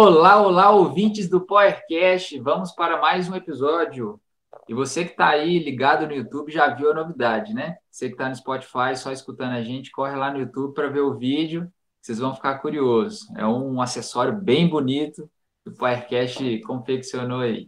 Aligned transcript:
Olá, 0.00 0.40
olá, 0.40 0.70
ouvintes 0.70 1.28
do 1.28 1.40
PowerCast. 1.40 2.38
Vamos 2.38 2.70
para 2.70 3.00
mais 3.00 3.28
um 3.28 3.34
episódio. 3.34 4.20
E 4.68 4.72
você 4.72 5.04
que 5.04 5.10
está 5.10 5.30
aí 5.30 5.58
ligado 5.58 6.06
no 6.06 6.14
YouTube 6.14 6.52
já 6.52 6.72
viu 6.72 6.92
a 6.92 6.94
novidade, 6.94 7.52
né? 7.52 7.78
Você 7.90 8.06
que 8.06 8.14
está 8.14 8.28
no 8.28 8.36
Spotify 8.36 8.94
só 8.94 9.10
escutando 9.10 9.54
a 9.54 9.62
gente, 9.64 9.90
corre 9.90 10.14
lá 10.14 10.30
no 10.30 10.38
YouTube 10.38 10.72
para 10.72 10.86
ver 10.86 11.00
o 11.00 11.18
vídeo. 11.18 11.68
Vocês 12.00 12.20
vão 12.20 12.32
ficar 12.32 12.60
curiosos. 12.60 13.28
É 13.36 13.44
um 13.44 13.82
acessório 13.82 14.40
bem 14.40 14.68
bonito 14.68 15.28
que 15.64 15.70
o 15.72 15.74
PowerCast 15.74 16.60
confeccionou 16.60 17.40
aí. 17.40 17.66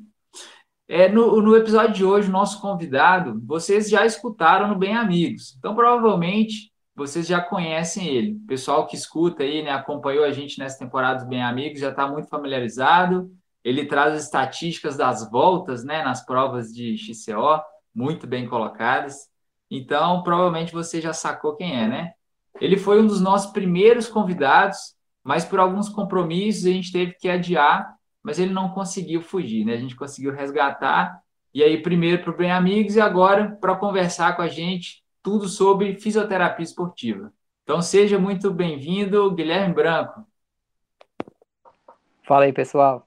É, 0.86 1.08
no, 1.08 1.42
no 1.42 1.56
episódio 1.56 1.94
de 1.94 2.04
hoje, 2.04 2.30
nosso 2.30 2.60
convidado, 2.60 3.40
vocês 3.44 3.90
já 3.90 4.06
escutaram 4.06 4.68
no 4.68 4.78
Bem 4.78 4.94
Amigos. 4.94 5.56
Então, 5.58 5.74
provavelmente, 5.74 6.69
vocês 7.00 7.26
já 7.26 7.40
conhecem 7.40 8.06
ele. 8.08 8.32
O 8.32 8.46
pessoal 8.46 8.86
que 8.86 8.94
escuta 8.94 9.42
aí, 9.42 9.62
né, 9.62 9.70
acompanhou 9.70 10.22
a 10.22 10.32
gente 10.32 10.58
nessa 10.58 10.78
temporada 10.78 11.24
Bem 11.24 11.42
Amigos, 11.42 11.80
já 11.80 11.88
está 11.88 12.06
muito 12.06 12.28
familiarizado. 12.28 13.32
Ele 13.64 13.86
traz 13.86 14.12
as 14.12 14.24
estatísticas 14.24 14.98
das 14.98 15.30
voltas, 15.30 15.82
né, 15.82 16.02
nas 16.04 16.22
provas 16.22 16.68
de 16.68 16.98
XCO, 16.98 17.58
muito 17.94 18.26
bem 18.26 18.46
colocadas. 18.46 19.30
Então, 19.70 20.22
provavelmente 20.22 20.74
você 20.74 21.00
já 21.00 21.14
sacou 21.14 21.56
quem 21.56 21.74
é, 21.74 21.88
né? 21.88 22.12
Ele 22.60 22.76
foi 22.76 23.00
um 23.00 23.06
dos 23.06 23.20
nossos 23.20 23.50
primeiros 23.50 24.06
convidados, 24.06 24.94
mas 25.24 25.42
por 25.42 25.58
alguns 25.58 25.88
compromissos 25.88 26.66
a 26.66 26.70
gente 26.70 26.92
teve 26.92 27.14
que 27.14 27.30
adiar, 27.30 27.94
mas 28.22 28.38
ele 28.38 28.52
não 28.52 28.68
conseguiu 28.68 29.22
fugir, 29.22 29.64
né? 29.64 29.72
A 29.72 29.78
gente 29.78 29.96
conseguiu 29.96 30.34
resgatar. 30.34 31.18
E 31.54 31.62
aí, 31.62 31.82
primeiro 31.82 32.22
para 32.22 32.30
o 32.30 32.36
Bem 32.36 32.52
Amigos 32.52 32.94
e 32.94 33.00
agora 33.00 33.56
para 33.58 33.74
conversar 33.74 34.36
com 34.36 34.42
a 34.42 34.48
gente 34.48 35.02
tudo 35.22 35.48
sobre 35.48 35.98
fisioterapia 35.98 36.64
esportiva. 36.64 37.32
Então 37.62 37.80
seja 37.82 38.18
muito 38.18 38.50
bem-vindo, 38.52 39.30
Guilherme 39.34 39.74
Branco. 39.74 40.26
Fala 42.26 42.44
aí, 42.44 42.52
pessoal. 42.52 43.06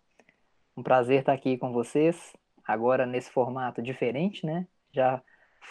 Um 0.76 0.84
prazer 0.84 1.20
estar 1.20 1.34
aqui 1.34 1.58
com 1.58 1.72
vocês, 1.72 2.34
agora 2.66 3.06
nesse 3.06 3.32
formato 3.32 3.82
diferente, 3.82 4.46
né? 4.46 4.68
Já 4.92 5.22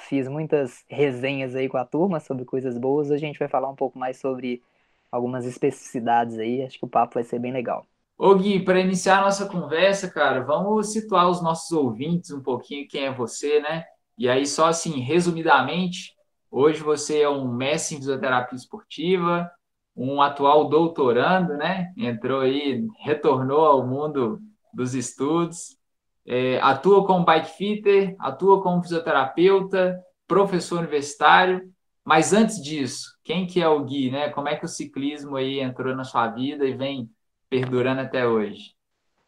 fiz 0.09 0.29
muitas 0.29 0.85
resenhas 0.89 1.55
aí 1.55 1.69
com 1.69 1.77
a 1.77 1.85
turma 1.85 2.21
sobre 2.21 2.45
coisas 2.45 2.79
boas, 2.79 3.11
a 3.11 3.19
gente 3.19 3.39
vai 3.39 3.49
falar 3.49 3.69
um 3.69 3.77
pouco 3.77 3.99
mais 3.99 4.19
sobre 4.19 4.63
algumas 5.11 5.45
especificidades 5.45 6.39
aí, 6.39 6.63
acho 6.63 6.79
que 6.79 6.85
o 6.85 6.89
papo 6.89 7.15
vai 7.15 7.25
ser 7.25 7.39
bem 7.39 7.53
legal. 7.53 7.87
Ô 8.17 8.35
Gui, 8.35 8.65
para 8.65 8.81
iniciar 8.81 9.19
a 9.19 9.23
nossa 9.23 9.47
conversa, 9.47 10.11
cara, 10.11 10.41
vamos 10.41 10.93
situar 10.93 11.29
os 11.29 11.43
nossos 11.43 11.73
ouvintes 11.73 12.31
um 12.31 12.43
pouquinho 12.43 12.89
quem 12.89 13.05
é 13.05 13.13
você, 13.13 13.61
né? 13.61 13.85
E 14.17 14.29
aí, 14.29 14.47
só 14.47 14.67
assim, 14.67 15.01
resumidamente, 15.01 16.15
Hoje 16.55 16.83
você 16.83 17.23
é 17.23 17.29
um 17.31 17.49
mestre 17.51 17.97
em 17.97 17.99
fisioterapia 17.99 18.55
esportiva, 18.55 19.51
um 19.97 20.21
atual 20.21 20.69
doutorando, 20.69 21.57
né? 21.57 21.95
Entrou 21.97 22.43
aí, 22.43 22.87
retornou 23.01 23.65
ao 23.65 23.87
mundo 23.87 24.39
dos 24.71 24.95
estudos, 24.95 25.79
é, 26.27 26.61
atua 26.61 27.07
como 27.07 27.25
bike 27.25 27.57
fitter, 27.57 28.15
atua 28.19 28.63
como 28.63 28.83
fisioterapeuta, 28.83 29.99
professor 30.29 30.81
universitário. 30.81 31.73
Mas 32.05 32.35
antes 32.35 32.63
disso, 32.63 33.19
quem 33.25 33.47
que 33.47 33.63
é 33.63 33.67
o 33.67 33.83
Gui, 33.83 34.11
né? 34.11 34.29
Como 34.29 34.47
é 34.47 34.55
que 34.55 34.67
o 34.67 34.69
ciclismo 34.69 35.37
aí 35.37 35.59
entrou 35.59 35.97
na 35.97 36.05
sua 36.05 36.29
vida 36.29 36.67
e 36.67 36.75
vem 36.75 37.09
perdurando 37.49 38.03
até 38.03 38.29
hoje? 38.29 38.75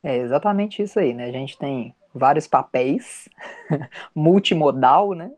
É 0.02 0.18
exatamente 0.18 0.82
isso 0.82 0.98
aí, 0.98 1.14
né? 1.14 1.24
A 1.24 1.32
gente 1.32 1.56
tem 1.56 1.94
vários 2.14 2.46
papéis, 2.46 3.30
multimodal, 4.14 5.14
né? 5.14 5.30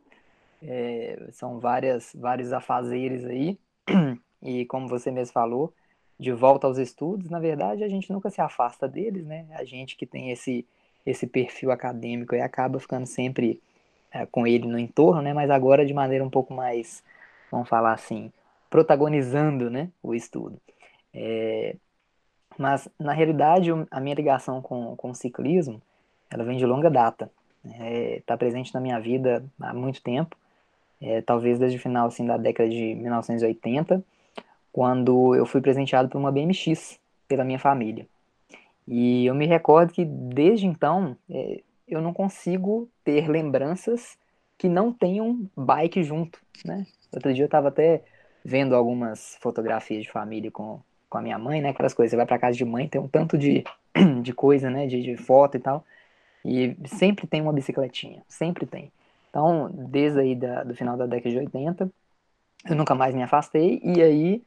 É, 0.63 1.29
são 1.33 1.59
várias, 1.59 2.13
vários 2.15 2.53
afazeres 2.53 3.25
aí, 3.25 3.59
e 4.43 4.65
como 4.67 4.89
você 4.89 5.11
mesmo 5.11 5.33
falou, 5.33 5.73
de 6.19 6.33
volta 6.33 6.67
aos 6.67 6.79
estudos, 6.79 7.29
na 7.29 7.39
verdade 7.39 7.85
a 7.85 7.89
gente 7.89 8.11
nunca 8.11 8.31
se 8.31 8.41
afasta 8.41 8.89
deles, 8.89 9.27
né? 9.27 9.47
A 9.53 9.65
gente 9.65 9.97
que 9.97 10.07
tem 10.07 10.31
esse, 10.31 10.67
esse 11.05 11.27
perfil 11.27 11.71
acadêmico 11.71 12.35
e 12.35 12.41
acaba 12.41 12.81
ficando 12.81 13.07
sempre 13.07 13.61
é, 14.11 14.25
com 14.25 14.47
ele 14.47 14.67
no 14.67 14.79
entorno, 14.79 15.21
né? 15.21 15.35
Mas 15.35 15.51
agora 15.51 15.85
de 15.85 15.93
maneira 15.93 16.25
um 16.25 16.31
pouco 16.31 16.55
mais, 16.55 17.03
vamos 17.51 17.69
falar 17.69 17.93
assim, 17.93 18.33
protagonizando, 18.71 19.71
né? 19.71 19.91
O 20.03 20.15
estudo. 20.15 20.59
É, 21.13 21.77
mas 22.59 22.89
na 22.99 23.13
realidade 23.13 23.71
a 23.91 24.01
minha 24.01 24.15
ligação 24.15 24.63
com, 24.63 24.97
com 24.97 25.11
o 25.11 25.15
ciclismo, 25.15 25.83
ela 26.31 26.45
vem 26.45 26.57
de 26.57 26.65
longa 26.65 26.91
data. 26.91 27.31
Está 27.63 27.85
é, 27.85 28.23
tá 28.25 28.37
presente 28.39 28.73
na 28.73 28.81
minha 28.81 28.99
vida 28.99 29.45
há 29.61 29.75
muito 29.75 30.01
tempo 30.03 30.37
é, 31.01 31.21
talvez 31.21 31.59
desde 31.59 31.79
o 31.79 31.81
final 31.81 32.09
assim, 32.09 32.27
da 32.27 32.37
década 32.37 32.69
de 32.69 32.95
1980, 32.95 34.03
quando 34.73 35.35
eu 35.35 35.47
fui 35.47 35.61
presenteado 35.61 36.09
por 36.09 36.19
uma 36.19 36.33
BMX 36.33 36.99
pela 37.27 37.45
minha 37.45 37.59
família. 37.59 38.07
E 38.87 39.27
eu 39.27 39.35
me 39.35 39.47
recordo 39.47 39.93
que 39.93 40.05
desde 40.05 40.67
então 40.67 41.17
é, 41.29 41.63
eu 41.89 42.01
não 42.01 42.13
consigo 42.13 42.89
ter 43.05 43.29
lembranças 43.29 44.19
que 44.59 44.69
não 44.69 44.93
tenham 44.93 45.49
bike 45.57 46.03
junto, 46.03 46.41
né? 46.65 46.87
Outro 47.13 47.33
dia 47.33 47.45
eu 47.45 47.47
estava 47.47 47.69
até 47.69 48.03
vendo 48.45 48.75
algumas 48.75 49.37
fotografias 49.41 50.03
de 50.03 50.11
família 50.11 50.51
com, 50.51 50.81
com 51.09 51.19
a 51.19 51.23
minha 51.23 51.39
mãe, 51.39 51.61
né? 51.61 51.71
Aquelas 51.71 51.95
coisas, 51.95 52.11
você 52.11 52.17
vai 52.17 52.27
para 52.27 52.39
casa 52.39 52.57
de 52.57 52.65
mãe, 52.65 52.89
tem 52.89 53.01
um 53.01 53.09
tanto 53.09 53.37
de, 53.37 53.65
de 54.23 54.33
coisa, 54.33 54.71
né? 54.71 54.87
De, 54.87 55.03
de 55.03 55.17
foto 55.17 55.57
e 55.57 55.61
tal. 55.61 55.85
E 56.45 56.77
sempre 56.87 57.27
tem 57.27 57.43
uma 57.43 57.53
bicicletinha, 57.53 58.23
sempre 58.29 58.67
tem. 58.67 58.93
Então, 59.37 59.69
desde 59.71 60.19
aí 60.19 60.35
da, 60.35 60.65
do 60.65 60.75
final 60.75 60.97
da 60.97 61.05
década 61.05 61.29
de 61.29 61.39
80, 61.39 61.93
eu 62.71 62.75
nunca 62.75 62.95
mais 62.95 63.15
me 63.15 63.23
afastei, 63.23 63.79
e 63.85 64.03
aí, 64.03 64.43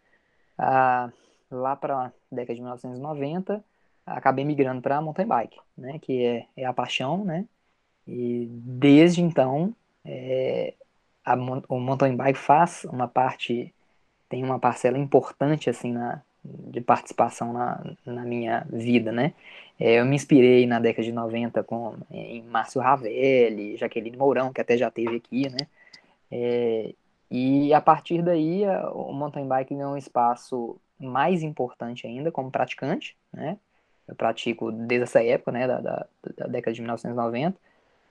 ah, 0.58 1.12
lá 1.52 1.76
para 1.76 2.06
a 2.06 2.12
década 2.32 2.56
de 2.56 2.62
1990, 2.62 3.64
acabei 4.04 4.44
migrando 4.44 4.82
para 4.82 5.00
mountain 5.00 5.28
bike, 5.28 5.60
né, 5.78 6.00
que 6.00 6.26
é, 6.26 6.48
é 6.58 6.66
a 6.66 6.74
paixão, 6.74 7.24
né, 7.24 7.46
e 8.08 8.48
desde 8.50 9.22
então, 9.22 9.76
é, 10.04 10.74
a, 11.24 11.36
o 11.36 11.80
mountain 11.80 12.16
bike 12.16 12.40
faz 12.40 12.84
uma 12.86 13.08
parte, 13.08 13.72
tem 14.28 14.44
uma 14.44 14.58
parcela 14.58 14.98
importante, 14.98 15.70
assim, 15.70 15.94
na, 15.94 16.20
de 16.44 16.82
participação 16.82 17.54
na, 17.54 17.80
na 18.04 18.24
minha 18.24 18.66
vida, 18.72 19.12
né? 19.12 19.36
É, 19.80 20.00
eu 20.00 20.06
me 20.06 20.16
inspirei 20.16 20.66
na 20.68 20.80
década 20.80 21.04
de 21.04 21.12
90 21.14 21.64
com, 21.64 21.96
em 22.12 22.44
Márcio 22.44 22.82
Ravelli, 22.82 23.78
Jaqueline 23.78 24.18
Mourão, 24.18 24.52
que 24.52 24.60
até 24.62 24.78
já 24.78 24.92
teve 24.92 25.16
aqui, 25.16 25.50
né? 25.50 25.68
É, 26.32 26.94
e 27.32 27.74
a 27.74 27.82
partir 27.82 28.22
daí, 28.22 28.64
o 28.94 29.14
mountain 29.14 29.48
bike 29.48 29.76
ganhou 29.76 29.94
um 29.94 29.98
espaço 29.98 30.78
mais 31.00 31.44
importante 31.44 32.06
ainda 32.08 32.32
como 32.32 32.52
praticante, 32.52 33.16
né? 33.34 33.58
Eu 34.08 34.16
pratico 34.16 34.72
desde 34.72 35.04
essa 35.04 35.24
época, 35.24 35.52
né, 35.52 35.68
da, 35.68 35.80
da, 35.80 36.08
da 36.38 36.48
década 36.48 36.74
de 36.74 36.82
1990, 36.82 37.58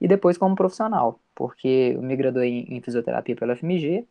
e 0.01 0.09
depois 0.09 0.39
como 0.39 0.55
profissional, 0.55 1.21
porque 1.35 1.93
eu 1.97 2.03
me 2.03 2.17
graduei 2.17 2.61
em, 2.69 2.77
em 2.77 2.81
fisioterapia 2.81 3.35
pela 3.37 3.57
FMG, 3.57 4.07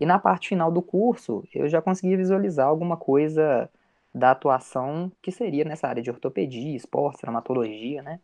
e 0.00 0.06
na 0.06 0.18
parte 0.18 0.48
final 0.48 0.70
do 0.70 0.80
curso, 0.82 1.44
eu 1.54 1.68
já 1.68 1.82
consegui 1.82 2.16
visualizar 2.16 2.66
alguma 2.68 2.96
coisa 2.96 3.68
da 4.14 4.32
atuação 4.32 5.10
que 5.22 5.32
seria 5.32 5.64
nessa 5.64 5.88
área 5.88 6.02
de 6.02 6.10
ortopedia, 6.10 6.76
esporte, 6.76 7.20
traumatologia, 7.20 8.02
né? 8.02 8.20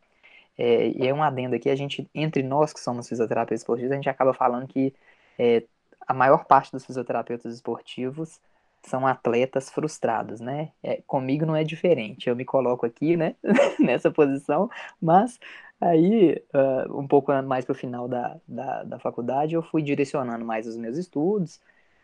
É, 0.57 0.89
e 0.89 1.07
é 1.07 1.15
um 1.15 1.23
adendo 1.23 1.55
aqui, 1.55 1.71
a 1.71 1.77
gente, 1.77 2.09
entre 2.15 2.43
nós 2.43 2.73
que 2.73 2.81
somos 2.81 3.09
fisioterapeutas 3.09 3.61
esportivos, 3.61 3.93
a 3.93 3.95
gente 3.95 4.09
acaba 4.09 4.35
falando 4.35 4.67
que 4.67 4.95
é, 5.39 5.65
a 6.07 6.13
maior 6.15 6.45
parte 6.47 6.73
dos 6.73 6.85
fisioterapeutas 6.85 7.55
esportivos 7.55 8.41
são 8.83 9.07
atletas 9.07 9.71
frustrados, 9.71 10.41
né? 10.41 10.73
É, 10.83 11.03
comigo 11.07 11.47
não 11.47 11.57
é 11.57 11.65
diferente, 11.65 12.29
eu 12.29 12.37
me 12.37 12.45
coloco 12.45 12.87
aqui, 12.87 13.17
né, 13.17 13.35
nessa 13.81 14.11
posição, 14.11 14.71
mas 15.01 15.39
Aí, 15.81 16.35
uh, 16.55 16.99
um 16.99 17.07
pouco 17.07 17.33
mais 17.43 17.65
para 17.65 17.73
o 17.73 17.75
final 17.75 18.09
da, 18.09 18.37
da, 18.49 18.83
da, 18.83 18.99
faculdade, 18.99 19.55
eu 19.55 19.63
fui 19.63 19.81
direcionando 19.81 20.45
mais 20.45 20.67
os 20.67 20.77
meus 20.77 20.97
estudos 20.97 21.61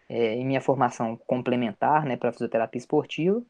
é, 0.08 0.34
em 0.34 0.44
minha 0.46 0.60
formação 0.60 1.16
complementar 1.26 2.04
né, 2.04 2.16
para 2.16 2.32
fisioterapia 2.32 2.78
esportiva. 2.78 3.42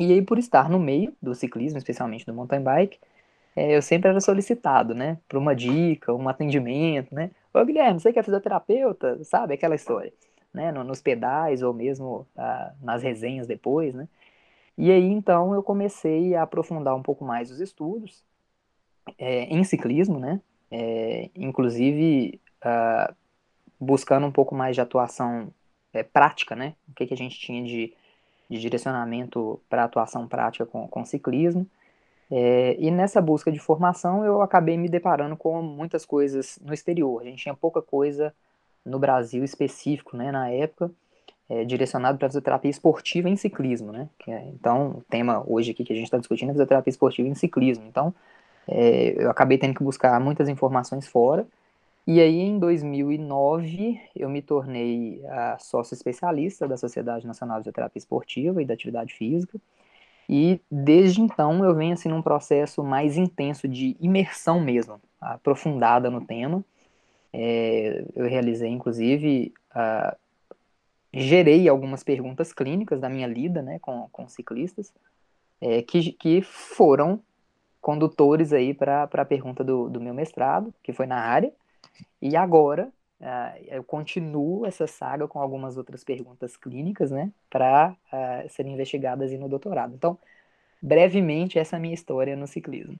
E 0.00 0.12
aí, 0.14 0.22
por 0.22 0.38
estar 0.38 0.70
no 0.70 0.78
meio 0.78 1.14
do 1.20 1.34
ciclismo, 1.34 1.76
especialmente 1.76 2.24
do 2.24 2.32
mountain 2.32 2.62
bike, 2.62 2.98
é, 3.54 3.76
eu 3.76 3.82
sempre 3.82 4.08
era 4.08 4.20
solicitado, 4.20 4.94
né, 4.94 5.18
para 5.28 5.38
uma 5.38 5.54
dica, 5.54 6.14
um 6.14 6.26
atendimento, 6.26 7.14
né? 7.14 7.30
Ô, 7.52 7.62
Guilherme, 7.64 8.00
você 8.00 8.10
que 8.10 8.18
é 8.18 8.22
fisioterapeuta, 8.22 9.22
sabe 9.24 9.52
aquela 9.54 9.74
história, 9.74 10.10
né, 10.54 10.72
nos 10.72 11.02
pedais 11.02 11.62
ou 11.62 11.74
mesmo 11.74 12.26
ah, 12.34 12.72
nas 12.82 13.02
resenhas 13.02 13.46
depois, 13.46 13.94
né? 13.94 14.08
E 14.78 14.90
aí, 14.90 15.04
então, 15.04 15.54
eu 15.54 15.62
comecei 15.62 16.34
a 16.34 16.42
aprofundar 16.44 16.94
um 16.96 17.02
pouco 17.02 17.22
mais 17.24 17.50
os 17.50 17.60
estudos, 17.60 18.24
é, 19.18 19.44
em 19.44 19.62
ciclismo, 19.64 20.18
né? 20.18 20.40
É, 20.70 21.28
inclusive 21.34 22.40
uh, 22.64 23.14
buscando 23.78 24.26
um 24.26 24.32
pouco 24.32 24.54
mais 24.54 24.74
de 24.76 24.80
atuação 24.80 25.52
é, 25.92 26.02
prática, 26.02 26.56
né? 26.56 26.74
O 26.88 26.94
que, 26.94 27.06
que 27.06 27.14
a 27.14 27.16
gente 27.16 27.38
tinha 27.38 27.62
de, 27.64 27.92
de 28.50 28.58
direcionamento 28.58 29.60
para 29.70 29.84
atuação 29.84 30.26
prática 30.26 30.66
com, 30.66 30.88
com 30.88 31.04
ciclismo. 31.04 31.66
É, 32.30 32.76
e 32.78 32.90
nessa 32.90 33.20
busca 33.20 33.50
de 33.50 33.58
formação 33.58 34.24
eu 34.24 34.42
acabei 34.42 34.76
me 34.76 34.88
deparando 34.88 35.36
com 35.36 35.62
muitas 35.62 36.04
coisas 36.04 36.58
no 36.62 36.74
exterior. 36.74 37.22
A 37.22 37.24
gente 37.24 37.42
tinha 37.42 37.54
pouca 37.54 37.80
coisa 37.80 38.34
no 38.84 38.98
Brasil 38.98 39.44
específico, 39.44 40.16
né? 40.16 40.32
Na 40.32 40.48
época, 40.50 40.90
é, 41.48 41.64
direcionado 41.64 42.18
para 42.18 42.28
fisioterapia 42.28 42.70
esportiva 42.70 43.28
em 43.28 43.36
ciclismo, 43.36 43.92
né? 43.92 44.08
É, 44.26 44.44
então, 44.48 44.98
o 44.98 45.04
tema 45.08 45.44
hoje 45.46 45.70
aqui 45.70 45.84
que 45.84 45.92
a 45.92 45.96
gente 45.96 46.06
está 46.06 46.18
discutindo 46.18 46.50
é 46.50 46.52
fisioterapia 46.52 46.90
esportiva 46.90 47.28
em 47.28 47.34
ciclismo. 47.34 47.84
Então, 47.86 48.14
é, 48.66 49.14
eu 49.16 49.30
acabei 49.30 49.58
tendo 49.58 49.74
que 49.74 49.82
buscar 49.82 50.18
muitas 50.20 50.48
informações 50.48 51.06
fora. 51.06 51.46
E 52.12 52.20
aí, 52.20 52.40
em 52.40 52.58
2009, 52.58 54.00
eu 54.16 54.28
me 54.28 54.42
tornei 54.42 55.24
a 55.28 55.56
sócio 55.60 55.94
especialista 55.94 56.66
da 56.66 56.76
Sociedade 56.76 57.24
Nacional 57.24 57.58
de 57.58 57.62
Fisioterapia 57.62 58.00
Esportiva 58.00 58.60
e 58.60 58.66
da 58.66 58.74
Atividade 58.74 59.14
Física. 59.14 59.60
E 60.28 60.60
desde 60.68 61.20
então 61.20 61.64
eu 61.64 61.72
venho 61.72 61.92
assim 61.92 62.08
num 62.08 62.20
processo 62.20 62.82
mais 62.82 63.16
intenso 63.16 63.68
de 63.68 63.96
imersão 64.00 64.58
mesmo, 64.58 65.00
aprofundada 65.20 66.10
no 66.10 66.20
tema. 66.20 66.64
É, 67.32 68.04
eu 68.16 68.26
realizei, 68.26 68.70
inclusive, 68.70 69.54
uh, 69.70 70.16
gerei 71.14 71.68
algumas 71.68 72.02
perguntas 72.02 72.52
clínicas 72.52 72.98
da 72.98 73.08
minha 73.08 73.28
lida 73.28 73.62
né, 73.62 73.78
com, 73.78 74.08
com 74.10 74.28
ciclistas, 74.28 74.92
é, 75.60 75.80
que, 75.80 76.10
que 76.14 76.42
foram 76.42 77.22
condutores 77.80 78.52
aí 78.52 78.74
para 78.74 79.04
a 79.04 79.24
pergunta 79.24 79.62
do, 79.62 79.88
do 79.88 80.00
meu 80.00 80.12
mestrado, 80.12 80.74
que 80.82 80.92
foi 80.92 81.06
na 81.06 81.20
área, 81.20 81.52
e 82.20 82.36
agora 82.36 82.90
uh, 83.20 83.64
eu 83.68 83.84
continuo 83.84 84.66
essa 84.66 84.86
saga 84.86 85.28
com 85.28 85.40
algumas 85.40 85.76
outras 85.76 86.02
perguntas 86.04 86.56
clínicas, 86.56 87.10
né, 87.10 87.30
para 87.48 87.94
uh, 88.12 88.48
serem 88.48 88.74
investigadas 88.74 89.32
no 89.32 89.48
doutorado. 89.48 89.94
Então, 89.94 90.18
brevemente, 90.82 91.58
essa 91.58 91.76
é 91.76 91.78
a 91.78 91.80
minha 91.80 91.94
história 91.94 92.36
no 92.36 92.46
ciclismo. 92.46 92.98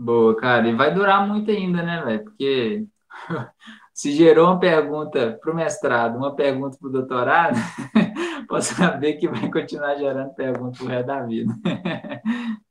Boa, 0.00 0.36
cara, 0.36 0.68
e 0.68 0.74
vai 0.74 0.92
durar 0.92 1.26
muito 1.26 1.50
ainda, 1.50 1.82
né, 1.82 2.02
velho? 2.04 2.24
Porque 2.24 2.86
se 3.92 4.12
gerou 4.12 4.46
uma 4.46 4.60
pergunta 4.60 5.38
para 5.40 5.52
o 5.52 5.56
mestrado, 5.56 6.16
uma 6.16 6.34
pergunta 6.34 6.76
para 6.78 6.88
o 6.88 6.92
doutorado, 6.92 7.56
posso 8.48 8.74
saber 8.74 9.14
que 9.14 9.28
vai 9.28 9.50
continuar 9.50 9.96
gerando 9.96 10.34
perguntas 10.34 10.80
o 10.80 10.86
resto 10.86 11.06
da 11.06 11.22
vida. 11.22 11.52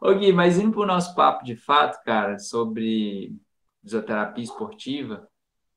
Ô 0.00 0.14
Gui, 0.14 0.32
mas 0.32 0.58
indo 0.58 0.72
para 0.72 0.80
o 0.80 0.86
nosso 0.86 1.14
papo 1.14 1.44
de 1.44 1.54
fato, 1.54 2.02
cara, 2.04 2.38
sobre 2.38 3.36
fisioterapia 3.82 4.44
esportiva, 4.44 5.28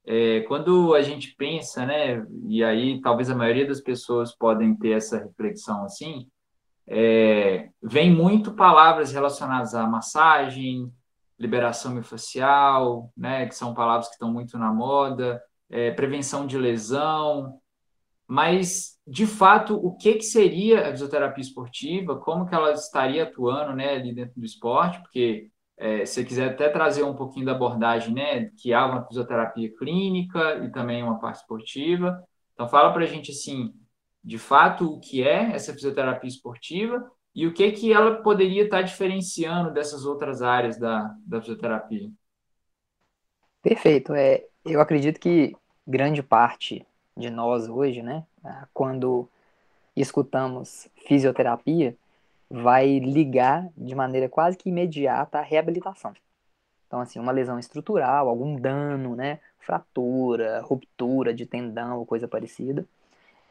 é, 0.06 0.42
quando 0.42 0.94
a 0.94 1.02
gente 1.02 1.36
pensa, 1.36 1.86
né, 1.86 2.26
e 2.48 2.64
aí 2.64 3.02
talvez 3.02 3.30
a 3.30 3.36
maioria 3.36 3.68
das 3.68 3.82
pessoas 3.82 4.36
podem 4.36 4.76
ter 4.76 4.92
essa 4.92 5.18
reflexão 5.18 5.84
assim, 5.84 6.28
é, 6.88 7.70
vem 7.82 8.12
muito 8.12 8.54
palavras 8.54 9.12
relacionadas 9.12 9.74
à 9.74 9.88
massagem, 9.88 10.92
liberação 11.40 11.94
miofascial, 11.94 13.12
né, 13.18 13.48
que 13.48 13.56
são 13.56 13.74
palavras 13.74 14.08
que 14.08 14.14
estão 14.14 14.32
muito 14.32 14.58
na 14.60 14.72
moda, 14.72 15.42
é, 15.70 15.90
prevenção 15.92 16.46
de 16.46 16.58
lesão, 16.58 17.60
mas 18.28 19.00
de 19.08 19.26
fato 19.26 19.76
o 19.76 19.96
que 19.98 20.14
que 20.14 20.24
seria 20.24 20.88
a 20.88 20.92
fisioterapia 20.92 21.42
esportiva, 21.42 22.20
como 22.20 22.46
que 22.46 22.54
ela 22.54 22.72
estaria 22.74 23.24
atuando, 23.24 23.76
né, 23.76 23.96
ali 23.96 24.14
dentro 24.14 24.40
do 24.40 24.46
esporte, 24.46 25.02
porque 25.02 25.50
é, 25.78 26.06
se 26.06 26.24
quiser 26.24 26.52
até 26.52 26.70
trazer 26.70 27.04
um 27.04 27.16
pouquinho 27.16 27.46
da 27.46 27.52
abordagem, 27.52 28.14
né, 28.14 28.50
que 28.58 28.74
há 28.74 28.86
uma 28.86 29.06
fisioterapia 29.06 29.74
clínica 29.78 30.56
e 30.64 30.72
também 30.72 31.04
uma 31.04 31.20
parte 31.20 31.42
esportiva, 31.42 32.24
então 32.54 32.68
fala 32.68 32.94
para 32.94 33.04
a 33.04 33.08
gente 33.08 33.32
assim, 33.32 33.74
de 34.24 34.38
fato 34.38 34.94
o 34.94 35.00
que 35.00 35.22
é 35.22 35.52
essa 35.54 35.74
fisioterapia 35.74 36.30
esportiva 36.30 37.12
e 37.34 37.46
o 37.46 37.54
que 37.54 37.72
que 37.74 37.92
ela 37.92 38.22
poderia 38.22 38.64
estar 38.64 38.82
diferenciando 38.82 39.72
dessas 39.74 40.06
outras 40.06 40.42
áreas 40.42 40.80
da, 40.80 41.14
da 41.26 41.42
fisioterapia? 41.42 42.10
Perfeito. 43.62 44.14
É, 44.14 44.46
eu 44.64 44.80
acredito 44.80 45.20
que 45.20 45.54
grande 45.86 46.24
parte 46.24 46.86
de 47.18 47.30
nós 47.30 47.68
hoje, 47.68 48.02
né, 48.02 48.26
quando 48.74 49.28
escutamos 49.96 50.88
fisioterapia, 51.08 51.96
vai 52.50 53.00
ligar 53.00 53.68
de 53.76 53.96
maneira 53.96 54.30
quase 54.30 54.58
que 54.58 54.70
imediata 54.70 55.40
à 55.40 55.42
reabilitação. 55.42 56.14
Então, 56.88 57.00
assim, 57.00 57.20
uma 57.20 57.32
lesão 57.32 57.60
estrutural, 57.60 58.30
algum 58.30 58.56
dano, 58.56 59.16
né, 59.16 59.40
fratura, 59.60 60.62
ruptura 60.62 61.34
de 61.34 61.46
tendão 61.46 62.00
ou 62.00 62.06
coisa 62.06 62.28
parecida. 62.28 62.86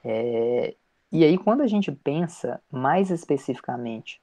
É, 0.04 0.74
e 1.10 1.24
aí, 1.24 1.38
quando 1.38 1.62
a 1.62 1.66
gente 1.66 1.92
pensa 1.92 2.60
mais 2.70 3.10
especificamente 3.10 4.20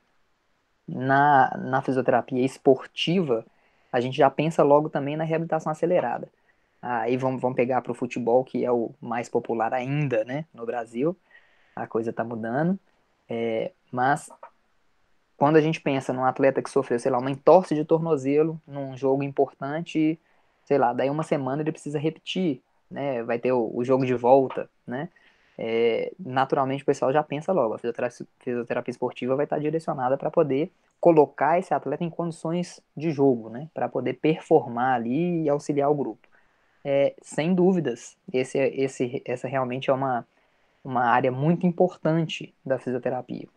na, 0.87 1.55
na 1.57 1.81
fisioterapia 1.81 2.43
esportiva, 2.43 3.45
a 3.91 3.99
gente 3.99 4.17
já 4.17 4.29
pensa 4.29 4.63
logo 4.63 4.89
também 4.89 5.17
na 5.17 5.23
reabilitação 5.23 5.71
acelerada. 5.71 6.29
Aí 6.81 7.15
vamos, 7.17 7.41
vamos 7.41 7.55
pegar 7.55 7.81
para 7.81 7.91
o 7.91 7.95
futebol, 7.95 8.43
que 8.43 8.65
é 8.65 8.71
o 8.71 8.91
mais 8.99 9.29
popular 9.29 9.73
ainda 9.73 10.23
né, 10.25 10.45
no 10.53 10.65
Brasil. 10.65 11.15
A 11.75 11.85
coisa 11.85 12.09
está 12.09 12.23
mudando. 12.23 12.79
É, 13.29 13.71
mas 13.91 14.29
quando 15.41 15.55
a 15.55 15.61
gente 15.61 15.81
pensa 15.81 16.13
num 16.13 16.23
atleta 16.23 16.61
que 16.61 16.69
sofreu, 16.69 16.99
sei 16.99 17.11
lá, 17.11 17.17
uma 17.17 17.31
entorse 17.31 17.73
de 17.73 17.83
tornozelo 17.83 18.61
num 18.67 18.95
jogo 18.95 19.23
importante, 19.23 20.19
sei 20.65 20.77
lá, 20.77 20.93
daí 20.93 21.09
uma 21.09 21.23
semana 21.23 21.63
ele 21.63 21.71
precisa 21.71 21.97
repetir, 21.97 22.61
né? 22.89 23.23
Vai 23.23 23.39
ter 23.39 23.51
o, 23.51 23.71
o 23.73 23.83
jogo 23.83 24.05
de 24.05 24.13
volta, 24.13 24.69
né? 24.85 25.09
é, 25.57 26.11
naturalmente 26.19 26.83
o 26.83 26.85
pessoal 26.85 27.13
já 27.13 27.21
pensa 27.21 27.51
logo, 27.51 27.75
a 27.75 27.77
fisioterapia, 27.77 28.27
fisioterapia 28.39 28.91
esportiva 28.91 29.35
vai 29.35 29.45
estar 29.45 29.59
direcionada 29.59 30.17
para 30.17 30.31
poder 30.31 30.71
colocar 30.99 31.59
esse 31.59 31.73
atleta 31.73 32.03
em 32.03 32.09
condições 32.09 32.81
de 32.95 33.11
jogo, 33.11 33.49
né, 33.49 33.69
para 33.73 33.89
poder 33.89 34.13
performar 34.15 34.95
ali 34.95 35.43
e 35.43 35.49
auxiliar 35.49 35.89
o 35.91 35.95
grupo. 35.95 36.27
É, 36.83 37.13
sem 37.21 37.53
dúvidas, 37.53 38.17
esse, 38.33 38.57
esse, 38.57 39.21
essa 39.23 39.47
realmente 39.47 39.89
é 39.89 39.93
uma, 39.93 40.25
uma 40.83 41.03
área 41.03 41.31
muito 41.31 41.67
importante 41.67 42.53
da 42.65 42.79
fisioterapia. 42.79 43.47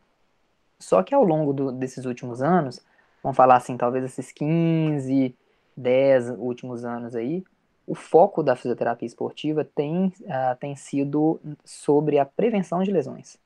Só 0.85 1.03
que 1.03 1.15
ao 1.15 1.25
longo 1.25 1.55
do, 1.55 1.73
desses 1.73 2.05
últimos 2.05 2.43
anos, 2.43 2.79
vamos 3.23 3.37
falar 3.37 3.57
assim, 3.57 3.75
talvez 3.75 4.05
esses 4.05 4.31
15, 4.31 5.35
10 5.75 6.31
últimos 6.37 6.85
anos 6.85 7.17
aí, 7.17 7.43
o 7.87 7.95
foco 7.95 8.43
da 8.43 8.55
fisioterapia 8.55 9.07
esportiva 9.07 9.65
tem, 9.65 10.09
uh, 10.09 10.57
tem 10.61 10.77
sido 10.77 11.41
sobre 11.65 12.19
a 12.19 12.27
prevenção 12.27 12.83
de 12.83 12.91
lesões. 12.91 13.39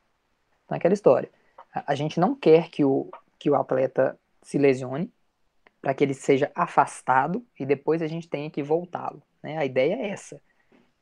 Então, 0.64 0.74
é 0.74 0.78
aquela 0.78 0.94
história. 0.94 1.30
A, 1.72 1.92
a 1.92 1.94
gente 1.94 2.18
não 2.18 2.34
quer 2.34 2.70
que 2.70 2.84
o, 2.84 3.08
que 3.38 3.48
o 3.48 3.54
atleta 3.54 4.18
se 4.42 4.58
lesione 4.58 5.08
para 5.80 5.94
que 5.94 6.02
ele 6.02 6.14
seja 6.14 6.50
afastado 6.56 7.44
e 7.58 7.64
depois 7.64 8.02
a 8.02 8.08
gente 8.08 8.28
tenha 8.28 8.50
que 8.50 8.64
voltá-lo. 8.64 9.22
Né? 9.40 9.56
A 9.58 9.64
ideia 9.64 9.94
é 9.94 10.08
essa. 10.08 10.40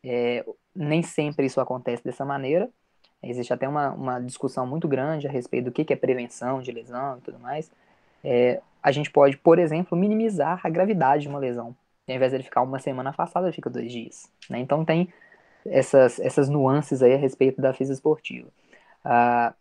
É, 0.04 0.44
nem 0.74 1.02
sempre 1.02 1.46
isso 1.46 1.62
acontece 1.62 2.04
dessa 2.04 2.26
maneira. 2.26 2.70
Existe 3.22 3.52
até 3.52 3.68
uma, 3.68 3.90
uma 3.90 4.20
discussão 4.20 4.66
muito 4.66 4.86
grande 4.86 5.26
a 5.26 5.30
respeito 5.30 5.66
do 5.66 5.72
que, 5.72 5.84
que 5.84 5.92
é 5.92 5.96
prevenção 5.96 6.60
de 6.60 6.70
lesão 6.70 7.18
e 7.18 7.20
tudo 7.22 7.38
mais. 7.38 7.70
É, 8.22 8.60
a 8.82 8.92
gente 8.92 9.10
pode, 9.10 9.36
por 9.36 9.58
exemplo, 9.58 9.96
minimizar 9.96 10.60
a 10.62 10.68
gravidade 10.68 11.22
de 11.22 11.28
uma 11.28 11.38
lesão. 11.38 11.74
E 12.06 12.12
ao 12.12 12.16
invés 12.16 12.30
de 12.30 12.36
ele 12.36 12.44
ficar 12.44 12.62
uma 12.62 12.78
semana 12.78 13.10
afastado, 13.10 13.46
ele 13.46 13.52
fica 13.52 13.68
dois 13.70 13.90
dias. 13.90 14.30
Né? 14.48 14.60
Então 14.60 14.84
tem 14.84 15.12
essas, 15.64 16.20
essas 16.20 16.48
nuances 16.48 17.02
aí 17.02 17.14
a 17.14 17.18
respeito 17.18 17.60
da 17.60 17.72
física 17.72 17.94
esportiva. 17.94 18.48
Ah, 19.04 19.54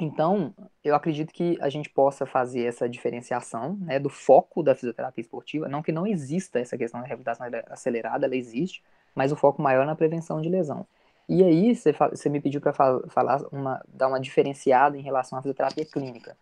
então, 0.00 0.52
eu 0.82 0.94
acredito 0.94 1.32
que 1.32 1.56
a 1.60 1.68
gente 1.68 1.88
possa 1.88 2.26
fazer 2.26 2.64
essa 2.64 2.88
diferenciação 2.88 3.76
né, 3.80 3.98
do 3.98 4.08
foco 4.08 4.62
da 4.62 4.74
fisioterapia 4.74 5.22
esportiva. 5.22 5.68
Não 5.68 5.82
que 5.82 5.92
não 5.92 6.06
exista 6.06 6.58
essa 6.58 6.76
questão 6.76 7.00
da 7.00 7.06
reabilitação 7.06 7.46
acelerada, 7.70 8.26
ela 8.26 8.36
existe, 8.36 8.82
mas 9.14 9.30
o 9.30 9.36
foco 9.36 9.62
maior 9.62 9.82
é 9.82 9.86
na 9.86 9.94
prevenção 9.94 10.40
de 10.40 10.48
lesão. 10.48 10.86
E 11.32 11.42
aí, 11.42 11.74
você, 11.74 12.28
me 12.28 12.42
pediu 12.42 12.60
para 12.60 12.74
falar, 12.74 13.42
uma, 13.50 13.82
dar 13.88 14.08
uma 14.08 14.20
diferenciada 14.20 14.98
em 14.98 15.00
relação 15.00 15.38
à 15.38 15.40
fisioterapia 15.40 15.86
clínica. 15.86 16.36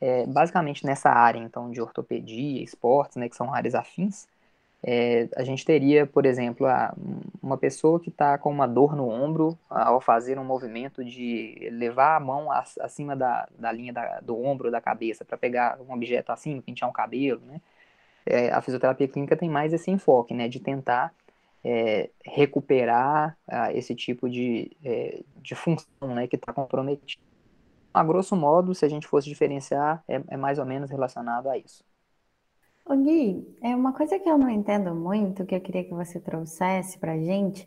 É, 0.00 0.26
basicamente 0.26 0.86
nessa 0.86 1.10
área, 1.10 1.38
então, 1.38 1.70
de 1.70 1.78
ortopedia, 1.78 2.62
esportes, 2.62 3.16
né, 3.16 3.28
que 3.28 3.36
são 3.36 3.52
áreas 3.52 3.74
afins, 3.74 4.26
é, 4.82 5.28
a 5.36 5.44
gente 5.44 5.62
teria, 5.62 6.06
por 6.06 6.24
exemplo, 6.24 6.66
a, 6.66 6.94
uma 7.42 7.58
pessoa 7.58 8.00
que 8.00 8.08
está 8.08 8.38
com 8.38 8.50
uma 8.50 8.66
dor 8.66 8.96
no 8.96 9.10
ombro 9.10 9.58
ao 9.68 10.00
fazer 10.00 10.38
um 10.38 10.44
movimento 10.44 11.04
de 11.04 11.68
levar 11.70 12.16
a 12.16 12.20
mão 12.20 12.48
acima 12.50 13.14
da, 13.14 13.46
da 13.58 13.70
linha 13.70 13.92
da, 13.92 14.20
do 14.20 14.42
ombro 14.42 14.70
da 14.70 14.80
cabeça 14.80 15.22
para 15.22 15.36
pegar 15.36 15.78
um 15.86 15.92
objeto 15.92 16.32
assim, 16.32 16.62
pintar 16.62 16.88
um 16.88 16.92
cabelo, 16.92 17.42
né? 17.46 17.60
É, 18.24 18.50
a 18.50 18.62
fisioterapia 18.62 19.06
clínica 19.06 19.36
tem 19.36 19.50
mais 19.50 19.74
esse 19.74 19.90
enfoque, 19.90 20.32
né, 20.32 20.48
de 20.48 20.60
tentar 20.60 21.12
é, 21.64 22.10
recuperar 22.24 23.36
esse 23.74 23.94
tipo 23.94 24.28
de, 24.28 24.76
é, 24.84 25.22
de 25.36 25.54
função, 25.54 26.14
né, 26.14 26.26
que 26.26 26.36
está 26.36 26.52
comprometido. 26.52 27.22
A 27.92 28.04
grosso 28.04 28.36
modo, 28.36 28.74
se 28.74 28.84
a 28.84 28.88
gente 28.88 29.06
fosse 29.06 29.28
diferenciar, 29.28 30.02
é, 30.08 30.22
é 30.28 30.36
mais 30.36 30.58
ou 30.58 30.64
menos 30.64 30.90
relacionado 30.90 31.48
a 31.48 31.58
isso. 31.58 31.84
Ô 32.86 32.96
Gui, 32.96 33.46
é 33.62 33.74
uma 33.74 33.92
coisa 33.92 34.18
que 34.18 34.28
eu 34.28 34.38
não 34.38 34.48
entendo 34.48 34.94
muito, 34.94 35.44
que 35.44 35.54
eu 35.54 35.60
queria 35.60 35.84
que 35.84 35.94
você 35.94 36.18
trouxesse 36.18 36.98
pra 36.98 37.18
gente. 37.18 37.66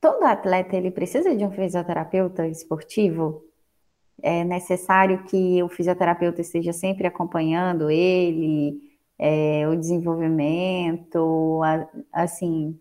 Todo 0.00 0.24
atleta, 0.24 0.76
ele 0.76 0.90
precisa 0.90 1.34
de 1.34 1.44
um 1.44 1.50
fisioterapeuta 1.50 2.46
esportivo? 2.46 3.44
É 4.22 4.44
necessário 4.44 5.24
que 5.24 5.62
o 5.62 5.68
fisioterapeuta 5.68 6.40
esteja 6.40 6.72
sempre 6.72 7.06
acompanhando 7.06 7.90
ele, 7.90 8.78
é, 9.18 9.66
o 9.68 9.76
desenvolvimento, 9.76 11.60
a, 11.62 11.88
assim, 12.12 12.78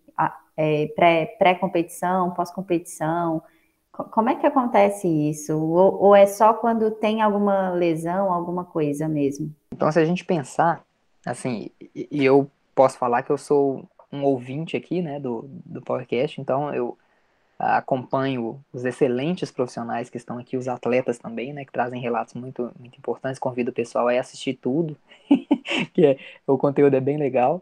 é, 0.58 0.88
pré, 0.88 1.28
pré-competição, 1.38 2.32
pós-competição. 2.32 3.42
Como 3.92 4.30
é 4.30 4.36
que 4.36 4.46
acontece 4.46 5.08
isso? 5.08 5.58
Ou, 5.58 6.02
ou, 6.02 6.16
é 6.16 6.26
só 6.26 6.54
quando 6.54 6.92
tem 6.92 7.22
alguma 7.22 7.70
lesão, 7.70 8.34
alguma 8.34 8.66
coisa 8.66 9.08
mesmo? 9.08 9.54
Então, 9.74 9.92
se 9.92 10.00
a 10.00 10.06
gente 10.06 10.26
pensar, 10.26 10.84
assim, 11.26 11.70
e 11.96 12.26
eu 12.26 12.50
posso 12.76 12.98
falar 12.98 13.24
que 13.24 13.32
eu 13.32 13.38
sou 13.38 13.88
um 14.12 14.24
ouvinte 14.24 14.76
aqui, 14.76 15.02
né, 15.02 15.20
do, 15.20 15.46
do 15.66 15.82
podcast, 15.82 16.40
então 16.40 16.74
eu 16.74 16.98
acompanho 17.60 18.64
os 18.72 18.86
excelentes 18.86 19.52
profissionais 19.52 20.10
que 20.10 20.18
estão 20.18 20.38
aqui, 20.38 20.56
os 20.56 20.68
atletas 20.68 21.18
também, 21.18 21.54
né, 21.54 21.66
que 21.66 21.72
trazem 21.72 22.00
relatos 22.00 22.36
muito, 22.36 22.72
muito 22.80 22.98
importantes, 22.98 23.40
convido 23.40 23.72
o 23.72 23.74
pessoal 23.74 24.08
a 24.08 24.20
assistir 24.20 24.54
tudo, 24.54 24.96
que 25.94 26.06
é, 26.06 26.18
o 26.46 26.58
conteúdo 26.58 26.96
é 26.96 27.02
bem 27.02 27.18
legal, 27.18 27.62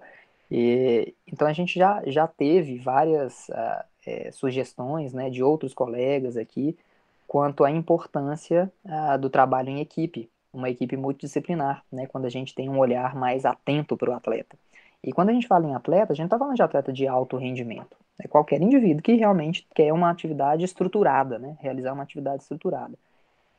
e, 0.50 1.14
então 1.28 1.48
a 1.48 1.54
gente 1.54 1.78
já, 1.78 2.02
já 2.06 2.28
teve 2.28 2.78
várias 2.78 3.50
uh, 3.50 3.84
é, 4.06 4.32
sugestões 4.32 5.14
né, 5.14 5.30
de 5.30 5.44
outros 5.44 5.74
colegas 5.74 6.38
aqui 6.38 6.78
quanto 7.28 7.64
à 7.64 7.72
importância 7.72 8.72
uh, 8.86 9.18
do 9.18 9.30
trabalho 9.30 9.70
em 9.70 9.80
equipe, 9.80 10.30
uma 10.54 10.70
equipe 10.70 10.96
multidisciplinar, 10.96 11.84
né, 11.92 12.08
quando 12.08 12.26
a 12.26 12.30
gente 12.30 12.54
tem 12.54 12.70
um 12.70 12.78
olhar 12.78 13.16
mais 13.16 13.46
atento 13.46 13.98
para 13.98 14.12
o 14.12 14.14
atleta. 14.14 14.56
E 15.04 15.12
quando 15.12 15.30
a 15.30 15.34
gente 15.34 15.48
fala 15.48 15.68
em 15.68 15.76
atleta, 15.76 16.14
a 16.14 16.16
gente 16.16 16.26
está 16.26 16.38
falando 16.38 16.56
de 16.56 16.64
atleta 16.64 16.94
de 16.94 17.08
alto 17.08 17.38
rendimento. 17.38 17.98
Né, 18.18 18.28
qualquer 18.30 18.62
indivíduo 18.62 19.02
que 19.02 19.14
realmente 19.16 19.68
quer 19.74 19.92
uma 19.92 20.10
atividade 20.10 20.64
estruturada, 20.64 21.40
né, 21.40 21.58
realizar 21.60 21.94
uma 21.94 22.04
atividade 22.04 22.44
estruturada. 22.44 22.94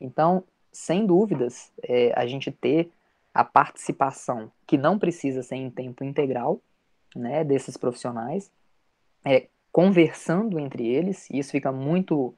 Então, 0.00 0.45
sem 0.73 1.05
dúvidas, 1.05 1.73
é, 1.83 2.12
a 2.14 2.26
gente 2.26 2.50
ter 2.50 2.90
a 3.35 3.45
participação, 3.45 4.50
que 4.66 4.78
não 4.78 4.99
precisa 4.99 5.43
ser 5.43 5.57
em 5.57 5.69
tempo 5.69 6.02
integral, 6.05 6.61
né, 7.16 7.42
desses 7.44 7.76
profissionais, 7.76 8.50
é, 9.25 9.49
conversando 9.73 10.58
entre 10.58 10.87
eles, 10.87 11.28
e 11.30 11.38
isso 11.38 11.50
fica 11.50 11.73
muito 11.73 12.35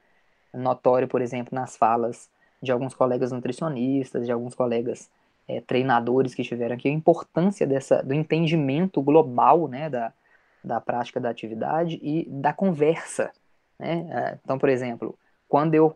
notório, 0.53 1.07
por 1.07 1.21
exemplo, 1.21 1.53
nas 1.53 1.77
falas 1.77 2.29
de 2.61 2.71
alguns 2.71 2.93
colegas 2.93 3.31
nutricionistas, 3.31 4.25
de 4.25 4.31
alguns 4.31 4.55
colegas 4.55 5.09
é, 5.47 5.61
treinadores 5.61 6.33
que 6.33 6.41
estiveram 6.41 6.75
aqui, 6.75 6.87
a 6.87 6.91
importância 6.91 7.65
dessa, 7.65 8.03
do 8.03 8.13
entendimento 8.13 9.01
global 9.01 9.67
né, 9.67 9.89
da, 9.89 10.13
da 10.63 10.81
prática 10.81 11.19
da 11.19 11.29
atividade 11.29 11.99
e 12.01 12.25
da 12.29 12.53
conversa. 12.53 13.31
Né? 13.77 14.07
É, 14.11 14.37
então, 14.43 14.57
por 14.57 14.69
exemplo, 14.69 15.17
quando 15.47 15.75
eu 15.75 15.95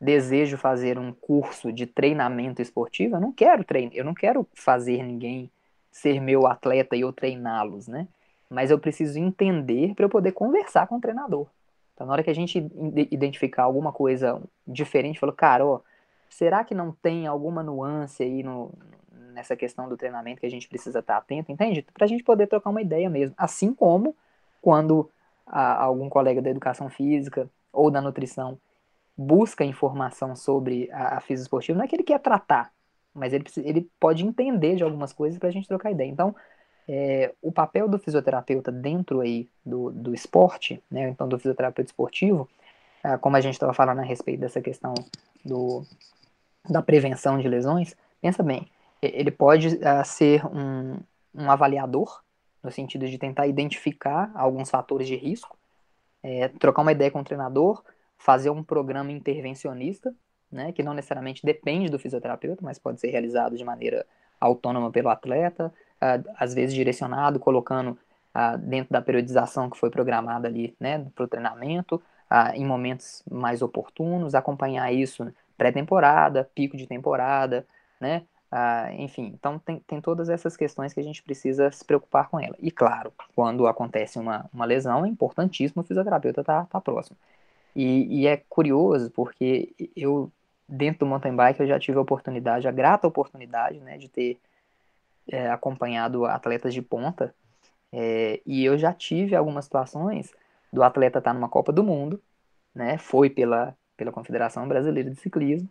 desejo 0.00 0.56
fazer 0.56 0.98
um 0.98 1.12
curso 1.12 1.72
de 1.72 1.86
treinamento 1.86 2.60
esportivo, 2.60 3.16
eu 3.16 3.20
não 3.20 3.32
quero 3.32 3.64
treinar, 3.64 3.94
eu 3.94 4.04
não 4.04 4.14
quero 4.14 4.46
fazer 4.52 5.02
ninguém 5.02 5.50
ser 5.94 6.20
meu 6.20 6.44
atleta 6.44 6.96
e 6.96 7.02
eu 7.02 7.12
treiná-los, 7.12 7.86
né? 7.86 8.08
Mas 8.50 8.72
eu 8.72 8.80
preciso 8.80 9.16
entender 9.16 9.94
para 9.94 10.04
eu 10.04 10.08
poder 10.08 10.32
conversar 10.32 10.88
com 10.88 10.96
o 10.96 11.00
treinador. 11.00 11.46
Então, 11.94 12.04
na 12.04 12.12
hora 12.12 12.22
que 12.24 12.30
a 12.30 12.34
gente 12.34 12.58
identificar 13.12 13.62
alguma 13.62 13.92
coisa 13.92 14.42
diferente, 14.66 15.20
falou, 15.20 15.34
cara, 15.34 15.64
ó, 15.64 15.80
será 16.28 16.64
que 16.64 16.74
não 16.74 16.90
tem 16.90 17.28
alguma 17.28 17.62
nuance 17.62 18.24
aí 18.24 18.42
no, 18.42 18.72
nessa 19.32 19.54
questão 19.54 19.88
do 19.88 19.96
treinamento 19.96 20.40
que 20.40 20.46
a 20.46 20.50
gente 20.50 20.68
precisa 20.68 20.98
estar 20.98 21.16
atento, 21.16 21.52
entende? 21.52 21.86
Para 21.94 22.06
a 22.06 22.08
gente 22.08 22.24
poder 22.24 22.48
trocar 22.48 22.70
uma 22.70 22.82
ideia 22.82 23.08
mesmo. 23.08 23.32
Assim 23.38 23.72
como 23.72 24.16
quando 24.60 25.08
a, 25.46 25.84
algum 25.84 26.08
colega 26.08 26.42
da 26.42 26.50
educação 26.50 26.90
física 26.90 27.48
ou 27.72 27.88
da 27.88 28.00
nutrição 28.00 28.58
busca 29.16 29.64
informação 29.64 30.34
sobre 30.34 30.90
a, 30.90 31.18
a 31.18 31.32
esportiva, 31.32 31.78
não 31.78 31.84
é 31.84 31.88
que 31.88 31.94
ele 31.94 32.02
quer 32.02 32.18
tratar, 32.18 32.72
mas 33.14 33.32
ele, 33.32 33.44
ele 33.58 33.88
pode 34.00 34.24
entender 34.24 34.76
de 34.76 34.82
algumas 34.82 35.12
coisas 35.12 35.38
para 35.38 35.48
a 35.48 35.52
gente 35.52 35.68
trocar 35.68 35.90
ideia. 35.90 36.08
Então, 36.08 36.34
é, 36.88 37.32
o 37.40 37.50
papel 37.52 37.88
do 37.88 37.98
fisioterapeuta 37.98 38.70
dentro 38.70 39.20
aí 39.20 39.48
do, 39.64 39.90
do 39.90 40.14
esporte, 40.14 40.82
né, 40.90 41.08
então 41.08 41.28
do 41.28 41.38
fisioterapeuta 41.38 41.88
esportivo, 41.88 42.48
é, 43.02 43.16
como 43.16 43.36
a 43.36 43.40
gente 43.40 43.54
estava 43.54 43.72
falando 43.72 44.00
a 44.00 44.04
respeito 44.04 44.40
dessa 44.40 44.60
questão 44.60 44.94
do, 45.44 45.84
da 46.68 46.82
prevenção 46.82 47.38
de 47.38 47.48
lesões, 47.48 47.96
pensa 48.20 48.42
bem, 48.42 48.66
ele 49.02 49.30
pode 49.30 49.68
uh, 49.68 50.04
ser 50.04 50.44
um, 50.46 50.98
um 51.34 51.50
avaliador, 51.50 52.22
no 52.62 52.70
sentido 52.70 53.06
de 53.06 53.18
tentar 53.18 53.46
identificar 53.46 54.30
alguns 54.34 54.70
fatores 54.70 55.06
de 55.06 55.16
risco, 55.16 55.58
é, 56.22 56.48
trocar 56.48 56.80
uma 56.80 56.92
ideia 56.92 57.10
com 57.10 57.20
o 57.20 57.24
treinador, 57.24 57.82
fazer 58.16 58.48
um 58.48 58.62
programa 58.62 59.12
intervencionista, 59.12 60.14
né, 60.54 60.72
que 60.72 60.82
não 60.82 60.94
necessariamente 60.94 61.44
depende 61.44 61.90
do 61.90 61.98
fisioterapeuta, 61.98 62.62
mas 62.62 62.78
pode 62.78 63.00
ser 63.00 63.08
realizado 63.08 63.56
de 63.56 63.64
maneira 63.64 64.06
autônoma 64.40 64.90
pelo 64.90 65.08
atleta, 65.08 65.72
às 66.38 66.54
vezes 66.54 66.74
direcionado, 66.74 67.40
colocando 67.40 67.98
dentro 68.60 68.92
da 68.92 69.00
periodização 69.00 69.70
que 69.70 69.78
foi 69.78 69.90
programada 69.90 70.48
ali 70.48 70.74
né, 70.78 71.06
para 71.14 71.24
o 71.24 71.28
treinamento, 71.28 72.02
em 72.54 72.64
momentos 72.64 73.22
mais 73.30 73.62
oportunos, 73.62 74.34
acompanhar 74.34 74.92
isso 74.92 75.32
pré-temporada, 75.56 76.48
pico 76.54 76.76
de 76.76 76.86
temporada, 76.86 77.66
né? 78.00 78.22
enfim, 78.98 79.32
então 79.34 79.58
tem, 79.58 79.80
tem 79.80 80.00
todas 80.00 80.28
essas 80.28 80.56
questões 80.56 80.92
que 80.92 81.00
a 81.00 81.02
gente 81.02 81.22
precisa 81.22 81.70
se 81.70 81.84
preocupar 81.84 82.28
com 82.28 82.38
ela. 82.38 82.56
E 82.60 82.70
claro, 82.70 83.12
quando 83.34 83.66
acontece 83.66 84.18
uma, 84.18 84.48
uma 84.52 84.64
lesão, 84.64 85.04
é 85.04 85.08
importantíssimo 85.08 85.82
o 85.82 85.84
fisioterapeuta 85.84 86.42
estar 86.42 86.62
tá, 86.62 86.66
tá 86.66 86.80
próximo. 86.80 87.16
E, 87.74 88.20
e, 88.20 88.26
é 88.26 88.36
curioso 88.48 89.10
porque 89.10 89.74
eu 89.96 90.30
dentro 90.68 91.00
do 91.00 91.06
mountain 91.06 91.34
bike 91.34 91.60
eu 91.60 91.66
já 91.66 91.78
tive 91.78 91.98
a 91.98 92.00
oportunidade, 92.00 92.66
a 92.66 92.72
grata 92.72 93.06
oportunidade, 93.06 93.80
né, 93.80 93.98
de 93.98 94.08
ter 94.08 94.38
é, 95.28 95.50
acompanhado 95.50 96.24
atletas 96.24 96.74
de 96.74 96.82
ponta, 96.82 97.34
é, 97.92 98.40
e 98.44 98.64
eu 98.64 98.76
já 98.76 98.92
tive 98.92 99.36
algumas 99.36 99.66
situações 99.66 100.32
do 100.72 100.82
atleta 100.82 101.18
estar 101.18 101.30
tá 101.30 101.34
numa 101.34 101.48
Copa 101.48 101.72
do 101.72 101.84
Mundo, 101.84 102.20
né, 102.74 102.98
foi 102.98 103.30
pela, 103.30 103.76
pela 103.96 104.10
Confederação 104.10 104.66
Brasileira 104.66 105.10
de 105.10 105.16
Ciclismo, 105.16 105.68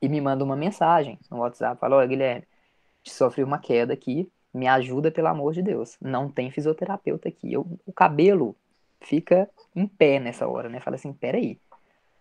e 0.00 0.08
me 0.08 0.20
manda 0.20 0.42
uma 0.42 0.56
mensagem 0.56 1.18
no 1.30 1.38
WhatsApp, 1.38 1.78
fala, 1.78 1.96
olha 1.96 2.06
Guilherme, 2.06 2.46
sofri 3.04 3.44
uma 3.44 3.58
queda 3.58 3.92
aqui, 3.92 4.30
me 4.52 4.66
ajuda 4.66 5.10
pelo 5.10 5.28
amor 5.28 5.52
de 5.52 5.62
Deus, 5.62 5.96
não 6.00 6.30
tem 6.30 6.50
fisioterapeuta 6.50 7.28
aqui, 7.28 7.52
eu, 7.52 7.66
o 7.84 7.92
cabelo 7.92 8.56
fica 9.00 9.48
em 9.74 9.86
pé 9.86 10.18
nessa 10.18 10.48
hora, 10.48 10.68
né, 10.68 10.80
fala 10.80 10.96
assim, 10.96 11.12
peraí, 11.12 11.60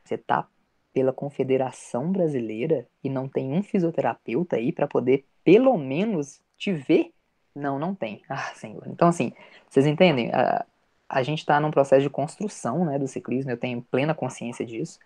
você 0.03 0.17
tá 0.17 0.47
pela 0.93 1.13
Confederação 1.13 2.12
Brasileira 2.12 2.88
e 3.03 3.10
não 3.10 3.27
tem 3.27 3.51
um 3.51 3.63
fisioterapeuta 3.63 4.55
aí 4.55 4.72
para 4.72 4.88
poder 4.88 5.25
pelo 5.43 5.77
menos 5.77 6.41
te 6.58 6.72
ver? 6.72 7.12
Não, 7.55 7.79
não 7.79 7.96
tem. 7.96 8.22
Ah, 8.29 8.53
senhor. 8.55 8.84
Então, 8.88 9.08
assim, 9.08 9.34
vocês 9.69 9.86
entendem? 9.86 10.31
A, 10.34 10.65
a 11.08 11.24
gente 11.24 11.39
está 11.39 11.60
num 11.60 11.72
processo 11.72 12.01
de 12.01 12.10
construção 12.10 12.86
né, 12.86 13.00
do 13.00 13.08
ciclismo, 13.08 13.51
eu 13.51 13.58
tenho 13.58 13.81
plena 13.81 14.13
consciência 14.13 14.65
disso. 14.65 15.00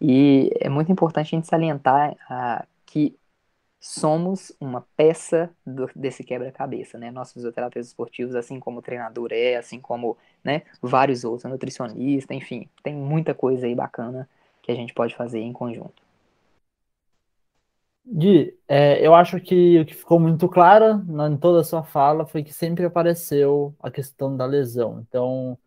E 0.00 0.50
é 0.60 0.68
muito 0.68 0.90
importante 0.90 1.28
a 1.28 1.38
gente 1.38 1.46
salientar 1.46 2.16
ah, 2.28 2.66
que 2.86 3.16
somos 3.84 4.50
uma 4.58 4.86
peça 4.96 5.50
do, 5.64 5.90
desse 5.94 6.24
quebra-cabeça, 6.24 6.96
né? 6.96 7.10
Nós 7.10 7.34
fisioterapeutas 7.34 7.88
esportivos, 7.88 8.34
assim 8.34 8.58
como 8.58 8.78
o 8.78 8.82
treinador 8.82 9.28
é, 9.30 9.56
assim 9.56 9.78
como 9.78 10.16
né, 10.42 10.62
vários 10.80 11.22
outros, 11.22 11.44
nutricionista, 11.50 12.32
enfim, 12.32 12.66
tem 12.82 12.94
muita 12.94 13.34
coisa 13.34 13.66
aí 13.66 13.74
bacana 13.74 14.26
que 14.64 14.72
a 14.72 14.74
gente 14.74 14.94
pode 14.94 15.14
fazer 15.14 15.40
em 15.40 15.52
conjunto. 15.52 16.02
Gui, 18.06 18.58
é, 18.66 19.06
eu 19.06 19.14
acho 19.14 19.38
que 19.40 19.78
o 19.80 19.84
que 19.84 19.94
ficou 19.94 20.18
muito 20.18 20.48
claro 20.48 21.04
em 21.30 21.36
toda 21.36 21.60
a 21.60 21.64
sua 21.64 21.82
fala 21.82 22.26
foi 22.26 22.42
que 22.42 22.52
sempre 22.52 22.84
apareceu 22.84 23.74
a 23.78 23.90
questão 23.90 24.34
da 24.34 24.46
lesão. 24.46 25.04
Então, 25.06 25.58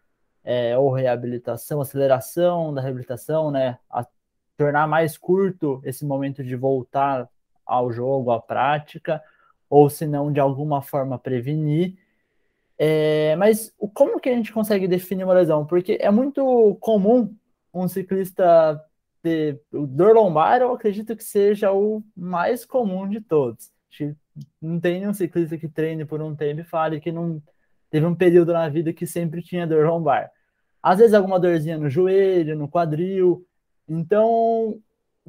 é, 0.43 0.75
ou 0.77 0.91
reabilitação, 0.91 1.79
aceleração 1.79 2.73
da 2.73 2.81
reabilitação, 2.81 3.51
né? 3.51 3.77
A 3.89 4.05
tornar 4.55 4.87
mais 4.87 5.15
curto 5.15 5.79
esse 5.83 6.03
momento 6.03 6.43
de 6.43 6.55
voltar 6.55 7.29
ao 7.65 7.91
jogo, 7.91 8.31
à 8.31 8.41
prática, 8.41 9.21
ou 9.69 9.89
se 9.89 10.07
não, 10.07 10.31
de 10.31 10.39
alguma 10.39 10.81
forma 10.81 11.19
prevenir. 11.19 11.97
É, 12.79 13.35
mas 13.35 13.73
como 13.93 14.19
que 14.19 14.29
a 14.29 14.33
gente 14.33 14.51
consegue 14.51 14.87
definir 14.87 15.23
uma 15.23 15.33
lesão? 15.33 15.65
Porque 15.65 15.97
é 16.01 16.09
muito 16.09 16.77
comum 16.79 17.35
um 17.73 17.87
ciclista 17.87 18.81
ter 19.21 19.61
dor 19.71 20.15
lombar, 20.15 20.61
eu 20.61 20.71
acredito 20.71 21.15
que 21.15 21.23
seja 21.23 21.71
o 21.71 22.03
mais 22.15 22.65
comum 22.65 23.07
de 23.07 23.19
todos. 23.19 23.71
Não 24.61 24.79
tem 24.79 24.99
nenhum 24.99 25.13
ciclista 25.13 25.57
que 25.57 25.67
treine 25.67 26.05
por 26.05 26.21
um 26.21 26.35
tempo 26.35 26.61
e 26.61 26.63
fale 26.63 26.99
que 26.99 27.11
não 27.11 27.41
teve 27.89 28.05
um 28.05 28.15
período 28.15 28.53
na 28.53 28.69
vida 28.69 28.93
que 28.93 29.07
sempre 29.07 29.41
tinha 29.41 29.67
dor 29.67 29.85
lombar. 29.85 30.31
Às 30.81 30.99
vezes 30.99 31.13
alguma 31.13 31.39
dorzinha 31.39 31.77
no 31.77 31.89
joelho, 31.89 32.55
no 32.55 32.69
quadril. 32.69 33.45
Então, 33.89 34.79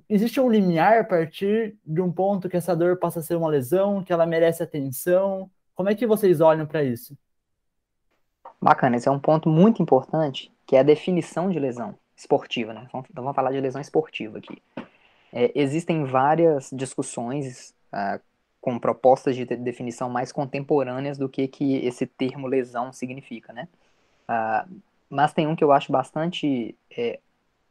existe 0.08 0.40
um 0.40 0.50
limiar 0.50 1.00
a 1.00 1.04
partir 1.04 1.76
de 1.84 2.00
um 2.00 2.12
ponto 2.12 2.48
que 2.48 2.56
essa 2.56 2.76
dor 2.76 2.98
passa 2.98 3.20
a 3.20 3.22
ser 3.22 3.36
uma 3.36 3.48
lesão, 3.48 4.04
que 4.04 4.12
ela 4.12 4.26
merece 4.26 4.62
atenção. 4.62 5.50
Como 5.74 5.88
é 5.88 5.94
que 5.94 6.06
vocês 6.06 6.40
olham 6.40 6.66
para 6.66 6.84
isso? 6.84 7.16
Bacana, 8.60 8.96
esse 8.96 9.08
é 9.08 9.10
um 9.10 9.20
ponto 9.20 9.48
muito 9.48 9.80
importante, 9.80 10.52
que 10.66 10.76
é 10.76 10.80
a 10.80 10.84
definição 10.84 11.48
de 11.50 11.58
lesão 11.58 11.96
esportiva, 12.18 12.74
né? 12.74 12.84
Então 12.88 13.04
vamos 13.14 13.34
falar 13.34 13.52
de 13.52 13.60
lesão 13.60 13.80
esportiva 13.80 14.38
aqui. 14.38 14.60
É, 15.32 15.52
existem 15.54 16.04
várias 16.04 16.70
discussões 16.72 17.74
uh, 17.92 18.20
com 18.60 18.78
propostas 18.78 19.36
de 19.36 19.44
definição 19.44 20.10
mais 20.10 20.32
contemporâneas 20.32 21.16
do 21.16 21.28
que, 21.28 21.46
que 21.46 21.76
esse 21.76 22.06
termo 22.06 22.48
lesão 22.48 22.92
significa, 22.92 23.52
né? 23.52 23.68
Uh, 24.28 24.80
mas 25.08 25.32
tem 25.32 25.46
um 25.46 25.54
que 25.54 25.62
eu 25.62 25.72
acho 25.72 25.92
bastante 25.92 26.74
é, 26.90 27.20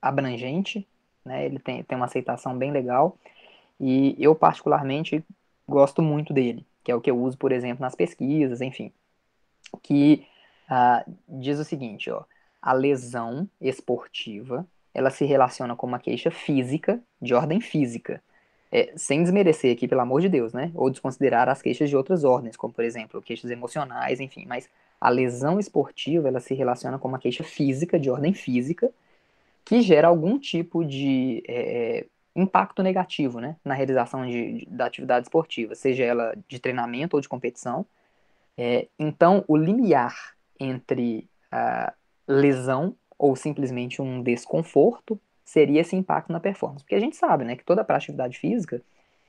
abrangente, 0.01 0.88
né? 1.25 1.46
Ele 1.46 1.60
tem, 1.60 1.84
tem 1.84 1.96
uma 1.98 2.06
aceitação 2.06 2.58
bem 2.58 2.72
legal 2.72 3.18
e 3.80 4.16
eu 4.18 4.34
particularmente 4.34 5.24
gosto 5.68 6.01
muito 6.01 6.34
dele, 6.34 6.66
que 6.84 6.92
é 6.92 6.96
o 6.96 7.01
que 7.01 7.12
eu 7.12 7.20
uso, 7.22 7.38
por 7.38 7.51
exemplo, 7.51 7.82
nas 7.82 7.96
pesquisas, 7.96 8.62
enfim, 8.62 8.94
que 9.84 10.25
uh, 10.72 11.13
diz 11.27 11.60
o 11.60 11.66
seguinte, 11.66 12.10
ó, 12.10 12.24
a 12.68 12.74
lesão 12.74 13.50
esportiva, 13.62 14.68
ela 14.94 15.10
se 15.10 15.24
relaciona 15.24 15.74
com 15.74 15.88
uma 15.88 16.00
queixa 16.00 16.30
física, 16.30 17.02
de 17.22 17.34
ordem 17.34 17.62
física, 17.62 18.22
é, 18.70 18.92
sem 18.98 19.24
desmerecer 19.24 19.74
aqui, 19.74 19.88
pelo 19.88 20.02
amor 20.02 20.20
de 20.20 20.28
Deus, 20.28 20.52
né? 20.52 20.70
Ou 20.76 20.90
desconsiderar 20.90 21.48
as 21.48 21.62
queixas 21.62 21.90
de 21.90 21.96
outras 21.96 22.26
ordens, 22.26 22.58
como 22.58 22.74
por 22.74 22.84
exemplo, 22.84 23.22
queixas 23.22 23.50
emocionais, 23.50 24.20
enfim. 24.20 24.46
Mas 24.46 24.70
a 25.00 25.08
lesão 25.08 25.62
esportiva, 25.62 26.28
ela 26.28 26.42
se 26.42 26.54
relaciona 26.54 27.00
com 27.00 27.08
uma 27.08 27.20
queixa 27.20 27.42
física, 27.42 27.98
de 27.98 28.10
ordem 28.10 28.34
física, 28.34 28.92
que 29.64 29.82
gera 29.82 30.10
algum 30.10 30.38
tipo 30.38 30.84
de 30.84 31.42
é, 31.48 32.06
impacto 32.36 32.84
negativo, 32.84 33.40
né? 33.40 33.56
Na 33.64 33.76
realização 33.76 34.26
de, 34.26 34.60
de, 34.60 34.66
da 34.66 34.88
atividade 34.88 35.28
esportiva, 35.28 35.74
seja 35.74 36.04
ela 36.04 36.36
de 36.50 36.60
treinamento 36.60 37.16
ou 37.16 37.22
de 37.22 37.30
competição. 37.30 37.86
É, 38.58 38.90
então, 39.00 39.46
o 39.48 39.56
limiar 39.56 40.36
entre 40.60 41.30
a 41.50 41.94
lesão 42.27 42.96
ou 43.17 43.36
simplesmente 43.36 44.01
um 44.01 44.22
desconforto 44.22 45.19
seria 45.43 45.81
esse 45.81 45.96
impacto 45.96 46.31
na 46.31 46.39
performance. 46.39 46.84
Porque 46.84 46.96
a 46.96 47.00
gente 47.00 47.15
sabe, 47.15 47.46
né, 47.46 47.55
que 47.55 47.63
toda 47.63 47.86
a 47.88 47.96
atividade 47.96 48.38
física, 48.38 48.81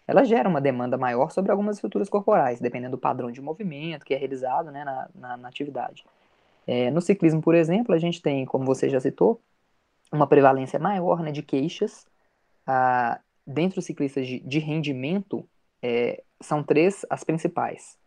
ela 0.07 0.25
gera 0.25 0.49
uma 0.49 0.61
demanda 0.61 0.99
maior 0.99 1.31
sobre 1.31 1.53
algumas 1.53 1.77
estruturas 1.77 2.09
corporais, 2.09 2.61
dependendo 2.61 2.97
do 2.97 3.01
padrão 3.01 3.31
de 3.31 3.41
movimento 3.41 4.05
que 4.05 4.15
é 4.15 4.17
realizado, 4.17 4.71
né, 4.71 4.85
na, 4.85 5.09
na, 5.15 5.37
na 5.37 5.49
atividade. 5.49 6.05
É, 6.67 6.91
no 6.91 7.01
ciclismo, 7.01 7.41
por 7.41 7.55
exemplo, 7.55 7.95
a 7.95 7.99
gente 7.99 8.21
tem, 8.21 8.45
como 8.45 8.65
você 8.65 8.89
já 8.89 9.01
citou, 9.01 9.41
uma 10.13 10.27
prevalência 10.27 10.79
maior, 10.79 11.23
né, 11.23 11.31
de 11.31 11.43
queixas. 11.43 12.07
Ah, 12.67 13.21
dentro 13.47 13.77
dos 13.77 13.87
ciclistas 13.87 14.27
de, 14.27 14.41
de 14.41 14.59
rendimento, 14.59 15.49
é, 15.83 16.23
são 16.41 16.63
três 16.63 17.07
as 17.09 17.25
principais: 17.25 17.99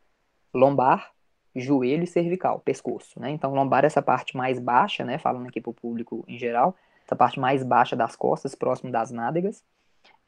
lombar, 0.53 1.11
joelho 1.55 2.03
e 2.03 2.07
cervical, 2.07 2.59
pescoço, 2.59 3.19
né? 3.19 3.29
Então, 3.31 3.53
lombar 3.53 3.83
é 3.83 3.87
essa 3.87 4.01
parte 4.01 4.35
mais 4.37 4.59
baixa, 4.59 5.03
né? 5.03 5.17
Falando 5.17 5.47
aqui 5.47 5.59
para 5.59 5.71
o 5.71 5.73
público 5.73 6.23
em 6.27 6.37
geral, 6.37 6.75
essa 7.05 7.15
parte 7.15 7.39
mais 7.39 7.63
baixa 7.63 7.95
das 7.95 8.15
costas, 8.15 8.55
próximo 8.55 8.91
das 8.91 9.11
nádegas, 9.11 9.63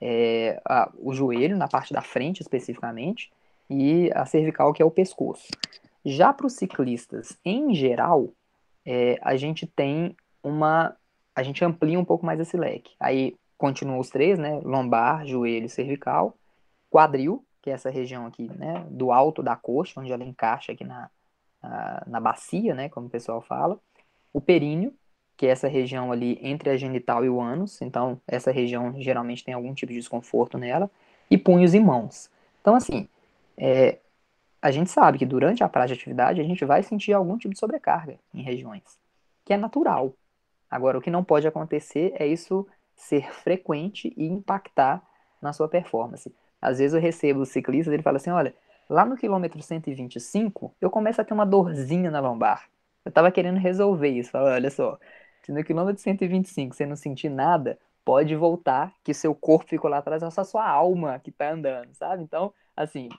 é, 0.02 0.62
a, 0.66 0.92
o 1.00 1.14
joelho, 1.14 1.58
na 1.58 1.68
parte 1.68 1.94
da 1.94 2.02
frente 2.02 2.42
especificamente, 2.42 3.32
e 3.70 4.12
a 4.14 4.26
cervical, 4.26 4.74
que 4.74 4.82
é 4.82 4.86
o 4.86 4.92
pescoço. 4.92 5.48
Já 6.06 6.34
para 6.34 6.46
os 6.46 6.54
ciclistas 6.54 7.38
em 7.46 7.74
geral, 7.74 8.30
é, 8.86 9.18
a 9.22 9.36
gente 9.38 9.66
tem 9.66 10.16
uma. 10.44 10.96
A 11.36 11.42
gente 11.42 11.64
amplia 11.64 12.00
um 12.00 12.06
pouco 12.06 12.26
mais 12.26 12.40
esse 12.40 12.58
leque. 12.58 12.94
Aí 13.00 13.36
continuam 13.58 14.00
os 14.00 14.10
três, 14.10 14.38
né? 14.38 14.60
Lombar, 14.64 15.26
joelho, 15.26 15.70
cervical, 15.70 16.36
quadril, 16.92 17.44
que 17.64 17.70
é 17.70 17.74
essa 17.74 17.90
região 17.90 18.28
aqui, 18.28 18.52
né? 18.58 18.86
Do 18.90 19.12
alto 19.14 19.42
da 19.42 19.56
coxa, 19.56 20.02
onde 20.02 20.12
ela 20.12 20.24
encaixa 20.24 20.74
aqui 20.74 20.84
na, 20.84 21.10
na, 21.62 22.04
na 22.06 22.20
bacia, 22.20 22.76
né? 22.76 22.90
Como 22.90 23.08
o 23.08 23.10
pessoal 23.10 23.42
fala. 23.42 23.80
O 24.34 24.42
períneo, 24.42 24.94
que 25.38 25.48
é 25.48 25.50
essa 25.50 25.70
região 25.70 26.12
ali 26.12 26.38
entre 26.42 26.70
a 26.70 26.76
genital 26.76 27.24
e 27.24 27.30
o 27.30 27.40
ânus, 27.40 27.82
então 27.82 28.20
essa 28.28 28.52
região 28.52 28.94
geralmente 29.02 29.46
tem 29.46 29.54
algum 29.54 29.74
tipo 29.74 29.94
de 29.94 29.98
desconforto 29.98 30.58
nela, 30.58 30.92
e 31.32 31.38
punhos 31.38 31.74
e 31.74 31.80
mãos. 31.80 32.30
Então, 32.60 32.76
assim, 32.76 33.08
é, 33.58 34.00
a 34.62 34.70
gente 34.70 34.90
sabe 34.90 35.18
que 35.18 35.26
durante 35.26 35.64
a 35.64 35.70
prática 35.70 35.96
de 35.96 36.02
atividade 36.02 36.42
a 36.42 36.44
gente 36.44 36.66
vai 36.66 36.84
sentir 36.84 37.14
algum 37.14 37.38
tipo 37.38 37.54
de 37.54 37.60
sobrecarga 37.60 38.20
em 38.34 38.42
regiões, 38.42 38.84
que 39.46 39.54
é 39.54 39.58
natural. 39.58 40.14
Agora, 40.70 40.98
o 40.98 41.02
que 41.02 41.10
não 41.10 41.24
pode 41.24 41.48
acontecer 41.48 42.14
é 42.20 42.28
isso 42.28 42.68
ser 42.94 43.32
frequente 43.32 44.14
e 44.18 44.26
impactar 44.26 45.02
na 45.42 45.54
sua 45.54 45.70
performance. 45.70 46.34
Às 46.64 46.80
vezes 46.80 46.94
eu 46.94 47.02
recebo 47.02 47.42
os 47.42 47.50
ciclistas, 47.50 47.94
ele 47.94 48.02
fala 48.02 48.16
assim, 48.16 48.30
olha, 48.30 48.56
lá 48.90 49.06
no 49.06 49.18
quilômetro 49.18 49.62
125, 49.62 50.74
eu 50.80 50.90
começo 50.90 51.20
a 51.20 51.24
ter 51.26 51.34
uma 51.34 51.46
dorzinha 51.46 52.10
na 52.10 52.22
lombar. 52.22 52.70
Eu 53.04 53.10
estava 53.10 53.30
querendo 53.30 53.58
resolver 53.58 54.08
isso. 54.08 54.32
Fala, 54.32 54.54
olha 54.54 54.72
só, 54.72 54.98
se 55.44 55.52
no 55.52 55.62
quilômetro 55.62 56.02
125 56.02 56.74
você 56.74 56.86
não 56.86 56.96
sentir 56.96 57.28
nada, 57.28 57.78
pode 58.06 58.34
voltar, 58.34 58.94
que 59.04 59.14
seu 59.14 59.36
corpo 59.36 59.68
ficou 59.68 59.90
lá 59.90 59.98
atrás, 59.98 60.24
é 60.24 60.30
só 60.30 60.44
sua 60.46 60.66
alma 60.66 61.20
que 61.20 61.32
tá 61.32 61.52
andando, 61.52 61.94
sabe? 61.94 62.24
Então, 62.24 62.54
assim, 62.78 63.10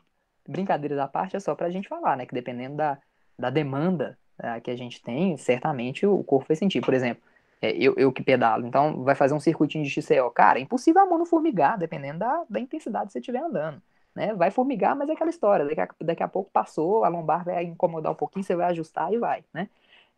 brincadeiras 0.49 0.99
à 0.99 1.07
parte 1.07 1.37
é 1.37 1.41
só 1.41 1.55
pra 1.55 1.69
gente 1.69 1.87
falar, 1.87 2.17
né? 2.17 2.25
Que 2.25 2.35
dependendo 2.35 2.77
da, 2.77 2.99
da 3.39 3.51
demanda 3.51 4.19
é, 4.39 4.59
que 4.59 4.71
a 4.71 4.77
gente 4.77 5.03
tem, 5.03 5.37
certamente 5.37 6.07
o 6.07 6.25
corpo 6.25 6.49
vai 6.49 6.57
sentir. 6.57 6.81
Por 6.81 6.95
exemplo, 6.95 7.23
é, 7.65 7.77
eu, 7.77 7.95
eu 7.97 8.13
que 8.13 8.23
pedalo, 8.23 8.67
então 8.67 9.03
vai 9.03 9.15
fazer 9.15 9.35
um 9.35 9.41
circuitinho 9.41 9.85
de 9.85 9.91
XCO. 9.91 10.31
Cara, 10.35 10.59
é 10.59 10.63
impossível 10.63 11.03
a 11.03 11.07
mão 11.07 11.19
não 11.19 11.27
formigar, 11.27 11.79
dependendo 11.79 12.19
da, 12.19 12.45
da 12.49 12.61
intensidade 12.61 13.07
que 13.07 13.13
você 13.13 13.21
estiver 13.21 13.41
andando. 13.43 13.81
Né? 14.15 14.35
Vai 14.35 14.51
formigar, 14.51 14.95
mas 14.95 15.09
é 15.09 15.13
aquela 15.13 15.31
história. 15.31 15.65
Daqui 15.65 15.81
a, 15.81 15.89
daqui 16.03 16.23
a 16.23 16.29
pouco 16.29 16.51
passou, 16.53 17.05
a 17.05 17.09
lombar 17.09 17.45
vai 17.45 17.65
incomodar 17.65 18.13
um 18.13 18.15
pouquinho, 18.15 18.45
você 18.45 18.55
vai 18.55 18.67
ajustar 18.71 19.13
e 19.13 19.19
vai, 19.19 19.43
né? 19.53 19.69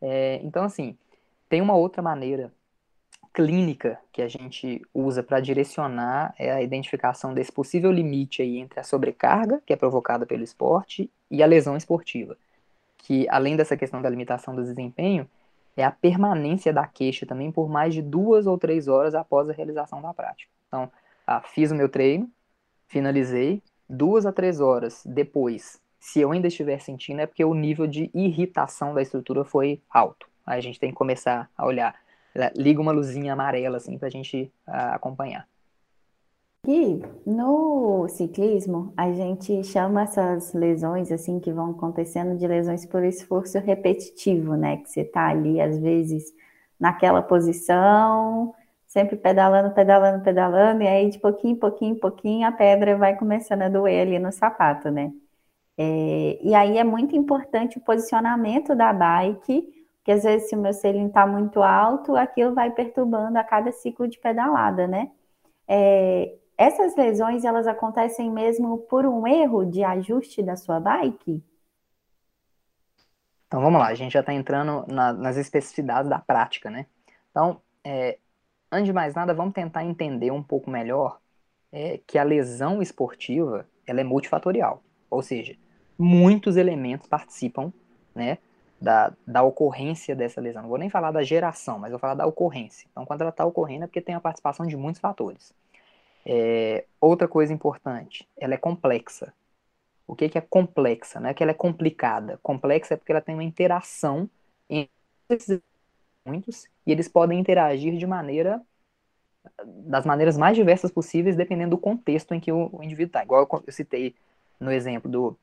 É, 0.02 0.40
então, 0.42 0.64
assim, 0.64 0.96
tem 1.48 1.62
uma 1.62 1.74
outra 1.74 2.02
maneira 2.02 2.52
clínica 3.32 3.98
que 4.12 4.22
a 4.22 4.28
gente 4.28 4.82
usa 4.94 5.22
para 5.22 5.40
direcionar 5.40 6.34
é 6.38 6.50
a 6.50 6.62
identificação 6.62 7.34
desse 7.34 7.52
possível 7.52 7.92
limite 7.92 8.42
aí 8.42 8.58
entre 8.58 8.80
a 8.80 8.82
sobrecarga, 8.82 9.62
que 9.64 9.72
é 9.72 9.76
provocada 9.76 10.26
pelo 10.26 10.42
esporte, 10.42 11.10
e 11.30 11.42
a 11.42 11.46
lesão 11.46 11.76
esportiva. 11.76 12.36
Que, 12.98 13.28
além 13.28 13.56
dessa 13.56 13.76
questão 13.76 14.02
da 14.02 14.08
limitação 14.08 14.54
do 14.54 14.62
desempenho, 14.62 15.28
é 15.76 15.84
a 15.84 15.90
permanência 15.90 16.72
da 16.72 16.86
queixa 16.86 17.26
também 17.26 17.52
por 17.52 17.68
mais 17.68 17.94
de 17.94 18.02
duas 18.02 18.46
ou 18.46 18.56
três 18.58 18.88
horas 18.88 19.14
após 19.14 19.48
a 19.48 19.52
realização 19.52 20.00
da 20.00 20.14
prática. 20.14 20.50
Então, 20.68 20.90
ah, 21.26 21.42
fiz 21.42 21.70
o 21.70 21.74
meu 21.74 21.88
treino, 21.88 22.30
finalizei, 22.88 23.62
duas 23.88 24.24
a 24.26 24.32
três 24.32 24.60
horas 24.60 25.02
depois, 25.04 25.80
se 26.06 26.20
eu 26.20 26.30
ainda 26.30 26.46
estiver 26.46 26.78
sentindo, 26.78 27.20
é 27.20 27.26
porque 27.26 27.44
o 27.44 27.52
nível 27.52 27.86
de 27.86 28.10
irritação 28.14 28.94
da 28.94 29.02
estrutura 29.02 29.44
foi 29.44 29.82
alto. 29.90 30.28
Aí 30.46 30.58
a 30.58 30.62
gente 30.62 30.78
tem 30.78 30.90
que 30.90 30.96
começar 30.96 31.50
a 31.56 31.66
olhar. 31.66 31.96
Liga 32.54 32.80
uma 32.80 32.92
luzinha 32.92 33.32
amarela, 33.32 33.78
assim, 33.78 33.98
para 33.98 34.06
a 34.06 34.10
gente 34.10 34.52
uh, 34.68 34.94
acompanhar. 34.94 35.48
E 36.68 37.00
no 37.24 38.08
ciclismo, 38.08 38.92
a 38.96 39.12
gente 39.12 39.62
chama 39.64 40.02
essas 40.02 40.52
lesões, 40.52 41.12
assim, 41.12 41.38
que 41.40 41.52
vão 41.52 41.70
acontecendo 41.70 42.36
de 42.36 42.46
lesões 42.46 42.84
por 42.84 43.04
esforço 43.04 43.58
repetitivo, 43.58 44.54
né? 44.56 44.78
Que 44.78 44.90
você 44.90 45.04
tá 45.04 45.28
ali, 45.28 45.60
às 45.60 45.78
vezes, 45.78 46.32
naquela 46.78 47.22
posição, 47.22 48.54
sempre 48.86 49.16
pedalando, 49.16 49.72
pedalando, 49.74 50.24
pedalando, 50.24 50.82
e 50.82 50.88
aí 50.88 51.10
de 51.10 51.18
pouquinho, 51.18 51.56
pouquinho, 51.56 51.96
pouquinho, 52.00 52.46
a 52.48 52.52
pedra 52.52 52.96
vai 52.96 53.16
começando 53.16 53.62
a 53.62 53.68
doer 53.68 54.02
ali 54.06 54.18
no 54.18 54.32
sapato, 54.32 54.90
né? 54.90 55.12
É, 55.78 56.38
e 56.42 56.54
aí 56.54 56.78
é 56.78 56.84
muito 56.84 57.14
importante 57.16 57.78
o 57.78 57.80
posicionamento 57.82 58.74
da 58.74 58.92
bike 58.92 59.76
porque 60.06 60.12
às 60.12 60.22
vezes 60.22 60.48
se 60.48 60.54
o 60.54 60.58
meu 60.60 60.72
selim 60.72 61.08
está 61.08 61.26
muito 61.26 61.60
alto, 61.64 62.14
aquilo 62.14 62.54
vai 62.54 62.70
perturbando 62.70 63.36
a 63.38 63.42
cada 63.42 63.72
ciclo 63.72 64.06
de 64.06 64.16
pedalada, 64.20 64.86
né? 64.86 65.10
É, 65.66 66.32
essas 66.56 66.96
lesões, 66.96 67.44
elas 67.44 67.66
acontecem 67.66 68.30
mesmo 68.30 68.78
por 68.78 69.04
um 69.04 69.26
erro 69.26 69.64
de 69.64 69.84
ajuste 69.84 70.42
da 70.42 70.56
sua 70.56 70.80
bike? 70.80 71.42
Então 73.46 73.60
vamos 73.60 73.80
lá, 73.80 73.88
a 73.88 73.94
gente 73.94 74.12
já 74.12 74.20
está 74.20 74.32
entrando 74.32 74.84
na, 74.88 75.12
nas 75.12 75.36
especificidades 75.36 76.10
da 76.10 76.18
prática, 76.18 76.68
né? 76.70 76.86
Então, 77.30 77.60
é, 77.84 78.18
antes 78.72 78.86
de 78.86 78.92
mais 78.92 79.14
nada, 79.14 79.34
vamos 79.34 79.54
tentar 79.54 79.84
entender 79.84 80.30
um 80.30 80.42
pouco 80.42 80.70
melhor 80.70 81.20
é, 81.70 82.00
que 82.06 82.18
a 82.18 82.24
lesão 82.24 82.82
esportiva 82.82 83.66
ela 83.86 84.00
é 84.00 84.04
multifatorial, 84.04 84.82
ou 85.08 85.22
seja, 85.22 85.56
muitos 85.98 86.56
elementos 86.56 87.06
participam, 87.06 87.72
né, 88.14 88.38
da, 88.80 89.12
da 89.26 89.42
ocorrência 89.42 90.14
dessa 90.14 90.40
lesão. 90.40 90.62
Não 90.62 90.68
vou 90.68 90.78
nem 90.78 90.90
falar 90.90 91.10
da 91.10 91.22
geração, 91.22 91.78
mas 91.78 91.90
vou 91.90 91.98
falar 91.98 92.14
da 92.14 92.26
ocorrência. 92.26 92.88
Então, 92.90 93.06
quando 93.06 93.20
ela 93.20 93.30
está 93.30 93.44
ocorrendo, 93.44 93.84
é 93.84 93.86
porque 93.86 94.00
tem 94.00 94.14
a 94.14 94.20
participação 94.20 94.66
de 94.66 94.76
muitos 94.76 95.00
fatores. 95.00 95.54
É, 96.28 96.84
outra 97.00 97.28
coisa 97.28 97.52
importante, 97.52 98.28
ela 98.36 98.54
é 98.54 98.56
complexa. 98.56 99.32
O 100.06 100.14
que, 100.14 100.28
que 100.28 100.38
é 100.38 100.40
complexa? 100.40 101.20
Não 101.20 101.30
é 101.30 101.34
que 101.34 101.42
ela 101.42 101.52
é 101.52 101.54
complicada. 101.54 102.38
Complexa 102.42 102.94
é 102.94 102.96
porque 102.96 103.12
ela 103.12 103.20
tem 103.20 103.34
uma 103.34 103.44
interação 103.44 104.28
entre 104.68 104.90
esses 105.28 105.60
muitos 106.24 106.66
e 106.84 106.92
eles 106.92 107.08
podem 107.08 107.38
interagir 107.38 107.96
de 107.96 108.06
maneira 108.06 108.60
das 109.64 110.04
maneiras 110.04 110.36
mais 110.36 110.56
diversas 110.56 110.90
possíveis, 110.90 111.36
dependendo 111.36 111.70
do 111.76 111.78
contexto 111.78 112.34
em 112.34 112.40
que 112.40 112.50
o, 112.50 112.68
o 112.72 112.82
indivíduo 112.82 113.08
está. 113.08 113.22
Igual 113.22 113.48
eu, 113.50 113.62
eu 113.66 113.72
citei 113.72 114.14
no 114.58 114.72
exemplo 114.72 115.10
do 115.10 115.38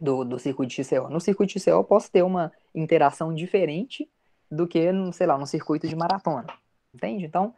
do, 0.00 0.24
do 0.24 0.38
circuito 0.38 0.74
de 0.74 0.84
XCO. 0.84 1.08
No 1.08 1.20
circuito 1.20 1.52
de 1.52 1.60
XCO 1.60 1.70
eu 1.70 1.84
posso 1.84 2.10
ter 2.10 2.22
uma 2.22 2.52
interação 2.74 3.34
diferente 3.34 4.08
do 4.50 4.66
que, 4.66 4.80
sei 5.12 5.26
lá, 5.26 5.36
no 5.36 5.46
circuito 5.46 5.88
de 5.88 5.96
maratona. 5.96 6.46
Entende? 6.94 7.24
Então, 7.24 7.54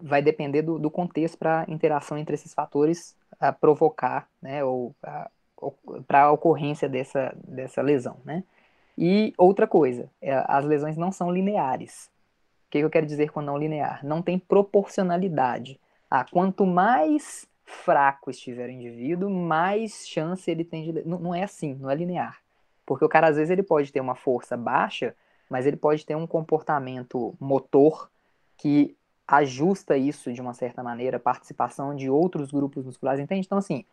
vai 0.00 0.22
depender 0.22 0.62
do, 0.62 0.78
do 0.78 0.90
contexto 0.90 1.38
para 1.38 1.64
a 1.66 1.72
interação 1.72 2.16
entre 2.18 2.34
esses 2.34 2.52
fatores 2.52 3.16
a 3.40 3.52
provocar, 3.52 4.28
né, 4.40 4.64
ou 4.64 4.94
para 6.06 6.22
a 6.22 6.32
ocorrência 6.32 6.88
dessa, 6.88 7.34
dessa 7.46 7.82
lesão, 7.82 8.18
né? 8.24 8.44
E 8.96 9.32
outra 9.36 9.66
coisa, 9.66 10.08
é, 10.22 10.44
as 10.46 10.64
lesões 10.64 10.96
não 10.96 11.10
são 11.10 11.30
lineares. 11.30 12.10
O 12.66 12.70
que 12.70 12.78
eu 12.78 12.90
quero 12.90 13.06
dizer 13.06 13.30
com 13.30 13.40
não 13.40 13.58
linear? 13.58 14.04
Não 14.04 14.22
tem 14.22 14.38
proporcionalidade. 14.38 15.80
Ah, 16.10 16.24
quanto 16.24 16.64
mais 16.64 17.46
fraco 17.64 18.30
estiver 18.30 18.68
o 18.68 18.72
indivíduo, 18.72 19.30
mais 19.30 20.06
chance 20.06 20.48
ele 20.50 20.64
tem 20.64 20.84
de. 20.84 21.08
Não, 21.08 21.18
não 21.18 21.34
é 21.34 21.42
assim, 21.42 21.74
não 21.74 21.90
é 21.90 21.94
linear. 21.94 22.38
Porque 22.86 23.04
o 23.04 23.08
cara, 23.08 23.28
às 23.28 23.36
vezes, 23.36 23.50
ele 23.50 23.62
pode 23.62 23.90
ter 23.90 24.00
uma 24.00 24.14
força 24.14 24.56
baixa, 24.56 25.14
mas 25.48 25.66
ele 25.66 25.76
pode 25.76 26.04
ter 26.04 26.14
um 26.14 26.26
comportamento 26.26 27.34
motor 27.40 28.10
que 28.56 28.96
ajusta 29.26 29.96
isso 29.96 30.32
de 30.32 30.40
uma 30.40 30.54
certa 30.54 30.82
maneira, 30.82 31.18
participação 31.18 31.94
de 31.94 32.10
outros 32.10 32.50
grupos 32.50 32.84
musculares, 32.84 33.20
entende? 33.20 33.46
Então, 33.46 33.58
assim, 33.58 33.84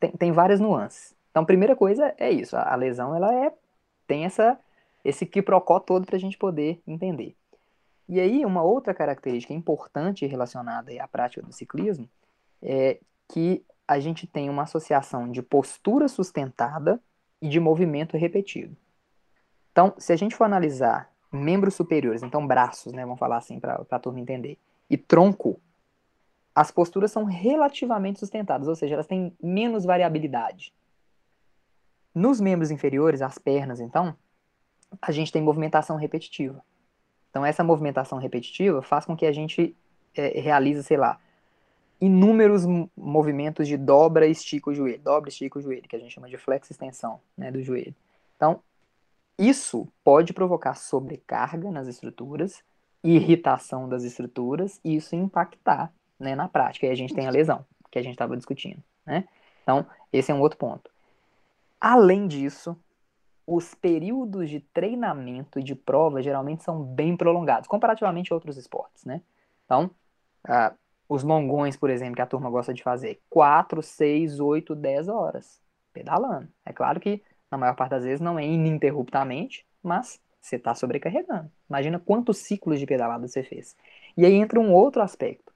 tem, 0.00 0.10
tem 0.12 0.32
várias 0.32 0.60
nuances. 0.60 1.14
Então, 1.30 1.44
primeira 1.44 1.76
coisa 1.76 2.14
é 2.18 2.30
isso, 2.30 2.56
a, 2.56 2.72
a 2.72 2.74
lesão, 2.74 3.14
ela 3.14 3.32
é, 3.34 3.52
tem 4.06 4.24
essa, 4.24 4.58
esse 5.04 5.26
quiprocó 5.26 5.78
todo 5.78 6.06
para 6.06 6.16
a 6.16 6.20
gente 6.20 6.38
poder 6.38 6.80
entender. 6.86 7.36
E 8.08 8.18
aí, 8.18 8.44
uma 8.44 8.62
outra 8.62 8.94
característica 8.94 9.52
importante 9.52 10.26
relacionada 10.26 10.90
à 11.02 11.06
prática 11.06 11.42
do 11.42 11.52
ciclismo 11.52 12.08
é 12.62 12.98
que 13.28 13.62
a 13.86 14.00
gente 14.00 14.26
tem 14.26 14.48
uma 14.48 14.62
associação 14.62 15.30
de 15.30 15.42
postura 15.42 16.08
sustentada 16.08 17.00
e 17.40 17.48
de 17.48 17.60
movimento 17.60 18.16
repetido. 18.16 18.76
Então, 19.70 19.94
se 19.98 20.12
a 20.12 20.16
gente 20.16 20.34
for 20.34 20.44
analisar 20.44 21.10
membros 21.30 21.74
superiores, 21.74 22.22
então 22.22 22.46
braços, 22.46 22.92
né, 22.92 23.02
vamos 23.04 23.18
falar 23.18 23.36
assim 23.36 23.60
para 23.60 23.84
a 23.90 23.98
turma 23.98 24.20
entender, 24.20 24.58
e 24.88 24.96
tronco, 24.96 25.60
as 26.54 26.70
posturas 26.70 27.12
são 27.12 27.24
relativamente 27.24 28.18
sustentadas, 28.18 28.66
ou 28.66 28.74
seja, 28.74 28.94
elas 28.94 29.06
têm 29.06 29.32
menos 29.42 29.84
variabilidade. 29.84 30.74
Nos 32.14 32.40
membros 32.40 32.70
inferiores, 32.70 33.22
as 33.22 33.38
pernas, 33.38 33.80
então, 33.80 34.16
a 35.00 35.12
gente 35.12 35.30
tem 35.30 35.42
movimentação 35.42 35.96
repetitiva. 35.96 36.62
Então, 37.30 37.44
essa 37.44 37.62
movimentação 37.62 38.18
repetitiva 38.18 38.82
faz 38.82 39.04
com 39.04 39.16
que 39.16 39.26
a 39.26 39.32
gente 39.32 39.76
é, 40.14 40.40
realize, 40.40 40.82
sei 40.82 40.96
lá, 40.96 41.20
inúmeros 42.00 42.64
movimentos 42.96 43.66
de 43.66 43.76
dobra 43.76 44.26
e 44.26 44.30
estica 44.30 44.70
o 44.70 44.74
joelho, 44.74 45.00
dobra 45.00 45.28
estica 45.28 45.58
o 45.58 45.62
joelho, 45.62 45.88
que 45.88 45.96
a 45.96 45.98
gente 45.98 46.12
chama 46.12 46.28
de 46.28 46.36
flex-extensão 46.36 47.20
né, 47.36 47.50
do 47.50 47.62
joelho. 47.62 47.94
Então, 48.36 48.62
isso 49.38 49.86
pode 50.02 50.32
provocar 50.32 50.74
sobrecarga 50.74 51.70
nas 51.70 51.86
estruturas, 51.86 52.62
irritação 53.02 53.88
das 53.88 54.02
estruturas, 54.02 54.80
e 54.84 54.96
isso 54.96 55.14
impactar 55.14 55.92
né, 56.18 56.34
na 56.34 56.48
prática. 56.48 56.86
E 56.86 56.90
a 56.90 56.94
gente 56.94 57.14
tem 57.14 57.26
a 57.26 57.30
lesão, 57.30 57.64
que 57.90 57.98
a 57.98 58.02
gente 58.02 58.12
estava 58.12 58.36
discutindo. 58.36 58.82
Né? 59.06 59.26
Então, 59.62 59.86
esse 60.12 60.30
é 60.30 60.34
um 60.34 60.40
outro 60.40 60.58
ponto. 60.58 60.90
Além 61.80 62.26
disso, 62.26 62.76
os 63.46 63.74
períodos 63.74 64.50
de 64.50 64.60
treinamento 64.60 65.58
e 65.58 65.62
de 65.62 65.74
prova 65.74 66.22
geralmente 66.22 66.64
são 66.64 66.82
bem 66.82 67.16
prolongados, 67.16 67.68
comparativamente 67.68 68.32
a 68.32 68.36
outros 68.36 68.56
esportes. 68.56 69.04
Né? 69.04 69.22
Então, 69.64 69.90
uh, 70.46 70.76
os 71.08 71.22
longões, 71.22 71.76
por 71.76 71.88
exemplo, 71.88 72.16
que 72.16 72.22
a 72.22 72.26
turma 72.26 72.50
gosta 72.50 72.74
de 72.74 72.82
fazer, 72.82 73.20
4, 73.30 73.82
6, 73.82 74.40
8, 74.40 74.74
10 74.74 75.08
horas 75.08 75.60
pedalando. 75.92 76.48
É 76.66 76.72
claro 76.72 77.00
que 77.00 77.22
na 77.50 77.56
maior 77.56 77.74
parte 77.74 77.92
das 77.92 78.04
vezes 78.04 78.20
não 78.20 78.38
é 78.38 78.44
ininterruptamente, 78.44 79.66
mas 79.82 80.20
você 80.48 80.56
está 80.56 80.74
sobrecarregando. 80.74 81.50
Imagina 81.68 81.98
quantos 81.98 82.38
ciclos 82.38 82.78
de 82.78 82.86
pedalada 82.86 83.26
você 83.26 83.42
fez. 83.42 83.76
E 84.16 84.24
aí 84.24 84.34
entra 84.34 84.58
um 84.58 84.72
outro 84.72 85.02
aspecto, 85.02 85.52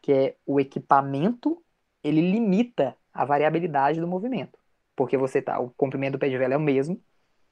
que 0.00 0.12
é 0.12 0.36
o 0.46 0.60
equipamento, 0.60 1.62
ele 2.02 2.20
limita 2.20 2.96
a 3.12 3.24
variabilidade 3.24 4.00
do 4.00 4.06
movimento. 4.06 4.58
Porque 4.94 5.16
você 5.16 5.42
tá, 5.42 5.58
o 5.58 5.70
comprimento 5.70 6.12
do 6.12 6.18
pé 6.18 6.28
de 6.28 6.38
vela 6.38 6.54
é 6.54 6.56
o 6.56 6.60
mesmo, 6.60 7.00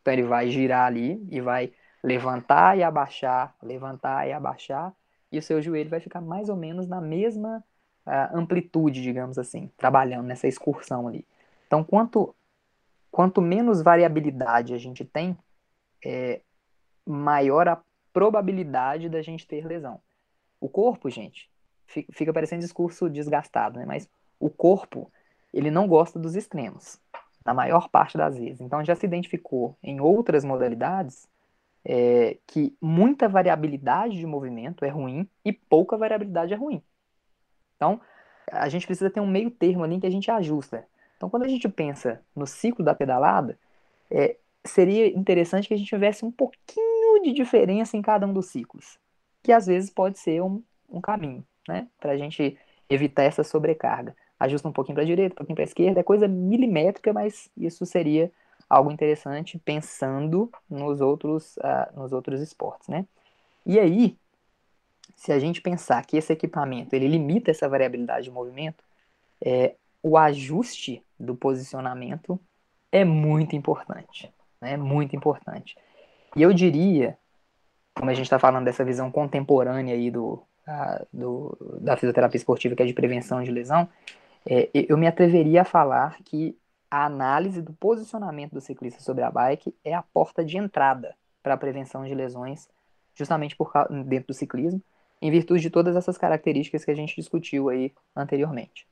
então 0.01 0.13
ele 0.13 0.23
vai 0.23 0.49
girar 0.51 0.87
ali 0.87 1.27
e 1.31 1.41
vai 1.41 1.73
levantar 2.03 2.77
e 2.77 2.83
abaixar, 2.83 3.55
levantar 3.63 4.29
e 4.29 4.33
abaixar, 4.33 4.93
e 5.31 5.39
o 5.39 5.43
seu 5.43 5.63
joelho 5.63 5.89
vai 5.89 6.01
ficar 6.01 6.21
mais 6.21 6.49
ou 6.49 6.57
menos 6.57 6.87
na 6.87 7.01
mesma 7.01 7.65
uh, 8.07 8.37
amplitude, 8.37 9.01
digamos 9.01 9.39
assim, 9.39 9.71
trabalhando 9.77 10.27
nessa 10.27 10.47
excursão 10.47 11.09
ali. 11.09 11.27
Então, 11.67 11.83
quanto, 11.83 12.35
quanto 13.11 13.41
menos 13.41 13.81
variabilidade 13.81 14.75
a 14.75 14.79
gente 14.79 15.05
tem, 15.05 15.37
é, 16.05 16.41
maior 17.07 17.69
a 17.69 17.83
probabilidade 18.13 19.09
da 19.09 19.23
gente 19.23 19.47
ter 19.47 19.67
lesão. 19.67 20.01
O 20.61 20.69
corpo, 20.69 21.11
gente, 21.11 21.51
fica 21.87 22.33
parecendo 22.33 22.61
discurso 22.61 23.11
desgastado, 23.11 23.79
né? 23.79 23.87
Mas 23.87 24.09
o 24.39 24.49
corpo, 24.49 25.11
ele 25.53 25.71
não 25.71 25.87
gosta 25.87 26.19
dos 26.19 26.35
extremos, 26.35 27.01
na 27.45 27.53
maior 27.53 27.89
parte 27.89 28.17
das 28.17 28.37
vezes. 28.37 28.61
Então, 28.61 28.85
já 28.85 28.95
se 28.95 29.07
identificou 29.07 29.77
em 29.83 30.01
outras 30.01 30.45
modalidades 30.45 31.29
é, 31.85 32.39
que 32.47 32.77
muita 32.81 33.29
variabilidade 33.29 34.17
de 34.17 34.27
movimento 34.27 34.85
é 34.85 34.89
ruim 34.89 35.29
e 35.45 35.53
pouca 35.53 35.97
variabilidade 35.97 36.53
é 36.53 36.57
ruim. 36.57 36.83
Então, 37.77 38.01
a 38.51 38.69
gente 38.69 38.87
precisa 38.87 39.11
ter 39.11 39.21
um 39.21 39.27
meio 39.27 39.51
termo 39.51 39.83
ali 39.83 39.99
que 39.99 40.07
a 40.07 40.11
gente 40.11 40.31
ajusta. 40.31 40.87
Então, 41.17 41.29
quando 41.29 41.45
a 41.45 41.49
gente 41.49 41.69
pensa 41.69 42.21
no 42.35 42.47
ciclo 42.47 42.85
da 42.85 42.95
pedalada, 42.95 43.59
é, 44.11 44.37
seria 44.65 45.07
interessante 45.09 45.69
que 45.69 45.75
a 45.75 45.77
gente 45.77 45.89
tivesse 45.89 46.25
um 46.25 46.31
pouquinho 46.31 46.92
de 47.23 47.33
diferença 47.33 47.97
em 47.97 48.03
cada 48.03 48.27
um 48.27 48.33
dos 48.33 48.47
ciclos, 48.47 48.99
que 49.43 49.53
às 49.53 49.67
vezes 49.67 49.91
pode 49.91 50.19
ser 50.19 50.43
um, 50.43 50.63
um 50.89 51.01
caminho, 51.01 51.45
né, 51.69 51.89
para 52.01 52.13
a 52.13 52.17
gente 52.17 52.59
evitar 52.89 53.25
essa 53.25 53.45
sobrecarga. 53.45 54.15
Ajusta 54.39 54.69
um 54.69 54.73
pouquinho 54.73 54.95
para 54.95 55.05
a 55.05 55.07
direita, 55.07 55.35
um 55.35 55.37
pouquinho 55.37 55.57
para 55.57 55.65
a 55.65 55.67
esquerda, 55.67 56.01
é 56.01 56.03
coisa 56.03 56.27
milimétrica, 56.27 57.13
mas 57.13 57.51
isso 57.57 57.87
seria 57.87 58.31
algo 58.69 58.91
interessante 58.91 59.59
pensando 59.59 60.51
nos 60.69 61.01
outros, 61.01 61.57
uh, 61.59 62.01
nos 62.01 62.13
outros 62.13 62.41
esportes, 62.41 62.89
né? 62.89 63.07
E 63.65 63.79
aí, 63.79 64.17
se 65.15 65.31
a 65.33 65.39
gente 65.39 65.61
pensar 65.61 66.05
que 66.05 66.17
esse 66.17 66.33
equipamento 66.33 66.95
ele 66.95 67.07
limita 67.07 67.51
essa 67.51 67.69
variabilidade 67.69 68.25
de 68.25 68.31
movimento, 68.31 68.83
é, 69.45 69.75
o 70.03 70.17
ajuste 70.17 71.03
do 71.19 71.37
posicionamento 71.37 72.41
é 72.91 73.05
muito 73.05 73.55
importante, 73.55 74.33
né? 74.61 74.77
Muito 74.77 75.15
importante. 75.15 75.77
E 76.35 76.43
eu 76.43 76.53
diria, 76.53 77.19
como 77.95 78.11
a 78.11 78.15
gente 78.15 78.27
está 78.27 78.39
falando 78.39 78.65
dessa 78.65 78.85
visão 78.85 79.11
contemporânea 79.11 79.95
aí 79.95 80.11
do, 80.11 80.43
uh, 80.67 81.07
do, 81.13 81.79
da 81.81 81.97
fisioterapia 81.97 82.39
esportiva, 82.39 82.75
que 82.75 82.83
é 82.83 82.87
de 82.87 82.95
prevenção 82.95 83.43
de 83.43 83.51
lesão, 83.51 83.89
é, 84.47 84.71
eu 84.73 84.97
me 84.97 85.07
atreveria 85.07 85.63
a 85.63 85.65
falar 85.65 86.17
que 86.25 86.57
a 86.91 87.05
análise 87.07 87.63
do 87.63 87.73
posicionamento 87.73 88.53
do 88.53 88.61
ciclista 88.61 89.01
sobre 89.01 89.25
a 89.25 89.31
bike 89.31 89.75
é 89.85 89.95
a 89.95 90.03
porta 90.03 90.45
de 90.45 90.59
entrada 90.59 91.15
para 91.43 91.55
a 91.55 91.57
prevenção 91.57 92.05
de 92.05 92.15
lesões, 92.15 92.69
justamente 93.15 93.57
por 93.57 93.73
dentro 94.05 94.29
do 94.29 94.35
ciclismo, 94.35 94.83
em 95.21 95.31
virtude 95.31 95.63
de 95.63 95.71
todas 95.71 95.97
essas 95.97 96.19
características 96.19 96.85
que 96.85 96.91
a 96.91 96.95
gente 96.95 97.15
discutiu 97.15 97.69
aí 97.69 97.93
anteriormente. 98.15 98.87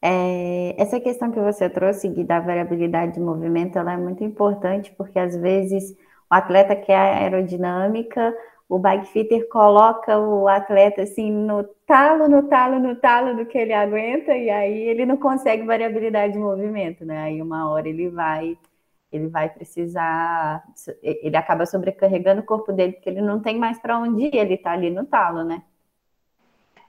É, 0.00 0.80
essa 0.80 1.00
questão 1.00 1.32
que 1.32 1.40
você 1.40 1.68
trouxe 1.70 2.08
da 2.22 2.38
variabilidade 2.38 3.14
de 3.14 3.20
movimento, 3.20 3.78
ela 3.78 3.94
é 3.94 3.96
muito 3.96 4.22
importante 4.22 4.92
porque 4.96 5.18
às 5.18 5.34
vezes 5.34 5.96
o 6.30 6.34
atleta 6.34 6.74
quer 6.74 6.96
aerodinâmica, 6.96 8.34
o 8.68 8.78
bike 8.78 9.06
fitter 9.06 9.48
coloca 9.48 10.18
o 10.18 10.48
atleta 10.48 11.02
assim 11.02 11.30
no 11.30 11.62
talo, 11.86 12.28
no 12.28 12.42
talo, 12.44 12.80
no 12.80 12.96
talo 12.96 13.36
do 13.36 13.46
que 13.46 13.56
ele 13.56 13.72
aguenta 13.72 14.36
e 14.36 14.50
aí 14.50 14.88
ele 14.88 15.06
não 15.06 15.16
consegue 15.16 15.62
variabilidade 15.62 16.32
de 16.32 16.38
movimento, 16.38 17.04
né? 17.04 17.22
Aí 17.22 17.40
uma 17.40 17.70
hora 17.70 17.88
ele 17.88 18.08
vai 18.08 18.58
ele 19.12 19.28
vai 19.28 19.48
precisar 19.48 20.64
ele 21.02 21.36
acaba 21.36 21.64
sobrecarregando 21.64 22.40
o 22.40 22.44
corpo 22.44 22.72
dele 22.72 22.94
porque 22.94 23.08
ele 23.08 23.22
não 23.22 23.40
tem 23.40 23.56
mais 23.56 23.78
para 23.78 23.98
onde 23.98 24.24
ir, 24.24 24.34
ele 24.34 24.56
tá 24.56 24.72
ali 24.72 24.90
no 24.90 25.06
talo, 25.06 25.44
né? 25.44 25.62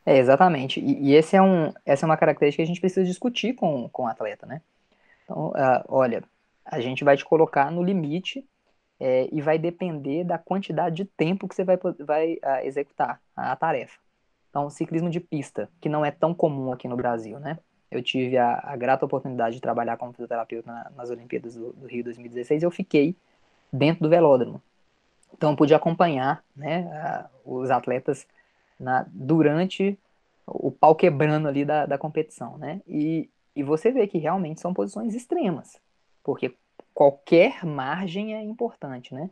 É, 0.03 0.17
exatamente. 0.17 0.79
E, 0.79 1.09
e, 1.09 1.15
esse 1.15 1.35
é 1.35 1.41
um, 1.41 1.73
essa 1.85 2.05
é 2.05 2.07
uma 2.07 2.15
característica 2.15 2.63
que 2.63 2.65
a 2.65 2.67
gente 2.67 2.79
precisa 2.79 3.05
discutir 3.05 3.53
com, 3.53 3.89
com 3.89 4.03
o 4.03 4.07
atleta, 4.07 4.45
né? 4.45 4.61
Então, 5.23 5.49
uh, 5.49 5.83
olha, 5.89 6.23
a 6.65 6.79
gente 6.79 7.03
vai 7.03 7.17
te 7.17 7.25
colocar 7.25 7.69
no 7.69 7.83
limite 7.83 8.45
é, 8.99 9.29
e 9.31 9.41
vai 9.41 9.57
depender 9.57 10.23
da 10.23 10.37
quantidade 10.37 10.95
de 10.97 11.05
tempo 11.05 11.47
que 11.47 11.55
você 11.55 11.63
vai, 11.63 11.77
vai 11.99 12.33
uh, 12.33 12.65
executar 12.65 13.21
a, 13.35 13.51
a, 13.51 13.55
tarefa. 13.55 13.99
Então, 14.49 14.69
ciclismo 14.69 15.09
de 15.09 15.19
pista, 15.19 15.69
que 15.79 15.89
não 15.89 16.03
é 16.03 16.11
tão 16.11 16.33
comum 16.33 16.71
aqui 16.71 16.87
no 16.87 16.95
Brasil, 16.95 17.39
né? 17.39 17.59
Eu 17.91 18.01
tive 18.01 18.37
a, 18.37 18.59
a 18.63 18.75
grata 18.75 19.05
oportunidade 19.05 19.55
de 19.55 19.61
trabalhar 19.61 19.97
como 19.97 20.11
fisioterapeuta 20.11 20.71
na, 20.71 20.91
nas 20.95 21.09
Olimpíadas 21.09 21.55
do, 21.55 21.73
do, 21.73 21.87
Rio 21.87 22.03
2016 22.03 22.63
e 22.63 22.65
eu 22.65 22.71
fiquei 22.71 23.15
dentro 23.71 24.03
do 24.03 24.09
velódromo. 24.09 24.61
Então, 25.33 25.51
eu 25.51 25.55
pude 25.55 25.73
acompanhar 25.73 26.43
né, 26.55 27.29
uh, 27.45 27.59
os 27.59 27.69
atletas 27.69 28.25
na, 28.79 29.05
durante 29.09 29.97
o 30.45 30.71
pau 30.71 30.95
quebrando 30.95 31.47
ali 31.47 31.63
da, 31.63 31.85
da 31.85 31.97
competição, 31.97 32.57
né? 32.57 32.81
E, 32.87 33.29
e 33.55 33.61
você 33.61 33.91
vê 33.91 34.07
que 34.07 34.17
realmente 34.17 34.61
são 34.61 34.73
posições 34.73 35.13
extremas, 35.13 35.77
porque 36.23 36.55
qualquer 36.97 37.63
margem 37.63 38.33
é 38.33 38.41
importante, 38.41 39.13
né? 39.13 39.29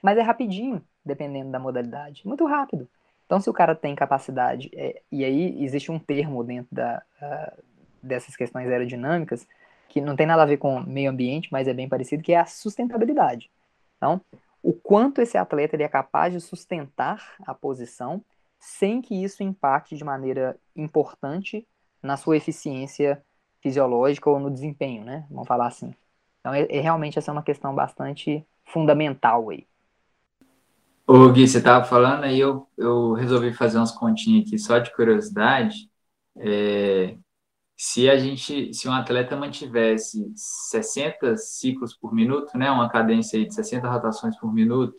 Mas 0.00 0.16
é 0.16 0.22
rapidinho, 0.22 0.80
dependendo 1.04 1.50
da 1.50 1.58
modalidade. 1.58 2.24
Muito 2.24 2.46
rápido. 2.46 2.88
Então, 3.26 3.40
se 3.40 3.50
o 3.50 3.52
cara 3.52 3.74
tem 3.74 3.92
capacidade, 3.96 4.70
é, 4.72 5.02
e 5.10 5.24
aí 5.24 5.64
existe 5.64 5.90
um 5.90 5.98
termo 5.98 6.44
dentro 6.44 6.72
da, 6.72 7.02
uh, 7.20 7.62
dessas 8.00 8.36
questões 8.36 8.68
aerodinâmicas, 8.68 9.48
que 9.88 10.00
não 10.00 10.14
tem 10.14 10.26
nada 10.26 10.44
a 10.44 10.46
ver 10.46 10.58
com 10.58 10.78
meio 10.78 11.10
ambiente, 11.10 11.48
mas 11.50 11.66
é 11.66 11.74
bem 11.74 11.88
parecido, 11.88 12.22
que 12.22 12.32
é 12.32 12.38
a 12.38 12.46
sustentabilidade. 12.46 13.50
Então, 13.96 14.20
o 14.62 14.72
quanto 14.72 15.20
esse 15.20 15.36
atleta 15.36 15.74
ele 15.74 15.82
é 15.82 15.88
capaz 15.88 16.32
de 16.32 16.40
sustentar 16.40 17.34
a 17.44 17.52
posição 17.52 18.24
sem 18.60 19.02
que 19.02 19.24
isso 19.24 19.42
impacte 19.42 19.96
de 19.96 20.04
maneira 20.04 20.56
importante 20.76 21.66
na 22.00 22.16
sua 22.16 22.36
eficiência 22.36 23.20
fisiológica 23.60 24.30
ou 24.30 24.38
no 24.38 24.52
desempenho, 24.52 25.04
né? 25.04 25.26
Vamos 25.28 25.48
falar 25.48 25.66
assim. 25.66 25.92
Então, 26.48 26.54
é, 26.54 26.66
é 26.70 26.80
realmente 26.80 27.18
essa 27.18 27.30
é 27.30 27.32
uma 27.32 27.42
questão 27.42 27.74
bastante 27.74 28.44
fundamental 28.64 29.50
aí. 29.50 29.66
Ô 31.06 31.30
Gui, 31.30 31.46
você 31.46 31.58
estava 31.58 31.84
falando 31.84 32.24
aí, 32.24 32.38
eu, 32.38 32.66
eu 32.76 33.12
resolvi 33.12 33.52
fazer 33.52 33.78
umas 33.78 33.92
continhas 33.92 34.46
aqui 34.46 34.58
só 34.58 34.78
de 34.78 34.94
curiosidade. 34.94 35.90
É, 36.36 37.16
se 37.76 38.08
a 38.08 38.18
gente, 38.18 38.72
se 38.74 38.88
um 38.88 38.92
atleta 38.92 39.36
mantivesse 39.36 40.30
60 40.34 41.36
ciclos 41.36 41.94
por 41.94 42.12
minuto, 42.14 42.56
né, 42.58 42.70
uma 42.70 42.88
cadência 42.88 43.42
de 43.44 43.54
60 43.54 43.88
rotações 43.88 44.38
por 44.38 44.52
minuto, 44.52 44.96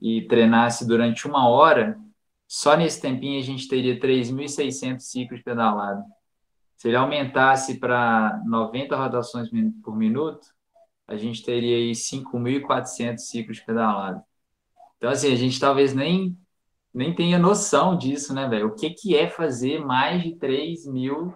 e 0.00 0.26
treinasse 0.26 0.86
durante 0.86 1.26
uma 1.26 1.48
hora, 1.48 1.98
só 2.46 2.76
nesse 2.76 3.00
tempinho 3.00 3.38
a 3.38 3.44
gente 3.44 3.68
teria 3.68 3.98
3.600 3.98 5.00
ciclos 5.00 5.40
pedalados. 5.42 6.04
Se 6.76 6.88
ele 6.88 6.96
aumentasse 6.96 7.78
para 7.78 8.42
90 8.44 8.96
rotações 8.96 9.48
por 9.82 9.96
minuto, 9.96 10.48
a 11.08 11.16
gente 11.16 11.42
teria 11.42 11.76
aí 11.76 11.92
5.400 11.92 13.18
ciclos 13.18 13.60
pedalados. 13.60 14.22
Então, 14.98 15.10
assim, 15.10 15.32
a 15.32 15.36
gente 15.36 15.58
talvez 15.58 15.94
nem, 15.94 16.36
nem 16.92 17.14
tenha 17.14 17.38
noção 17.38 17.96
disso, 17.96 18.34
né, 18.34 18.46
velho? 18.46 18.68
O 18.68 18.74
que, 18.74 18.90
que 18.90 19.16
é 19.16 19.28
fazer 19.28 19.82
mais 19.84 20.22
de 20.22 20.36
3 20.36 20.86
mil 20.86 21.32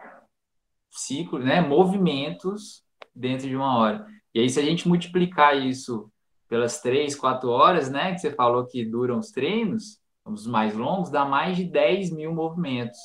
ciclos, 0.91 1.43
né, 1.43 1.63
movimentos 1.63 2.85
dentro 3.15 3.49
de 3.49 3.57
uma 3.57 3.79
hora. 3.79 4.07
E 4.35 4.41
aí, 4.41 4.51
se 4.51 4.61
a 4.61 4.63
gente 4.63 4.87
multiplicar 4.87 5.57
isso 5.57 6.13
pelas 6.49 6.81
3, 6.81 7.17
4 7.17 7.49
horas, 7.49 7.91
né, 7.91 8.13
que 8.13 8.19
você 8.19 8.31
falou 8.31 8.67
que 8.67 8.85
duram 8.85 9.19
os 9.19 9.31
treinos, 9.31 9.99
os 10.25 10.47
mais 10.47 10.75
longos, 10.75 11.11
dá 11.11 11.25
mais 11.25 11.57
de 11.57 11.65
10 11.65 12.11
mil 12.11 12.35
movimentos. 12.35 12.99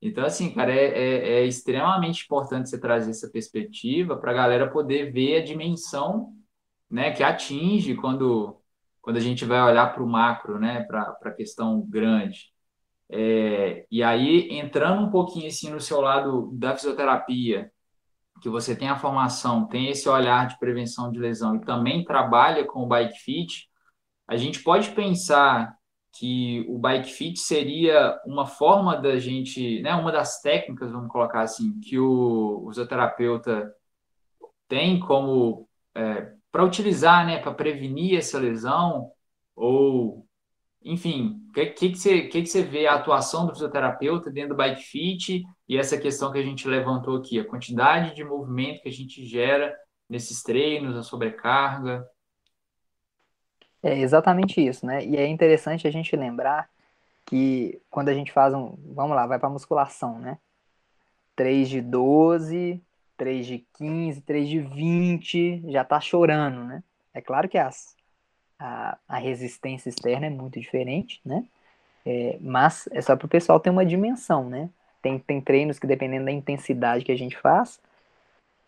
Então, 0.00 0.24
assim, 0.24 0.52
cara, 0.54 0.72
é, 0.72 0.86
é, 0.86 1.28
é 1.40 1.46
extremamente 1.46 2.24
importante 2.24 2.68
você 2.68 2.80
trazer 2.80 3.10
essa 3.10 3.28
perspectiva 3.28 4.16
para 4.16 4.30
a 4.30 4.34
galera 4.34 4.70
poder 4.70 5.12
ver 5.12 5.38
a 5.38 5.44
dimensão 5.44 6.34
né, 6.90 7.12
que 7.12 7.22
atinge 7.22 7.94
quando, 7.96 8.60
quando 9.00 9.16
a 9.16 9.20
gente 9.20 9.44
vai 9.44 9.60
olhar 9.60 9.92
para 9.92 10.02
o 10.02 10.08
macro, 10.08 10.58
né, 10.58 10.84
para 10.84 11.16
a 11.22 11.30
questão 11.32 11.80
grande. 11.88 12.52
É, 13.10 13.86
e 13.90 14.02
aí, 14.02 14.48
entrando 14.50 15.02
um 15.02 15.10
pouquinho 15.10 15.48
assim 15.48 15.70
no 15.70 15.80
seu 15.80 16.00
lado 16.00 16.50
da 16.52 16.76
fisioterapia, 16.76 17.70
que 18.40 18.48
você 18.48 18.76
tem 18.76 18.88
a 18.88 18.98
formação, 18.98 19.66
tem 19.66 19.88
esse 19.88 20.08
olhar 20.08 20.46
de 20.46 20.58
prevenção 20.58 21.10
de 21.10 21.18
lesão 21.18 21.56
e 21.56 21.60
também 21.60 22.04
trabalha 22.04 22.64
com 22.64 22.82
o 22.84 22.86
bike 22.86 23.18
fit, 23.18 23.68
a 24.28 24.36
gente 24.36 24.62
pode 24.62 24.90
pensar 24.90 25.77
que 26.12 26.64
o 26.68 26.78
bike 26.78 27.10
fit 27.12 27.38
seria 27.38 28.20
uma 28.26 28.46
forma 28.46 28.96
da 28.96 29.18
gente, 29.18 29.80
né, 29.82 29.94
uma 29.94 30.10
das 30.10 30.40
técnicas, 30.40 30.90
vamos 30.90 31.10
colocar 31.10 31.42
assim, 31.42 31.78
que 31.80 31.98
o, 31.98 32.66
fisioterapeuta 32.68 33.72
tem 34.66 34.98
como 34.98 35.68
é, 35.94 36.32
para 36.50 36.64
utilizar, 36.64 37.26
né, 37.26 37.38
para 37.38 37.54
prevenir 37.54 38.18
essa 38.18 38.38
lesão 38.38 39.10
ou 39.54 40.26
enfim, 40.82 41.42
o 41.48 41.52
que, 41.52 41.66
que, 41.66 41.90
que, 41.90 42.22
que, 42.28 42.42
que 42.42 42.46
você 42.46 42.62
vê 42.62 42.86
a 42.86 42.94
atuação 42.94 43.46
do 43.46 43.52
fisioterapeuta 43.52 44.30
dentro 44.30 44.50
do 44.50 44.56
bike 44.56 44.82
fit 44.82 45.42
e 45.68 45.76
essa 45.76 45.98
questão 45.98 46.32
que 46.32 46.38
a 46.38 46.42
gente 46.42 46.68
levantou 46.68 47.16
aqui, 47.16 47.38
a 47.38 47.44
quantidade 47.44 48.14
de 48.14 48.24
movimento 48.24 48.82
que 48.82 48.88
a 48.88 48.92
gente 48.92 49.24
gera 49.24 49.74
nesses 50.08 50.42
treinos, 50.42 50.96
a 50.96 51.02
sobrecarga? 51.02 52.06
É 53.82 53.96
exatamente 53.98 54.64
isso, 54.64 54.84
né? 54.84 55.04
E 55.04 55.16
é 55.16 55.26
interessante 55.26 55.86
a 55.86 55.90
gente 55.90 56.14
lembrar 56.16 56.68
que 57.24 57.80
quando 57.90 58.08
a 58.08 58.14
gente 58.14 58.32
faz 58.32 58.54
um. 58.54 58.76
Vamos 58.94 59.14
lá, 59.14 59.26
vai 59.26 59.38
para 59.38 59.48
musculação, 59.48 60.18
né? 60.18 60.38
3 61.36 61.68
de 61.68 61.80
12, 61.80 62.82
3 63.16 63.46
de 63.46 63.66
15, 63.74 64.20
3 64.22 64.48
de 64.48 64.60
20, 64.60 65.62
já 65.70 65.84
tá 65.84 66.00
chorando, 66.00 66.64
né? 66.64 66.82
É 67.14 67.20
claro 67.20 67.48
que 67.48 67.58
as, 67.58 67.94
a, 68.58 68.98
a 69.08 69.18
resistência 69.18 69.88
externa 69.88 70.26
é 70.26 70.30
muito 70.30 70.58
diferente, 70.58 71.20
né? 71.24 71.44
É, 72.04 72.38
mas 72.40 72.88
é 72.90 73.00
só 73.00 73.14
para 73.16 73.26
o 73.26 73.28
pessoal 73.28 73.60
ter 73.60 73.70
uma 73.70 73.84
dimensão, 73.84 74.48
né? 74.48 74.70
Tem, 75.02 75.18
tem 75.18 75.40
treinos 75.40 75.78
que, 75.78 75.86
dependendo 75.86 76.24
da 76.24 76.32
intensidade 76.32 77.04
que 77.04 77.12
a 77.12 77.16
gente 77.16 77.36
faz, 77.36 77.80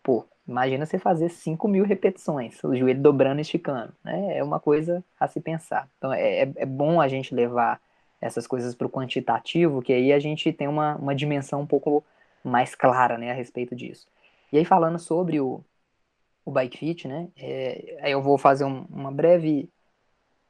pô, 0.03 0.25
imagina 0.51 0.85
você 0.85 0.99
fazer 0.99 1.29
5 1.29 1.67
mil 1.67 1.83
repetições, 1.83 2.63
o 2.63 2.75
joelho 2.75 3.01
dobrando 3.01 3.39
e 3.39 3.41
esticando, 3.41 3.93
né? 4.03 4.37
É 4.37 4.43
uma 4.43 4.59
coisa 4.59 5.03
a 5.19 5.27
se 5.27 5.39
pensar. 5.41 5.89
Então, 5.97 6.13
é, 6.13 6.43
é, 6.43 6.53
é 6.57 6.65
bom 6.65 7.01
a 7.01 7.07
gente 7.07 7.33
levar 7.33 7.81
essas 8.19 8.45
coisas 8.45 8.75
para 8.75 8.85
o 8.85 8.89
quantitativo, 8.89 9.81
que 9.81 9.91
aí 9.91 10.13
a 10.13 10.19
gente 10.19 10.53
tem 10.53 10.67
uma, 10.67 10.95
uma 10.97 11.15
dimensão 11.15 11.61
um 11.61 11.67
pouco 11.67 12.03
mais 12.43 12.75
clara, 12.75 13.17
né, 13.17 13.31
a 13.31 13.33
respeito 13.33 13.75
disso. 13.75 14.07
E 14.51 14.57
aí, 14.57 14.65
falando 14.65 14.99
sobre 14.99 15.39
o, 15.39 15.63
o 16.45 16.51
Bike 16.51 16.77
Fit, 16.77 17.07
né, 17.07 17.29
é, 17.37 17.97
aí 18.01 18.11
eu 18.11 18.21
vou 18.21 18.37
fazer 18.37 18.65
um, 18.65 18.85
uma 18.89 19.11
breve 19.11 19.69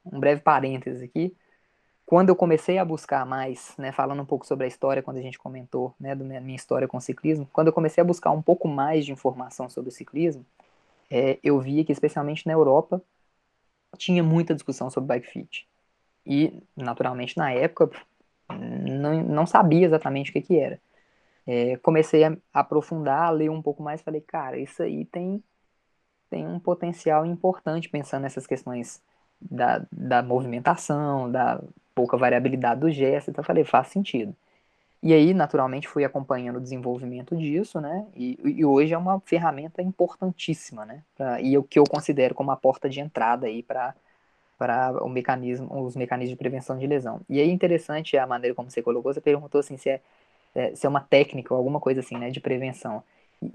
um 0.05 0.19
breve 0.19 0.41
parênteses 0.41 1.01
aqui. 1.01 1.35
Quando 2.11 2.27
eu 2.27 2.35
comecei 2.35 2.77
a 2.77 2.83
buscar 2.83 3.25
mais, 3.25 3.73
né, 3.77 3.93
falando 3.93 4.21
um 4.21 4.25
pouco 4.25 4.45
sobre 4.45 4.65
a 4.65 4.67
história, 4.67 5.01
quando 5.01 5.15
a 5.15 5.21
gente 5.21 5.39
comentou, 5.39 5.95
né, 5.97 6.13
da 6.13 6.41
minha 6.41 6.57
história 6.57 6.85
com 6.85 6.97
o 6.97 7.01
ciclismo, 7.01 7.47
quando 7.53 7.67
eu 7.67 7.73
comecei 7.73 8.01
a 8.01 8.03
buscar 8.03 8.31
um 8.31 8.41
pouco 8.41 8.67
mais 8.67 9.05
de 9.05 9.13
informação 9.13 9.69
sobre 9.69 9.87
o 9.87 9.93
ciclismo, 9.93 10.45
é, 11.09 11.39
eu 11.41 11.57
via 11.61 11.85
que, 11.85 11.91
especialmente 11.93 12.45
na 12.45 12.51
Europa, 12.51 13.01
tinha 13.97 14.21
muita 14.21 14.53
discussão 14.53 14.89
sobre 14.89 15.07
bike 15.07 15.27
fit. 15.27 15.65
E, 16.25 16.61
naturalmente, 16.75 17.37
na 17.37 17.53
época, 17.53 17.89
não, 18.49 19.23
não 19.23 19.45
sabia 19.45 19.85
exatamente 19.85 20.31
o 20.31 20.33
que, 20.33 20.41
que 20.41 20.59
era. 20.59 20.81
É, 21.47 21.77
comecei 21.77 22.25
a 22.25 22.35
aprofundar, 22.53 23.27
a 23.27 23.29
ler 23.29 23.49
um 23.49 23.61
pouco 23.61 23.81
mais, 23.81 24.01
falei, 24.01 24.19
cara, 24.19 24.59
isso 24.59 24.83
aí 24.83 25.05
tem, 25.05 25.41
tem 26.29 26.45
um 26.45 26.59
potencial 26.59 27.25
importante 27.25 27.87
pensando 27.87 28.23
nessas 28.23 28.45
questões 28.45 29.01
da, 29.41 29.85
da 29.91 30.21
movimentação, 30.21 31.31
da 31.31 31.61
pouca 31.95 32.17
variabilidade 32.17 32.81
do 32.81 32.91
gesto, 32.91 33.29
então 33.31 33.41
eu 33.41 33.45
falei, 33.45 33.63
faz 33.63 33.87
sentido. 33.87 34.35
E 35.03 35.13
aí, 35.13 35.33
naturalmente, 35.33 35.87
fui 35.87 36.05
acompanhando 36.05 36.57
o 36.57 36.61
desenvolvimento 36.61 37.35
disso, 37.35 37.81
né? 37.81 38.05
E, 38.15 38.37
e 38.43 38.63
hoje 38.63 38.93
é 38.93 38.97
uma 38.97 39.19
ferramenta 39.21 39.81
importantíssima, 39.81 40.85
né? 40.85 41.03
Pra, 41.15 41.41
e 41.41 41.57
o 41.57 41.63
que 41.63 41.79
eu 41.79 41.83
considero 41.85 42.35
como 42.35 42.51
a 42.51 42.55
porta 42.55 42.87
de 42.89 42.99
entrada 42.99 43.47
aí 43.47 43.63
para 43.63 43.95
para 44.57 45.03
o 45.03 45.09
mecanismo, 45.09 45.83
os 45.83 45.95
mecanismos 45.95 46.29
de 46.29 46.35
prevenção 46.35 46.77
de 46.77 46.85
lesão. 46.85 47.21
E 47.27 47.41
aí 47.41 47.49
interessante 47.49 48.15
a 48.15 48.27
maneira 48.27 48.53
como 48.53 48.69
você 48.69 48.79
colocou, 48.79 49.11
você 49.11 49.19
perguntou 49.19 49.57
assim 49.57 49.75
se 49.75 49.89
é, 49.89 50.01
é 50.53 50.75
se 50.75 50.85
é 50.85 50.89
uma 50.89 51.01
técnica 51.01 51.51
ou 51.51 51.57
alguma 51.57 51.79
coisa 51.79 51.99
assim, 52.01 52.15
né, 52.15 52.29
de 52.29 52.39
prevenção. 52.39 53.03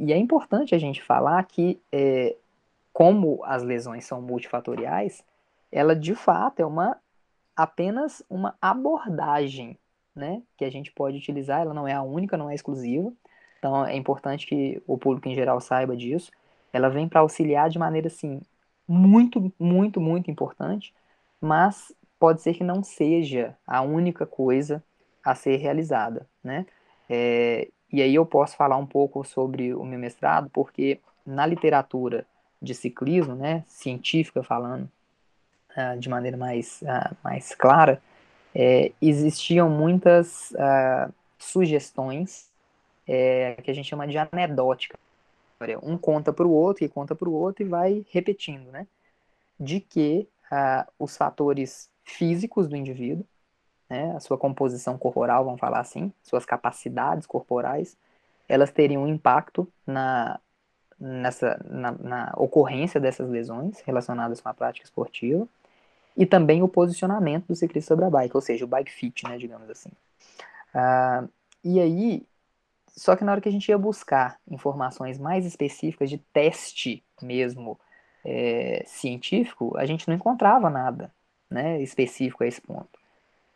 E 0.00 0.12
é 0.12 0.16
importante 0.16 0.74
a 0.74 0.78
gente 0.78 1.00
falar 1.00 1.44
que 1.44 1.80
é, 1.92 2.34
como 2.92 3.40
as 3.44 3.62
lesões 3.62 4.04
são 4.04 4.20
multifatoriais, 4.20 5.22
ela 5.76 5.94
de 5.94 6.14
fato 6.14 6.60
é 6.60 6.66
uma 6.66 6.96
apenas 7.54 8.22
uma 8.30 8.56
abordagem, 8.60 9.78
né, 10.14 10.42
que 10.56 10.64
a 10.64 10.70
gente 10.70 10.90
pode 10.90 11.18
utilizar, 11.18 11.60
ela 11.60 11.74
não 11.74 11.86
é 11.86 11.92
a 11.92 12.02
única, 12.02 12.36
não 12.36 12.48
é 12.48 12.54
exclusiva. 12.54 13.12
Então 13.58 13.84
é 13.84 13.94
importante 13.94 14.46
que 14.46 14.82
o 14.86 14.96
público 14.96 15.28
em 15.28 15.34
geral 15.34 15.60
saiba 15.60 15.94
disso. 15.94 16.30
Ela 16.72 16.88
vem 16.88 17.06
para 17.06 17.20
auxiliar 17.20 17.68
de 17.68 17.78
maneira 17.78 18.06
assim 18.06 18.40
muito, 18.88 19.52
muito, 19.58 20.00
muito 20.00 20.30
importante, 20.30 20.94
mas 21.40 21.92
pode 22.18 22.40
ser 22.40 22.54
que 22.54 22.64
não 22.64 22.82
seja 22.82 23.54
a 23.66 23.82
única 23.82 24.24
coisa 24.24 24.82
a 25.22 25.34
ser 25.34 25.56
realizada, 25.56 26.26
né? 26.42 26.64
É, 27.08 27.68
e 27.92 28.00
aí 28.00 28.14
eu 28.14 28.24
posso 28.24 28.56
falar 28.56 28.76
um 28.78 28.86
pouco 28.86 29.24
sobre 29.24 29.74
o 29.74 29.84
meu 29.84 29.98
mestrado, 29.98 30.48
porque 30.50 31.00
na 31.26 31.44
literatura 31.44 32.26
de 32.62 32.74
ciclismo, 32.74 33.34
né, 33.34 33.62
científica 33.66 34.42
falando, 34.42 34.88
uh, 35.76 35.98
de 35.98 36.08
maneira 36.08 36.36
mais, 36.36 36.80
uh, 36.82 37.16
mais 37.22 37.54
clara, 37.54 38.02
é, 38.54 38.92
existiam 39.02 39.68
muitas 39.68 40.50
uh, 40.52 41.12
sugestões 41.38 42.48
é, 43.06 43.54
que 43.62 43.70
a 43.70 43.74
gente 43.74 43.88
chama 43.88 44.08
de 44.08 44.16
anedótica. 44.16 44.98
Um 45.82 45.96
conta 45.96 46.32
para 46.32 46.46
o 46.46 46.50
outro 46.50 46.84
e 46.84 46.88
conta 46.88 47.14
para 47.14 47.28
o 47.28 47.32
outro 47.32 47.64
e 47.64 47.68
vai 47.68 48.04
repetindo, 48.10 48.70
né? 48.70 48.86
De 49.58 49.80
que 49.80 50.28
os 50.98 51.16
fatores 51.16 51.88
físicos 52.04 52.68
do 52.68 52.76
indivíduo, 52.76 53.24
né, 53.88 54.14
a 54.14 54.20
sua 54.20 54.38
composição 54.38 54.96
corporal, 54.96 55.44
vamos 55.44 55.58
falar 55.58 55.80
assim, 55.80 56.12
suas 56.22 56.44
capacidades 56.44 57.26
corporais, 57.26 57.96
elas 58.48 58.70
teriam 58.70 59.02
um 59.02 59.08
impacto 59.08 59.66
na, 59.84 60.38
nessa, 61.00 61.60
na, 61.64 61.92
na, 61.92 62.34
ocorrência 62.36 63.00
dessas 63.00 63.28
lesões 63.28 63.80
relacionadas 63.80 64.40
com 64.40 64.48
a 64.48 64.54
prática 64.54 64.84
esportiva 64.84 65.48
e 66.16 66.24
também 66.24 66.62
o 66.62 66.68
posicionamento 66.68 67.46
do 67.46 67.54
ciclista 67.54 67.94
sobre 67.94 68.06
a 68.06 68.10
bike, 68.10 68.36
ou 68.36 68.40
seja, 68.40 68.64
o 68.64 68.68
bike 68.68 68.90
fit, 68.90 69.24
né, 69.28 69.36
digamos 69.36 69.68
assim. 69.68 69.90
Uh, 70.74 71.28
e 71.62 71.80
aí, 71.80 72.26
só 72.88 73.14
que 73.14 73.24
na 73.24 73.32
hora 73.32 73.40
que 73.40 73.48
a 73.48 73.52
gente 73.52 73.68
ia 73.68 73.76
buscar 73.76 74.38
informações 74.48 75.18
mais 75.18 75.44
específicas 75.44 76.08
de 76.08 76.18
teste 76.18 77.04
mesmo 77.20 77.78
é, 78.24 78.82
científico, 78.86 79.76
a 79.76 79.84
gente 79.84 80.08
não 80.08 80.14
encontrava 80.14 80.70
nada 80.70 81.12
né, 81.50 81.80
específico 81.82 82.42
a 82.42 82.46
esse 82.46 82.60
ponto. 82.60 82.98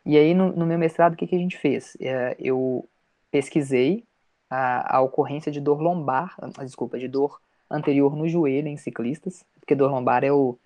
E 0.05 0.17
aí, 0.17 0.33
no, 0.33 0.51
no 0.51 0.65
meu 0.65 0.77
mestrado, 0.77 1.13
o 1.13 1.15
que, 1.17 1.27
que 1.27 1.35
a 1.35 1.39
gente 1.39 1.57
fez? 1.57 1.95
É, 1.99 2.35
eu 2.39 2.87
pesquisei 3.29 4.03
a, 4.49 4.97
a, 4.97 5.01
ocorrência 5.01 5.51
de 5.51 5.59
dor 5.59 5.81
lombar, 5.81 6.35
ah, 6.57 6.63
desculpa, 6.63 6.99
de 6.99 7.07
dor 7.07 7.39
anterior 7.69 8.15
no 8.15 8.27
joelho 8.27 8.67
em 8.67 8.77
ciclistas, 8.77 9.45
porque 9.59 9.75
dor 9.75 9.91
lombar 9.91 10.23
é 10.23 10.31
o, 10.31 10.57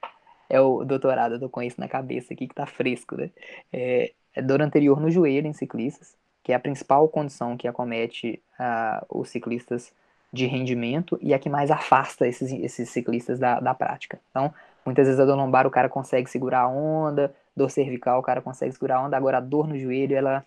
é 0.49 0.59
o 0.59 0.83
doutorado, 0.83 1.35
eu 1.35 1.39
tô 1.39 1.49
com 1.49 1.61
isso 1.61 1.79
na 1.79 1.87
cabeça 1.87 2.33
aqui 2.33 2.47
que 2.47 2.55
tá 2.55 2.65
fresco, 2.65 3.15
né? 3.15 3.29
É, 3.71 4.11
é 4.33 4.41
dor 4.41 4.61
anterior 4.61 4.99
no 4.99 5.09
joelho 5.09 5.47
em 5.47 5.53
ciclistas, 5.53 6.15
que 6.43 6.51
é 6.51 6.55
a 6.55 6.59
principal 6.59 7.07
condição 7.07 7.57
que 7.57 7.67
acomete 7.67 8.41
uh, 8.59 9.19
os 9.19 9.29
ciclistas 9.29 9.91
de 10.31 10.45
rendimento 10.45 11.17
e 11.21 11.33
a 11.33 11.39
que 11.39 11.49
mais 11.49 11.71
afasta 11.71 12.27
esses, 12.27 12.51
esses 12.51 12.89
ciclistas 12.89 13.39
da, 13.39 13.59
da 13.59 13.73
prática. 13.73 14.19
Então, 14.29 14.53
muitas 14.85 15.07
vezes 15.07 15.19
a 15.19 15.25
dor 15.25 15.35
lombar 15.35 15.65
o 15.65 15.71
cara 15.71 15.87
consegue 15.87 16.29
segurar 16.29 16.61
a 16.61 16.67
onda, 16.67 17.33
dor 17.55 17.71
cervical 17.71 18.19
o 18.19 18.23
cara 18.23 18.41
consegue 18.41 18.73
segurar 18.73 18.97
a 18.97 19.03
onda, 19.03 19.15
agora 19.15 19.37
a 19.37 19.41
dor 19.41 19.67
no 19.67 19.79
joelho, 19.79 20.15
ela 20.15 20.45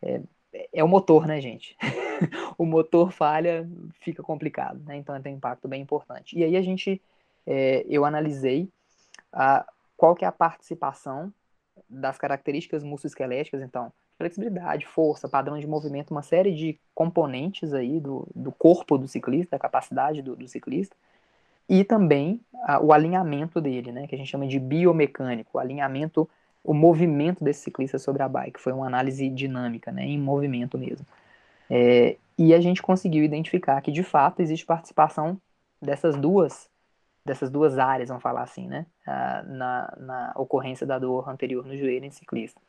é, 0.00 0.20
é 0.72 0.84
o 0.84 0.88
motor, 0.88 1.26
né, 1.26 1.40
gente? 1.40 1.76
o 2.56 2.64
motor 2.64 3.10
falha, 3.10 3.68
fica 4.00 4.22
complicado, 4.22 4.80
né? 4.86 4.96
Então 4.96 5.20
tem 5.20 5.34
um 5.34 5.36
impacto 5.36 5.66
bem 5.66 5.82
importante. 5.82 6.38
E 6.38 6.44
aí 6.44 6.56
a 6.56 6.62
gente, 6.62 7.02
é, 7.46 7.84
eu 7.88 8.04
analisei 8.04 8.68
qual 9.96 10.14
que 10.14 10.24
é 10.24 10.28
a 10.28 10.32
participação 10.32 11.32
das 11.88 12.18
características 12.18 12.82
musculoesqueléticas, 12.84 13.62
então, 13.62 13.92
flexibilidade, 14.16 14.86
força, 14.86 15.28
padrão 15.28 15.58
de 15.58 15.66
movimento, 15.66 16.12
uma 16.12 16.22
série 16.22 16.54
de 16.54 16.78
componentes 16.94 17.74
aí 17.74 17.98
do, 17.98 18.28
do 18.34 18.52
corpo 18.52 18.96
do 18.96 19.08
ciclista, 19.08 19.56
da 19.56 19.60
capacidade 19.60 20.22
do, 20.22 20.36
do 20.36 20.46
ciclista, 20.46 20.96
e 21.68 21.82
também 21.82 22.40
o 22.82 22.92
alinhamento 22.92 23.60
dele, 23.60 23.90
né, 23.90 24.06
que 24.06 24.14
a 24.14 24.18
gente 24.18 24.30
chama 24.30 24.46
de 24.46 24.60
biomecânico, 24.60 25.56
o 25.56 25.58
alinhamento, 25.58 26.28
o 26.62 26.74
movimento 26.74 27.42
desse 27.42 27.62
ciclista 27.62 27.98
sobre 27.98 28.22
a 28.22 28.28
bike, 28.28 28.60
foi 28.60 28.72
uma 28.72 28.86
análise 28.86 29.28
dinâmica, 29.28 29.90
né, 29.90 30.04
em 30.04 30.18
movimento 30.18 30.78
mesmo. 30.78 31.06
É, 31.68 32.16
e 32.38 32.52
a 32.52 32.60
gente 32.60 32.82
conseguiu 32.82 33.24
identificar 33.24 33.80
que, 33.80 33.90
de 33.90 34.02
fato, 34.02 34.40
existe 34.40 34.66
participação 34.66 35.40
dessas 35.80 36.16
duas 36.16 36.68
dessas 37.24 37.50
duas 37.50 37.78
áreas, 37.78 38.08
vamos 38.08 38.22
falar 38.22 38.42
assim, 38.42 38.68
né, 38.68 38.86
na, 39.46 39.94
na 39.96 40.32
ocorrência 40.36 40.86
da 40.86 40.98
dor 40.98 41.28
anterior 41.28 41.64
no 41.64 41.76
joelho 41.76 42.04
em 42.04 42.10
ciclista. 42.10 42.60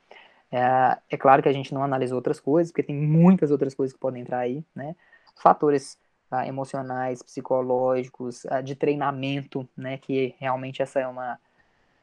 É, 0.52 0.98
é, 1.10 1.18
claro 1.18 1.42
que 1.42 1.50
a 1.50 1.54
gente 1.54 1.74
não 1.74 1.84
analisou 1.84 2.16
outras 2.16 2.40
coisas, 2.40 2.72
porque 2.72 2.84
tem 2.84 2.96
muitas 2.96 3.52
outras 3.52 3.74
coisas 3.74 3.94
que 3.94 4.00
podem 4.00 4.22
entrar 4.22 4.40
aí, 4.40 4.64
né? 4.74 4.96
Fatores 5.36 6.00
ah, 6.32 6.48
emocionais, 6.48 7.22
psicológicos, 7.22 8.46
ah, 8.48 8.62
de 8.62 8.76
treinamento, 8.76 9.68
né? 9.76 9.98
Que 9.98 10.36
realmente 10.40 10.82
essa 10.82 11.00
é 11.00 11.08
uma, 11.08 11.40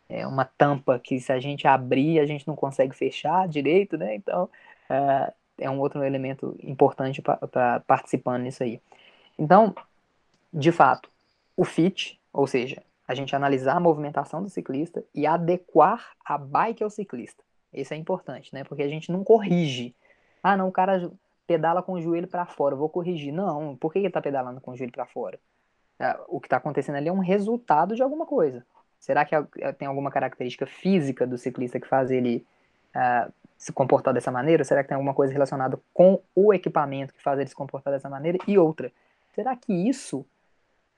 é 0.09 0.27
uma 0.27 0.45
tampa 0.45 0.99
que 0.99 1.21
se 1.21 1.33
a 1.33 1.41
gente 1.41 1.67
abrir, 1.67 2.21
a 2.21 2.27
gente 2.27 2.47
não 2.47 2.57
consegue 2.57 2.95
fechar 2.95 3.49
direito, 3.49 3.97
né? 3.97 4.15
Então, 4.15 4.51
ah, 4.91 5.33
é 5.59 5.71
um 5.71 5.79
outro 5.81 6.05
elemento 6.05 6.57
importante 6.63 7.23
para 7.23 7.81
participando 7.87 8.43
nisso 8.43 8.63
aí. 8.63 8.81
Então, 9.39 9.75
de 10.53 10.73
fato, 10.73 11.09
o 11.57 11.65
fit, 11.65 12.21
ou 12.33 12.47
seja, 12.47 12.83
a 13.07 13.15
gente 13.15 13.35
analisar 13.35 13.77
a 13.77 13.81
movimentação 13.81 14.43
do 14.43 14.49
ciclista 14.49 15.05
e 15.15 15.27
adequar 15.27 16.13
a 16.25 16.39
bike 16.39 16.83
ao 16.83 16.91
ciclista. 16.91 17.43
Isso 17.73 17.93
é 17.93 17.97
importante, 17.97 18.53
né? 18.55 18.65
Porque 18.65 18.83
a 18.83 18.89
gente 18.89 19.11
não 19.11 19.25
corrige. 19.25 19.95
Ah, 20.43 20.57
não, 20.57 20.69
o 20.69 20.73
cara 20.73 21.11
pedala 21.47 21.83
com 21.83 21.93
o 21.93 22.01
joelho 22.01 22.29
para 22.29 22.47
fora, 22.47 22.77
vou 22.77 22.89
corrigir. 22.89 23.33
Não, 23.33 23.77
por 23.77 23.93
que 23.93 23.99
ele 23.99 24.09
está 24.09 24.21
pedalando 24.21 24.61
com 24.61 24.71
o 24.71 24.77
joelho 24.77 24.93
para 24.93 25.07
fora? 25.07 25.39
É, 25.99 26.19
o 26.29 26.41
que 26.41 26.47
está 26.47 26.57
acontecendo 26.57 26.97
ali 26.97 27.09
é 27.09 27.13
um 27.13 27.19
resultado 27.19 27.95
de 27.95 28.03
alguma 28.03 28.27
coisa. 28.27 28.65
Será 28.99 29.25
que 29.25 29.35
é, 29.35 29.73
tem 29.73 29.89
alguma 29.89 30.11
característica 30.11 30.67
física 30.67 31.27
do 31.27 31.37
ciclista 31.37 31.81
que 31.81 31.89
faz 31.89 32.11
ele 32.11 32.47
uh, 32.95 33.33
se 33.59 33.73
comportar 33.73 34.15
dessa 34.15 34.31
maneira? 34.31 34.65
Será 34.65 34.83
que 34.83 34.89
tem 34.89 34.95
alguma 34.95 35.15
coisa 35.15 35.33
relacionada 35.33 35.79
com 35.93 36.21
o 36.35 36.53
equipamento 36.55 37.15
que 37.15 37.23
faz 37.23 37.39
ele 37.39 37.49
se 37.49 37.55
comportar 37.55 37.93
dessa 37.93 38.09
maneira? 38.09 38.39
E 38.47 38.57
outra, 38.59 38.93
será 39.35 39.57
que 39.57 39.73
isso 39.73 40.25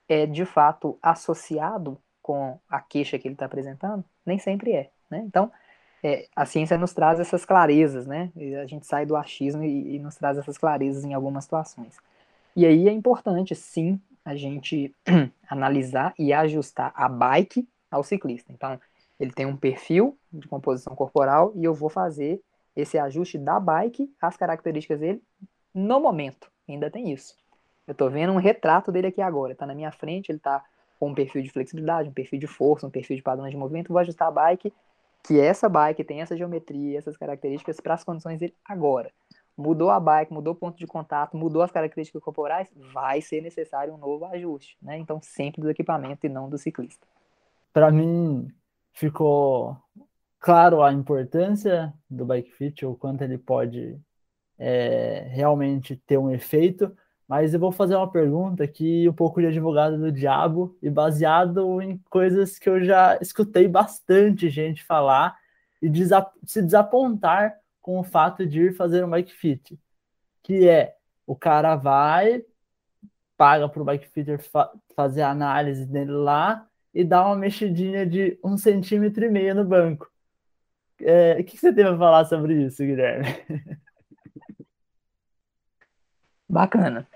é 0.09 0.27
de 0.27 0.45
fato 0.45 0.99
associado 1.03 1.99
com 2.23 2.59
a 2.69 2.81
queixa 2.81 3.19
que 3.19 3.29
ele 3.29 3.35
está 3.35 3.47
apresentando? 3.47 4.05
Nem 4.25 4.38
sempre 4.38 4.73
é. 4.73 4.90
Né? 5.11 5.23
Então, 5.27 5.51
é, 6.03 6.29
a 6.37 6.45
ciência 6.45 6.77
nos 6.77 6.93
traz 6.93 7.19
essas 7.19 7.45
clarezas, 7.45 8.07
né? 8.07 8.31
A 8.62 8.67
gente 8.67 8.87
sai 8.87 9.07
do 9.07 9.17
achismo 9.17 9.64
e, 9.64 9.97
e, 9.97 9.99
nos 9.99 10.17
traz 10.17 10.37
essas 10.37 10.59
clarezas 10.59 11.05
em 11.05 11.14
algumas 11.14 11.45
situações. 11.45 11.97
E 12.55 12.67
aí 12.67 12.88
é 12.88 12.93
importante, 12.93 13.55
sim, 13.55 13.99
a 14.23 14.37
gente 14.37 14.95
analisar 15.49 16.14
e 16.19 16.33
ajustar 16.33 16.93
a 16.95 17.09
bike 17.09 17.67
ao 17.90 18.05
ciclista. 18.05 18.53
Então, 18.53 18.79
ele 19.19 19.33
tem 19.33 19.47
um 19.47 19.57
perfil 19.57 20.19
de 20.31 20.47
composição 20.47 20.95
corporal 20.95 21.53
e 21.55 21.64
eu 21.64 21.73
vou 21.73 21.88
fazer 21.88 22.40
esse 22.77 22.99
ajuste 22.99 23.38
da 23.38 23.59
bike 23.59 24.12
às 24.21 24.37
características 24.37 25.01
dele 25.01 25.23
no 25.73 26.01
momento. 26.01 26.51
Ainda 26.69 26.90
tem 26.90 27.12
isso. 27.12 27.35
Eu 27.87 27.92
estou 27.92 28.11
vendo 28.11 28.33
um 28.33 28.38
retrato 28.38 28.90
dele 28.90 29.09
aqui 29.09 29.20
agora. 29.20 29.53
Está 29.53 29.66
na 29.66 29.75
minha 29.75 29.92
frente, 29.92 30.31
ele 30.31 30.38
está 30.38 30.64
com 30.99 31.09
um 31.09 31.14
perfil 31.14 31.42
de 31.42 31.51
flexibilidade, 31.51 32.09
um 32.09 32.12
perfil 32.12 32.38
de 32.38 32.47
força, 32.47 32.87
um 32.87 32.90
perfil 32.90 33.16
de 33.16 33.23
padrão 33.23 33.49
de 33.49 33.57
movimento. 33.57 33.88
Vou 33.88 33.99
ajustar 33.99 34.29
a 34.29 34.31
bike 34.31 34.73
que 35.23 35.40
essa 35.40 35.68
bike 35.68 36.05
tem 36.05 36.20
essa 36.20 36.37
geometria, 36.37 36.99
essas 36.99 37.16
características 37.16 37.81
para 37.81 37.94
as 37.94 38.05
condições 38.05 38.38
dele 38.38 38.55
agora. 38.64 39.11
Mudou 39.57 39.90
a 39.90 39.99
bike, 39.99 40.33
mudou 40.33 40.53
o 40.53 40.57
ponto 40.57 40.77
de 40.77 40.87
contato, 40.87 41.37
mudou 41.37 41.62
as 41.62 41.70
características 41.70 42.23
corporais, 42.23 42.68
vai 42.92 43.20
ser 43.20 43.40
necessário 43.40 43.94
um 43.94 43.97
novo 43.97 44.27
ajuste, 44.27 44.77
né? 44.83 44.99
Então 44.99 45.20
sempre 45.23 45.62
do 45.62 45.70
equipamento 45.70 46.27
e 46.27 46.29
não 46.29 46.51
do 46.51 46.59
ciclista. 46.59 47.07
Para 47.73 47.90
mim 47.90 48.49
ficou 48.92 49.77
claro 50.38 50.83
a 50.83 50.92
importância 50.92 51.92
do 52.11 52.27
bike 52.27 52.53
fit, 52.53 52.85
o 52.85 52.94
quanto 52.94 53.23
ele 53.23 53.38
pode 53.38 53.99
é, 54.59 55.27
realmente 55.31 55.97
ter 55.97 56.18
um 56.18 56.31
efeito, 56.31 56.94
mas 57.29 57.55
eu 57.55 57.61
vou 57.61 57.73
fazer 57.73 57.97
uma 57.97 58.11
pergunta 58.11 58.65
aqui, 58.65 59.09
um 59.09 59.13
pouco 59.13 59.41
de 59.41 59.47
advogado 59.47 59.99
do 59.99 60.13
diabo, 60.13 60.77
e 60.83 60.91
baseado 60.91 61.81
em 61.81 61.99
coisas 62.11 62.59
que 62.59 62.69
eu 62.69 62.85
já 62.85 63.19
escutei 63.21 63.67
bastante 63.67 64.51
gente 64.51 64.85
falar 64.85 65.37
e 65.81 65.91
se 66.47 66.63
desapontar 66.63 67.55
com 67.81 67.99
o 67.99 68.05
fato 68.05 68.47
de 68.47 68.63
ir 68.63 68.75
fazer 68.75 69.05
um 69.05 69.11
bike 69.11 69.33
fit. 69.33 69.79
Que 70.43 70.69
é, 70.69 70.97
o 71.27 71.35
cara 71.35 71.77
vai, 71.77 72.45
paga 73.37 73.69
para 73.69 73.83
o 73.83 73.85
bike 73.85 74.09
fitter 74.09 74.39
fa 74.39 74.71
fazer 74.95 75.23
a 75.23 75.31
análise 75.31 75.87
dele 75.87 76.13
lá 76.13 76.69
e 76.95 77.03
dá 77.05 77.27
uma 77.27 77.37
mexidinha 77.37 78.07
de 78.07 78.39
um 78.45 78.57
centímetro 78.57 79.25
e 79.25 79.31
meio 79.31 79.55
no 79.55 79.65
banco. 79.65 80.11
É, 81.01 81.39
o 81.41 81.45
que 81.45 81.57
você 81.59 81.73
tem 81.73 81.85
para 81.85 81.99
falar 81.99 82.25
sobre 82.27 82.55
isso, 82.65 82.83
Guilherme? 82.85 83.27
Bacana. 86.49 87.07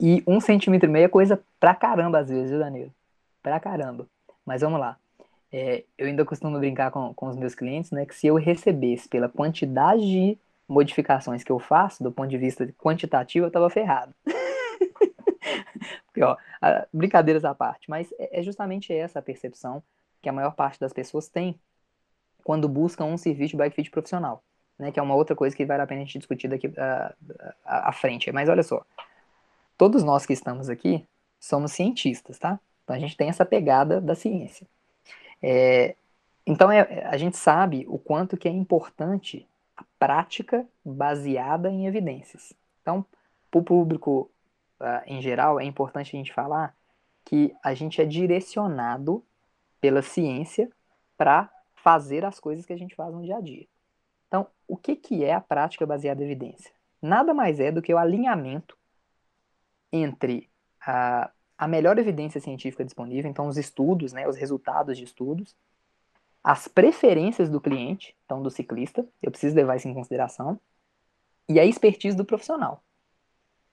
E 0.00 0.22
um 0.26 0.40
centímetro 0.40 0.88
e 0.88 0.92
meio 0.92 1.04
é 1.04 1.08
coisa 1.08 1.40
pra 1.58 1.74
caramba 1.74 2.20
às 2.20 2.28
vezes, 2.28 2.50
viu, 2.50 2.58
Danilo? 2.58 2.92
Pra 3.42 3.60
caramba. 3.60 4.06
Mas 4.44 4.62
vamos 4.62 4.80
lá. 4.80 4.96
É, 5.52 5.84
eu 5.98 6.06
ainda 6.06 6.24
costumo 6.24 6.58
brincar 6.58 6.90
com, 6.90 7.12
com 7.12 7.26
os 7.26 7.36
meus 7.36 7.54
clientes, 7.54 7.90
né? 7.90 8.06
Que 8.06 8.14
se 8.14 8.26
eu 8.26 8.36
recebesse 8.36 9.08
pela 9.08 9.28
quantidade 9.28 10.00
de 10.00 10.38
modificações 10.68 11.44
que 11.44 11.52
eu 11.52 11.58
faço, 11.58 12.02
do 12.02 12.10
ponto 12.10 12.28
de 12.28 12.38
vista 12.38 12.66
quantitativo, 12.78 13.46
eu 13.46 13.50
tava 13.50 13.68
ferrado. 13.68 14.14
Porque, 16.06 16.22
ó, 16.22 16.36
brincadeiras 16.92 17.44
à 17.44 17.54
parte, 17.54 17.90
mas 17.90 18.12
é, 18.18 18.40
é 18.40 18.42
justamente 18.42 18.92
essa 18.92 19.18
a 19.18 19.22
percepção 19.22 19.82
que 20.22 20.28
a 20.28 20.32
maior 20.32 20.54
parte 20.54 20.80
das 20.80 20.92
pessoas 20.92 21.28
tem 21.28 21.58
quando 22.42 22.68
buscam 22.68 23.04
um 23.04 23.18
serviço 23.18 23.50
de 23.50 23.56
bike 23.56 23.76
fit 23.76 23.90
profissional 23.90 24.42
né, 24.80 24.90
que 24.90 24.98
é 24.98 25.02
uma 25.02 25.14
outra 25.14 25.36
coisa 25.36 25.54
que 25.54 25.64
vale 25.64 25.82
a 25.82 25.86
pena 25.86 26.00
a 26.00 26.04
gente 26.04 26.18
discutir 26.18 26.48
daqui 26.48 26.66
uh, 26.66 27.14
à 27.64 27.92
frente. 27.92 28.32
Mas 28.32 28.48
olha 28.48 28.62
só, 28.62 28.84
todos 29.80 30.04
nós 30.04 30.26
que 30.26 30.34
estamos 30.34 30.68
aqui 30.68 31.08
somos 31.38 31.72
cientistas, 31.72 32.38
tá? 32.38 32.60
Então 32.84 32.94
a 32.94 32.98
gente 32.98 33.16
tem 33.16 33.30
essa 33.30 33.46
pegada 33.46 33.98
da 33.98 34.14
ciência. 34.14 34.66
É, 35.42 35.96
então 36.46 36.70
é, 36.70 37.06
a 37.06 37.16
gente 37.16 37.38
sabe 37.38 37.86
o 37.88 37.98
quanto 37.98 38.36
que 38.36 38.46
é 38.46 38.50
importante 38.50 39.48
a 39.74 39.82
prática 39.98 40.68
baseada 40.84 41.70
em 41.70 41.86
evidências. 41.86 42.52
Então, 42.82 43.06
para 43.50 43.58
o 43.58 43.64
público 43.64 44.30
uh, 44.80 45.02
em 45.06 45.22
geral, 45.22 45.58
é 45.58 45.64
importante 45.64 46.14
a 46.14 46.18
gente 46.18 46.34
falar 46.34 46.76
que 47.24 47.56
a 47.64 47.72
gente 47.72 48.02
é 48.02 48.04
direcionado 48.04 49.24
pela 49.80 50.02
ciência 50.02 50.70
para 51.16 51.50
fazer 51.74 52.22
as 52.22 52.38
coisas 52.38 52.66
que 52.66 52.74
a 52.74 52.78
gente 52.78 52.94
faz 52.94 53.14
no 53.14 53.22
dia 53.22 53.38
a 53.38 53.40
dia. 53.40 53.66
Então, 54.28 54.46
o 54.68 54.76
que, 54.76 54.94
que 54.94 55.24
é 55.24 55.32
a 55.32 55.40
prática 55.40 55.86
baseada 55.86 56.20
em 56.22 56.26
evidência? 56.26 56.70
Nada 57.00 57.32
mais 57.32 57.58
é 57.58 57.72
do 57.72 57.80
que 57.80 57.94
o 57.94 57.98
alinhamento 57.98 58.78
entre 59.92 60.48
a, 60.80 61.30
a 61.58 61.68
melhor 61.68 61.98
evidência 61.98 62.40
científica 62.40 62.84
disponível, 62.84 63.30
então 63.30 63.46
os 63.48 63.56
estudos, 63.56 64.12
né, 64.12 64.28
os 64.28 64.36
resultados 64.36 64.96
de 64.96 65.04
estudos, 65.04 65.54
as 66.42 66.66
preferências 66.68 67.50
do 67.50 67.60
cliente, 67.60 68.16
então 68.24 68.42
do 68.42 68.50
ciclista, 68.50 69.06
eu 69.22 69.30
preciso 69.30 69.54
levar 69.54 69.76
isso 69.76 69.88
em 69.88 69.94
consideração, 69.94 70.58
e 71.48 71.58
a 71.58 71.64
expertise 71.64 72.16
do 72.16 72.24
profissional. 72.24 72.82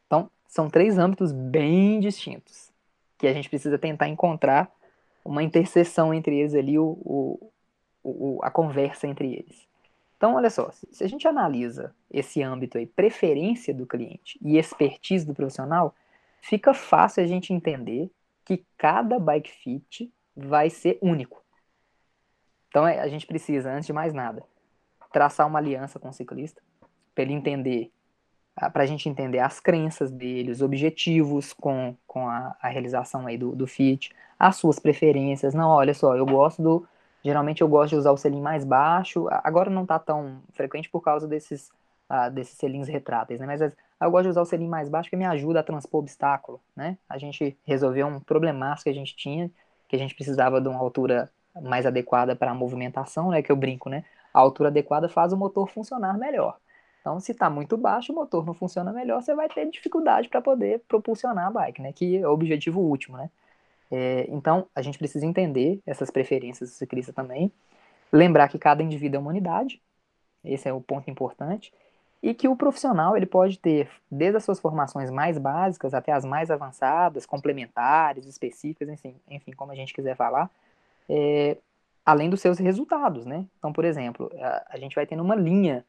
Então, 0.05 0.29
são 0.47 0.69
três 0.69 0.97
âmbitos 0.97 1.31
bem 1.31 1.99
distintos 1.99 2.71
que 3.17 3.27
a 3.27 3.33
gente 3.33 3.49
precisa 3.49 3.77
tentar 3.77 4.07
encontrar 4.07 4.71
uma 5.23 5.43
interseção 5.43 6.13
entre 6.13 6.39
eles 6.39 6.53
ali, 6.53 6.79
o, 6.79 6.97
o, 7.03 7.51
o, 8.03 8.39
a 8.43 8.49
conversa 8.49 9.07
entre 9.07 9.33
eles. 9.33 9.67
Então, 10.15 10.35
olha 10.35 10.49
só, 10.49 10.71
se 10.71 11.03
a 11.03 11.07
gente 11.07 11.27
analisa 11.27 11.93
esse 12.09 12.41
âmbito 12.41 12.77
aí, 12.77 12.85
preferência 12.87 13.73
do 13.73 13.85
cliente 13.85 14.39
e 14.41 14.57
expertise 14.57 15.25
do 15.25 15.35
profissional, 15.35 15.93
fica 16.41 16.73
fácil 16.73 17.23
a 17.23 17.27
gente 17.27 17.53
entender 17.53 18.11
que 18.45 18.65
cada 18.77 19.19
bike 19.19 19.51
fit 19.51 20.13
vai 20.35 20.69
ser 20.69 20.97
único. 21.01 21.43
Então, 22.69 22.87
é, 22.87 22.99
a 22.99 23.07
gente 23.07 23.25
precisa, 23.25 23.71
antes 23.71 23.87
de 23.87 23.93
mais 23.93 24.13
nada, 24.13 24.43
traçar 25.11 25.47
uma 25.47 25.59
aliança 25.59 25.99
com 25.99 26.09
o 26.09 26.13
ciclista, 26.13 26.61
para 27.13 27.23
ele 27.23 27.33
entender, 27.33 27.91
para 28.55 28.83
a 28.83 28.85
gente 28.85 29.09
entender 29.09 29.39
as 29.39 29.59
crenças 29.59 30.11
dele, 30.11 30.51
os 30.51 30.61
objetivos 30.61 31.53
com, 31.53 31.95
com 32.05 32.27
a, 32.27 32.55
a 32.61 32.67
realização 32.67 33.25
aí 33.25 33.37
do, 33.37 33.55
do 33.55 33.65
fit, 33.65 34.13
as 34.37 34.57
suas 34.57 34.79
preferências. 34.79 35.53
Não, 35.53 35.69
olha 35.69 35.93
só, 35.93 36.15
eu 36.15 36.25
gosto 36.25 36.61
do, 36.61 36.87
Geralmente 37.27 37.61
eu 37.61 37.67
gosto 37.67 37.89
de 37.89 37.95
usar 37.97 38.11
o 38.11 38.17
selim 38.17 38.41
mais 38.41 38.63
baixo. 38.63 39.27
Agora 39.43 39.69
não 39.69 39.83
está 39.83 39.99
tão 39.99 40.41
frequente 40.53 40.89
por 40.89 41.01
causa 41.01 41.27
desses, 41.27 41.69
uh, 42.09 42.31
desses 42.31 42.57
selins 42.57 42.87
retráteis, 42.87 43.39
né? 43.39 43.45
Mas 43.45 43.61
eu 44.05 44.11
gosto 44.11 44.23
de 44.25 44.29
usar 44.29 44.41
o 44.41 44.45
selim 44.45 44.67
mais 44.67 44.89
baixo 44.89 45.09
que 45.09 45.15
me 45.15 45.25
ajuda 45.25 45.59
a 45.59 45.63
transpor 45.63 46.01
obstáculo, 46.01 46.61
né? 46.75 46.97
A 47.09 47.17
gente 47.17 47.57
resolveu 47.65 48.07
um 48.07 48.19
problemaço 48.19 48.83
que 48.83 48.89
a 48.89 48.93
gente 48.93 49.15
tinha, 49.15 49.49
que 49.87 49.95
a 49.95 49.99
gente 49.99 50.13
precisava 50.13 50.61
de 50.61 50.67
uma 50.67 50.79
altura 50.79 51.31
mais 51.61 51.85
adequada 51.85 52.35
para 52.35 52.51
a 52.51 52.53
movimentação, 52.53 53.31
né? 53.31 53.41
Que 53.41 53.51
eu 53.51 53.55
brinco, 53.55 53.89
né? 53.89 54.03
A 54.33 54.39
altura 54.39 54.69
adequada 54.69 55.09
faz 55.09 55.33
o 55.33 55.37
motor 55.37 55.67
funcionar 55.69 56.17
melhor. 56.17 56.57
Então, 57.01 57.19
se 57.19 57.31
está 57.31 57.49
muito 57.49 57.77
baixo, 57.77 58.11
o 58.11 58.15
motor 58.15 58.45
não 58.45 58.53
funciona 58.53 58.91
melhor, 58.91 59.21
você 59.21 59.33
vai 59.33 59.47
ter 59.47 59.69
dificuldade 59.69 60.27
para 60.27 60.41
poder 60.41 60.81
propulsionar 60.87 61.47
a 61.47 61.51
bike, 61.51 61.81
né? 61.81 61.93
Que 61.93 62.17
é 62.17 62.27
o 62.27 62.31
objetivo 62.31 62.81
último, 62.81 63.17
né? 63.17 63.29
É, 63.89 64.27
então, 64.29 64.67
a 64.75 64.81
gente 64.81 64.97
precisa 64.97 65.25
entender 65.25 65.81
essas 65.85 66.11
preferências 66.11 66.69
do 66.69 66.75
ciclista 66.75 67.13
também, 67.13 67.51
lembrar 68.11 68.49
que 68.49 68.59
cada 68.59 68.83
indivíduo 68.83 69.17
é 69.17 69.19
uma 69.19 69.29
unidade, 69.29 69.81
esse 70.43 70.67
é 70.67 70.73
o 70.73 70.81
ponto 70.81 71.09
importante, 71.09 71.73
e 72.21 72.33
que 72.33 72.47
o 72.47 72.55
profissional 72.55 73.15
ele 73.15 73.25
pode 73.25 73.59
ter 73.59 73.89
desde 74.09 74.37
as 74.37 74.43
suas 74.43 74.59
formações 74.59 75.11
mais 75.11 75.37
básicas 75.37 75.93
até 75.93 76.11
as 76.11 76.25
mais 76.25 76.49
avançadas, 76.49 77.25
complementares, 77.25 78.25
específicas, 78.25 78.89
enfim, 78.89 79.15
enfim 79.29 79.51
como 79.51 79.71
a 79.71 79.75
gente 79.75 79.93
quiser 79.93 80.15
falar, 80.15 80.49
é, 81.07 81.57
além 82.05 82.29
dos 82.29 82.41
seus 82.41 82.57
resultados, 82.57 83.25
né? 83.25 83.45
Então, 83.59 83.71
por 83.71 83.85
exemplo, 83.85 84.31
a, 84.39 84.67
a, 84.71 84.79
gente 84.79 84.95
vai 84.95 85.05
tendo 85.05 85.23
uma 85.23 85.35
linha. 85.35 85.85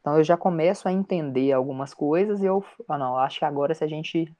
Então, 0.00 0.16
eu 0.16 0.24
já 0.24 0.36
começo 0.36 0.88
a 0.88 0.92
entender 0.92 1.52
algumas 1.52 1.92
coisas 1.92 2.42
e 2.42 2.46
eu, 2.46 2.64
ah, 2.88 2.98
não, 2.98 3.16
acho 3.16 3.40
que 3.40 3.44
agora 3.44 3.74
se 3.74 3.82
a 3.82 3.88
gente 3.88 4.32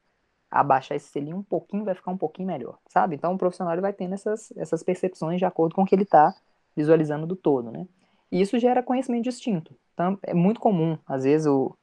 abaixar 0.50 0.96
esse 0.96 1.08
selinho 1.08 1.36
um 1.36 1.42
pouquinho, 1.42 1.84
vai 1.84 1.94
ficar 1.94 2.10
um 2.10 2.16
pouquinho 2.16 2.48
melhor, 2.48 2.78
sabe? 2.88 3.14
Então 3.14 3.34
o 3.34 3.38
profissional 3.38 3.74
ele 3.74 3.82
vai 3.82 3.92
tendo 3.92 4.14
essas, 4.14 4.50
essas 4.56 4.82
percepções 4.82 5.38
de 5.38 5.44
acordo 5.44 5.74
com 5.74 5.82
o 5.82 5.86
que 5.86 5.94
ele 5.94 6.04
está 6.04 6.34
visualizando 6.74 7.26
do 7.26 7.36
todo, 7.36 7.70
né? 7.70 7.86
E 8.30 8.40
isso 8.40 8.58
gera 8.58 8.82
conhecimento 8.82 9.24
distinto. 9.24 9.74
É 10.22 10.34
muito 10.34 10.60
comum, 10.60 10.98
às 11.06 11.24
vezes, 11.24 11.46
o, 11.46 11.76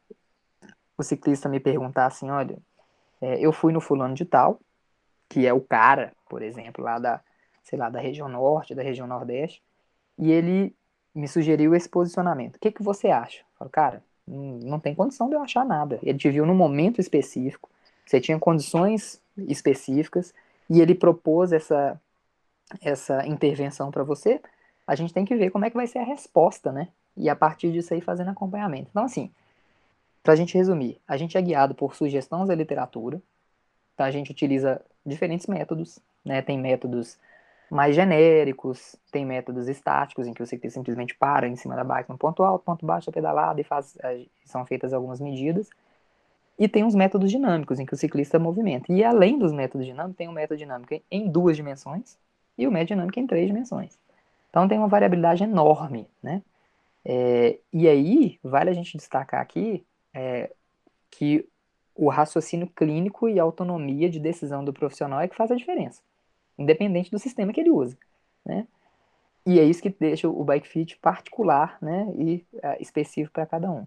o 0.98 1.04
ciclista 1.04 1.50
me 1.50 1.60
perguntar 1.60 2.06
assim, 2.06 2.30
olha, 2.30 2.58
é, 3.22 3.40
eu 3.40 3.52
fui 3.52 3.74
no 3.74 3.82
fulano 3.82 4.14
de 4.14 4.26
tal, 4.26 4.60
que 5.30 5.46
é 5.46 5.54
o 5.54 5.62
cara, 5.62 6.14
por 6.30 6.42
exemplo, 6.42 6.84
lá 6.84 7.00
da, 7.00 7.22
sei 7.64 7.78
lá, 7.78 7.90
da 7.90 8.00
região 8.00 8.30
norte, 8.30 8.76
da 8.76 8.84
região 8.84 9.08
nordeste, 9.08 9.62
e 10.18 10.32
ele 10.32 10.76
me 11.14 11.28
sugeriu 11.28 11.74
esse 11.74 11.90
posicionamento. 11.90 12.58
O 12.58 12.60
que, 12.60 12.72
que 12.72 12.84
você 12.84 13.10
acha? 13.10 13.40
Eu 13.40 13.58
falo, 13.60 13.72
cara, 13.72 14.04
não, 14.28 14.60
não 14.60 14.80
tem 14.80 14.94
condição 14.94 15.30
de 15.30 15.36
eu 15.36 15.42
achar 15.42 15.66
nada. 15.66 16.00
Ele 16.04 16.18
te 16.18 16.30
viu 16.30 16.46
num 16.46 16.56
momento 16.56 17.00
específico, 17.00 17.70
você 18.06 18.20
tinha 18.20 18.38
condições 18.38 19.22
específicas 19.38 20.34
e 20.70 20.82
ele 20.82 20.94
propôs 20.94 21.52
essa, 21.52 22.00
essa 22.82 23.26
intervenção 23.26 23.92
para 23.92 24.04
você. 24.04 24.42
A 24.86 24.96
gente 24.96 25.14
tem 25.14 25.26
que 25.26 25.36
ver 25.36 25.50
como 25.50 25.66
é 25.66 25.70
que 25.70 25.76
vai 25.76 25.88
ser 25.88 26.00
a 26.00 26.04
resposta, 26.04 26.72
né? 26.72 26.90
E 27.18 27.30
a 27.30 27.36
partir 27.36 27.72
disso 27.72 27.94
aí 27.94 28.02
fazendo 28.02 28.30
acompanhamento. 28.30 28.88
Então, 28.90 29.04
assim, 29.04 29.32
para 30.22 30.34
a 30.34 30.36
gente 30.36 30.58
resumir, 30.58 31.00
a 31.08 31.18
gente 31.18 31.38
é 31.38 31.42
guiado 31.42 31.76
por 31.76 31.96
sugestões 31.96 32.48
da 32.48 32.56
literatura. 32.56 33.22
Então, 33.94 34.06
a 34.06 34.12
gente 34.12 34.32
utiliza 34.32 34.82
diferentes 35.06 35.48
métodos, 35.48 36.00
né? 36.24 36.42
Tem 36.42 36.58
métodos 36.58 37.18
mais 37.70 37.96
genéricos, 37.96 38.96
tem 39.12 39.26
métodos 39.26 39.68
estáticos, 39.68 40.28
em 40.28 40.34
que 40.34 40.46
você 40.46 40.60
simplesmente 40.70 41.16
para 41.16 41.48
em 41.48 41.56
cima 41.56 41.76
da 41.76 41.84
bike 41.84 42.10
no 42.10 42.18
ponto 42.18 42.44
alto, 42.44 42.64
ponto 42.64 42.86
baixo, 42.86 43.12
pedalada 43.12 43.60
e 43.60 43.64
faz, 43.64 43.98
são 44.46 44.66
feitas 44.66 44.94
algumas 44.94 45.20
medidas. 45.20 45.70
E 46.58 46.68
tem 46.68 46.86
os 46.86 46.96
métodos 46.96 47.30
dinâmicos, 47.30 47.80
em 47.80 47.86
que 47.86 47.94
o 47.94 47.98
ciclista 47.98 48.40
movimenta. 48.40 48.92
E 48.92 49.04
além 49.04 49.38
dos 49.38 49.52
métodos 49.52 49.86
dinâmicos, 49.86 50.18
tem 50.18 50.28
o 50.28 50.32
método 50.32 50.58
dinâmico 50.58 51.02
em 51.12 51.30
duas 51.30 51.58
dimensões 51.58 52.18
e 52.58 52.68
o 52.68 52.72
método 52.72 52.96
dinâmico 52.96 53.20
em 53.20 53.28
três 53.28 53.48
dimensões. 53.48 53.98
Então 54.50 54.68
tem 54.68 54.78
uma 54.78 54.88
variabilidade 54.88 55.44
enorme, 55.44 56.08
né? 56.24 56.42
É, 57.06 57.60
e 57.72 57.88
aí, 57.88 58.40
vale 58.44 58.70
a 58.70 58.74
gente 58.74 58.98
destacar 58.98 59.42
aqui 59.42 59.86
é, 60.14 60.52
que 61.12 61.48
o 61.94 62.10
raciocínio 62.10 62.68
clínico 62.68 63.30
e 63.30 63.40
a 63.40 63.44
autonomia 63.44 64.10
de 64.10 64.20
decisão 64.20 64.66
do 64.66 64.74
profissional 64.74 65.22
é 65.22 65.28
que 65.28 65.36
faz 65.36 65.52
a 65.52 65.56
diferença, 65.56 66.02
independente 66.58 67.12
do 67.12 67.20
sistema 67.20 67.54
que 67.54 67.62
ele 67.62 67.70
usa, 67.72 67.98
né? 68.44 68.68
E 69.46 69.60
é 69.60 69.64
isso 69.64 69.82
que 69.82 69.90
deixa 69.90 70.28
o 70.28 70.44
bike 70.44 70.68
fit 70.68 70.98
particular, 70.98 71.78
né, 71.80 72.12
e 72.18 72.44
é, 72.64 72.82
específico 72.82 73.32
para 73.34 73.46
cada 73.46 73.72
um 73.72 73.86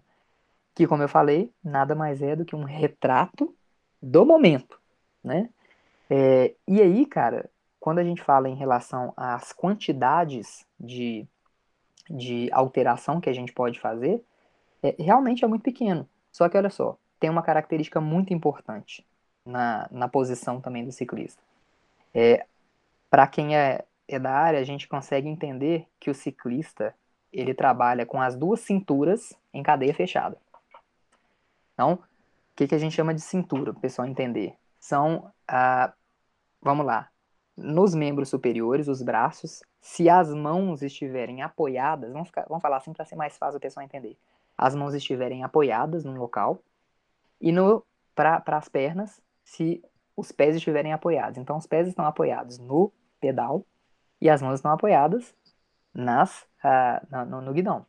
que, 0.79 0.87
como 0.87 1.03
eu 1.03 1.09
falei, 1.09 1.51
nada 1.61 1.93
mais 1.93 2.21
é 2.21 2.37
do 2.37 2.45
que 2.45 2.55
um 2.55 2.63
retrato 2.63 3.53
do 4.01 4.25
momento, 4.25 4.79
né? 5.21 5.49
É, 6.09 6.55
e 6.65 6.81
aí, 6.81 7.05
cara, 7.05 7.49
quando 7.81 7.99
a 7.99 8.03
gente 8.03 8.21
fala 8.21 8.47
em 8.47 8.55
relação 8.55 9.13
às 9.17 9.51
quantidades 9.51 10.65
de, 10.79 11.27
de 12.09 12.49
alteração 12.51 13.21
que 13.21 13.29
a 13.29 13.33
gente 13.33 13.53
pode 13.53 13.79
fazer, 13.79 14.23
é, 14.81 14.95
realmente 14.97 15.45
é 15.45 15.47
muito 15.47 15.63
pequeno. 15.63 16.07
Só 16.31 16.47
que, 16.49 16.57
olha 16.57 16.69
só, 16.69 16.97
tem 17.19 17.29
uma 17.29 17.43
característica 17.43 17.99
muito 18.01 18.33
importante 18.33 19.05
na, 19.45 19.87
na 19.91 20.07
posição 20.07 20.59
também 20.59 20.85
do 20.85 20.91
ciclista. 20.91 21.41
É, 22.13 22.45
Para 23.09 23.27
quem 23.27 23.55
é, 23.55 23.83
é 24.07 24.17
da 24.19 24.31
área, 24.31 24.59
a 24.59 24.63
gente 24.63 24.87
consegue 24.87 25.27
entender 25.27 25.87
que 25.99 26.09
o 26.09 26.15
ciclista 26.15 26.95
ele 27.31 27.53
trabalha 27.53 28.05
com 28.05 28.21
as 28.21 28.35
duas 28.35 28.61
cinturas 28.61 29.33
em 29.53 29.61
cadeia 29.61 29.93
fechada. 29.93 30.37
Então, 31.73 31.93
o 31.93 31.99
que, 32.55 32.67
que 32.67 32.75
a 32.75 32.79
gente 32.79 32.95
chama 32.95 33.13
de 33.13 33.21
cintura, 33.21 33.71
para 33.71 33.77
o 33.77 33.81
pessoal 33.81 34.07
entender? 34.07 34.55
São, 34.79 35.31
ah, 35.47 35.93
vamos 36.61 36.85
lá, 36.85 37.09
nos 37.55 37.93
membros 37.93 38.29
superiores, 38.29 38.87
os 38.87 39.01
braços, 39.01 39.61
se 39.81 40.09
as 40.09 40.33
mãos 40.33 40.81
estiverem 40.81 41.41
apoiadas, 41.41 42.11
vamos, 42.11 42.27
ficar, 42.27 42.45
vamos 42.47 42.61
falar 42.61 42.77
assim 42.77 42.93
para 42.93 43.05
ser 43.05 43.15
mais 43.15 43.37
fácil 43.37 43.57
o 43.57 43.61
pessoal 43.61 43.85
entender. 43.85 44.17
As 44.57 44.75
mãos 44.75 44.93
estiverem 44.93 45.43
apoiadas 45.43 46.03
num 46.03 46.17
local, 46.17 46.61
e 47.39 47.53
para 48.13 48.43
as 48.57 48.67
pernas, 48.67 49.21
se 49.43 49.81
os 50.15 50.31
pés 50.31 50.55
estiverem 50.55 50.91
apoiados. 50.91 51.37
Então, 51.37 51.57
os 51.57 51.65
pés 51.65 51.87
estão 51.87 52.05
apoiados 52.05 52.59
no 52.59 52.91
pedal 53.19 53.65
e 54.19 54.29
as 54.29 54.41
mãos 54.41 54.55
estão 54.55 54.71
apoiadas 54.71 55.33
nas, 55.93 56.43
uh, 56.63 57.25
no, 57.25 57.41
no 57.41 57.53
guidão. 57.53 57.85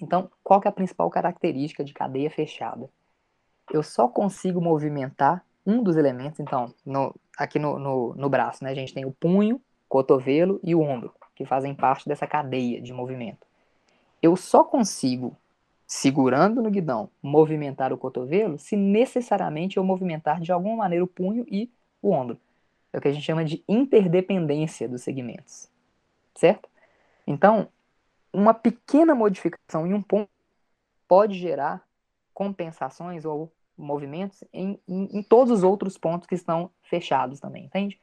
Então, 0.00 0.30
qual 0.42 0.60
que 0.60 0.68
é 0.68 0.70
a 0.70 0.74
principal 0.74 1.08
característica 1.08 1.84
de 1.84 1.94
cadeia 1.94 2.28
fechada? 2.28 2.90
Eu 3.72 3.82
só 3.82 4.08
consigo 4.08 4.60
movimentar 4.60 5.44
um 5.64 5.82
dos 5.82 5.96
elementos, 5.96 6.38
então, 6.38 6.72
no, 6.84 7.14
aqui 7.36 7.58
no, 7.58 7.78
no, 7.78 8.14
no 8.14 8.28
braço, 8.28 8.62
né, 8.62 8.70
a 8.70 8.74
gente 8.74 8.94
tem 8.94 9.04
o 9.04 9.12
punho, 9.12 9.60
cotovelo 9.88 10.60
e 10.62 10.74
o 10.74 10.80
ombro, 10.80 11.12
que 11.34 11.44
fazem 11.44 11.74
parte 11.74 12.08
dessa 12.08 12.26
cadeia 12.26 12.80
de 12.80 12.92
movimento. 12.92 13.46
Eu 14.22 14.36
só 14.36 14.64
consigo, 14.64 15.36
segurando 15.86 16.62
no 16.62 16.70
guidão, 16.70 17.10
movimentar 17.22 17.92
o 17.92 17.98
cotovelo 17.98 18.58
se 18.58 18.76
necessariamente 18.76 19.76
eu 19.76 19.84
movimentar 19.84 20.40
de 20.40 20.52
alguma 20.52 20.76
maneira 20.76 21.04
o 21.04 21.08
punho 21.08 21.44
e 21.48 21.70
o 22.02 22.10
ombro. 22.10 22.38
É 22.92 22.98
o 22.98 23.00
que 23.00 23.08
a 23.08 23.12
gente 23.12 23.24
chama 23.24 23.44
de 23.44 23.62
interdependência 23.68 24.88
dos 24.88 25.02
segmentos. 25.02 25.68
Certo? 26.34 26.68
Então, 27.26 27.68
uma 28.32 28.54
pequena 28.54 29.14
modificação 29.14 29.86
em 29.86 29.94
um 29.94 30.02
ponto 30.02 30.28
pode 31.08 31.38
gerar 31.38 31.86
compensações 32.34 33.24
ou 33.24 33.52
movimentos 33.76 34.42
em, 34.52 34.78
em, 34.88 35.18
em, 35.18 35.22
todos 35.22 35.52
os 35.52 35.62
outros 35.62 35.98
pontos 35.98 36.26
que 36.26 36.34
estão 36.34 36.70
fechados 36.82 37.40
também, 37.40 37.64
entende? 37.64 37.98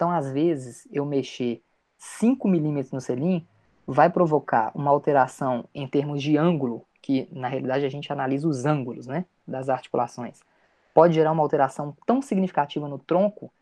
Então, 0.00 0.10
às 0.10 0.32
vezes, 0.32 0.88
eu 0.90 1.04
mexer 1.04 1.62
5 1.98 2.48
milímetros 2.48 2.90
no 2.90 3.02
selim 3.02 3.46
vai 3.86 4.08
provocar 4.08 4.72
uma 4.74 4.90
alteração 4.90 5.66
em 5.74 5.86
termos 5.86 6.22
de 6.22 6.38
ângulo, 6.38 6.86
que 7.02 7.28
na 7.30 7.48
realidade 7.48 7.84
a 7.84 7.88
gente 7.90 8.10
analisa 8.10 8.48
os 8.48 8.64
ângulos 8.64 9.06
né, 9.06 9.26
das 9.46 9.68
articulações. 9.68 10.40
Pode 10.94 11.12
gerar 11.12 11.32
uma 11.32 11.42
alteração 11.42 11.94
tão 12.06 12.22
significativa 12.22 12.88
no 12.88 12.98
tronco 12.98 13.52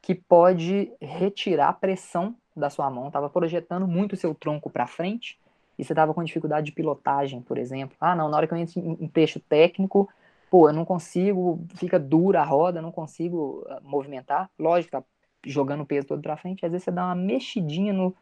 que 0.00 0.14
pode 0.14 0.92
retirar 1.00 1.70
a 1.70 1.72
pressão 1.72 2.36
da 2.54 2.70
sua 2.70 2.88
mão, 2.88 3.08
estava 3.08 3.28
projetando 3.28 3.88
muito 3.88 4.12
o 4.12 4.16
seu 4.16 4.32
tronco 4.36 4.70
para 4.70 4.86
frente 4.86 5.36
e 5.76 5.84
você 5.84 5.94
estava 5.94 6.14
com 6.14 6.22
dificuldade 6.22 6.66
de 6.66 6.72
pilotagem, 6.72 7.42
por 7.42 7.58
exemplo. 7.58 7.96
Ah, 8.00 8.14
não, 8.14 8.28
na 8.28 8.36
hora 8.36 8.46
que 8.46 8.54
eu 8.54 8.58
entro 8.58 8.78
em 8.78 9.08
texto 9.08 9.40
técnico, 9.40 10.08
pô, 10.48 10.68
eu 10.68 10.72
não 10.72 10.84
consigo, 10.84 11.58
fica 11.74 11.98
dura 11.98 12.40
a 12.40 12.44
roda, 12.44 12.80
não 12.80 12.92
consigo 12.92 13.66
ah, 13.68 13.80
movimentar. 13.82 14.48
Lógico, 14.56 14.92
tá, 14.92 15.02
jogando 15.44 15.82
o 15.82 15.86
peso 15.86 16.06
todo 16.06 16.22
para 16.22 16.36
frente, 16.36 16.64
às 16.64 16.72
vezes 16.72 16.84
você 16.84 16.90
dá 16.90 17.06
uma 17.06 17.14
mexidinha 17.14 17.92
no. 17.92 18.14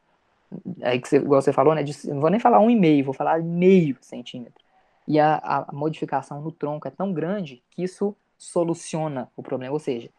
Aí 0.82 1.00
que 1.00 1.08
você, 1.08 1.16
igual 1.16 1.42
você 1.42 1.52
falou, 1.52 1.74
né? 1.74 1.82
De, 1.82 2.08
não 2.08 2.20
vou 2.20 2.30
nem 2.30 2.40
falar 2.40 2.60
um 2.60 2.70
e 2.70 2.76
meio, 2.76 3.04
vou 3.04 3.14
falar 3.14 3.42
meio 3.42 3.96
centímetro. 4.00 4.64
E 5.08 5.18
a, 5.20 5.36
a 5.36 5.72
modificação 5.72 6.40
no 6.40 6.50
tronco 6.50 6.88
é 6.88 6.90
tão 6.90 7.12
grande 7.12 7.62
que 7.70 7.82
isso 7.82 8.14
soluciona 8.36 9.30
o 9.36 9.42
problema. 9.42 9.72
Ou 9.72 9.78
seja, 9.78 10.10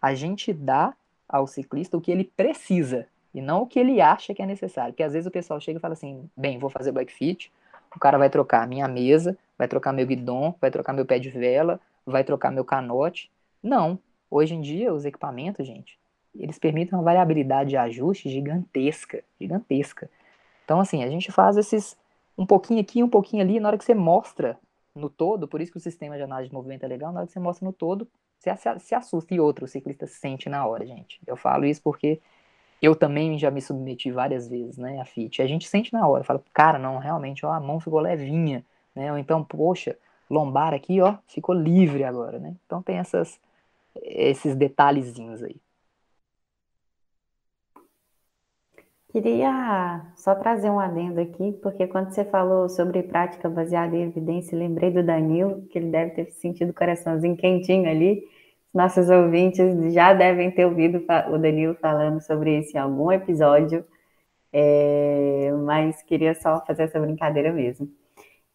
a 0.00 0.14
gente 0.14 0.52
dá 0.52 0.94
ao 1.28 1.46
ciclista 1.46 1.96
o 1.96 2.00
que 2.00 2.10
ele 2.10 2.24
precisa 2.24 3.06
e 3.32 3.40
não 3.40 3.62
o 3.62 3.66
que 3.66 3.78
ele 3.78 4.00
acha 4.00 4.34
que 4.34 4.42
é 4.42 4.46
necessário. 4.46 4.92
Porque 4.92 5.02
às 5.02 5.12
vezes 5.12 5.26
o 5.26 5.30
pessoal 5.30 5.60
chega 5.60 5.78
e 5.78 5.80
fala 5.80 5.94
assim: 5.94 6.28
bem, 6.36 6.58
vou 6.58 6.70
fazer 6.70 6.92
bike 6.92 7.12
fit, 7.12 7.52
o 7.94 7.98
cara 7.98 8.18
vai 8.18 8.30
trocar 8.30 8.66
minha 8.66 8.86
mesa, 8.86 9.36
vai 9.58 9.66
trocar 9.66 9.92
meu 9.92 10.06
guidon, 10.06 10.54
vai 10.60 10.70
trocar 10.70 10.92
meu 10.92 11.06
pé 11.06 11.18
de 11.18 11.30
vela, 11.30 11.80
vai 12.06 12.22
trocar 12.22 12.50
meu 12.50 12.64
canote. 12.64 13.30
Não. 13.62 13.98
Hoje 14.30 14.54
em 14.54 14.60
dia, 14.60 14.92
os 14.92 15.04
equipamentos, 15.04 15.66
gente, 15.66 15.98
eles 16.36 16.58
permitem 16.58 16.98
uma 16.98 17.04
variabilidade 17.04 17.70
de 17.70 17.76
ajuste 17.76 18.28
gigantesca, 18.28 19.22
gigantesca. 19.40 20.10
Então, 20.64 20.80
assim, 20.80 21.02
a 21.04 21.08
gente 21.08 21.30
faz 21.30 21.56
esses 21.56 21.96
um 22.36 22.44
pouquinho 22.44 22.80
aqui, 22.80 23.02
um 23.02 23.08
pouquinho 23.08 23.42
ali, 23.42 23.60
na 23.60 23.68
hora 23.68 23.78
que 23.78 23.84
você 23.84 23.94
mostra 23.94 24.58
no 24.94 25.08
todo, 25.08 25.46
por 25.48 25.60
isso 25.60 25.72
que 25.72 25.78
o 25.78 25.80
sistema 25.80 26.16
de 26.16 26.22
análise 26.22 26.48
de 26.48 26.54
movimento 26.54 26.84
é 26.84 26.88
legal, 26.88 27.12
na 27.12 27.20
hora 27.20 27.26
que 27.26 27.32
você 27.32 27.40
mostra 27.40 27.64
no 27.64 27.72
todo, 27.72 28.08
você 28.38 28.54
se 28.80 28.94
assusta. 28.94 29.34
E 29.34 29.40
outro, 29.40 29.64
o 29.64 29.68
ciclista 29.68 30.06
sente 30.06 30.48
na 30.48 30.66
hora, 30.66 30.86
gente. 30.86 31.20
Eu 31.26 31.36
falo 31.36 31.64
isso 31.64 31.80
porque 31.82 32.20
eu 32.82 32.94
também 32.94 33.38
já 33.38 33.50
me 33.50 33.62
submeti 33.62 34.10
várias 34.10 34.48
vezes, 34.48 34.76
né, 34.76 35.00
a 35.00 35.04
FIT. 35.04 35.40
A 35.40 35.46
gente 35.46 35.66
sente 35.66 35.92
na 35.92 36.06
hora, 36.06 36.24
fala, 36.24 36.42
cara, 36.52 36.78
não, 36.78 36.98
realmente, 36.98 37.46
ó, 37.46 37.52
a 37.52 37.60
mão 37.60 37.80
ficou 37.80 38.00
levinha, 38.00 38.64
né, 38.94 39.10
ou 39.10 39.18
então, 39.18 39.42
poxa, 39.42 39.96
lombar 40.28 40.74
aqui, 40.74 41.00
ó, 41.00 41.16
ficou 41.26 41.54
livre 41.54 42.04
agora, 42.04 42.38
né. 42.38 42.54
Então 42.66 42.82
tem 42.82 42.98
essas, 42.98 43.40
esses 44.02 44.54
detalhezinhos 44.54 45.42
aí. 45.42 45.56
Queria 49.14 50.10
só 50.16 50.34
trazer 50.34 50.68
um 50.68 50.80
adendo 50.80 51.20
aqui, 51.20 51.52
porque 51.62 51.86
quando 51.86 52.10
você 52.10 52.24
falou 52.24 52.68
sobre 52.68 53.00
prática 53.04 53.48
baseada 53.48 53.94
em 53.96 54.02
evidência, 54.08 54.58
lembrei 54.58 54.90
do 54.90 55.04
Danilo, 55.04 55.62
que 55.70 55.78
ele 55.78 55.88
deve 55.88 56.10
ter 56.10 56.32
sentido 56.32 56.70
o 56.70 56.74
coraçãozinho 56.74 57.36
quentinho 57.36 57.88
ali. 57.88 58.24
Nossos 58.74 59.08
ouvintes 59.08 59.94
já 59.94 60.12
devem 60.12 60.50
ter 60.50 60.66
ouvido 60.66 61.00
o 61.30 61.38
Danilo 61.38 61.76
falando 61.76 62.20
sobre 62.22 62.58
isso 62.58 62.76
em 62.76 62.80
algum 62.80 63.12
episódio, 63.12 63.84
é, 64.52 65.52
mas 65.64 66.02
queria 66.02 66.34
só 66.34 66.64
fazer 66.66 66.82
essa 66.82 66.98
brincadeira 66.98 67.52
mesmo. 67.52 67.88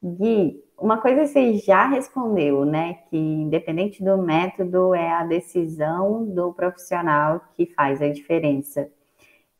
Gui, 0.04 0.62
uma 0.78 0.98
coisa 1.02 1.26
você 1.26 1.54
já 1.54 1.88
respondeu, 1.88 2.66
né? 2.66 2.96
Que 3.10 3.18
independente 3.18 4.04
do 4.04 4.18
método, 4.18 4.94
é 4.94 5.10
a 5.10 5.24
decisão 5.24 6.26
do 6.26 6.52
profissional 6.54 7.40
que 7.56 7.66
faz 7.68 8.02
a 8.02 8.10
diferença. 8.10 8.90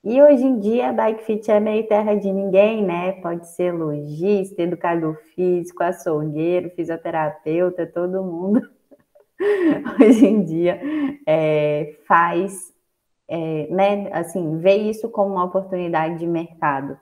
E 0.02 0.22
hoje 0.22 0.46
em 0.46 0.60
dia 0.60 0.90
a 0.90 0.94
Bike 0.94 1.24
Fit 1.26 1.52
é 1.52 1.60
meio 1.60 1.86
terra 1.86 2.16
de 2.16 2.32
ninguém, 2.32 2.82
né? 2.86 3.12
Pode 3.22 3.48
ser 3.50 3.74
lojista, 3.74 4.62
educador 4.62 5.18
físico, 5.36 5.84
açougueiro, 5.84 6.70
fisioterapeuta, 6.70 7.86
todo 7.86 8.24
mundo 8.24 8.62
hoje 10.02 10.26
em 10.26 10.44
dia 10.44 10.80
é, 11.28 11.98
faz, 12.08 12.74
é, 13.28 13.68
né? 13.70 14.10
Assim, 14.14 14.58
vê 14.60 14.76
isso 14.76 15.10
como 15.10 15.34
uma 15.34 15.44
oportunidade 15.44 16.18
de 16.18 16.28
mercado. 16.28 16.98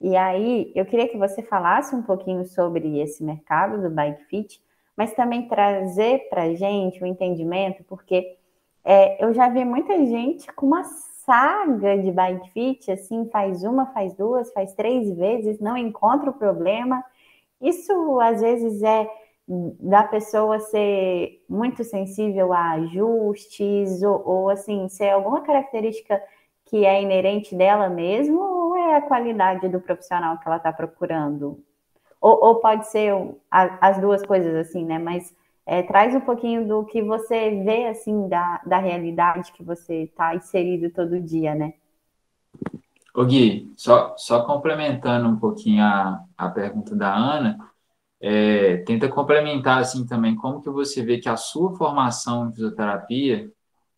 E 0.00 0.14
aí 0.16 0.70
eu 0.76 0.86
queria 0.86 1.08
que 1.08 1.18
você 1.18 1.42
falasse 1.42 1.96
um 1.96 2.02
pouquinho 2.02 2.44
sobre 2.44 3.00
esse 3.00 3.24
mercado 3.24 3.82
do 3.82 3.90
Bike 3.90 4.24
Fit, 4.26 4.62
mas 4.96 5.12
também 5.14 5.48
trazer 5.48 6.28
para 6.30 6.54
gente 6.54 7.02
o 7.02 7.04
um 7.04 7.08
entendimento, 7.08 7.82
porque 7.84 8.36
é, 8.84 9.24
eu 9.24 9.34
já 9.34 9.48
vi 9.48 9.64
muita 9.64 9.96
gente 10.06 10.46
com 10.52 10.66
uma 10.66 10.84
saga 11.26 11.98
de 11.98 12.12
bike 12.12 12.50
fit, 12.52 12.90
assim, 12.90 13.28
faz 13.30 13.64
uma, 13.64 13.86
faz 13.86 14.14
duas, 14.14 14.52
faz 14.52 14.72
três 14.74 15.14
vezes, 15.16 15.58
não 15.58 15.76
encontra 15.76 16.30
o 16.30 16.34
problema. 16.34 17.04
Isso 17.60 18.20
às 18.20 18.40
vezes 18.40 18.82
é 18.82 19.10
da 19.48 20.04
pessoa 20.04 20.58
ser 20.60 21.44
muito 21.48 21.84
sensível 21.84 22.52
a 22.52 22.72
ajustes, 22.72 24.02
ou, 24.02 24.22
ou 24.26 24.50
assim, 24.50 24.88
ser 24.88 25.10
alguma 25.10 25.40
característica 25.42 26.22
que 26.64 26.84
é 26.84 27.02
inerente 27.02 27.54
dela 27.54 27.88
mesmo, 27.88 28.40
ou 28.40 28.76
é 28.76 28.96
a 28.96 29.02
qualidade 29.02 29.68
do 29.68 29.80
profissional 29.80 30.38
que 30.38 30.46
ela 30.46 30.56
está 30.56 30.72
procurando? 30.72 31.62
Ou, 32.20 32.44
ou, 32.44 32.60
pode 32.60 32.88
ser 32.88 33.12
as 33.50 34.00
duas 34.00 34.24
coisas, 34.24 34.54
assim, 34.54 34.84
né? 34.84 34.98
Mas 34.98 35.34
é, 35.66 35.82
traz 35.82 36.14
um 36.14 36.20
pouquinho 36.20 36.66
do 36.66 36.84
que 36.84 37.02
você 37.02 37.62
vê, 37.64 37.88
assim, 37.88 38.28
da, 38.28 38.62
da 38.64 38.78
realidade 38.78 39.52
que 39.52 39.64
você 39.64 40.04
está 40.04 40.34
inserido 40.34 40.90
todo 40.90 41.20
dia, 41.20 41.54
né? 41.54 41.74
Ô 43.12 43.24
Gui, 43.24 43.72
só, 43.76 44.14
só 44.16 44.44
complementando 44.44 45.28
um 45.28 45.36
pouquinho 45.36 45.82
a, 45.82 46.22
a 46.38 46.48
pergunta 46.50 46.94
da 46.94 47.12
Ana, 47.12 47.58
é, 48.20 48.76
tenta 48.78 49.08
complementar, 49.08 49.78
assim, 49.78 50.06
também, 50.06 50.36
como 50.36 50.62
que 50.62 50.70
você 50.70 51.02
vê 51.02 51.18
que 51.18 51.28
a 51.28 51.36
sua 51.36 51.74
formação 51.74 52.48
em 52.48 52.52
fisioterapia 52.52 53.50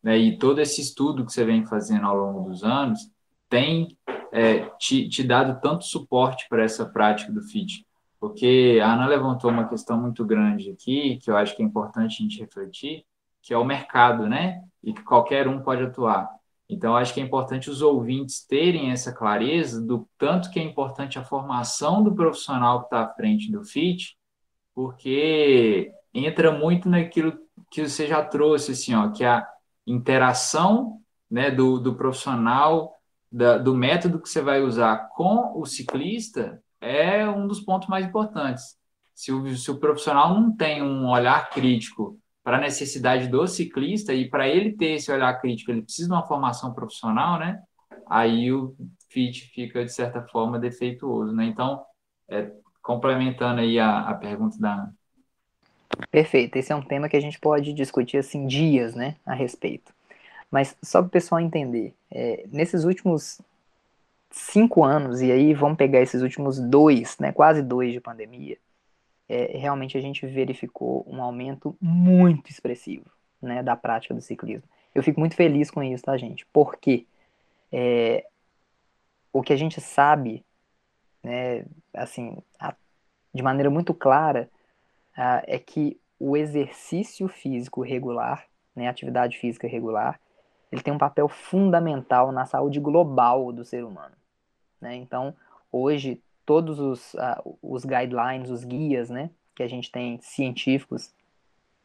né, 0.02 0.16
e 0.16 0.38
todo 0.38 0.60
esse 0.60 0.80
estudo 0.80 1.26
que 1.26 1.32
você 1.32 1.44
vem 1.44 1.66
fazendo 1.66 2.06
ao 2.06 2.16
longo 2.16 2.48
dos 2.48 2.64
anos 2.64 3.10
tem 3.48 3.96
é, 4.32 4.60
te, 4.78 5.08
te 5.08 5.22
dado 5.22 5.60
tanto 5.60 5.84
suporte 5.84 6.46
para 6.48 6.62
essa 6.62 6.86
prática 6.86 7.32
do 7.32 7.42
FIT? 7.42 7.88
Porque 8.20 8.80
a 8.82 8.92
Ana 8.94 9.06
levantou 9.06 9.50
uma 9.50 9.68
questão 9.68 10.00
muito 10.00 10.24
grande 10.24 10.70
aqui, 10.70 11.18
que 11.18 11.30
eu 11.30 11.36
acho 11.36 11.54
que 11.54 11.62
é 11.62 11.64
importante 11.64 12.16
a 12.18 12.22
gente 12.22 12.40
refletir, 12.40 13.04
que 13.42 13.54
é 13.54 13.58
o 13.58 13.64
mercado, 13.64 14.28
né? 14.28 14.62
E 14.82 14.92
que 14.92 15.02
qualquer 15.02 15.46
um 15.46 15.60
pode 15.62 15.82
atuar. 15.82 16.28
Então, 16.68 16.96
acho 16.96 17.14
que 17.14 17.20
é 17.20 17.24
importante 17.24 17.70
os 17.70 17.80
ouvintes 17.80 18.46
terem 18.46 18.90
essa 18.90 19.12
clareza 19.12 19.80
do 19.80 20.06
tanto 20.18 20.50
que 20.50 20.60
é 20.60 20.62
importante 20.62 21.18
a 21.18 21.24
formação 21.24 22.02
do 22.02 22.14
profissional 22.14 22.80
que 22.80 22.86
está 22.86 23.00
à 23.04 23.14
frente 23.14 23.50
do 23.50 23.64
FIT, 23.64 24.16
porque 24.74 25.90
entra 26.12 26.52
muito 26.52 26.88
naquilo 26.88 27.38
que 27.70 27.88
você 27.88 28.06
já 28.06 28.22
trouxe, 28.22 28.72
assim, 28.72 28.94
ó, 28.94 29.10
que 29.10 29.24
é 29.24 29.28
a 29.28 29.48
interação 29.86 31.00
né, 31.30 31.50
do, 31.50 31.78
do 31.78 31.94
profissional, 31.94 32.94
da, 33.32 33.56
do 33.56 33.74
método 33.74 34.20
que 34.20 34.28
você 34.28 34.42
vai 34.42 34.62
usar 34.62 35.08
com 35.14 35.58
o 35.58 35.64
ciclista, 35.64 36.62
é 36.80 37.28
um 37.28 37.46
dos 37.46 37.60
pontos 37.60 37.88
mais 37.88 38.06
importantes. 38.06 38.76
Se 39.14 39.32
o, 39.32 39.56
se 39.56 39.70
o 39.70 39.78
profissional 39.78 40.32
não 40.34 40.54
tem 40.54 40.82
um 40.82 41.08
olhar 41.08 41.50
crítico 41.50 42.18
para 42.42 42.56
a 42.56 42.60
necessidade 42.60 43.26
do 43.26 43.46
ciclista 43.46 44.14
e 44.14 44.28
para 44.28 44.48
ele 44.48 44.72
ter 44.72 44.92
esse 44.92 45.10
olhar 45.10 45.40
crítico, 45.40 45.70
ele 45.70 45.82
precisa 45.82 46.08
de 46.08 46.14
uma 46.14 46.26
formação 46.26 46.72
profissional, 46.72 47.38
né? 47.38 47.60
Aí 48.08 48.52
o 48.52 48.74
fit 49.10 49.50
fica, 49.52 49.84
de 49.84 49.92
certa 49.92 50.22
forma, 50.22 50.58
defeituoso, 50.58 51.32
né? 51.32 51.44
Então, 51.44 51.84
é, 52.28 52.50
complementando 52.80 53.60
aí 53.60 53.78
a, 53.78 54.00
a 54.00 54.14
pergunta 54.14 54.56
da 54.58 54.88
Perfeito, 56.10 56.56
esse 56.56 56.72
é 56.72 56.76
um 56.76 56.82
tema 56.82 57.08
que 57.08 57.16
a 57.16 57.20
gente 57.20 57.40
pode 57.40 57.72
discutir 57.72 58.18
assim 58.18 58.46
dias, 58.46 58.94
né, 58.94 59.16
a 59.26 59.34
respeito. 59.34 59.92
Mas 60.50 60.76
só 60.82 61.00
para 61.00 61.08
o 61.08 61.10
pessoal 61.10 61.40
entender, 61.40 61.94
é, 62.10 62.46
nesses 62.50 62.84
últimos 62.84 63.40
cinco 64.30 64.84
anos, 64.84 65.20
e 65.20 65.30
aí 65.32 65.54
vamos 65.54 65.76
pegar 65.76 66.00
esses 66.00 66.22
últimos 66.22 66.58
dois, 66.58 67.18
né, 67.18 67.32
quase 67.32 67.62
dois 67.62 67.92
de 67.92 68.00
pandemia, 68.00 68.58
é, 69.28 69.58
realmente 69.58 69.96
a 69.96 70.00
gente 70.00 70.26
verificou 70.26 71.04
um 71.06 71.22
aumento 71.22 71.76
muito 71.80 72.50
expressivo 72.50 73.06
né, 73.40 73.62
da 73.62 73.76
prática 73.76 74.14
do 74.14 74.20
ciclismo. 74.20 74.68
Eu 74.94 75.02
fico 75.02 75.20
muito 75.20 75.36
feliz 75.36 75.70
com 75.70 75.82
isso, 75.82 76.04
tá, 76.04 76.16
gente? 76.16 76.46
Porque 76.52 77.06
é, 77.70 78.26
o 79.32 79.42
que 79.42 79.52
a 79.52 79.56
gente 79.56 79.80
sabe, 79.80 80.44
né, 81.22 81.64
assim, 81.92 82.38
a, 82.58 82.74
de 83.32 83.42
maneira 83.42 83.70
muito 83.70 83.92
clara, 83.92 84.50
a, 85.16 85.42
é 85.46 85.58
que 85.58 86.00
o 86.18 86.36
exercício 86.36 87.28
físico 87.28 87.82
regular, 87.82 88.46
né, 88.74 88.88
atividade 88.88 89.38
física 89.38 89.68
regular, 89.68 90.18
ele 90.72 90.82
tem 90.82 90.92
um 90.92 90.98
papel 90.98 91.28
fundamental 91.28 92.32
na 92.32 92.44
saúde 92.46 92.80
global 92.80 93.52
do 93.52 93.64
ser 93.64 93.84
humano. 93.84 94.17
Né? 94.80 94.96
Então, 94.96 95.34
hoje, 95.72 96.20
todos 96.44 96.78
os, 96.78 97.14
uh, 97.14 97.58
os 97.62 97.84
guidelines, 97.84 98.50
os 98.50 98.64
guias 98.64 99.10
né, 99.10 99.30
que 99.54 99.62
a 99.62 99.68
gente 99.68 99.90
tem 99.90 100.18
científicos, 100.20 101.12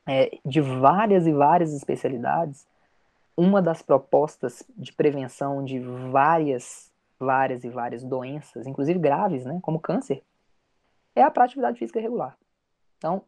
é, 0.05 0.37
de 0.45 0.61
várias 0.61 1.25
e 1.25 1.33
várias 1.33 1.73
especialidades, 1.73 2.67
uma 3.35 3.61
das 3.61 3.81
propostas 3.81 4.63
de 4.77 4.93
prevenção 4.93 5.63
de 5.63 5.79
várias, 5.79 6.91
várias 7.19 7.63
e 7.63 7.69
várias 7.69 8.03
doenças, 8.03 8.67
inclusive 8.67 8.99
graves, 8.99 9.45
né, 9.45 9.59
como 9.61 9.79
câncer, 9.79 10.23
é 11.15 11.21
a 11.21 11.27
atividade 11.27 11.79
física 11.79 11.99
regular. 11.99 12.37
Então, 12.97 13.23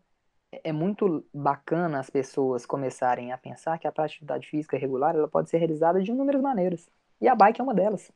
é 0.64 0.72
muito 0.72 1.26
bacana 1.34 2.00
as 2.00 2.10
pessoas 2.10 2.66
começarem 2.66 3.32
a 3.32 3.38
pensar 3.38 3.78
que 3.78 3.88
a 3.88 3.92
atividade 3.98 4.48
física 4.48 4.78
regular 4.78 5.16
ela 5.16 5.28
pode 5.28 5.50
ser 5.50 5.58
realizada 5.58 6.02
de 6.02 6.12
inúmeras 6.12 6.42
maneiras. 6.42 6.90
E 7.20 7.28
a 7.28 7.36
bike 7.36 7.60
é 7.60 7.64
uma 7.64 7.74
delas 7.74 8.12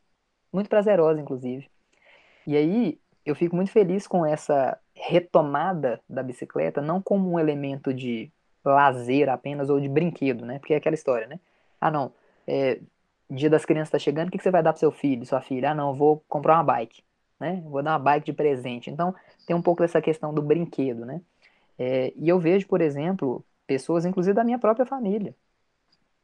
muito 0.51 0.69
prazerosa, 0.69 1.19
inclusive. 1.19 1.69
E 2.45 2.55
aí 2.55 2.99
eu 3.25 3.35
fico 3.35 3.55
muito 3.55 3.71
feliz 3.71 4.07
com 4.07 4.25
essa 4.25 4.77
retomada 4.93 6.01
da 6.09 6.23
bicicleta, 6.23 6.81
não 6.81 7.01
como 7.01 7.31
um 7.31 7.39
elemento 7.39 7.93
de 7.93 8.31
lazer 8.63 9.29
apenas 9.29 9.69
ou 9.69 9.79
de 9.79 9.87
brinquedo, 9.87 10.45
né? 10.45 10.59
Porque 10.59 10.73
é 10.73 10.77
aquela 10.77 10.95
história, 10.95 11.27
né? 11.27 11.39
Ah, 11.79 11.89
não, 11.91 12.11
é, 12.47 12.79
dia 13.29 13.49
das 13.49 13.65
crianças 13.65 13.89
está 13.89 13.99
chegando, 13.99 14.27
o 14.27 14.31
que, 14.31 14.37
que 14.37 14.43
você 14.43 14.51
vai 14.51 14.63
dar 14.63 14.73
para 14.73 14.79
seu 14.79 14.91
filho, 14.91 15.25
sua 15.25 15.41
filha? 15.41 15.71
Ah, 15.71 15.75
não, 15.75 15.93
vou 15.93 16.23
comprar 16.27 16.55
uma 16.55 16.63
bike, 16.63 17.03
né? 17.39 17.61
Vou 17.65 17.81
dar 17.83 17.91
uma 17.91 17.99
bike 17.99 18.25
de 18.25 18.33
presente. 18.33 18.89
Então, 18.89 19.13
tem 19.45 19.55
um 19.55 19.61
pouco 19.61 19.81
dessa 19.81 20.01
questão 20.01 20.33
do 20.33 20.41
brinquedo, 20.41 21.05
né? 21.05 21.21
É, 21.77 22.11
e 22.15 22.27
eu 22.27 22.39
vejo, 22.39 22.67
por 22.67 22.81
exemplo, 22.81 23.43
pessoas, 23.65 24.05
inclusive 24.05 24.33
da 24.33 24.43
minha 24.43 24.59
própria 24.59 24.85
família, 24.85 25.33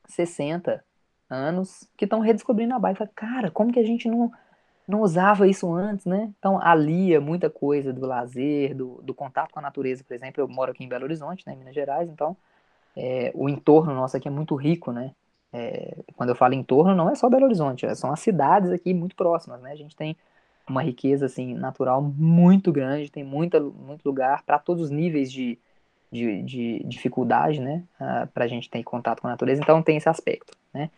60 0.08 0.84
anos, 1.30 1.88
que 1.98 2.06
estão 2.06 2.20
redescobrindo 2.20 2.74
a 2.74 2.80
bike. 2.80 3.08
Cara, 3.16 3.52
como 3.52 3.72
que 3.72 3.80
a 3.80 3.86
gente 3.86 4.08
não, 4.08 4.32
não 4.88 5.02
usava 5.02 5.48
isso 5.48 5.74
antes, 5.74 6.06
né? 6.06 6.32
Então, 6.38 6.60
alia 6.62 7.20
muita 7.20 7.50
coisa 7.50 7.92
do 7.92 8.06
lazer, 8.06 8.76
do, 8.76 9.02
do 9.02 9.14
contato 9.14 9.52
com 9.52 9.60
a 9.60 9.62
natureza, 9.62 10.04
por 10.04 10.14
exemplo. 10.14 10.42
Eu 10.42 10.48
moro 10.48 10.72
aqui 10.72 10.84
em 10.84 10.88
Belo 10.88 11.06
Horizonte, 11.06 11.44
né, 11.48 11.56
Minas 11.56 11.74
Gerais, 11.74 12.10
então 12.10 12.38
é, 12.96 13.32
o 13.36 13.50
entorno 13.50 13.94
nosso 13.94 14.16
aqui 14.16 14.28
é 14.28 14.32
muito 14.32 14.56
rico, 14.56 14.92
né? 14.92 15.12
É, 15.52 15.98
quando 16.16 16.30
eu 16.30 16.36
falo 16.36 16.54
entorno, 16.54 16.96
não 16.96 17.10
é 17.10 17.16
só 17.16 17.30
Belo 17.30 17.46
Horizonte, 17.46 17.86
é, 17.86 17.96
são 17.96 18.12
as 18.12 18.20
cidades 18.20 18.72
aqui 18.72 18.94
muito 18.94 19.16
próximas, 19.16 19.62
né? 19.62 19.72
A 19.72 19.76
gente 19.76 19.96
tem 19.96 20.16
uma 20.68 20.82
riqueza 20.82 21.28
assim 21.28 21.54
natural 21.54 22.02
muito 22.02 22.72
grande, 22.72 23.12
tem 23.12 23.24
muita, 23.24 23.60
muito 23.60 24.06
lugar 24.06 24.44
para 24.44 24.58
todos 24.58 24.86
os 24.86 24.90
níveis 24.90 25.32
de, 25.32 25.60
de, 26.12 26.42
de 26.44 26.84
dificuldade, 26.86 27.60
né? 27.60 27.84
Uh, 28.00 28.28
para 28.28 28.46
a 28.46 28.48
gente 28.48 28.70
ter 28.70 28.84
contato 28.84 29.22
com 29.22 29.28
a 29.28 29.32
natureza, 29.32 29.62
então 29.62 29.82
tem 29.82 29.98
esse 29.98 30.10
aspecto, 30.10 30.58
né? 30.74 30.90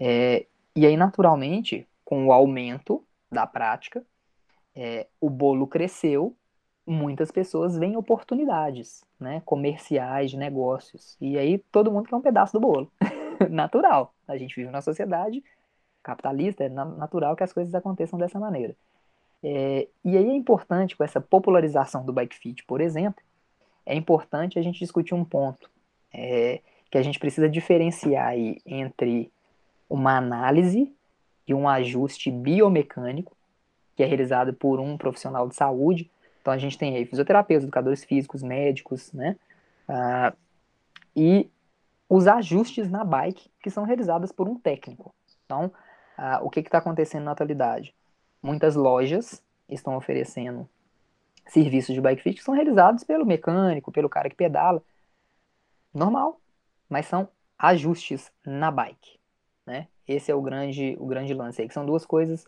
É, 0.00 0.46
e 0.76 0.86
aí, 0.86 0.96
naturalmente, 0.96 1.86
com 2.04 2.26
o 2.26 2.32
aumento 2.32 3.04
da 3.30 3.46
prática, 3.46 4.04
é, 4.74 5.06
o 5.20 5.30
bolo 5.30 5.66
cresceu, 5.66 6.36
muitas 6.86 7.30
pessoas 7.30 7.78
veem 7.78 7.96
oportunidades, 7.96 9.04
né? 9.18 9.40
Comerciais, 9.44 10.30
de 10.30 10.36
negócios, 10.36 11.16
e 11.20 11.38
aí 11.38 11.58
todo 11.70 11.90
mundo 11.90 12.08
quer 12.08 12.16
um 12.16 12.20
pedaço 12.20 12.52
do 12.52 12.60
bolo, 12.60 12.90
natural. 13.50 14.14
A 14.28 14.36
gente 14.36 14.54
vive 14.54 14.70
numa 14.70 14.82
sociedade 14.82 15.42
capitalista, 16.02 16.64
é 16.64 16.68
natural 16.68 17.34
que 17.34 17.42
as 17.42 17.52
coisas 17.52 17.74
aconteçam 17.74 18.18
dessa 18.18 18.38
maneira. 18.38 18.76
É, 19.42 19.88
e 20.04 20.16
aí 20.16 20.28
é 20.28 20.34
importante, 20.34 20.96
com 20.96 21.04
essa 21.04 21.20
popularização 21.20 22.04
do 22.04 22.12
bike 22.12 22.36
fit, 22.36 22.64
por 22.64 22.80
exemplo, 22.80 23.22
é 23.86 23.94
importante 23.94 24.58
a 24.58 24.62
gente 24.62 24.78
discutir 24.78 25.14
um 25.14 25.24
ponto 25.24 25.70
é, 26.12 26.60
que 26.90 26.98
a 26.98 27.02
gente 27.02 27.18
precisa 27.18 27.48
diferenciar 27.48 28.34
entre 28.64 29.30
uma 29.88 30.16
análise 30.16 30.92
e 31.46 31.54
um 31.54 31.68
ajuste 31.68 32.30
biomecânico, 32.30 33.36
que 33.96 34.02
é 34.02 34.06
realizado 34.06 34.52
por 34.54 34.80
um 34.80 34.96
profissional 34.96 35.48
de 35.48 35.54
saúde. 35.54 36.10
Então 36.40 36.52
a 36.52 36.58
gente 36.58 36.78
tem 36.78 36.96
aí 36.96 37.04
fisioterapeutas, 37.04 37.64
educadores 37.64 38.04
físicos, 38.04 38.42
médicos, 38.42 39.12
né? 39.12 39.36
Ah, 39.88 40.32
e 41.14 41.48
os 42.08 42.26
ajustes 42.26 42.90
na 42.90 43.04
bike 43.04 43.50
que 43.62 43.70
são 43.70 43.84
realizados 43.84 44.32
por 44.32 44.48
um 44.48 44.58
técnico. 44.58 45.14
Então, 45.44 45.72
ah, 46.16 46.40
o 46.42 46.50
que 46.50 46.60
está 46.60 46.78
acontecendo 46.78 47.24
na 47.24 47.32
atualidade? 47.32 47.94
muitas 48.44 48.76
lojas 48.76 49.42
estão 49.66 49.96
oferecendo 49.96 50.68
serviços 51.46 51.94
de 51.94 52.00
bike 52.00 52.22
fit 52.22 52.36
que 52.36 52.44
são 52.44 52.54
realizados 52.54 53.02
pelo 53.02 53.24
mecânico, 53.24 53.90
pelo 53.90 54.08
cara 54.08 54.28
que 54.28 54.36
pedala. 54.36 54.82
Normal, 55.92 56.38
mas 56.88 57.06
são 57.06 57.28
ajustes 57.58 58.30
na 58.44 58.70
bike? 58.70 59.18
Esse 60.06 60.30
é 60.30 60.34
o 60.34 60.42
grande, 60.42 60.96
o 61.00 61.06
grande 61.06 61.32
lance 61.32 61.60
aí, 61.60 61.68
que 61.68 61.74
são 61.74 61.86
duas 61.86 62.04
coisas 62.04 62.46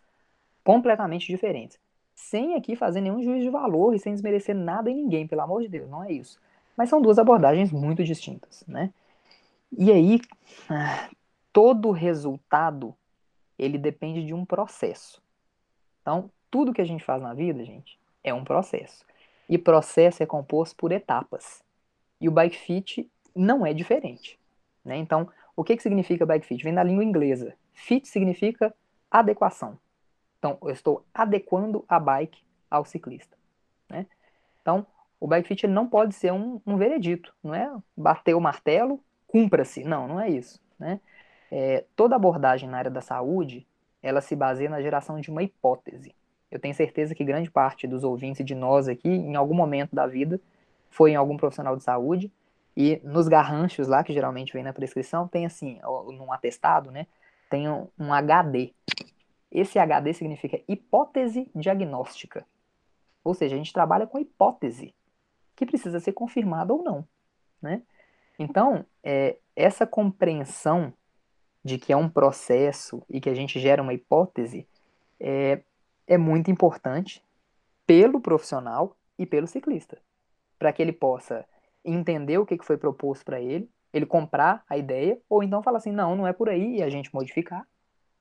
completamente 0.63 1.27
diferentes. 1.27 1.79
Sem 2.15 2.55
aqui 2.55 2.75
fazer 2.75 3.01
nenhum 3.01 3.23
juízo 3.23 3.45
de 3.45 3.51
valor 3.51 3.95
e 3.95 3.99
sem 3.99 4.13
desmerecer 4.13 4.55
nada 4.55 4.91
em 4.91 4.95
ninguém, 4.95 5.27
pelo 5.27 5.43
amor 5.43 5.63
de 5.63 5.69
Deus, 5.69 5.89
não 5.89 6.03
é 6.05 6.13
isso. 6.13 6.41
Mas 6.77 6.89
são 6.89 7.01
duas 7.01 7.19
abordagens 7.19 7.73
muito 7.73 8.05
distintas, 8.05 8.65
né? 8.67 8.93
E 9.77 9.91
aí, 9.91 10.21
ah, 10.69 11.09
todo 11.53 11.91
resultado, 11.91 12.95
ele 13.59 13.79
depende 13.79 14.25
de 14.25 14.35
um 14.35 14.45
processo. 14.45 15.23
Então, 16.03 16.31
tudo 16.51 16.73
que 16.73 16.81
a 16.81 16.87
gente 16.87 17.05
faz 17.05 17.23
na 17.23 17.35
vida, 17.35 17.65
gente, 17.65 17.99
é 18.23 18.33
um 18.33 18.45
processo. 18.45 19.05
E 19.49 19.57
processo 19.57 20.23
é 20.23 20.27
composto 20.27 20.77
por 20.77 20.93
etapas. 20.93 21.63
E 22.21 22.29
o 22.29 22.33
bike 22.33 22.57
fit 22.57 23.11
não 23.35 23.65
é 23.65 23.73
diferente. 23.73 24.39
Né? 24.85 24.97
Então, 24.97 25.29
o 25.57 25.65
que, 25.65 25.75
que 25.75 25.83
significa 25.83 26.27
bike 26.27 26.47
fit? 26.47 26.63
Vem 26.63 26.75
da 26.75 26.83
língua 26.83 27.03
inglesa. 27.03 27.55
Fit 27.73 28.07
significa 28.07 28.75
adequação. 29.11 29.79
Então, 30.39 30.59
eu 30.63 30.71
estou 30.71 31.05
adequando 31.15 31.85
a 31.89 31.99
bike 31.99 32.43
ao 32.71 32.85
ciclista. 32.85 33.37
Né? 33.89 34.07
Então, 34.61 34.87
o 35.19 35.27
bike 35.27 35.49
fit 35.49 35.67
não 35.67 35.89
pode 35.89 36.15
ser 36.15 36.33
um, 36.33 36.61
um 36.67 36.77
veredito, 36.77 37.35
não 37.43 37.55
é 37.55 37.75
bater 37.97 38.35
o 38.35 38.41
martelo, 38.41 39.01
cumpra-se. 39.27 39.83
Não, 39.83 40.07
não 40.07 40.21
é 40.21 40.29
isso. 40.29 40.61
Né? 40.79 41.01
É, 41.51 41.85
toda 41.97 42.15
abordagem 42.15 42.69
na 42.69 42.77
área 42.77 42.91
da 42.91 43.01
saúde, 43.01 43.67
ela 44.03 44.21
se 44.21 44.37
baseia 44.37 44.69
na 44.69 44.83
geração 44.83 45.19
de 45.19 45.31
uma 45.31 45.43
hipótese. 45.43 46.15
Eu 46.51 46.61
tenho 46.61 46.75
certeza 46.75 47.15
que 47.15 47.25
grande 47.25 47.51
parte 47.51 47.87
dos 47.87 48.05
ouvintes 48.05 48.45
de 48.45 48.55
nós 48.55 48.89
aqui, 48.89 49.09
em 49.09 49.35
algum 49.35 49.55
momento 49.55 49.97
da 49.97 50.07
vida, 50.07 50.41
foi 50.91 51.13
em 51.13 51.17
algum 51.17 51.37
profissional 51.37 51.77
de 51.77 51.83
saúde, 51.83 52.31
e 52.77 53.01
nos 53.03 53.27
garranchos 53.27 53.89
lá, 53.89 54.05
que 54.05 54.12
geralmente 54.12 54.53
vem 54.53 54.62
na 54.62 54.72
prescrição, 54.72 55.27
tem 55.27 55.47
assim, 55.47 55.81
num 55.83 56.31
atestado, 56.31 56.91
né, 56.91 57.07
tem 57.49 57.68
um, 57.68 58.12
HD. 58.12 58.74
Esse 59.51 59.79
HD 59.79 60.12
significa 60.12 60.61
hipótese 60.68 61.51
diagnóstica. 61.55 62.45
Ou 63.24 63.33
seja, 63.33 63.55
a 63.55 63.59
gente 63.59 63.72
trabalha 63.72 64.07
com 64.07 64.18
hipótese, 64.18 64.95
que 65.55 65.64
precisa 65.64 65.99
ser 66.01 66.12
confirmada 66.12 66.74
ou 66.74 66.83
não, 66.83 67.07
né? 67.62 67.83
Então, 68.39 68.85
é, 69.03 69.39
essa 69.55 69.87
compreensão 69.87 70.93
de 71.64 71.79
que 71.79 71.93
é 71.93 71.97
um 71.97 72.09
processo 72.09 73.03
e 73.09 73.20
que 73.20 73.31
a 73.31 73.35
gente 73.35 73.59
gera 73.59 73.83
uma 73.83 73.95
hipótese 73.95 74.68
é, 75.18 75.62
é 76.07 76.18
muito 76.18 76.51
importante 76.51 77.24
pelo 77.87 78.20
profissional 78.20 78.95
e 79.18 79.24
pelo 79.24 79.47
ciclista, 79.47 79.99
para 80.59 80.72
que 80.72 80.83
ele 80.83 80.93
possa 80.93 81.47
entender 81.87 82.39
o 82.39 82.47
que 82.47 82.59
foi 82.62 82.76
proposto 82.76 83.24
para 83.24 83.41
ele, 83.41 83.68
ele 83.93 84.07
comprar 84.07 84.64
a 84.68 84.76
ideia, 84.76 85.18
ou 85.28 85.43
então 85.43 85.62
falar 85.62 85.78
assim, 85.78 85.93
não, 85.93 86.16
não 86.16 86.26
é 86.26 86.32
por 86.32 86.49
aí, 86.49 86.78
e 86.78 86.82
a 86.82 86.91
gente 86.91 87.14
modificar, 87.14 87.66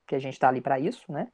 que 0.06 0.14
a 0.14 0.18
gente 0.18 0.34
está 0.34 0.48
ali 0.48 0.60
para 0.60 0.78
isso, 0.78 1.10
né? 1.10 1.28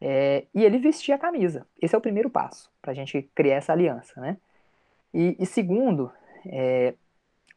É, 0.00 0.46
e 0.54 0.64
ele 0.64 0.78
vestir 0.78 1.12
a 1.12 1.18
camisa. 1.18 1.66
Esse 1.80 1.94
é 1.94 1.98
o 1.98 2.00
primeiro 2.00 2.30
passo, 2.30 2.70
para 2.80 2.92
a 2.92 2.94
gente 2.94 3.22
criar 3.34 3.56
essa 3.56 3.72
aliança, 3.72 4.20
né? 4.20 4.36
E, 5.12 5.36
e 5.38 5.46
segundo, 5.46 6.10
é, 6.46 6.94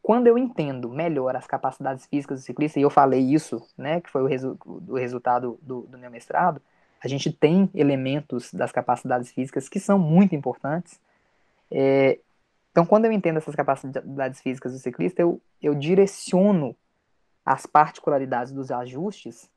quando 0.02 0.28
eu 0.28 0.38
entendo 0.38 0.90
melhor 0.90 1.36
as 1.36 1.46
capacidades 1.46 2.06
físicas 2.06 2.42
do 2.42 2.46
ciclista, 2.46 2.80
e 2.80 2.84
eu 2.84 2.90
falei 2.90 3.22
isso, 3.22 3.62
né, 3.78 4.02
que 4.02 4.10
foi 4.10 4.24
o, 4.24 4.26
resu 4.26 4.58
o 4.66 4.96
resultado 4.96 5.60
do, 5.62 5.82
do, 5.82 5.98
meu 5.98 6.10
mestrado, 6.10 6.62
a 7.04 7.08
gente 7.08 7.32
tem 7.32 7.70
elementos 7.74 8.54
das 8.54 8.72
capacidades 8.72 9.32
físicas 9.32 9.70
que 9.70 9.80
são 9.80 10.00
muito 10.00 10.36
importantes. 10.36 11.00
É, 11.70 12.20
então, 12.72 12.86
quando 12.86 13.06
eu 13.06 13.12
entendo 13.12 13.38
essas 13.38 13.56
capacidades 13.56 14.42
físicas 14.42 14.72
do 14.72 14.80
ciclista, 14.80 15.22
eu, 15.22 15.42
eu 15.62 15.76
direciono 15.76 16.76
as 17.46 17.66
particularidades 17.66 18.54
dos 18.54 18.72
ajustes. 18.72 19.50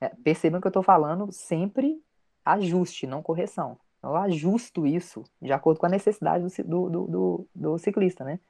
É, 0.00 0.08
percebam 0.08 0.60
que 0.60 0.66
eu 0.66 0.70
estou 0.70 0.82
falando 0.82 1.30
sempre 1.30 2.02
ajuste, 2.44 3.06
não 3.06 3.22
correção. 3.22 3.78
Eu 4.02 4.16
ajusto 4.16 4.86
isso 4.86 5.22
de 5.40 5.52
acordo 5.52 5.78
com 5.78 5.86
a 5.86 5.90
necessidade 5.90 6.44
do, 6.64 6.90
do, 6.90 7.06
do, 7.06 7.46
do 7.54 7.78
ciclista, 7.78 8.24
né? 8.24 8.40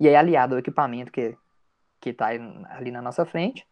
E 0.00 0.08
aí, 0.08 0.14
aliado 0.14 0.54
ao 0.54 0.60
equipamento 0.60 1.10
que 1.10 1.36
está 2.06 2.28
ali 2.28 2.90
na 2.90 3.02
nossa 3.02 3.26
frente, 3.26 3.66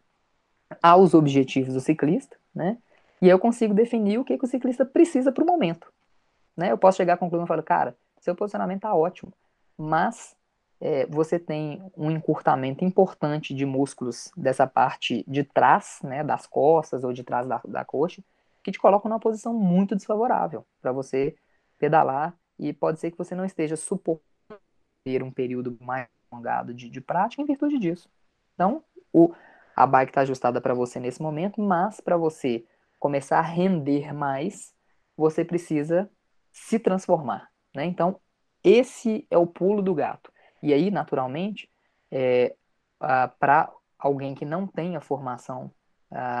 aos 0.83 1.13
objetivos 1.13 1.73
do 1.73 1.79
ciclista, 1.79 2.37
né? 2.53 2.77
E 3.21 3.29
eu 3.29 3.39
consigo 3.39 3.73
definir 3.73 4.19
o 4.19 4.25
que, 4.25 4.37
que 4.37 4.45
o 4.45 4.47
ciclista 4.47 4.85
precisa 4.85 5.31
para 5.31 5.43
o 5.43 5.47
momento. 5.47 5.91
Né? 6.55 6.71
Eu 6.71 6.77
posso 6.77 6.97
chegar 6.97 7.13
à 7.13 7.17
conclusão 7.17 7.45
e 7.45 7.47
falar, 7.47 7.63
cara, 7.63 7.97
seu 8.19 8.35
posicionamento 8.35 8.77
está 8.77 8.93
ótimo, 8.93 9.33
mas 9.77 10.35
é, 10.79 11.05
você 11.07 11.39
tem 11.39 11.81
um 11.95 12.11
encurtamento 12.11 12.83
importante 12.83 13.53
de 13.53 13.65
músculos 13.65 14.31
dessa 14.35 14.67
parte 14.67 15.23
de 15.27 15.43
trás, 15.43 15.99
né, 16.03 16.23
das 16.23 16.45
costas 16.45 17.03
ou 17.03 17.11
de 17.13 17.23
trás 17.23 17.47
da, 17.47 17.61
da 17.65 17.85
coxa, 17.85 18.23
que 18.63 18.71
te 18.71 18.79
colocam 18.79 19.09
numa 19.09 19.19
posição 19.19 19.53
muito 19.53 19.95
desfavorável 19.95 20.65
para 20.81 20.91
você 20.91 21.35
pedalar 21.77 22.35
e 22.59 22.73
pode 22.73 22.99
ser 22.99 23.11
que 23.11 23.17
você 23.17 23.35
não 23.35 23.45
esteja 23.45 23.75
suportando 23.75 24.25
um 25.23 25.31
período 25.31 25.77
mais 25.79 26.07
prolongado 26.29 26.73
de, 26.73 26.89
de 26.89 26.99
prática 26.99 27.41
em 27.41 27.45
virtude 27.45 27.79
disso. 27.79 28.09
Então, 28.53 28.83
o, 29.13 29.33
a 29.75 29.87
bike 29.87 30.09
está 30.09 30.21
ajustada 30.21 30.59
para 30.59 30.73
você 30.73 30.99
nesse 30.99 31.21
momento, 31.21 31.61
mas 31.61 32.01
para 32.01 32.17
você 32.17 32.65
começar 32.99 33.39
a 33.39 33.43
render 33.43 34.13
mais, 34.13 34.73
você 35.15 35.45
precisa 35.45 36.09
se 36.51 36.79
transformar. 36.79 37.49
Né? 37.73 37.85
Então, 37.85 38.19
esse 38.67 39.25
é 39.29 39.37
o 39.37 39.47
pulo 39.47 39.81
do 39.81 39.93
gato. 39.93 40.31
E 40.61 40.73
aí, 40.73 40.91
naturalmente, 40.91 41.69
é, 42.11 42.55
para 43.39 43.71
alguém 43.97 44.35
que 44.35 44.45
não 44.45 44.67
tenha 44.67 44.99
formação 44.99 45.71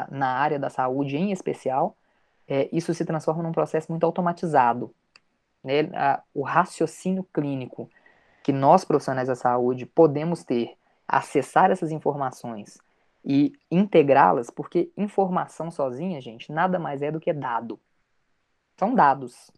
na 0.09 0.29
área 0.29 0.57
da 0.57 0.69
saúde 0.69 1.17
em 1.17 1.31
especial, 1.31 1.95
é, 2.47 2.69
isso 2.71 2.93
se 2.93 3.03
transforma 3.03 3.43
num 3.43 3.51
processo 3.51 3.91
muito 3.91 4.05
automatizado. 4.05 4.93
Né? 5.63 5.89
o 6.33 6.43
raciocínio 6.43 7.23
clínico 7.33 7.89
que 8.41 8.53
nós, 8.53 8.85
profissionais 8.85 9.27
da 9.27 9.35
saúde, 9.35 9.85
podemos 9.85 10.41
ter, 10.43 10.77
acessar 11.05 11.71
essas 11.71 11.91
informações 11.91 12.77
e 13.25 13.51
integrá-las, 13.69 14.49
porque 14.49 14.89
informação 14.95 15.69
sozinha, 15.69 16.21
gente, 16.21 16.49
nada 16.49 16.79
mais 16.79 17.01
é 17.01 17.11
do 17.11 17.19
que 17.19 17.33
dado. 17.33 17.77
São 18.77 18.95
dados. 18.95 19.51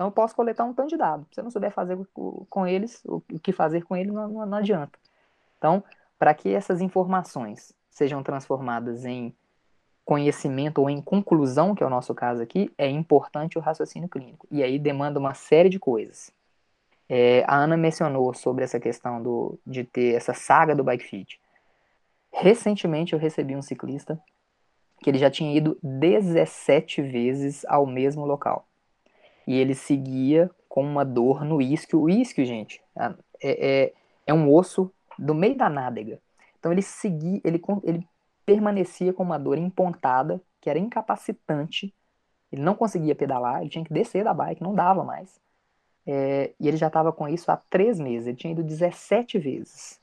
Então 0.00 0.08
eu 0.08 0.12
posso 0.12 0.34
coletar 0.34 0.64
um 0.64 0.72
tanto 0.72 0.88
de 0.88 0.96
dados. 0.96 1.26
Se 1.30 1.40
eu 1.40 1.44
não 1.44 1.50
souber 1.50 1.70
fazer 1.70 1.94
com 2.48 2.66
eles, 2.66 3.02
o 3.04 3.20
que 3.20 3.52
fazer 3.52 3.82
com 3.82 3.94
eles 3.94 4.10
não, 4.10 4.46
não, 4.46 4.56
adianta. 4.56 4.98
Então, 5.58 5.84
para 6.18 6.32
que 6.32 6.48
essas 6.54 6.80
informações 6.80 7.74
sejam 7.90 8.22
transformadas 8.22 9.04
em 9.04 9.36
conhecimento 10.02 10.80
ou 10.80 10.88
em 10.88 11.02
conclusão, 11.02 11.74
que 11.74 11.82
é 11.82 11.86
o 11.86 11.90
nosso 11.90 12.14
caso 12.14 12.42
aqui, 12.42 12.72
é 12.78 12.88
importante 12.88 13.58
o 13.58 13.60
raciocínio 13.60 14.08
clínico. 14.08 14.46
E 14.50 14.62
aí 14.62 14.78
demanda 14.78 15.20
uma 15.20 15.34
série 15.34 15.68
de 15.68 15.78
coisas. 15.78 16.32
É, 17.06 17.44
a 17.46 17.56
Ana 17.56 17.76
mencionou 17.76 18.32
sobre 18.32 18.64
essa 18.64 18.80
questão 18.80 19.22
do, 19.22 19.58
de 19.66 19.84
ter 19.84 20.14
essa 20.14 20.32
saga 20.32 20.74
do 20.74 20.82
bike 20.82 21.04
fit. 21.04 21.38
Recentemente 22.32 23.12
eu 23.12 23.18
recebi 23.18 23.54
um 23.54 23.60
ciclista 23.60 24.18
que 25.02 25.10
ele 25.10 25.18
já 25.18 25.30
tinha 25.30 25.54
ido 25.54 25.78
17 25.82 27.02
vezes 27.02 27.66
ao 27.66 27.84
mesmo 27.84 28.24
local. 28.24 28.66
E 29.50 29.54
ele 29.54 29.74
seguia 29.74 30.48
com 30.68 30.84
uma 30.84 31.04
dor 31.04 31.44
no 31.44 31.60
isquio. 31.60 32.02
O 32.02 32.08
isquio, 32.08 32.44
gente, 32.44 32.80
é, 32.96 33.14
é, 33.42 33.92
é 34.28 34.34
um 34.34 34.52
osso 34.54 34.92
do 35.18 35.34
meio 35.34 35.56
da 35.56 35.68
nádega. 35.68 36.20
Então 36.58 36.70
ele 36.70 36.82
seguia, 36.82 37.40
ele, 37.42 37.60
ele 37.82 38.06
permanecia 38.46 39.12
com 39.12 39.22
uma 39.22 39.38
dor 39.38 39.58
empontada, 39.58 40.40
que 40.60 40.70
era 40.70 40.78
incapacitante. 40.78 41.92
Ele 42.52 42.62
não 42.62 42.74
conseguia 42.74 43.14
pedalar, 43.14 43.60
ele 43.60 43.70
tinha 43.70 43.84
que 43.84 43.92
descer 43.92 44.22
da 44.22 44.32
bike, 44.32 44.62
não 44.62 44.74
dava 44.74 45.02
mais. 45.02 45.40
É, 46.06 46.52
e 46.60 46.68
ele 46.68 46.76
já 46.76 46.86
estava 46.86 47.12
com 47.12 47.28
isso 47.28 47.50
há 47.50 47.56
três 47.56 47.98
meses. 47.98 48.28
Ele 48.28 48.36
tinha 48.36 48.52
ido 48.52 48.62
17 48.62 49.36
vezes 49.36 49.98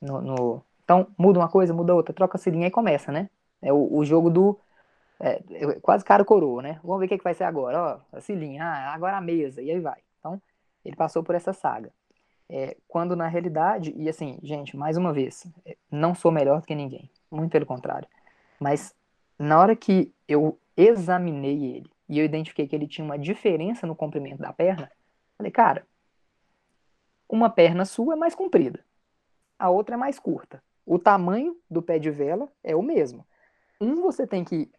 no, 0.00 0.20
no, 0.20 0.62
então, 0.82 1.06
muda 1.16 1.38
uma 1.38 1.48
coisa, 1.48 1.74
muda 1.74 1.94
outra, 1.94 2.14
troca 2.14 2.36
a 2.36 2.40
cilinha 2.40 2.66
e 2.66 2.70
começa, 2.70 3.12
né? 3.12 3.28
É 3.60 3.72
o, 3.72 3.96
o 3.96 4.04
jogo 4.04 4.30
do. 4.30 4.58
É, 5.20 5.42
é 5.50 5.80
quase 5.80 6.04
cara 6.04 6.24
coroa, 6.24 6.62
né? 6.62 6.80
Vamos 6.82 7.00
ver 7.00 7.06
o 7.06 7.08
que, 7.08 7.18
que 7.18 7.24
vai 7.24 7.34
ser 7.34 7.44
agora. 7.44 8.00
Ó, 8.12 8.16
a 8.16 8.20
cilinha, 8.20 8.64
ah, 8.64 8.94
agora 8.94 9.16
a 9.16 9.20
mesa, 9.20 9.60
e 9.60 9.70
aí 9.70 9.80
vai. 9.80 10.00
Então, 10.18 10.40
ele 10.84 10.96
passou 10.96 11.22
por 11.22 11.34
essa 11.34 11.52
saga. 11.52 11.92
É, 12.48 12.76
quando 12.86 13.14
na 13.14 13.26
realidade, 13.26 13.92
e 13.96 14.08
assim, 14.08 14.38
gente, 14.42 14.76
mais 14.76 14.96
uma 14.96 15.12
vez, 15.12 15.46
é, 15.66 15.76
não 15.90 16.14
sou 16.14 16.32
melhor 16.32 16.60
do 16.60 16.66
que 16.66 16.74
ninguém, 16.74 17.10
muito 17.30 17.52
pelo 17.52 17.66
contrário. 17.66 18.08
Mas 18.58 18.94
na 19.38 19.58
hora 19.58 19.76
que 19.76 20.12
eu 20.26 20.58
examinei 20.76 21.76
ele 21.76 21.90
e 22.08 22.18
eu 22.18 22.24
identifiquei 22.24 22.66
que 22.66 22.74
ele 22.74 22.86
tinha 22.86 23.04
uma 23.04 23.18
diferença 23.18 23.86
no 23.86 23.94
comprimento 23.94 24.40
da 24.40 24.52
perna, 24.52 24.90
falei, 25.36 25.52
cara, 25.52 25.86
uma 27.28 27.50
perna 27.50 27.84
sua 27.84 28.14
é 28.14 28.16
mais 28.16 28.34
comprida, 28.34 28.82
a 29.58 29.68
outra 29.68 29.96
é 29.96 29.98
mais 29.98 30.18
curta. 30.18 30.62
O 30.86 30.98
tamanho 30.98 31.54
do 31.70 31.82
pé 31.82 31.98
de 31.98 32.10
vela 32.10 32.50
é 32.64 32.74
o 32.74 32.82
mesmo. 32.82 33.26
Um 33.78 33.96
você 33.96 34.26
tem 34.26 34.42
que 34.42 34.70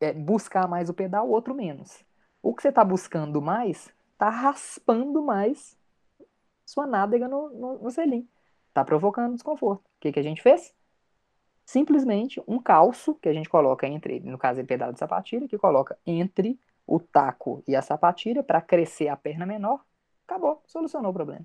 é, 0.00 0.12
buscar 0.12 0.68
mais 0.68 0.88
o 0.88 0.94
pedal, 0.94 1.28
o 1.28 1.30
outro 1.30 1.54
menos. 1.54 2.04
O 2.42 2.54
que 2.54 2.62
você 2.62 2.68
está 2.68 2.84
buscando 2.84 3.42
mais 3.42 3.92
está 4.12 4.28
raspando 4.28 5.22
mais 5.22 5.76
sua 6.64 6.86
nádega 6.86 7.26
no, 7.28 7.48
no, 7.50 7.78
no 7.78 7.90
selim. 7.90 8.28
Está 8.68 8.84
provocando 8.84 9.34
desconforto. 9.34 9.80
O 9.80 10.00
que, 10.00 10.12
que 10.12 10.20
a 10.20 10.22
gente 10.22 10.42
fez? 10.42 10.74
Simplesmente 11.64 12.42
um 12.46 12.60
calço 12.60 13.14
que 13.14 13.28
a 13.28 13.32
gente 13.32 13.48
coloca 13.48 13.86
entre, 13.86 14.20
no 14.20 14.38
caso, 14.38 14.60
é 14.60 14.64
pedal 14.64 14.92
de 14.92 14.98
sapatilha, 14.98 15.48
que 15.48 15.58
coloca 15.58 15.98
entre 16.06 16.58
o 16.86 16.98
taco 16.98 17.62
e 17.66 17.76
a 17.76 17.82
sapatilha 17.82 18.42
para 18.42 18.60
crescer 18.60 19.08
a 19.08 19.16
perna 19.16 19.44
menor. 19.44 19.84
Acabou, 20.26 20.62
solucionou 20.66 21.10
o 21.10 21.14
problema. 21.14 21.44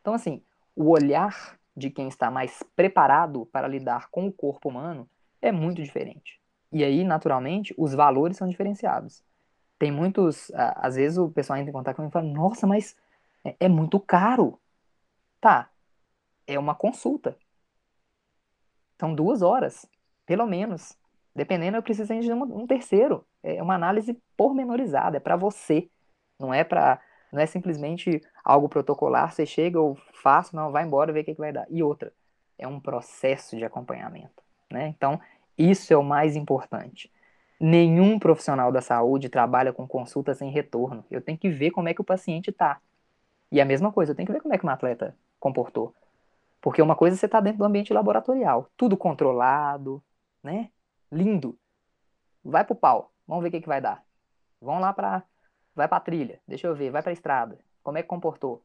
Então, 0.00 0.14
assim, 0.14 0.42
o 0.74 0.90
olhar 0.90 1.58
de 1.76 1.90
quem 1.90 2.08
está 2.08 2.30
mais 2.30 2.62
preparado 2.74 3.46
para 3.46 3.68
lidar 3.68 4.08
com 4.10 4.26
o 4.26 4.32
corpo 4.32 4.68
humano 4.68 5.08
é 5.40 5.52
muito 5.52 5.82
diferente. 5.82 6.37
E 6.70 6.84
aí, 6.84 7.04
naturalmente, 7.04 7.74
os 7.78 7.94
valores 7.94 8.36
são 8.36 8.48
diferenciados. 8.48 9.22
Tem 9.78 9.90
muitos. 9.90 10.50
Às 10.54 10.96
vezes 10.96 11.18
o 11.18 11.30
pessoal 11.30 11.58
entra 11.58 11.70
em 11.70 11.72
contato 11.72 11.96
comigo 11.96 12.10
e 12.10 12.12
fala: 12.12 12.26
Nossa, 12.26 12.66
mas 12.66 12.96
é, 13.44 13.56
é 13.60 13.68
muito 13.68 13.98
caro. 14.00 14.58
Tá. 15.40 15.70
É 16.46 16.58
uma 16.58 16.74
consulta. 16.74 17.36
São 18.98 19.14
duas 19.14 19.42
horas, 19.42 19.86
pelo 20.26 20.46
menos. 20.46 20.96
Dependendo, 21.34 21.76
eu 21.76 21.82
preciso 21.82 22.18
de 22.18 22.32
um, 22.32 22.66
terceiro. 22.66 23.24
É 23.42 23.62
uma 23.62 23.74
análise 23.74 24.20
pormenorizada, 24.36 25.18
é 25.18 25.20
para 25.20 25.36
você. 25.36 25.88
Não 26.38 26.52
é 26.52 26.64
para 26.64 27.00
não 27.30 27.40
é 27.40 27.46
simplesmente 27.46 28.22
algo 28.42 28.68
protocolar, 28.68 29.30
você 29.30 29.44
chega, 29.44 29.78
ou 29.78 29.96
faço, 30.14 30.56
não, 30.56 30.72
vai 30.72 30.84
embora, 30.84 31.12
vê 31.12 31.20
o 31.20 31.24
que, 31.24 31.34
que 31.34 31.40
vai 31.40 31.52
dar. 31.52 31.66
E 31.68 31.82
outra, 31.82 32.10
é 32.58 32.66
um 32.66 32.80
processo 32.80 33.56
de 33.56 33.64
acompanhamento. 33.64 34.42
Né? 34.70 34.88
Então, 34.88 35.20
isso 35.58 35.92
é 35.92 35.96
o 35.96 36.02
mais 36.02 36.36
importante. 36.36 37.12
Nenhum 37.60 38.18
profissional 38.18 38.70
da 38.70 38.80
saúde 38.80 39.28
trabalha 39.28 39.72
com 39.72 39.86
consulta 39.86 40.34
sem 40.34 40.50
retorno. 40.50 41.04
Eu 41.10 41.20
tenho 41.20 41.36
que 41.36 41.50
ver 41.50 41.70
como 41.72 41.88
é 41.88 41.94
que 41.94 42.00
o 42.00 42.04
paciente 42.04 42.50
está. 42.50 42.80
E 43.50 43.60
a 43.60 43.64
mesma 43.64 43.92
coisa, 43.92 44.12
eu 44.12 44.16
tenho 44.16 44.26
que 44.26 44.32
ver 44.32 44.40
como 44.40 44.54
é 44.54 44.58
que 44.58 44.66
um 44.66 44.70
atleta 44.70 45.16
comportou. 45.40 45.94
Porque 46.60 46.82
uma 46.82 46.96
coisa 46.96 47.16
é 47.16 47.18
você 47.18 47.26
está 47.26 47.40
dentro 47.40 47.58
do 47.58 47.64
ambiente 47.64 47.92
laboratorial, 47.92 48.68
tudo 48.76 48.96
controlado, 48.96 50.02
né? 50.42 50.70
Lindo. 51.10 51.58
Vai 52.44 52.64
pro 52.64 52.74
pau, 52.74 53.12
vamos 53.26 53.42
ver 53.42 53.48
o 53.48 53.52
que, 53.52 53.60
que 53.60 53.68
vai 53.68 53.80
dar. 53.80 54.04
Vão 54.60 54.80
lá 54.80 54.92
para 54.92 55.22
vai 55.74 55.86
para 55.86 56.00
trilha, 56.00 56.40
deixa 56.46 56.66
eu 56.66 56.74
ver, 56.74 56.90
vai 56.90 57.02
para 57.02 57.12
estrada, 57.12 57.56
como 57.84 57.96
é 57.96 58.02
que 58.02 58.08
comportou? 58.08 58.64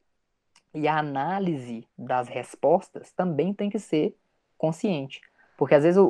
E 0.73 0.87
a 0.87 0.97
análise 0.97 1.87
das 1.95 2.27
respostas 2.27 3.11
também 3.11 3.53
tem 3.53 3.69
que 3.69 3.77
ser 3.77 4.17
consciente, 4.57 5.21
porque 5.55 5.75
às 5.75 5.83
vezes 5.83 6.01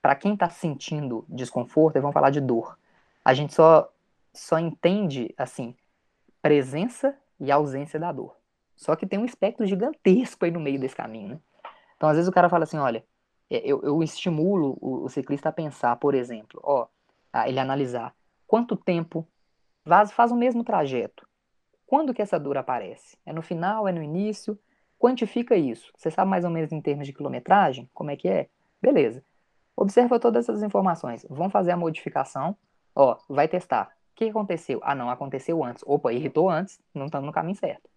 para 0.00 0.14
quem 0.14 0.34
está 0.34 0.48
sentindo 0.48 1.24
desconforto, 1.28 2.00
vamos 2.00 2.14
falar 2.14 2.30
de 2.30 2.40
dor, 2.40 2.78
a 3.24 3.34
gente 3.34 3.54
só 3.54 3.90
só 4.32 4.58
entende 4.58 5.34
assim 5.36 5.74
presença 6.40 7.16
e 7.38 7.50
ausência 7.50 7.98
da 7.98 8.12
dor. 8.12 8.36
Só 8.76 8.94
que 8.96 9.06
tem 9.06 9.18
um 9.18 9.24
espectro 9.24 9.66
gigantesco 9.66 10.44
aí 10.44 10.50
no 10.50 10.60
meio 10.60 10.80
desse 10.80 10.96
caminho, 10.96 11.30
né? 11.30 11.40
Então 11.96 12.08
às 12.08 12.16
vezes 12.16 12.28
o 12.28 12.32
cara 12.32 12.48
fala 12.48 12.64
assim, 12.64 12.78
olha, 12.78 13.04
é, 13.50 13.58
eu, 13.58 13.82
eu 13.82 14.02
estimulo 14.02 14.78
o, 14.80 15.04
o 15.04 15.08
ciclista 15.08 15.48
a 15.48 15.52
pensar, 15.52 15.96
por 15.96 16.14
exemplo, 16.14 16.60
ó, 16.62 16.86
ele 17.46 17.58
analisar 17.58 18.14
quanto 18.46 18.76
tempo 18.76 19.26
Faz, 19.84 20.12
faz 20.12 20.30
o 20.30 20.36
mesmo 20.36 20.62
trajeto. 20.62 21.26
Quando 21.86 22.14
que 22.14 22.22
essa 22.22 22.38
dor 22.38 22.56
aparece? 22.56 23.16
É 23.24 23.32
no 23.32 23.42
final, 23.42 23.88
é 23.88 23.92
no 23.92 24.02
início? 24.02 24.58
Quantifica 24.98 25.56
isso. 25.56 25.90
Você 25.96 26.10
sabe 26.10 26.30
mais 26.30 26.44
ou 26.44 26.50
menos 26.50 26.70
em 26.70 26.80
termos 26.80 27.06
de 27.06 27.12
quilometragem? 27.12 27.90
Como 27.92 28.10
é 28.10 28.16
que 28.16 28.28
é? 28.28 28.48
Beleza. 28.80 29.24
Observa 29.80 30.20
todas 30.20 30.44
essas 30.44 30.62
informações. 30.62 31.24
Vamos 31.30 31.50
fazer 31.50 31.70
a 31.70 31.76
modificação. 31.76 32.54
Ó, 32.94 33.16
vai 33.26 33.48
testar. 33.48 33.90
O 34.12 34.14
que 34.14 34.28
aconteceu? 34.28 34.78
Ah, 34.82 34.94
não, 34.94 35.08
aconteceu 35.08 35.64
antes. 35.64 35.82
Opa, 35.86 36.12
irritou 36.12 36.50
antes, 36.50 36.78
não 36.94 37.06
estamos 37.06 37.26
no 37.26 37.32
caminho 37.32 37.56
certo. 37.56 37.88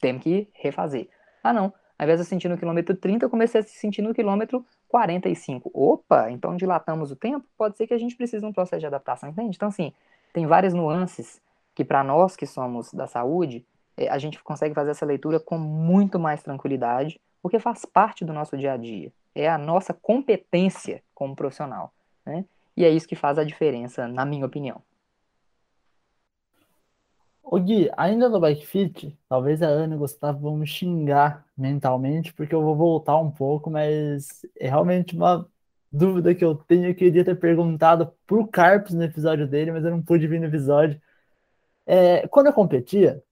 Temos 0.00 0.22
que 0.22 0.48
refazer. 0.54 1.10
Ah, 1.44 1.52
não. 1.52 1.64
Ao 1.98 2.04
invés 2.06 2.18
de 2.18 2.22
eu 2.22 2.26
sentir 2.26 2.48
no 2.48 2.56
quilômetro 2.56 2.96
30, 2.96 3.26
eu 3.26 3.28
comecei 3.28 3.60
a 3.60 3.62
sentir 3.62 4.00
no 4.00 4.14
quilômetro 4.14 4.64
45. 4.88 5.70
Opa, 5.74 6.30
então 6.30 6.56
dilatamos 6.56 7.10
o 7.10 7.16
tempo? 7.16 7.46
Pode 7.58 7.76
ser 7.76 7.86
que 7.86 7.92
a 7.92 7.98
gente 7.98 8.16
precise 8.16 8.40
de 8.40 8.46
um 8.46 8.52
processo 8.52 8.80
de 8.80 8.86
adaptação, 8.86 9.28
entende? 9.28 9.54
Então, 9.54 9.68
assim, 9.68 9.92
tem 10.32 10.46
várias 10.46 10.72
nuances 10.72 11.42
que 11.74 11.84
para 11.84 12.02
nós 12.02 12.36
que 12.36 12.46
somos 12.46 12.90
da 12.90 13.06
saúde, 13.06 13.66
é, 13.98 14.08
a 14.08 14.16
gente 14.16 14.42
consegue 14.42 14.74
fazer 14.74 14.92
essa 14.92 15.04
leitura 15.04 15.38
com 15.38 15.58
muito 15.58 16.18
mais 16.18 16.42
tranquilidade, 16.42 17.20
porque 17.42 17.58
faz 17.58 17.84
parte 17.84 18.24
do 18.24 18.32
nosso 18.32 18.56
dia 18.56 18.72
a 18.72 18.76
dia. 18.78 19.12
É 19.34 19.48
a 19.48 19.58
nossa 19.58 19.94
competência 19.94 21.02
como 21.14 21.36
profissional. 21.36 21.92
Né? 22.24 22.44
E 22.76 22.84
é 22.84 22.90
isso 22.90 23.08
que 23.08 23.16
faz 23.16 23.38
a 23.38 23.44
diferença, 23.44 24.08
na 24.08 24.24
minha 24.24 24.46
opinião. 24.46 24.82
O 27.42 27.58
Gui, 27.58 27.90
ainda 27.96 28.28
no 28.28 28.40
Bike 28.40 28.66
Fit, 28.66 29.18
talvez 29.28 29.62
a 29.62 29.66
Ana 29.66 29.94
e 29.94 29.96
o 29.96 30.00
Gustavo 30.00 30.38
vão 30.38 30.56
me 30.56 30.66
xingar 30.66 31.44
mentalmente, 31.56 32.32
porque 32.32 32.54
eu 32.54 32.62
vou 32.62 32.74
voltar 32.74 33.18
um 33.18 33.30
pouco, 33.30 33.68
mas 33.68 34.46
é 34.58 34.68
realmente 34.68 35.14
uma 35.14 35.46
dúvida 35.92 36.34
que 36.34 36.44
eu 36.44 36.54
tenho, 36.54 36.86
eu 36.86 36.94
queria 36.94 37.24
ter 37.24 37.38
perguntado 37.38 38.10
pro 38.26 38.46
Carpes 38.46 38.94
no 38.94 39.02
episódio 39.02 39.46
dele, 39.46 39.70
mas 39.72 39.84
eu 39.84 39.90
não 39.90 40.00
pude 40.02 40.26
vir 40.26 40.40
no 40.40 40.46
episódio. 40.46 41.00
É, 41.84 42.26
quando 42.28 42.46
eu 42.46 42.52
competia, 42.52 43.22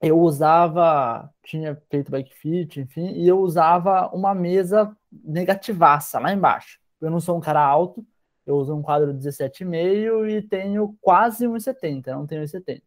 eu 0.00 0.18
usava, 0.20 1.30
tinha 1.42 1.80
feito 1.90 2.10
bike 2.10 2.34
fit, 2.34 2.80
enfim, 2.80 3.12
e 3.12 3.26
eu 3.26 3.38
usava 3.40 4.08
uma 4.14 4.34
mesa 4.34 4.94
negativaça 5.10 6.18
lá 6.18 6.32
embaixo. 6.32 6.78
Eu 7.00 7.10
não 7.10 7.20
sou 7.20 7.36
um 7.36 7.40
cara 7.40 7.62
alto, 7.64 8.04
eu 8.46 8.56
uso 8.56 8.74
um 8.74 8.82
quadro 8.82 9.14
17,5 9.14 10.28
e 10.28 10.42
tenho 10.42 10.96
quase 11.00 11.46
1,70, 11.46 12.06
não 12.08 12.26
tenho 12.26 12.42
1,70. 12.42 12.82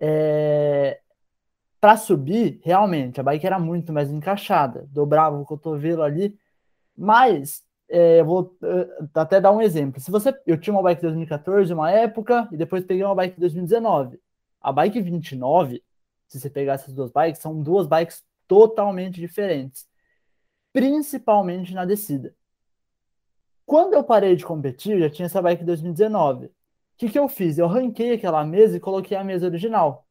É... 0.00 1.00
Para 1.80 1.96
subir, 1.96 2.60
realmente, 2.64 3.20
a 3.20 3.22
bike 3.22 3.46
era 3.46 3.58
muito 3.58 3.92
mais 3.92 4.10
encaixada, 4.10 4.88
dobrava 4.90 5.38
o 5.38 5.44
cotovelo 5.44 6.02
ali, 6.02 6.36
mas 6.96 7.64
é, 7.88 8.22
vou 8.22 8.56
uh, 8.62 9.08
até 9.14 9.40
dar 9.40 9.52
um 9.52 9.62
exemplo. 9.62 10.00
Se 10.00 10.10
você, 10.10 10.34
eu 10.46 10.58
tinha 10.58 10.74
uma 10.74 10.82
bike 10.82 11.02
2014, 11.02 11.72
uma 11.72 11.90
época, 11.90 12.48
e 12.52 12.56
depois 12.56 12.84
peguei 12.84 13.04
uma 13.04 13.14
bike 13.14 13.38
2019. 13.40 14.20
A 14.60 14.72
bike 14.72 15.00
29, 15.00 15.82
se 16.28 16.38
você 16.38 16.50
pegar 16.50 16.74
essas 16.74 16.94
duas 16.94 17.10
bikes, 17.10 17.40
são 17.40 17.60
duas 17.62 17.86
bikes 17.86 18.24
totalmente 18.46 19.20
diferentes, 19.20 19.88
principalmente 20.72 21.74
na 21.74 21.84
descida. 21.84 22.34
Quando 23.66 23.94
eu 23.94 24.04
parei 24.04 24.36
de 24.36 24.44
competir, 24.44 24.98
já 24.98 25.10
tinha 25.10 25.26
essa 25.26 25.42
bike 25.42 25.62
em 25.62 25.66
2019. 25.66 26.46
O 26.46 26.52
que, 26.96 27.10
que 27.10 27.18
eu 27.18 27.28
fiz? 27.28 27.58
Eu 27.58 27.66
ranquei 27.66 28.12
aquela 28.12 28.44
mesa 28.44 28.76
e 28.76 28.80
coloquei 28.80 29.16
a 29.16 29.24
mesa 29.24 29.46
original. 29.46 30.06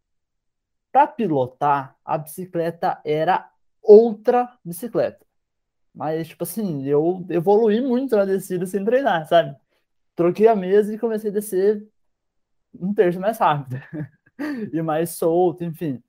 Para 0.92 1.08
pilotar, 1.08 1.96
a 2.04 2.18
bicicleta 2.18 3.00
era 3.04 3.50
outra 3.82 4.58
bicicleta. 4.64 5.26
Mas, 5.94 6.28
tipo 6.28 6.44
assim, 6.44 6.86
eu 6.86 7.26
evoluí 7.30 7.82
muito 7.82 8.16
na 8.16 8.26
descida 8.26 8.66
sem 8.66 8.86
treinar, 8.86 9.28
sabe? 9.28 9.56
Troquei 10.16 10.48
a 10.48 10.56
mesa 10.56 10.94
e 10.94 11.00
comecei 11.00 11.30
a 11.32 11.34
descer 11.34 11.88
um 12.80 12.94
terço 12.94 13.20
mais 13.20 13.38
rápido. 13.40 13.82
e 14.72 14.82
mais 14.82 15.12
solto, 15.12 15.64
enfim. 15.64 16.02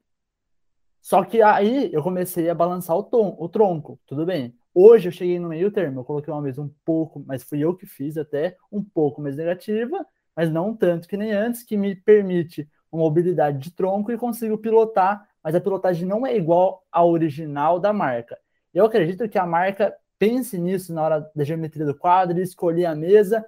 Só 1.00 1.24
que 1.24 1.40
aí 1.40 1.90
eu 1.92 2.02
comecei 2.02 2.48
a 2.50 2.54
balançar 2.54 2.96
o, 2.96 3.02
tom, 3.02 3.36
o 3.38 3.48
tronco, 3.48 3.98
tudo 4.06 4.26
bem. 4.26 4.54
Hoje 4.74 5.08
eu 5.08 5.12
cheguei 5.12 5.38
no 5.38 5.48
meio 5.48 5.70
termo, 5.70 6.00
eu 6.00 6.04
coloquei 6.04 6.32
uma 6.32 6.42
mesa 6.42 6.62
um 6.62 6.70
pouco, 6.84 7.22
mas 7.26 7.42
fui 7.42 7.60
eu 7.60 7.74
que 7.74 7.86
fiz 7.86 8.16
até 8.16 8.56
um 8.70 8.82
pouco 8.82 9.20
mais 9.20 9.36
negativa, 9.36 10.04
mas 10.36 10.50
não 10.50 10.74
tanto 10.74 11.08
que 11.08 11.16
nem 11.16 11.32
antes, 11.32 11.62
que 11.62 11.76
me 11.76 11.94
permite 11.94 12.68
uma 12.92 13.02
mobilidade 13.02 13.58
de 13.58 13.70
tronco 13.72 14.12
e 14.12 14.18
consigo 14.18 14.58
pilotar, 14.58 15.26
mas 15.42 15.54
a 15.54 15.60
pilotagem 15.60 16.06
não 16.06 16.26
é 16.26 16.36
igual 16.36 16.84
à 16.92 17.04
original 17.04 17.78
da 17.78 17.92
marca. 17.92 18.38
Eu 18.72 18.84
acredito 18.84 19.28
que 19.28 19.38
a 19.38 19.46
marca 19.46 19.94
pense 20.18 20.58
nisso 20.58 20.92
na 20.92 21.02
hora 21.02 21.30
da 21.34 21.44
geometria 21.44 21.86
do 21.86 21.94
quadro, 21.94 22.38
escolher 22.40 22.86
a 22.86 22.94
mesa, 22.94 23.44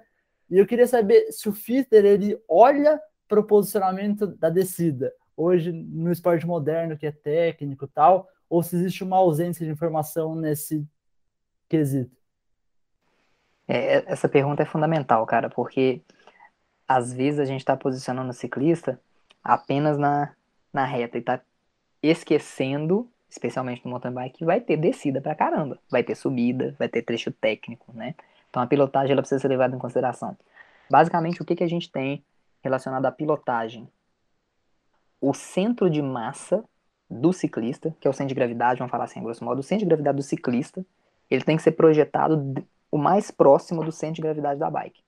e 0.49 0.57
eu 0.57 0.65
queria 0.65 0.87
saber 0.87 1.31
se 1.31 1.47
o 1.47 1.53
fitter 1.53 2.05
ele 2.05 2.37
olha 2.47 2.99
para 3.27 3.39
o 3.39 3.43
posicionamento 3.43 4.27
da 4.27 4.49
descida, 4.49 5.13
hoje 5.35 5.71
no 5.71 6.11
esporte 6.11 6.45
moderno, 6.45 6.97
que 6.97 7.05
é 7.05 7.11
técnico 7.11 7.87
tal, 7.87 8.27
ou 8.49 8.61
se 8.61 8.75
existe 8.75 9.03
uma 9.03 9.17
ausência 9.17 9.65
de 9.65 9.71
informação 9.71 10.35
nesse 10.35 10.85
quesito? 11.69 12.15
É, 13.67 14.11
essa 14.11 14.27
pergunta 14.27 14.63
é 14.63 14.65
fundamental, 14.65 15.25
cara, 15.25 15.49
porque 15.49 16.01
às 16.87 17.13
vezes 17.13 17.39
a 17.39 17.45
gente 17.45 17.61
está 17.61 17.77
posicionando 17.77 18.29
o 18.29 18.33
ciclista 18.33 18.99
apenas 19.43 19.97
na, 19.97 20.33
na 20.73 20.83
reta 20.83 21.17
e 21.17 21.21
está 21.21 21.39
esquecendo, 22.03 23.09
especialmente 23.29 23.85
no 23.85 23.91
mountain 23.91 24.11
bike, 24.11 24.39
que 24.39 24.45
vai 24.45 24.59
ter 24.59 24.75
descida 24.75 25.21
pra 25.21 25.35
caramba, 25.35 25.79
vai 25.89 26.03
ter 26.03 26.15
subida, 26.15 26.75
vai 26.77 26.89
ter 26.89 27.01
trecho 27.01 27.31
técnico, 27.31 27.93
né? 27.93 28.15
Então 28.49 28.61
a 28.61 28.67
pilotagem 28.67 29.13
ela 29.13 29.21
precisa 29.21 29.39
ser 29.39 29.47
levada 29.47 29.73
em 29.73 29.79
consideração. 29.79 30.37
Basicamente, 30.89 31.41
o 31.41 31.45
que, 31.45 31.55
que 31.55 31.63
a 31.63 31.69
gente 31.69 31.89
tem 31.89 32.21
relacionado 32.61 33.05
à 33.05 33.11
pilotagem? 33.11 33.87
O 35.21 35.33
centro 35.33 35.89
de 35.89 36.01
massa 36.01 36.65
do 37.07 37.31
ciclista, 37.31 37.95
que 37.99 38.07
é 38.07 38.11
o 38.11 38.13
centro 38.13 38.29
de 38.29 38.35
gravidade, 38.35 38.79
vamos 38.79 38.91
falar 38.91 39.03
assim, 39.03 39.21
grosso 39.21 39.45
modo, 39.45 39.59
o 39.59 39.63
centro 39.63 39.85
de 39.85 39.89
gravidade 39.89 40.17
do 40.17 40.23
ciclista, 40.23 40.83
ele 41.29 41.43
tem 41.43 41.55
que 41.55 41.63
ser 41.63 41.73
projetado 41.73 42.65
o 42.91 42.97
mais 42.97 43.29
próximo 43.29 43.83
do 43.83 43.91
centro 43.91 44.15
de 44.15 44.21
gravidade 44.21 44.59
da 44.59 44.69
bike. 44.69 45.01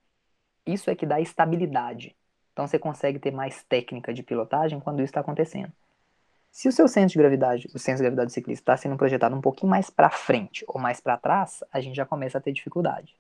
Isso 0.66 0.90
é 0.90 0.96
que 0.96 1.06
dá 1.06 1.20
estabilidade. 1.20 2.16
Então 2.54 2.68
você 2.68 2.78
consegue 2.78 3.20
ter 3.20 3.32
mais 3.32 3.64
técnica 3.64 4.14
de 4.14 4.22
pilotagem 4.22 4.80
quando 4.80 5.00
isso 5.00 5.06
está 5.06 5.22
acontecendo. 5.22 5.72
Se 6.52 6.68
o 6.68 6.72
seu 6.72 6.88
centro 6.88 7.10
de 7.10 7.18
gravidade, 7.18 7.68
o 7.74 7.80
centro 7.80 7.98
de 7.98 8.04
gravidade 8.04 8.28
do 8.28 8.34
ciclista 8.34 8.62
está 8.62 8.78
sendo 8.78 8.96
projetado 8.96 9.36
um 9.36 9.42
pouquinho 9.42 9.72
mais 9.72 9.90
para 9.90 10.10
frente 10.10 10.64
ou 10.68 10.80
mais 10.80 11.02
para 11.02 11.18
trás, 11.18 11.64
a 11.72 11.82
gente 11.82 11.96
já 11.96 12.06
começa 12.06 12.38
a 12.38 12.42
ter 12.42 12.52
dificuldade. 12.52 13.18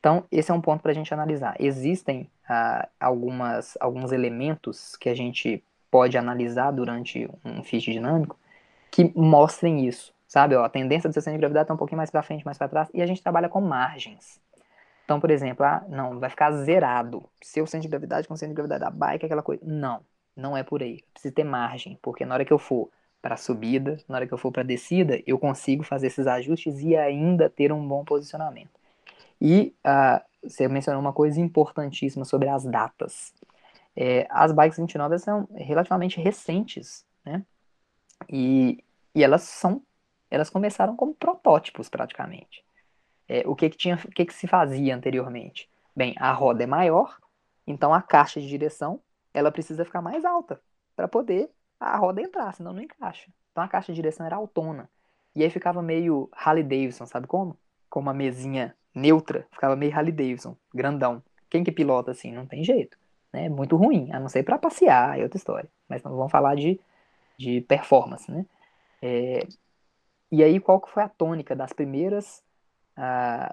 Então, 0.00 0.24
esse 0.32 0.50
é 0.50 0.54
um 0.54 0.60
ponto 0.60 0.80
para 0.80 0.90
a 0.90 0.94
gente 0.94 1.12
analisar. 1.12 1.56
Existem 1.58 2.30
ah, 2.48 2.88
algumas, 2.98 3.76
alguns 3.80 4.12
elementos 4.12 4.96
que 4.96 5.10
a 5.10 5.14
gente 5.14 5.62
pode 5.94 6.18
analisar 6.18 6.72
durante 6.72 7.30
um 7.44 7.62
fit 7.62 7.92
dinâmico 7.92 8.36
que 8.90 9.12
mostrem 9.14 9.86
isso, 9.86 10.12
sabe? 10.26 10.56
Ó, 10.56 10.64
a 10.64 10.68
tendência 10.68 11.08
do 11.08 11.12
seu 11.12 11.22
centro 11.22 11.38
de 11.38 11.40
gravidade 11.40 11.66
está 11.66 11.74
um 11.74 11.76
pouquinho 11.76 11.98
mais 11.98 12.10
para 12.10 12.20
frente, 12.20 12.44
mais 12.44 12.58
para 12.58 12.68
trás, 12.68 12.88
e 12.92 13.00
a 13.00 13.06
gente 13.06 13.22
trabalha 13.22 13.48
com 13.48 13.60
margens. 13.60 14.40
Então, 15.04 15.20
por 15.20 15.30
exemplo, 15.30 15.64
ah, 15.64 15.84
não, 15.88 16.18
vai 16.18 16.28
ficar 16.28 16.50
zerado. 16.50 17.22
Seu 17.40 17.64
centro 17.64 17.82
de 17.82 17.90
gravidade 17.90 18.26
com 18.26 18.34
o 18.34 18.36
centro 18.36 18.52
de 18.52 18.56
gravidade 18.56 18.80
da 18.80 18.90
bike, 18.90 19.26
aquela 19.26 19.40
coisa. 19.40 19.62
Não, 19.64 20.00
não 20.36 20.56
é 20.56 20.64
por 20.64 20.82
aí. 20.82 21.04
Precisa 21.12 21.32
ter 21.32 21.44
margem, 21.44 21.96
porque 22.02 22.26
na 22.26 22.34
hora 22.34 22.44
que 22.44 22.52
eu 22.52 22.58
for 22.58 22.90
para 23.22 23.36
subida, 23.36 23.96
na 24.08 24.16
hora 24.16 24.26
que 24.26 24.34
eu 24.34 24.38
for 24.38 24.50
para 24.50 24.64
descida, 24.64 25.22
eu 25.24 25.38
consigo 25.38 25.84
fazer 25.84 26.08
esses 26.08 26.26
ajustes 26.26 26.80
e 26.80 26.96
ainda 26.96 27.48
ter 27.48 27.70
um 27.70 27.86
bom 27.86 28.04
posicionamento. 28.04 28.80
E 29.40 29.72
uh, 29.86 30.20
você 30.42 30.66
mencionou 30.66 31.00
uma 31.00 31.12
coisa 31.12 31.40
importantíssima 31.40 32.24
sobre 32.24 32.48
as 32.48 32.64
datas. 32.64 33.32
É, 33.96 34.26
as 34.30 34.52
bikes 34.52 34.78
29 34.78 35.18
são 35.18 35.48
relativamente 35.54 36.20
recentes, 36.20 37.06
né? 37.24 37.44
E, 38.28 38.82
e 39.14 39.22
elas 39.22 39.42
são, 39.42 39.82
elas 40.30 40.50
começaram 40.50 40.96
como 40.96 41.14
protótipos 41.14 41.88
praticamente. 41.88 42.64
É, 43.28 43.42
o 43.46 43.54
que 43.54 43.70
que 43.70 43.76
tinha, 43.76 43.96
o 43.96 44.10
que 44.10 44.24
que 44.24 44.34
se 44.34 44.46
fazia 44.46 44.94
anteriormente? 44.94 45.68
Bem, 45.94 46.14
a 46.18 46.32
roda 46.32 46.64
é 46.64 46.66
maior, 46.66 47.18
então 47.66 47.94
a 47.94 48.02
caixa 48.02 48.40
de 48.40 48.48
direção 48.48 49.00
ela 49.32 49.50
precisa 49.52 49.84
ficar 49.84 50.02
mais 50.02 50.24
alta 50.24 50.60
para 50.96 51.08
poder 51.08 51.50
a 51.78 51.96
roda 51.96 52.20
entrar, 52.20 52.52
senão 52.52 52.72
não 52.72 52.82
encaixa. 52.82 53.30
Então 53.52 53.62
a 53.62 53.68
caixa 53.68 53.92
de 53.92 53.96
direção 53.96 54.26
era 54.26 54.36
autona. 54.36 54.90
E 55.34 55.42
aí 55.42 55.50
ficava 55.50 55.82
meio 55.82 56.28
Harley 56.32 56.62
Davidson, 56.62 57.06
sabe 57.06 57.26
como? 57.26 57.56
Com 57.88 58.00
uma 58.00 58.14
mesinha 58.14 58.76
neutra, 58.94 59.46
ficava 59.52 59.76
meio 59.76 59.94
Harley 59.94 60.12
Davidson, 60.12 60.56
grandão. 60.72 61.22
Quem 61.48 61.62
que 61.62 61.72
pilota 61.72 62.10
assim? 62.10 62.32
Não 62.32 62.46
tem 62.46 62.64
jeito 62.64 62.96
né, 63.34 63.48
muito 63.48 63.76
ruim, 63.76 64.12
a 64.12 64.20
não 64.20 64.28
ser 64.28 64.44
para 64.44 64.56
passear, 64.56 65.18
é 65.18 65.24
outra 65.24 65.36
história. 65.36 65.68
Mas 65.88 66.04
não 66.04 66.16
vamos 66.16 66.30
falar 66.30 66.54
de, 66.54 66.80
de 67.36 67.60
performance, 67.62 68.30
né? 68.30 68.46
É, 69.02 69.40
e 70.30 70.42
aí, 70.42 70.60
qual 70.60 70.80
que 70.80 70.88
foi 70.88 71.02
a 71.02 71.08
tônica 71.08 71.54
das 71.56 71.72
primeiras, 71.72 72.42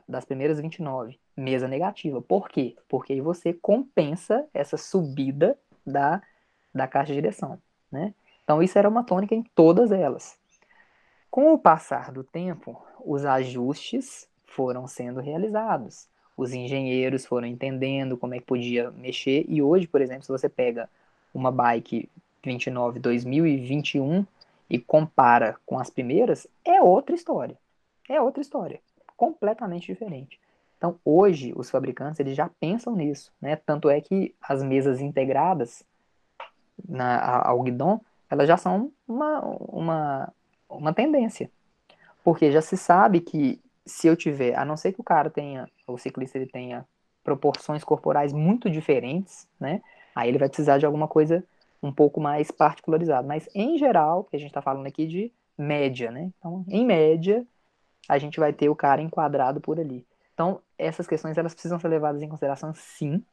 das 0.07 0.23
primeiras 0.23 0.59
29? 0.59 1.19
Mesa 1.35 1.67
negativa. 1.67 2.21
Por 2.21 2.47
quê? 2.47 2.75
Porque 2.87 3.13
aí 3.13 3.21
você 3.21 3.53
compensa 3.53 4.47
essa 4.53 4.77
subida 4.77 5.57
da, 5.85 6.21
da 6.73 6.87
caixa 6.87 7.07
de 7.07 7.15
direção, 7.15 7.59
né? 7.91 8.13
Então, 8.43 8.61
isso 8.61 8.77
era 8.77 8.87
uma 8.87 9.03
tônica 9.03 9.33
em 9.33 9.43
todas 9.55 9.91
elas. 9.91 10.37
Com 11.31 11.53
o 11.53 11.57
passar 11.57 12.11
do 12.11 12.23
tempo, 12.23 12.79
os 13.03 13.25
ajustes 13.25 14.29
foram 14.45 14.87
sendo 14.87 15.19
realizados 15.19 16.07
os 16.41 16.53
engenheiros 16.53 17.23
foram 17.23 17.47
entendendo 17.47 18.17
como 18.17 18.33
é 18.33 18.39
que 18.39 18.45
podia 18.45 18.89
mexer. 18.89 19.45
E 19.47 19.61
hoje, 19.61 19.87
por 19.87 20.01
exemplo, 20.01 20.23
se 20.23 20.31
você 20.31 20.49
pega 20.49 20.89
uma 21.31 21.51
bike 21.51 22.09
29 22.43 22.99
2021 22.99 24.25
e 24.67 24.79
compara 24.79 25.55
com 25.67 25.77
as 25.77 25.91
primeiras, 25.91 26.47
é 26.65 26.81
outra 26.81 27.13
história. 27.13 27.55
É 28.09 28.19
outra 28.19 28.41
história, 28.41 28.79
completamente 29.15 29.85
diferente. 29.85 30.39
Então, 30.77 30.99
hoje, 31.05 31.53
os 31.55 31.69
fabricantes 31.69 32.19
eles 32.19 32.35
já 32.35 32.49
pensam 32.59 32.95
nisso, 32.95 33.31
né? 33.39 33.55
Tanto 33.55 33.87
é 33.87 34.01
que 34.01 34.33
as 34.41 34.63
mesas 34.63 34.99
integradas 34.99 35.83
na, 36.89 37.45
ao 37.45 37.61
guidon, 37.61 38.01
elas 38.31 38.47
já 38.47 38.57
são 38.57 38.91
uma, 39.07 39.41
uma, 39.41 40.33
uma 40.67 40.91
tendência. 40.91 41.51
Porque 42.23 42.51
já 42.51 42.63
se 42.63 42.75
sabe 42.75 43.21
que 43.21 43.61
se 43.85 44.07
eu 44.07 44.15
tiver, 44.15 44.55
a 44.55 44.65
não 44.65 44.77
ser 44.77 44.93
que 44.93 45.01
o 45.01 45.03
cara 45.03 45.29
tenha, 45.29 45.67
o 45.93 45.97
ciclista 45.97 46.37
ele 46.37 46.47
tenha 46.47 46.85
proporções 47.23 47.83
corporais 47.83 48.33
muito 48.33 48.69
diferentes, 48.69 49.47
né? 49.59 49.81
Aí 50.15 50.29
ele 50.29 50.37
vai 50.37 50.47
precisar 50.47 50.77
de 50.77 50.85
alguma 50.85 51.07
coisa 51.07 51.43
um 51.81 51.91
pouco 51.91 52.19
mais 52.19 52.51
particularizada. 52.51 53.27
Mas 53.27 53.47
em 53.53 53.77
geral, 53.77 54.23
que 54.25 54.35
a 54.35 54.39
gente 54.39 54.49
está 54.49 54.61
falando 54.61 54.85
aqui 54.87 55.05
de 55.05 55.31
média, 55.57 56.11
né? 56.11 56.31
Então, 56.37 56.65
em 56.67 56.85
média, 56.85 57.45
a 58.07 58.17
gente 58.17 58.39
vai 58.39 58.51
ter 58.51 58.69
o 58.69 58.75
cara 58.75 59.01
enquadrado 59.01 59.61
por 59.61 59.79
ali. 59.79 60.05
Então, 60.33 60.59
essas 60.77 61.07
questões 61.07 61.37
elas 61.37 61.53
precisam 61.53 61.79
ser 61.79 61.87
levadas 61.87 62.21
em 62.21 62.27
consideração, 62.27 62.73
sim. 62.73 63.23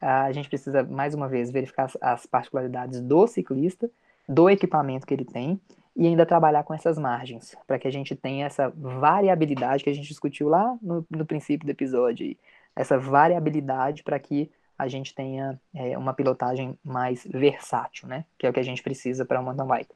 A 0.00 0.30
gente 0.32 0.48
precisa, 0.48 0.82
mais 0.82 1.14
uma 1.14 1.28
vez, 1.28 1.50
verificar 1.50 1.90
as 2.00 2.26
particularidades 2.26 3.00
do 3.00 3.26
ciclista, 3.26 3.90
do 4.28 4.48
equipamento 4.50 5.06
que 5.06 5.14
ele 5.14 5.24
tem 5.24 5.60
e 5.96 6.06
ainda 6.06 6.26
trabalhar 6.26 6.62
com 6.62 6.74
essas 6.74 6.98
margens, 6.98 7.56
para 7.66 7.78
que 7.78 7.88
a 7.88 7.90
gente 7.90 8.14
tenha 8.14 8.44
essa 8.44 8.68
variabilidade 8.68 9.82
que 9.82 9.88
a 9.88 9.94
gente 9.94 10.08
discutiu 10.08 10.48
lá 10.48 10.78
no, 10.82 11.06
no 11.08 11.24
princípio 11.24 11.66
do 11.66 11.70
episódio, 11.70 12.36
essa 12.76 12.98
variabilidade 12.98 14.02
para 14.02 14.18
que 14.18 14.50
a 14.76 14.86
gente 14.88 15.14
tenha 15.14 15.58
é, 15.74 15.96
uma 15.96 16.12
pilotagem 16.12 16.78
mais 16.84 17.26
versátil, 17.26 18.06
né? 18.06 18.26
Que 18.36 18.46
é 18.46 18.50
o 18.50 18.52
que 18.52 18.60
a 18.60 18.62
gente 18.62 18.82
precisa 18.82 19.24
para 19.24 19.40
uma 19.40 19.54
mountain 19.54 19.66
bike. 19.66 19.94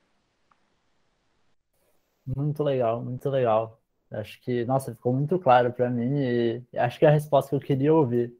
Muito 2.34 2.62
legal, 2.62 3.02
muito 3.02 3.28
legal. 3.28 3.78
Acho 4.10 4.40
que, 4.40 4.64
nossa, 4.64 4.94
ficou 4.94 5.12
muito 5.12 5.38
claro 5.38 5.70
para 5.70 5.90
mim 5.90 6.14
e 6.16 6.62
acho 6.78 6.98
que 6.98 7.04
é 7.04 7.08
a 7.08 7.12
resposta 7.12 7.50
que 7.50 7.56
eu 7.56 7.60
queria 7.60 7.92
ouvir. 7.92 8.34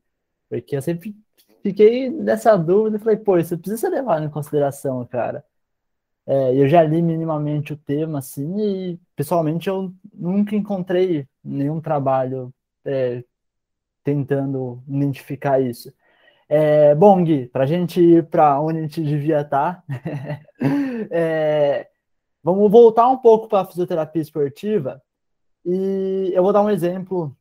Porque 0.48 0.76
eu 0.76 0.82
sempre 0.82 1.14
fiquei 1.62 2.08
nessa 2.08 2.56
dúvida 2.56 2.96
e 2.96 3.00
falei, 3.00 3.18
pô, 3.18 3.36
isso 3.36 3.58
precisa 3.58 3.76
ser 3.78 3.90
levado 3.90 4.24
em 4.24 4.30
consideração, 4.30 5.04
cara. 5.06 5.44
É, 6.26 6.54
eu 6.54 6.68
já 6.68 6.82
li 6.82 7.02
minimamente 7.02 7.72
o 7.72 7.76
tema, 7.76 8.18
assim, 8.18 8.60
e 8.60 9.00
pessoalmente 9.16 9.68
eu 9.68 9.92
nunca 10.14 10.54
encontrei 10.54 11.26
nenhum 11.42 11.80
trabalho 11.80 12.52
é, 12.84 13.24
tentando 14.04 14.82
identificar 14.88 15.60
isso. 15.60 15.92
É, 16.48 16.94
bom, 16.94 17.22
Gui, 17.24 17.46
para 17.46 17.64
a 17.64 17.66
gente 17.66 18.00
ir 18.00 18.26
para 18.26 18.60
onde 18.60 18.78
a 18.80 18.82
gente 18.82 19.02
devia 19.02 19.40
estar, 19.42 19.76
tá, 19.76 19.84
é, 21.10 21.88
vamos 22.42 22.70
voltar 22.70 23.08
um 23.08 23.18
pouco 23.18 23.48
para 23.48 23.60
a 23.60 23.66
fisioterapia 23.66 24.22
esportiva 24.22 25.02
e 25.64 26.32
eu 26.34 26.42
vou 26.42 26.52
dar 26.52 26.62
um 26.62 26.70
exemplo 26.70 27.36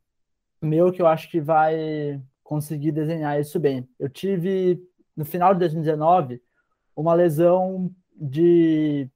meu 0.62 0.92
que 0.92 1.02
eu 1.02 1.06
acho 1.06 1.30
que 1.30 1.40
vai 1.40 2.20
conseguir 2.44 2.92
desenhar 2.92 3.40
isso 3.40 3.58
bem. 3.58 3.88
Eu 3.98 4.08
tive, 4.08 4.80
no 5.16 5.24
final 5.24 5.54
de 5.54 5.60
2019, 5.60 6.42
uma 6.94 7.14
lesão 7.14 7.90
de 8.20 9.08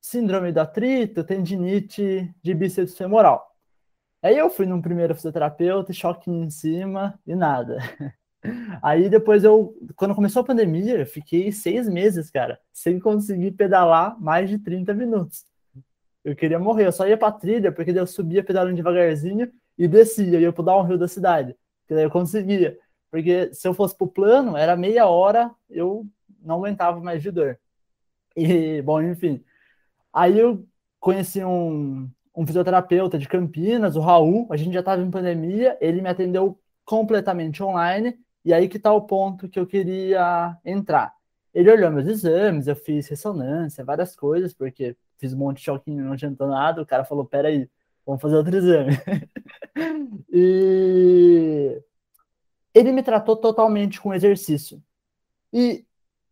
síndrome 0.00 0.52
do 0.52 0.60
atrito, 0.60 1.24
tendinite 1.24 2.32
de 2.42 2.54
bíceps 2.54 2.96
femoral. 2.96 3.50
Aí 4.22 4.38
eu 4.38 4.48
fui 4.48 4.66
num 4.66 4.80
primeiro 4.80 5.14
fisioterapeuta, 5.14 5.92
choque 5.92 6.30
em 6.30 6.48
cima 6.48 7.18
e 7.26 7.34
nada. 7.34 7.78
Aí 8.82 9.08
depois 9.08 9.44
eu, 9.44 9.74
quando 9.96 10.14
começou 10.14 10.42
a 10.42 10.44
pandemia, 10.44 10.98
eu 10.98 11.06
fiquei 11.06 11.50
seis 11.50 11.88
meses, 11.88 12.30
cara, 12.30 12.58
sem 12.72 13.00
conseguir 13.00 13.52
pedalar 13.52 14.18
mais 14.20 14.48
de 14.48 14.58
30 14.58 14.94
minutos. 14.94 15.44
Eu 16.22 16.36
queria 16.36 16.58
morrer, 16.58 16.86
eu 16.86 16.92
só 16.92 17.06
ia 17.06 17.18
pra 17.18 17.32
trilha, 17.32 17.72
porque 17.72 17.92
daí 17.92 18.02
eu 18.02 18.06
subia 18.06 18.44
pedalando 18.44 18.76
devagarzinho 18.76 19.50
e 19.76 19.88
descia, 19.88 20.40
ia 20.40 20.52
pro 20.52 20.62
downhill 20.62 20.98
da 20.98 21.08
cidade, 21.08 21.56
que 21.86 21.94
daí 21.94 22.04
eu 22.04 22.10
conseguia. 22.10 22.78
Porque 23.10 23.52
se 23.52 23.66
eu 23.68 23.74
fosse 23.74 23.96
pro 23.96 24.06
plano, 24.06 24.56
era 24.56 24.76
meia 24.76 25.06
hora, 25.06 25.50
eu 25.68 26.06
não 26.42 26.56
aguentava 26.56 27.00
mais 27.00 27.22
de 27.22 27.30
dor. 27.30 27.58
E, 28.36 28.82
bom, 28.82 29.00
enfim. 29.02 29.44
Aí 30.12 30.38
eu 30.38 30.66
conheci 31.00 31.44
um, 31.44 32.10
um 32.34 32.46
fisioterapeuta 32.46 33.18
de 33.18 33.28
Campinas, 33.28 33.96
o 33.96 34.00
Raul, 34.00 34.46
a 34.50 34.56
gente 34.56 34.72
já 34.72 34.80
estava 34.80 35.02
em 35.02 35.10
pandemia, 35.10 35.76
ele 35.80 36.00
me 36.00 36.08
atendeu 36.08 36.58
completamente 36.84 37.62
online, 37.62 38.18
e 38.44 38.52
aí 38.52 38.68
que 38.68 38.76
está 38.76 38.92
o 38.92 39.02
ponto 39.02 39.48
que 39.48 39.58
eu 39.58 39.66
queria 39.66 40.56
entrar. 40.64 41.14
Ele 41.52 41.70
olhou 41.70 41.90
meus 41.90 42.08
exames, 42.08 42.66
eu 42.66 42.74
fiz 42.76 43.08
ressonância, 43.08 43.84
várias 43.84 44.16
coisas, 44.16 44.52
porque 44.52 44.96
fiz 45.18 45.32
um 45.32 45.38
monte 45.38 45.58
de 45.58 45.64
choquinho, 45.64 46.04
não 46.04 46.12
adiantou 46.12 46.48
nada, 46.48 46.82
o 46.82 46.86
cara 46.86 47.04
falou, 47.04 47.24
peraí, 47.24 47.68
vamos 48.04 48.20
fazer 48.20 48.36
outro 48.36 48.56
exame. 48.56 48.92
e 50.32 51.80
ele 52.74 52.92
me 52.92 53.02
tratou 53.02 53.36
totalmente 53.36 54.00
com 54.00 54.12
exercício. 54.12 54.82
E 55.52 55.86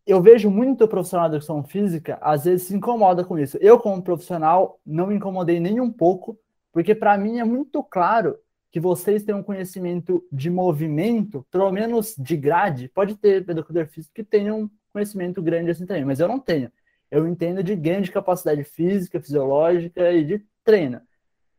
eu 0.06 0.20
vejo 0.20 0.50
muito 0.50 0.86
profissional 0.88 1.28
de 1.28 1.36
educação 1.36 1.62
física, 1.62 2.18
às 2.20 2.44
vezes 2.44 2.66
se 2.66 2.74
incomoda 2.74 3.24
com 3.24 3.38
isso. 3.38 3.56
Eu, 3.60 3.78
como 3.78 4.02
profissional, 4.02 4.80
não 4.84 5.06
me 5.06 5.14
incomodei 5.14 5.60
nem 5.60 5.80
um 5.80 5.92
pouco, 5.92 6.38
porque 6.72 6.94
para 6.94 7.16
mim 7.16 7.38
é 7.38 7.44
muito 7.44 7.82
claro 7.82 8.36
que 8.70 8.80
vocês 8.80 9.22
têm 9.22 9.34
um 9.34 9.42
conhecimento 9.42 10.26
de 10.32 10.50
movimento, 10.50 11.46
pelo 11.50 11.70
menos 11.70 12.14
de 12.18 12.36
grade. 12.36 12.88
Pode 12.88 13.16
ter 13.16 13.48
educador 13.48 13.86
físico 13.86 14.14
que 14.14 14.24
tenha 14.24 14.54
um 14.54 14.68
conhecimento 14.92 15.42
grande 15.42 15.70
assim 15.70 15.86
também, 15.86 16.04
mas 16.04 16.20
eu 16.20 16.26
não 16.26 16.40
tenho. 16.40 16.72
Eu 17.10 17.28
entendo 17.28 17.62
de 17.62 17.76
ganho 17.76 18.00
de 18.00 18.10
capacidade 18.10 18.64
física, 18.64 19.20
fisiológica 19.20 20.10
e 20.12 20.24
de 20.24 20.44
treino. 20.64 21.00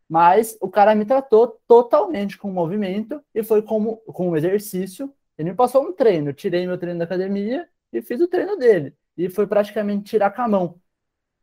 Mas 0.10 0.58
o 0.60 0.68
cara 0.70 0.96
me 0.96 1.06
tratou 1.06 1.60
totalmente 1.68 2.38
com 2.38 2.52
movimento 2.52 3.22
e 3.34 3.44
foi 3.44 3.62
como 3.62 3.98
com 3.98 4.30
o 4.30 4.36
exercício. 4.36 5.14
Ele 5.38 5.52
me 5.52 5.56
passou 5.56 5.84
um 5.84 5.94
treino. 5.94 6.34
Tirei 6.34 6.66
meu 6.66 6.78
treino 6.78 7.00
da 7.00 7.06
academia 7.06 7.68
e 7.94 8.02
fiz 8.02 8.20
o 8.20 8.28
treino 8.28 8.58
dele. 8.58 8.96
E 9.16 9.30
foi 9.30 9.48
praticamente 9.48 10.06
tirar 10.06 10.32
com 10.32 10.41
a 10.41 10.48
mão. 10.48 10.82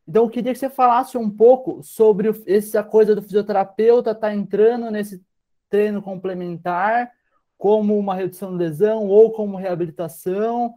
Então, 0.07 0.25
eu 0.25 0.31
queria 0.31 0.53
que 0.53 0.59
você 0.59 0.69
falasse 0.69 1.17
um 1.17 1.31
pouco 1.31 1.83
sobre 1.83 2.31
essa 2.47 2.83
coisa 2.83 3.15
do 3.15 3.23
fisioterapeuta 3.23 4.11
estar 4.11 4.29
tá 4.29 4.35
entrando 4.35 4.91
nesse 4.91 5.25
treino 5.69 6.03
complementar 6.03 7.13
como 7.57 7.97
uma 7.99 8.15
redução 8.15 8.53
de 8.53 8.59
lesão 8.59 9.07
ou 9.07 9.33
como 9.33 9.57
reabilitação. 9.57 10.75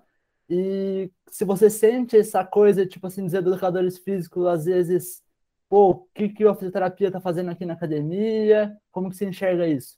E 0.49 1.11
se 1.29 1.45
você 1.45 1.69
sente 1.69 2.17
essa 2.17 2.45
coisa, 2.45 2.85
tipo 2.85 3.07
assim, 3.07 3.23
dos 3.23 3.33
educadores 3.33 3.97
físicos, 3.97 4.45
às 4.45 4.65
vezes, 4.65 5.23
pô, 5.69 5.91
o 5.91 6.07
que, 6.13 6.29
que 6.29 6.45
a 6.45 6.53
fisioterapia 6.53 7.07
está 7.07 7.19
fazendo 7.19 7.49
aqui 7.49 7.65
na 7.65 7.73
academia? 7.73 8.77
Como 8.91 9.09
que 9.09 9.15
você 9.15 9.25
enxerga 9.25 9.67
isso? 9.67 9.97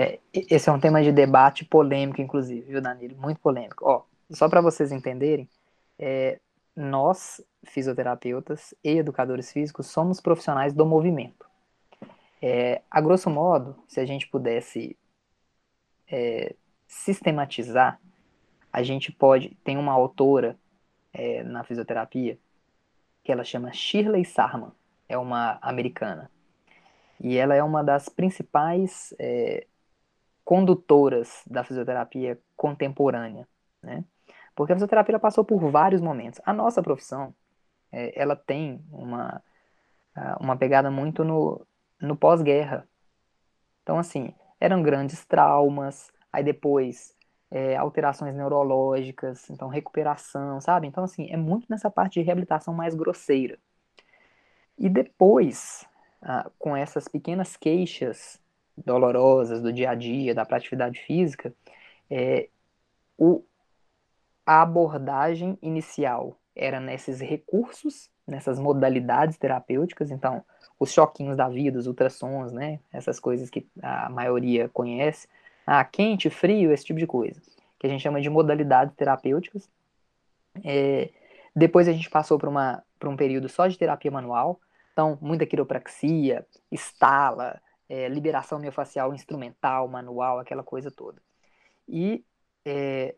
É, 0.00 0.20
esse 0.32 0.68
é 0.68 0.72
um 0.72 0.78
tema 0.78 1.02
de 1.02 1.10
debate 1.10 1.64
polêmico, 1.64 2.22
inclusive, 2.22 2.60
viu, 2.60 2.80
Danilo? 2.80 3.16
Muito 3.16 3.40
polêmico. 3.40 3.84
Ó, 3.84 4.04
só 4.30 4.48
para 4.48 4.60
vocês 4.60 4.92
entenderem, 4.92 5.48
é, 5.98 6.38
nós, 6.76 7.44
fisioterapeutas 7.64 8.72
e 8.84 8.90
educadores 8.90 9.50
físicos, 9.50 9.88
somos 9.88 10.20
profissionais 10.20 10.72
do 10.72 10.86
movimento. 10.86 11.50
É, 12.40 12.80
a 12.88 13.00
grosso 13.00 13.28
modo, 13.28 13.74
se 13.88 13.98
a 13.98 14.06
gente 14.06 14.28
pudesse 14.28 14.96
é, 16.08 16.54
sistematizar, 16.86 18.00
a 18.72 18.84
gente 18.84 19.10
pode. 19.10 19.56
Tem 19.64 19.76
uma 19.76 19.94
autora 19.94 20.56
é, 21.12 21.42
na 21.42 21.64
fisioterapia 21.64 22.38
que 23.24 23.32
ela 23.32 23.42
chama 23.42 23.72
Shirley 23.72 24.24
Sarman, 24.24 24.70
é 25.08 25.18
uma 25.18 25.58
americana. 25.60 26.30
E 27.18 27.36
ela 27.36 27.56
é 27.56 27.64
uma 27.64 27.82
das 27.82 28.08
principais 28.08 29.12
é, 29.18 29.66
condutoras 30.48 31.42
da 31.46 31.62
fisioterapia 31.62 32.40
contemporânea, 32.56 33.46
né? 33.82 34.02
Porque 34.56 34.72
a 34.72 34.76
fisioterapia 34.76 35.18
passou 35.18 35.44
por 35.44 35.58
vários 35.70 36.00
momentos. 36.00 36.40
A 36.42 36.54
nossa 36.54 36.82
profissão, 36.82 37.34
é, 37.92 38.18
ela 38.18 38.34
tem 38.34 38.82
uma, 38.90 39.42
uma 40.40 40.56
pegada 40.56 40.90
muito 40.90 41.22
no, 41.22 41.66
no 42.00 42.16
pós-guerra. 42.16 42.88
Então, 43.82 43.98
assim, 43.98 44.34
eram 44.58 44.82
grandes 44.82 45.22
traumas, 45.26 46.10
aí 46.32 46.42
depois 46.42 47.14
é, 47.50 47.76
alterações 47.76 48.34
neurológicas, 48.34 49.50
então 49.50 49.68
recuperação, 49.68 50.62
sabe? 50.62 50.86
Então, 50.86 51.04
assim, 51.04 51.30
é 51.30 51.36
muito 51.36 51.66
nessa 51.68 51.90
parte 51.90 52.14
de 52.14 52.22
reabilitação 52.22 52.72
mais 52.72 52.94
grosseira. 52.94 53.58
E 54.78 54.88
depois, 54.88 55.86
ah, 56.22 56.50
com 56.58 56.74
essas 56.74 57.06
pequenas 57.06 57.54
queixas 57.54 58.40
dolorosas 58.84 59.62
do 59.62 59.72
dia 59.72 59.90
a 59.90 59.94
dia, 59.94 60.34
da 60.34 60.42
atividade 60.42 61.00
física, 61.00 61.52
é, 62.10 62.48
o, 63.16 63.42
a 64.46 64.62
abordagem 64.62 65.58
inicial 65.60 66.38
era 66.54 66.80
nesses 66.80 67.20
recursos, 67.20 68.10
nessas 68.26 68.58
modalidades 68.58 69.38
terapêuticas, 69.38 70.10
então, 70.10 70.44
os 70.78 70.92
choquinhos 70.92 71.36
da 71.36 71.48
vida, 71.48 71.78
os 71.78 71.86
ultrassons, 71.86 72.52
né, 72.52 72.80
essas 72.92 73.18
coisas 73.18 73.50
que 73.50 73.66
a 73.82 74.08
maioria 74.08 74.68
conhece, 74.68 75.28
ah, 75.66 75.84
quente, 75.84 76.30
frio, 76.30 76.72
esse 76.72 76.84
tipo 76.84 76.98
de 76.98 77.06
coisa, 77.06 77.40
que 77.78 77.86
a 77.86 77.90
gente 77.90 78.02
chama 78.02 78.20
de 78.20 78.30
modalidades 78.30 78.94
terapêuticas. 78.94 79.68
É, 80.64 81.10
depois 81.54 81.88
a 81.88 81.92
gente 81.92 82.08
passou 82.08 82.38
para 82.38 83.08
um 83.08 83.16
período 83.16 83.48
só 83.48 83.66
de 83.66 83.78
terapia 83.78 84.10
manual, 84.10 84.60
então, 84.92 85.16
muita 85.20 85.46
quiropraxia, 85.46 86.44
estala, 86.72 87.60
é, 87.88 88.08
liberação 88.08 88.58
miofascial 88.58 89.14
instrumental, 89.14 89.88
manual, 89.88 90.38
aquela 90.38 90.62
coisa 90.62 90.90
toda. 90.90 91.20
E 91.88 92.24
é, 92.64 93.14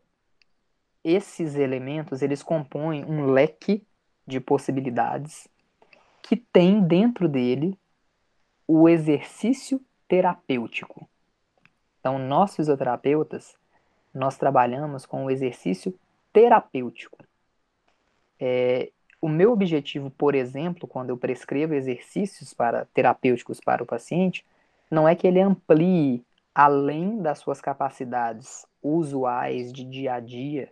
esses 1.03 1.57
elementos, 1.57 2.23
eles 2.23 2.43
compõem 2.43 3.05
um 3.05 3.27
leque 3.33 3.85
de 4.27 4.39
possibilidades 4.39 5.49
que 6.23 6.37
tem 6.37 6.83
dentro 6.83 7.29
dele 7.29 7.77
o 8.67 8.89
exercício 8.89 9.81
terapêutico. 10.07 11.09
Então, 11.99 12.19
nós 12.19 12.55
fisioterapeutas, 12.55 13.57
nós 14.15 14.37
trabalhamos 14.37 15.05
com 15.05 15.25
o 15.25 15.31
exercício 15.31 15.99
terapêutico. 16.33 17.19
É, 18.39 18.91
o 19.21 19.29
meu 19.29 19.53
objetivo, 19.53 20.11
por 20.11 20.35
exemplo, 20.35 20.89
quando 20.89 21.11
eu 21.11 21.17
prescrevo 21.17 21.75
exercícios 21.75 22.55
para 22.55 22.87
terapêuticos 22.87 23.61
para 23.61 23.83
o 23.83 23.87
paciente, 23.87 24.47
não 24.91 25.09
é 25.09 25.15
que 25.15 25.27
ele 25.27 25.41
amplie 25.41 26.25
além 26.55 27.23
das 27.23 27.39
suas 27.39 27.61
capacidades 27.61 28.67
usuais 28.83 29.73
de 29.73 29.85
dia 29.85 30.15
a 30.15 30.21
dia, 30.21 30.71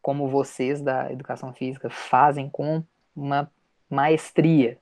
como 0.00 0.28
vocês 0.28 0.80
da 0.80 1.12
educação 1.12 1.52
física 1.52 1.90
fazem 1.90 2.48
com 2.48 2.82
uma 3.14 3.50
maestria. 3.88 4.78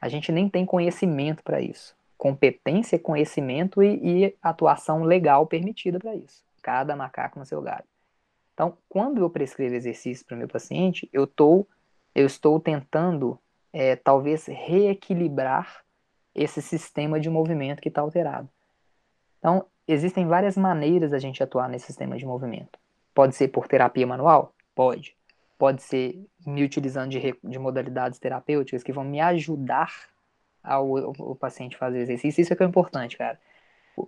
A 0.00 0.08
gente 0.08 0.30
nem 0.30 0.48
tem 0.48 0.64
conhecimento 0.64 1.42
para 1.42 1.60
isso. 1.60 1.96
Competência, 2.16 2.98
conhecimento 2.98 3.82
e, 3.82 4.24
e 4.26 4.36
atuação 4.40 5.02
legal 5.02 5.46
permitida 5.46 5.98
para 5.98 6.14
isso. 6.14 6.44
Cada 6.62 6.96
macaco 6.96 7.38
no 7.38 7.44
seu 7.44 7.60
galho. 7.60 7.84
Então, 8.54 8.78
quando 8.88 9.20
eu 9.20 9.28
prescrevo 9.28 9.74
exercício 9.74 10.24
para 10.24 10.34
o 10.34 10.38
meu 10.38 10.48
paciente, 10.48 11.08
eu, 11.12 11.26
tô, 11.26 11.66
eu 12.14 12.24
estou 12.24 12.58
tentando, 12.58 13.38
é, 13.70 13.96
talvez, 13.96 14.46
reequilibrar 14.46 15.84
esse 16.36 16.60
sistema 16.60 17.18
de 17.18 17.30
movimento 17.30 17.80
que 17.80 17.88
está 17.88 18.02
alterado. 18.02 18.48
Então, 19.38 19.64
existem 19.88 20.26
várias 20.26 20.56
maneiras 20.56 21.10
da 21.10 21.18
gente 21.18 21.42
atuar 21.42 21.68
nesse 21.68 21.86
sistema 21.86 22.16
de 22.16 22.26
movimento. 22.26 22.78
Pode 23.14 23.34
ser 23.34 23.48
por 23.48 23.66
terapia 23.66 24.06
manual? 24.06 24.52
Pode. 24.74 25.16
Pode 25.58 25.82
ser 25.82 26.22
me 26.46 26.62
utilizando 26.62 27.10
de, 27.10 27.34
de 27.42 27.58
modalidades 27.58 28.18
terapêuticas 28.18 28.82
que 28.82 28.92
vão 28.92 29.02
me 29.02 29.18
ajudar 29.20 29.90
ao, 30.62 30.96
ao, 30.98 31.14
ao 31.18 31.34
paciente 31.34 31.78
fazer 31.78 32.00
exercício. 32.00 32.42
Isso 32.42 32.52
é 32.52 32.56
que 32.56 32.62
é 32.62 32.66
importante, 32.66 33.16
cara. 33.16 33.40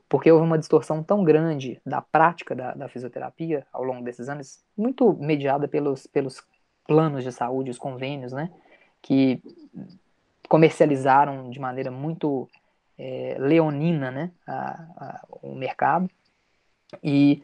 Porque 0.07 0.31
houve 0.31 0.45
uma 0.45 0.59
distorção 0.59 1.03
tão 1.03 1.25
grande 1.25 1.81
da 1.87 2.03
prática 2.03 2.55
da, 2.55 2.75
da 2.75 2.89
fisioterapia 2.89 3.67
ao 3.73 3.83
longo 3.83 4.05
desses 4.05 4.29
anos, 4.29 4.63
muito 4.77 5.15
mediada 5.15 5.67
pelos, 5.67 6.07
pelos 6.07 6.47
planos 6.87 7.25
de 7.25 7.33
saúde, 7.33 7.71
os 7.71 7.79
convênios, 7.79 8.33
né? 8.33 8.51
Que 9.01 9.41
comercializaram 10.49 11.51
de 11.51 11.61
maneira 11.61 11.91
muito 11.91 12.49
é, 12.99 13.37
leonina, 13.39 14.11
né, 14.11 14.33
a, 14.47 14.71
a, 14.97 15.27
o 15.43 15.55
mercado. 15.55 16.11
E 17.03 17.43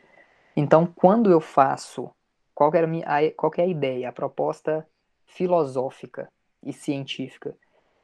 então, 0.57 0.87
quando 0.87 1.31
eu 1.31 1.41
faço, 1.41 2.11
qual 2.55 2.73
é 2.75 2.81
a, 2.81 3.33
qual 3.37 3.53
é 3.59 3.63
a 3.63 3.67
ideia, 3.67 4.09
a 4.09 4.13
proposta 4.13 4.87
filosófica 5.27 6.29
e 6.63 6.73
científica? 6.73 7.55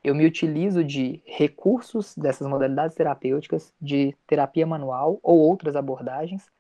Eu 0.03 0.14
me 0.14 0.26
utilizo 0.26 0.82
de 0.82 1.22
recursos 1.26 2.16
dessas 2.16 2.48
modalidades 2.48 2.96
terapêuticas, 2.96 3.72
de 3.80 4.16
terapia 4.26 4.66
manual 4.66 5.18
ou 5.22 5.38
outras 5.38 5.76
abordagens, 5.76 6.51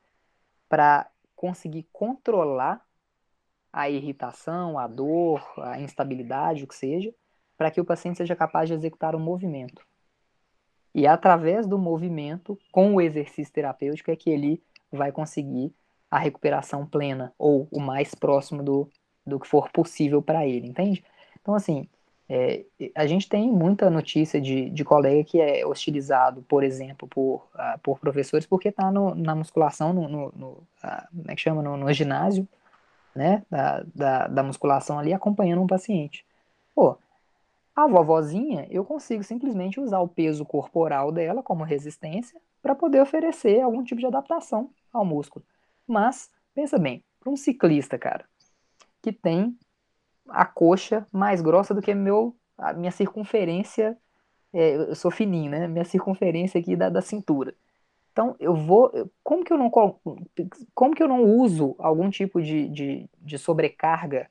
para 0.68 1.08
conseguir 1.34 1.86
controlar 1.92 2.84
a 3.72 3.88
irritação, 3.88 4.78
a 4.78 4.86
dor, 4.86 5.42
a 5.58 5.80
instabilidade, 5.80 6.64
o 6.64 6.66
que 6.66 6.74
seja, 6.74 7.12
para 7.60 7.70
que 7.70 7.78
o 7.78 7.84
paciente 7.84 8.16
seja 8.16 8.34
capaz 8.34 8.70
de 8.70 8.74
executar 8.74 9.14
um 9.14 9.18
movimento. 9.18 9.86
E 10.94 11.06
através 11.06 11.66
do 11.66 11.78
movimento, 11.78 12.58
com 12.72 12.94
o 12.94 13.02
exercício 13.02 13.52
terapêutico, 13.52 14.10
é 14.10 14.16
que 14.16 14.30
ele 14.30 14.62
vai 14.90 15.12
conseguir 15.12 15.70
a 16.10 16.18
recuperação 16.18 16.86
plena, 16.86 17.34
ou 17.38 17.68
o 17.70 17.78
mais 17.78 18.14
próximo 18.14 18.62
do, 18.62 18.88
do 19.26 19.38
que 19.38 19.46
for 19.46 19.70
possível 19.70 20.22
para 20.22 20.46
ele, 20.46 20.68
entende? 20.68 21.04
Então, 21.38 21.54
assim, 21.54 21.86
é, 22.30 22.64
a 22.94 23.06
gente 23.06 23.28
tem 23.28 23.52
muita 23.52 23.90
notícia 23.90 24.40
de, 24.40 24.70
de 24.70 24.82
colega 24.82 25.22
que 25.22 25.38
é 25.38 25.66
hostilizado, 25.66 26.40
por 26.48 26.64
exemplo, 26.64 27.06
por, 27.06 27.46
uh, 27.54 27.78
por 27.82 27.98
professores, 27.98 28.46
porque 28.46 28.70
está 28.70 28.90
na 28.90 29.34
musculação, 29.34 29.92
no, 29.92 30.08
no, 30.08 30.32
no 30.34 30.48
uh, 30.82 31.06
como 31.14 31.30
é 31.30 31.34
que 31.34 31.42
chama, 31.42 31.60
no, 31.60 31.76
no 31.76 31.92
ginásio, 31.92 32.48
né, 33.14 33.42
da, 33.50 33.84
da, 33.94 34.28
da 34.28 34.42
musculação 34.42 34.98
ali, 34.98 35.12
acompanhando 35.12 35.60
um 35.60 35.66
paciente. 35.66 36.24
Pô, 36.74 36.96
a 37.84 37.88
vovozinha, 37.88 38.66
eu 38.70 38.84
consigo 38.84 39.22
simplesmente 39.22 39.80
usar 39.80 40.00
o 40.00 40.08
peso 40.08 40.44
corporal 40.44 41.10
dela 41.12 41.42
como 41.42 41.64
resistência 41.64 42.40
para 42.62 42.74
poder 42.74 43.00
oferecer 43.00 43.60
algum 43.60 43.82
tipo 43.82 44.00
de 44.00 44.06
adaptação 44.06 44.70
ao 44.92 45.04
músculo. 45.04 45.44
Mas, 45.86 46.30
pensa 46.54 46.78
bem, 46.78 47.04
para 47.18 47.30
um 47.30 47.36
ciclista, 47.36 47.98
cara, 47.98 48.24
que 49.02 49.12
tem 49.12 49.56
a 50.28 50.44
coxa 50.44 51.06
mais 51.12 51.40
grossa 51.40 51.74
do 51.74 51.82
que 51.82 51.94
meu, 51.94 52.36
a 52.56 52.72
minha 52.72 52.92
circunferência, 52.92 53.96
é, 54.52 54.76
eu 54.76 54.94
sou 54.94 55.10
fininho, 55.10 55.50
né? 55.50 55.68
Minha 55.68 55.84
circunferência 55.84 56.60
aqui 56.60 56.76
da, 56.76 56.88
da 56.88 57.00
cintura. 57.00 57.54
Então, 58.12 58.34
eu 58.40 58.54
vou. 58.54 58.92
Como 59.22 59.44
que 59.44 59.52
eu 59.52 59.58
não, 59.58 59.70
como 60.74 60.94
que 60.94 61.02
eu 61.02 61.08
não 61.08 61.24
uso 61.24 61.76
algum 61.78 62.10
tipo 62.10 62.42
de, 62.42 62.68
de, 62.68 63.08
de 63.18 63.38
sobrecarga 63.38 64.28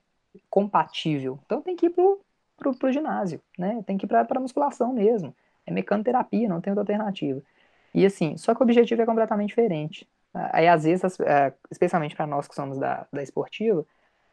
compatível? 0.50 1.40
Então, 1.46 1.62
tem 1.62 1.76
que 1.76 1.86
ir 1.88 1.90
pro, 1.92 2.22
pro, 2.60 2.92
ginásio, 2.92 3.42
né? 3.58 3.82
Tem 3.86 3.98
que 3.98 4.06
ir 4.06 4.10
para 4.10 4.26
a 4.30 4.40
musculação 4.40 4.94
mesmo. 4.94 5.34
É 5.66 5.72
mecanoterapia, 5.72 6.48
não 6.48 6.62
tem 6.62 6.72
outra 6.72 6.82
alternativa. 6.82 7.42
E 7.94 8.06
assim, 8.06 8.38
só 8.38 8.54
que 8.54 8.62
o 8.62 8.64
objetivo 8.64 9.02
é 9.02 9.06
completamente 9.06 9.50
diferente. 9.50 10.08
Aí, 10.34 10.68
às 10.68 10.84
vezes, 10.84 11.20
é, 11.22 11.54
especialmente 11.72 12.16
para 12.16 12.28
nós 12.28 12.48
que 12.48 12.54
somos 12.54 12.78
da, 12.78 13.08
da 13.12 13.24
esportiva, 13.24 13.86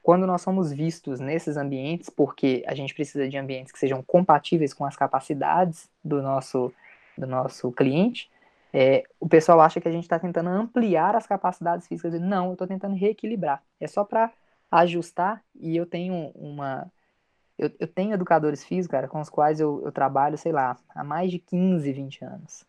quando 0.02 0.26
nós 0.26 0.42
somos 0.42 0.72
vistos 0.72 1.18
nesses 1.18 1.56
ambientes, 1.56 2.10
porque 2.10 2.62
a 2.66 2.74
gente 2.74 2.94
precisa 2.94 3.28
de 3.28 3.36
ambientes 3.36 3.72
que 3.72 3.78
sejam 3.78 4.02
compatíveis 4.02 4.74
com 4.74 4.84
as 4.84 4.96
capacidades 4.96 5.88
do 6.04 6.22
nosso, 6.22 6.72
do 7.16 7.26
nosso 7.26 7.72
cliente, 7.72 8.30
é, 8.72 9.04
o 9.18 9.26
pessoal 9.26 9.60
acha 9.60 9.80
que 9.80 9.88
a 9.88 9.90
gente 9.90 10.04
está 10.04 10.18
tentando 10.18 10.50
ampliar 10.50 11.16
as 11.16 11.26
capacidades 11.26 11.88
físicas. 11.88 12.20
Não, 12.20 12.48
eu 12.48 12.52
estou 12.52 12.66
tentando 12.66 12.94
reequilibrar. 12.94 13.62
É 13.80 13.86
só 13.86 14.04
para 14.04 14.30
ajustar 14.70 15.42
e 15.54 15.76
eu 15.76 15.86
tenho 15.86 16.30
uma. 16.34 16.86
Eu, 17.58 17.70
eu, 17.78 17.88
tenho 17.88 18.14
educadores 18.14 18.64
físicos, 18.64 18.92
cara, 18.92 19.08
com 19.08 19.20
os 19.20 19.30
quais 19.30 19.60
eu, 19.60 19.82
eu 19.84 19.90
trabalho, 19.90 20.36
sei 20.36 20.52
lá, 20.52 20.76
há 20.94 21.02
mais 21.02 21.30
de 21.30 21.38
15, 21.38 21.90
20 21.92 22.24
anos. 22.24 22.64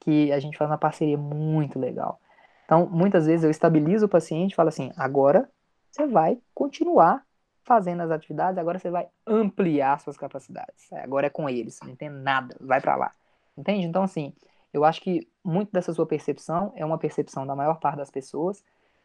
Que 0.00 0.32
a 0.32 0.40
gente 0.40 0.58
faz 0.58 0.70
uma 0.70 0.78
parceria 0.78 1.16
muito 1.16 1.78
legal. 1.78 2.20
Então, 2.64 2.88
muitas 2.90 3.26
vezes 3.26 3.44
eu 3.44 3.50
estabilizo 3.50 4.06
o 4.06 4.08
paciente 4.08 4.52
e 4.52 4.54
falo 4.54 4.68
assim: 4.68 4.92
agora 4.96 5.48
você 5.90 6.06
vai 6.06 6.38
continuar 6.54 7.24
fazendo 7.64 8.00
as 8.00 8.10
atividades, 8.10 8.58
agora 8.58 8.78
você 8.78 8.90
vai 8.90 9.06
ampliar 9.26 10.00
suas 10.00 10.16
capacidades. 10.16 10.92
Agora 10.92 11.28
é 11.28 11.30
com 11.30 11.48
eles, 11.48 11.78
não 11.84 11.94
tem 11.94 12.10
nada, 12.10 12.56
vai 12.60 12.80
para 12.80 12.96
lá. 12.96 13.12
Entende? 13.56 13.86
Então, 13.86 14.02
assim, 14.02 14.32
eu 14.72 14.84
acho 14.84 15.00
que 15.00 15.28
muito 15.44 15.70
dessa 15.70 15.92
sua 15.92 16.06
percepção 16.06 16.72
é 16.74 16.84
uma 16.84 16.98
percepção 16.98 17.46
da 17.46 17.54
maior 17.54 17.78
parte 17.78 17.98
das 17.98 18.10
pessoas, 18.10 18.64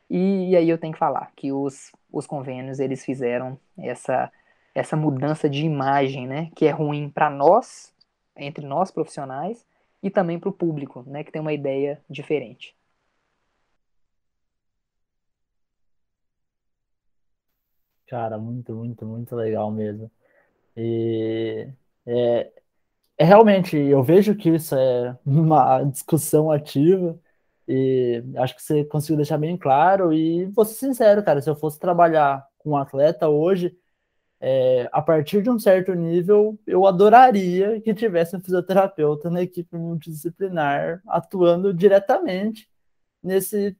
e, 0.10 0.52
e 0.52 0.56
aí 0.56 0.70
eu 0.70 0.78
tenho 0.78 0.94
que 0.94 1.00
falar 1.00 1.32
que 1.36 1.52
os, 1.52 1.92
os 2.12 2.26
convênios, 2.26 2.80
eles 2.80 3.04
fizeram 3.04 3.60
essa, 3.78 4.32
essa 4.78 4.96
mudança 4.96 5.50
de 5.50 5.66
imagem, 5.66 6.28
né, 6.28 6.52
que 6.56 6.66
é 6.68 6.70
ruim 6.70 7.10
para 7.10 7.32
nós, 7.32 7.92
entre 8.36 8.64
nós 8.64 8.92
profissionais, 8.92 9.66
e 10.04 10.10
também 10.12 10.40
para 10.40 10.50
o 10.50 10.54
público, 10.54 11.04
né, 11.08 11.24
que 11.24 11.32
tem 11.32 11.42
uma 11.42 11.52
ideia 11.52 12.00
diferente. 12.08 12.76
Cara, 18.08 18.38
muito, 18.38 18.74
muito, 18.76 19.04
muito 19.04 19.36
legal 19.36 19.72
mesmo. 19.72 20.12
E 20.76 21.68
é, 22.06 22.52
é 23.18 23.26
realmente, 23.26 23.76
eu 23.76 24.04
vejo 24.04 24.36
que 24.36 24.50
isso 24.50 24.76
é 24.76 25.18
uma 25.26 25.84
discussão 25.86 26.52
ativa 26.52 27.20
e 27.68 28.24
acho 28.38 28.56
que 28.56 28.62
você 28.62 28.86
conseguiu 28.86 29.18
deixar 29.18 29.40
bem 29.40 29.58
claro. 29.58 30.14
E 30.14 30.46
vou 30.46 30.64
ser 30.66 30.76
sincero, 30.76 31.24
cara, 31.24 31.42
se 31.42 31.50
eu 31.50 31.56
fosse 31.56 31.80
trabalhar 31.80 32.48
com 32.60 32.72
um 32.72 32.78
atleta 32.78 33.28
hoje, 33.28 33.76
é, 34.40 34.88
a 34.92 35.02
partir 35.02 35.42
de 35.42 35.50
um 35.50 35.58
certo 35.58 35.94
nível, 35.94 36.60
eu 36.68 36.86
adoraria 36.86 37.82
que 37.82 37.94
tivesse 37.94 38.36
um 38.36 38.40
fisioterapeuta 38.40 39.30
na 39.30 39.42
equipe 39.42 39.76
multidisciplinar 39.76 41.02
atuando 41.08 41.74
diretamente 41.74 42.70
nesse, 43.24 43.76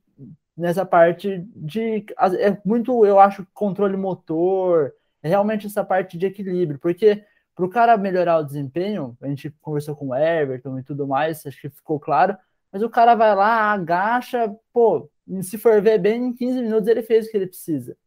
nessa 0.56 0.86
parte 0.86 1.40
de. 1.56 2.06
É 2.40 2.58
muito, 2.66 3.06
eu 3.06 3.20
acho, 3.20 3.46
controle 3.54 3.96
motor, 3.96 4.94
é 5.22 5.30
realmente 5.30 5.68
essa 5.68 5.84
parte 5.84 6.18
de 6.18 6.26
equilíbrio, 6.26 6.80
porque 6.80 7.24
para 7.56 7.66
o 7.66 7.70
cara 7.70 7.98
melhorar 7.98 8.38
o 8.38 8.44
desempenho, 8.44 9.18
a 9.22 9.28
gente 9.28 9.50
conversou 9.62 9.96
com 9.96 10.10
o 10.10 10.16
Everton 10.16 10.80
e 10.80 10.84
tudo 10.84 11.08
mais, 11.08 11.46
acho 11.46 11.62
que 11.62 11.70
ficou 11.70 12.00
claro, 12.00 12.38
mas 12.72 12.82
o 12.82 12.90
cara 12.90 13.16
vai 13.16 13.36
lá, 13.36 13.72
agacha, 13.72 14.56
pô, 14.74 15.10
se 15.42 15.58
for 15.58 15.82
ver 15.82 16.00
bem, 16.00 16.26
em 16.26 16.34
15 16.34 16.62
minutos 16.62 16.88
ele 16.88 17.02
fez 17.02 17.28
o 17.28 17.32
que 17.32 17.38
ele 17.38 17.48
precisa. 17.48 17.98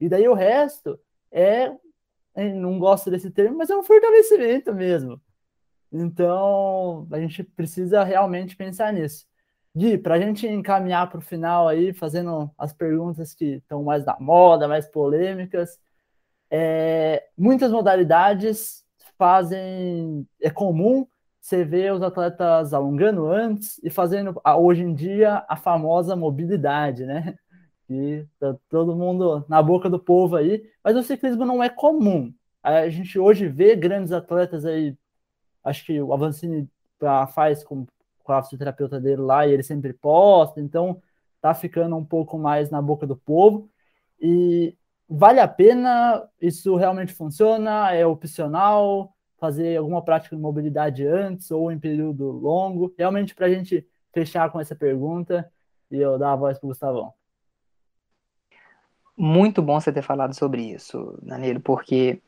E 0.00 0.08
daí 0.08 0.26
o 0.28 0.34
resto 0.34 0.98
é, 1.30 1.70
não 2.36 2.78
gosto 2.78 3.10
desse 3.10 3.30
termo, 3.30 3.58
mas 3.58 3.70
é 3.70 3.76
um 3.76 3.82
fortalecimento 3.82 4.74
mesmo. 4.74 5.20
Então, 5.92 7.06
a 7.12 7.20
gente 7.20 7.44
precisa 7.44 8.02
realmente 8.02 8.56
pensar 8.56 8.92
nisso. 8.92 9.26
Gui, 9.76 9.98
para 9.98 10.14
a 10.16 10.20
gente 10.20 10.46
encaminhar 10.46 11.08
para 11.10 11.18
o 11.18 11.22
final 11.22 11.68
aí, 11.68 11.92
fazendo 11.92 12.50
as 12.58 12.72
perguntas 12.72 13.34
que 13.34 13.56
estão 13.56 13.82
mais 13.84 14.04
da 14.04 14.16
moda, 14.20 14.68
mais 14.68 14.86
polêmicas, 14.88 15.80
é, 16.50 17.28
muitas 17.36 17.72
modalidades 17.72 18.84
fazem. 19.18 20.26
É 20.40 20.50
comum 20.50 21.06
você 21.40 21.64
ver 21.64 21.92
os 21.92 22.02
atletas 22.02 22.72
alongando 22.72 23.26
antes 23.26 23.80
e 23.82 23.90
fazendo 23.90 24.40
hoje 24.58 24.82
em 24.82 24.94
dia 24.94 25.44
a 25.48 25.56
famosa 25.56 26.16
mobilidade, 26.16 27.04
né? 27.04 27.36
E 27.88 28.26
tá 28.38 28.56
todo 28.68 28.96
mundo 28.96 29.44
na 29.48 29.62
boca 29.62 29.90
do 29.90 29.98
povo 29.98 30.36
aí, 30.36 30.64
mas 30.82 30.96
o 30.96 31.02
ciclismo 31.02 31.44
não 31.44 31.62
é 31.62 31.68
comum. 31.68 32.32
A 32.62 32.88
gente 32.88 33.18
hoje 33.18 33.46
vê 33.46 33.76
grandes 33.76 34.12
atletas 34.12 34.64
aí, 34.64 34.96
acho 35.62 35.84
que 35.84 36.00
o 36.00 36.12
Avancini 36.12 36.68
faz 37.34 37.62
com, 37.62 37.86
com 38.22 38.32
a 38.32 38.42
fisioterapeuta 38.42 39.00
dele 39.00 39.20
lá 39.20 39.46
e 39.46 39.52
ele 39.52 39.62
sempre 39.62 39.92
posta, 39.92 40.60
então 40.60 41.00
tá 41.40 41.52
ficando 41.52 41.94
um 41.96 42.04
pouco 42.04 42.38
mais 42.38 42.70
na 42.70 42.80
boca 42.80 43.06
do 43.06 43.16
povo. 43.16 43.68
E 44.18 44.74
vale 45.06 45.40
a 45.40 45.48
pena? 45.48 46.26
Isso 46.40 46.74
realmente 46.76 47.12
funciona? 47.12 47.92
É 47.94 48.06
opcional? 48.06 49.14
Fazer 49.38 49.76
alguma 49.76 50.02
prática 50.02 50.34
de 50.34 50.40
mobilidade 50.40 51.06
antes 51.06 51.50
ou 51.50 51.70
em 51.70 51.78
período 51.78 52.30
longo? 52.30 52.94
Realmente, 52.96 53.34
para 53.34 53.46
a 53.46 53.50
gente 53.50 53.86
fechar 54.12 54.50
com 54.50 54.58
essa 54.58 54.74
pergunta 54.74 55.50
e 55.90 55.98
eu 55.98 56.18
dar 56.18 56.32
a 56.32 56.36
voz 56.36 56.58
para 56.58 56.66
o 56.66 56.70
Gustavão. 56.70 57.12
Muito 59.16 59.62
bom 59.62 59.80
você 59.80 59.92
ter 59.92 60.02
falado 60.02 60.34
sobre 60.34 60.62
isso, 60.62 61.16
Danilo, 61.22 61.60
porque 61.60 62.20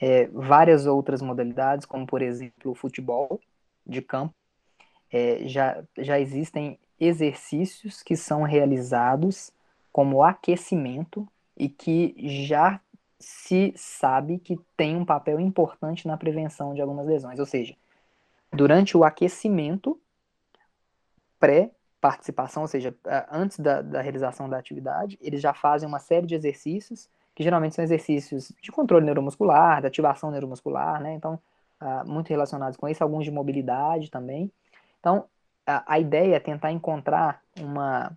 é, 0.00 0.26
várias 0.26 0.86
outras 0.86 1.22
modalidades, 1.22 1.86
como 1.86 2.06
por 2.06 2.20
exemplo 2.20 2.72
o 2.72 2.74
futebol 2.74 3.40
de 3.86 4.02
campo, 4.02 4.34
é, 5.10 5.46
já, 5.46 5.82
já 5.98 6.20
existem 6.20 6.78
exercícios 7.00 8.02
que 8.02 8.16
são 8.16 8.42
realizados 8.42 9.50
como 9.92 10.22
aquecimento 10.22 11.26
e 11.56 11.68
que 11.68 12.14
já 12.46 12.80
se 13.18 13.72
sabe 13.76 14.38
que 14.38 14.58
tem 14.76 14.96
um 14.96 15.04
papel 15.04 15.40
importante 15.40 16.06
na 16.06 16.16
prevenção 16.16 16.74
de 16.74 16.80
algumas 16.80 17.06
lesões. 17.06 17.38
Ou 17.38 17.46
seja, 17.46 17.74
durante 18.52 18.96
o 18.96 19.04
aquecimento 19.04 19.98
pré-participação, 22.04 22.62
ou 22.62 22.68
seja, 22.68 22.94
antes 23.32 23.58
da, 23.58 23.80
da, 23.80 24.02
realização 24.02 24.48
da 24.48 24.58
atividade, 24.58 25.18
eles 25.22 25.40
já 25.40 25.54
fazem 25.54 25.88
uma 25.88 25.98
série 25.98 26.26
de 26.26 26.34
exercícios, 26.34 27.08
que 27.34 27.42
geralmente 27.42 27.74
são 27.74 27.82
exercícios 27.82 28.52
de 28.60 28.70
controle 28.70 29.06
neuromuscular, 29.06 29.80
de 29.80 29.86
ativação 29.86 30.30
neuromuscular, 30.30 31.00
né? 31.02 31.14
Então, 31.14 31.40
uh, 31.80 32.06
muito 32.06 32.28
relacionados 32.28 32.76
com 32.76 32.86
isso, 32.88 33.02
alguns 33.02 33.24
de 33.24 33.30
mobilidade 33.30 34.10
também. 34.10 34.52
Então, 35.00 35.24
a, 35.66 35.94
a 35.94 35.98
ideia 35.98 36.36
é 36.36 36.40
tentar 36.40 36.70
encontrar 36.72 37.40
uma 37.58 38.16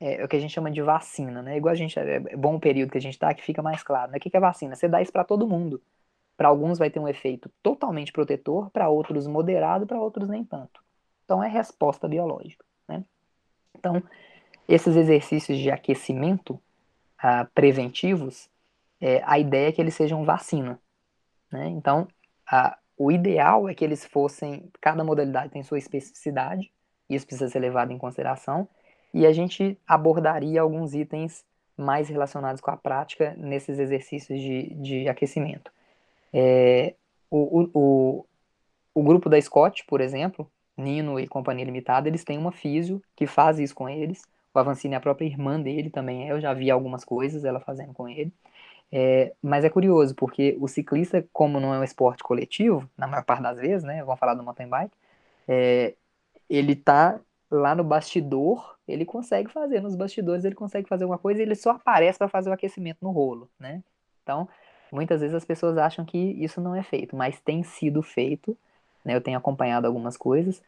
é, 0.00 0.20
é, 0.20 0.24
o 0.24 0.28
que 0.28 0.36
a 0.36 0.40
gente 0.40 0.52
chama 0.52 0.70
de 0.70 0.82
vacina, 0.82 1.40
né? 1.42 1.56
Igual 1.56 1.72
a 1.72 1.76
gente 1.76 1.98
é, 1.98 2.16
é 2.16 2.36
bom 2.36 2.56
o 2.56 2.60
período 2.60 2.90
que 2.90 2.98
a 2.98 3.00
gente 3.00 3.14
está 3.14 3.32
que 3.32 3.42
fica 3.42 3.62
mais 3.62 3.82
claro. 3.82 4.10
Né? 4.12 4.18
O 4.18 4.20
que, 4.20 4.30
que 4.30 4.36
é 4.36 4.40
vacina? 4.40 4.74
Você 4.74 4.88
dá 4.88 5.00
isso 5.00 5.12
para 5.12 5.24
todo 5.24 5.46
mundo. 5.46 5.80
Para 6.36 6.48
alguns 6.48 6.78
vai 6.78 6.90
ter 6.90 7.00
um 7.00 7.08
efeito 7.08 7.50
totalmente 7.62 8.12
protetor, 8.12 8.70
para 8.70 8.88
outros 8.90 9.26
moderado, 9.26 9.86
para 9.86 9.98
outros 10.00 10.28
nem 10.28 10.44
tanto. 10.44 10.82
Então 11.24 11.42
é 11.42 11.48
resposta 11.48 12.06
biológica? 12.08 12.65
Então 13.78 14.02
esses 14.68 14.96
exercícios 14.96 15.58
de 15.58 15.70
aquecimento 15.70 16.60
ah, 17.18 17.46
preventivos, 17.54 18.48
é, 19.00 19.22
a 19.24 19.38
ideia 19.38 19.68
é 19.68 19.72
que 19.72 19.80
eles 19.80 19.94
sejam 19.94 20.24
vacina, 20.24 20.80
né? 21.50 21.68
Então 21.68 22.08
o 22.96 23.12
ideal 23.12 23.68
é 23.68 23.74
que 23.74 23.84
eles 23.84 24.04
fossem, 24.04 24.70
cada 24.80 25.04
modalidade 25.04 25.52
tem 25.52 25.62
sua 25.62 25.78
especificidade, 25.78 26.70
isso 27.08 27.26
precisa 27.26 27.50
ser 27.50 27.58
levado 27.58 27.92
em 27.92 27.98
consideração, 27.98 28.68
e 29.12 29.26
a 29.26 29.32
gente 29.32 29.78
abordaria 29.86 30.60
alguns 30.60 30.94
itens 30.94 31.44
mais 31.76 32.08
relacionados 32.08 32.60
com 32.60 32.70
a 32.70 32.76
prática 32.76 33.34
nesses 33.36 33.78
exercícios 33.78 34.40
de, 34.40 34.74
de 34.74 35.08
aquecimento. 35.08 35.70
É, 36.32 36.94
o, 37.30 37.60
o, 37.60 37.70
o, 37.74 38.26
o, 38.94 39.02
grupo 39.02 39.28
da 39.28 39.40
Scott, 39.40 39.84
por 39.86 40.00
exemplo, 40.00 40.50
Nino 40.76 41.18
e 41.18 41.26
Companhia 41.26 41.64
Limitada, 41.64 42.08
eles 42.08 42.24
têm 42.24 42.38
uma 42.38 42.52
físio 42.52 43.02
que 43.14 43.26
faz 43.26 43.58
isso 43.58 43.74
com 43.74 43.88
eles. 43.88 44.22
O 44.52 44.58
Avancini, 44.58 44.94
a 44.94 45.00
própria 45.00 45.26
irmã 45.26 45.60
dele 45.60 45.90
também 45.90 46.28
é, 46.28 46.32
eu 46.32 46.40
já 46.40 46.52
vi 46.54 46.70
algumas 46.70 47.04
coisas 47.04 47.44
ela 47.44 47.60
fazendo 47.60 47.92
com 47.92 48.08
ele. 48.08 48.32
É, 48.90 49.32
mas 49.42 49.64
é 49.64 49.70
curioso, 49.70 50.14
porque 50.14 50.56
o 50.60 50.68
ciclista, 50.68 51.26
como 51.32 51.58
não 51.58 51.74
é 51.74 51.78
um 51.78 51.84
esporte 51.84 52.22
coletivo, 52.22 52.88
na 52.96 53.06
maior 53.06 53.24
parte 53.24 53.42
das 53.42 53.58
vezes, 53.58 53.82
né, 53.84 54.02
vamos 54.04 54.18
falar 54.18 54.34
do 54.34 54.42
mountain 54.42 54.68
bike, 54.68 54.92
é, 55.48 55.94
ele 56.48 56.76
tá 56.76 57.18
lá 57.50 57.74
no 57.74 57.84
bastidor, 57.84 58.76
ele 58.86 59.04
consegue 59.04 59.50
fazer, 59.50 59.80
nos 59.80 59.96
bastidores 59.96 60.44
ele 60.44 60.54
consegue 60.54 60.88
fazer 60.88 61.04
alguma 61.04 61.18
coisa 61.18 61.42
ele 61.42 61.54
só 61.54 61.70
aparece 61.70 62.18
para 62.18 62.28
fazer 62.28 62.50
o 62.50 62.52
aquecimento 62.52 62.98
no 63.02 63.10
rolo, 63.10 63.48
né? 63.58 63.82
Então, 64.22 64.48
muitas 64.92 65.20
vezes 65.20 65.34
as 65.34 65.44
pessoas 65.44 65.76
acham 65.78 66.04
que 66.04 66.18
isso 66.18 66.60
não 66.60 66.74
é 66.74 66.82
feito, 66.82 67.16
mas 67.16 67.40
tem 67.40 67.62
sido 67.62 68.02
feito, 68.02 68.56
né? 69.06 69.14
Eu 69.14 69.20
tenho 69.20 69.38
acompanhado 69.38 69.86
algumas 69.86 70.16
coisas, 70.16 70.60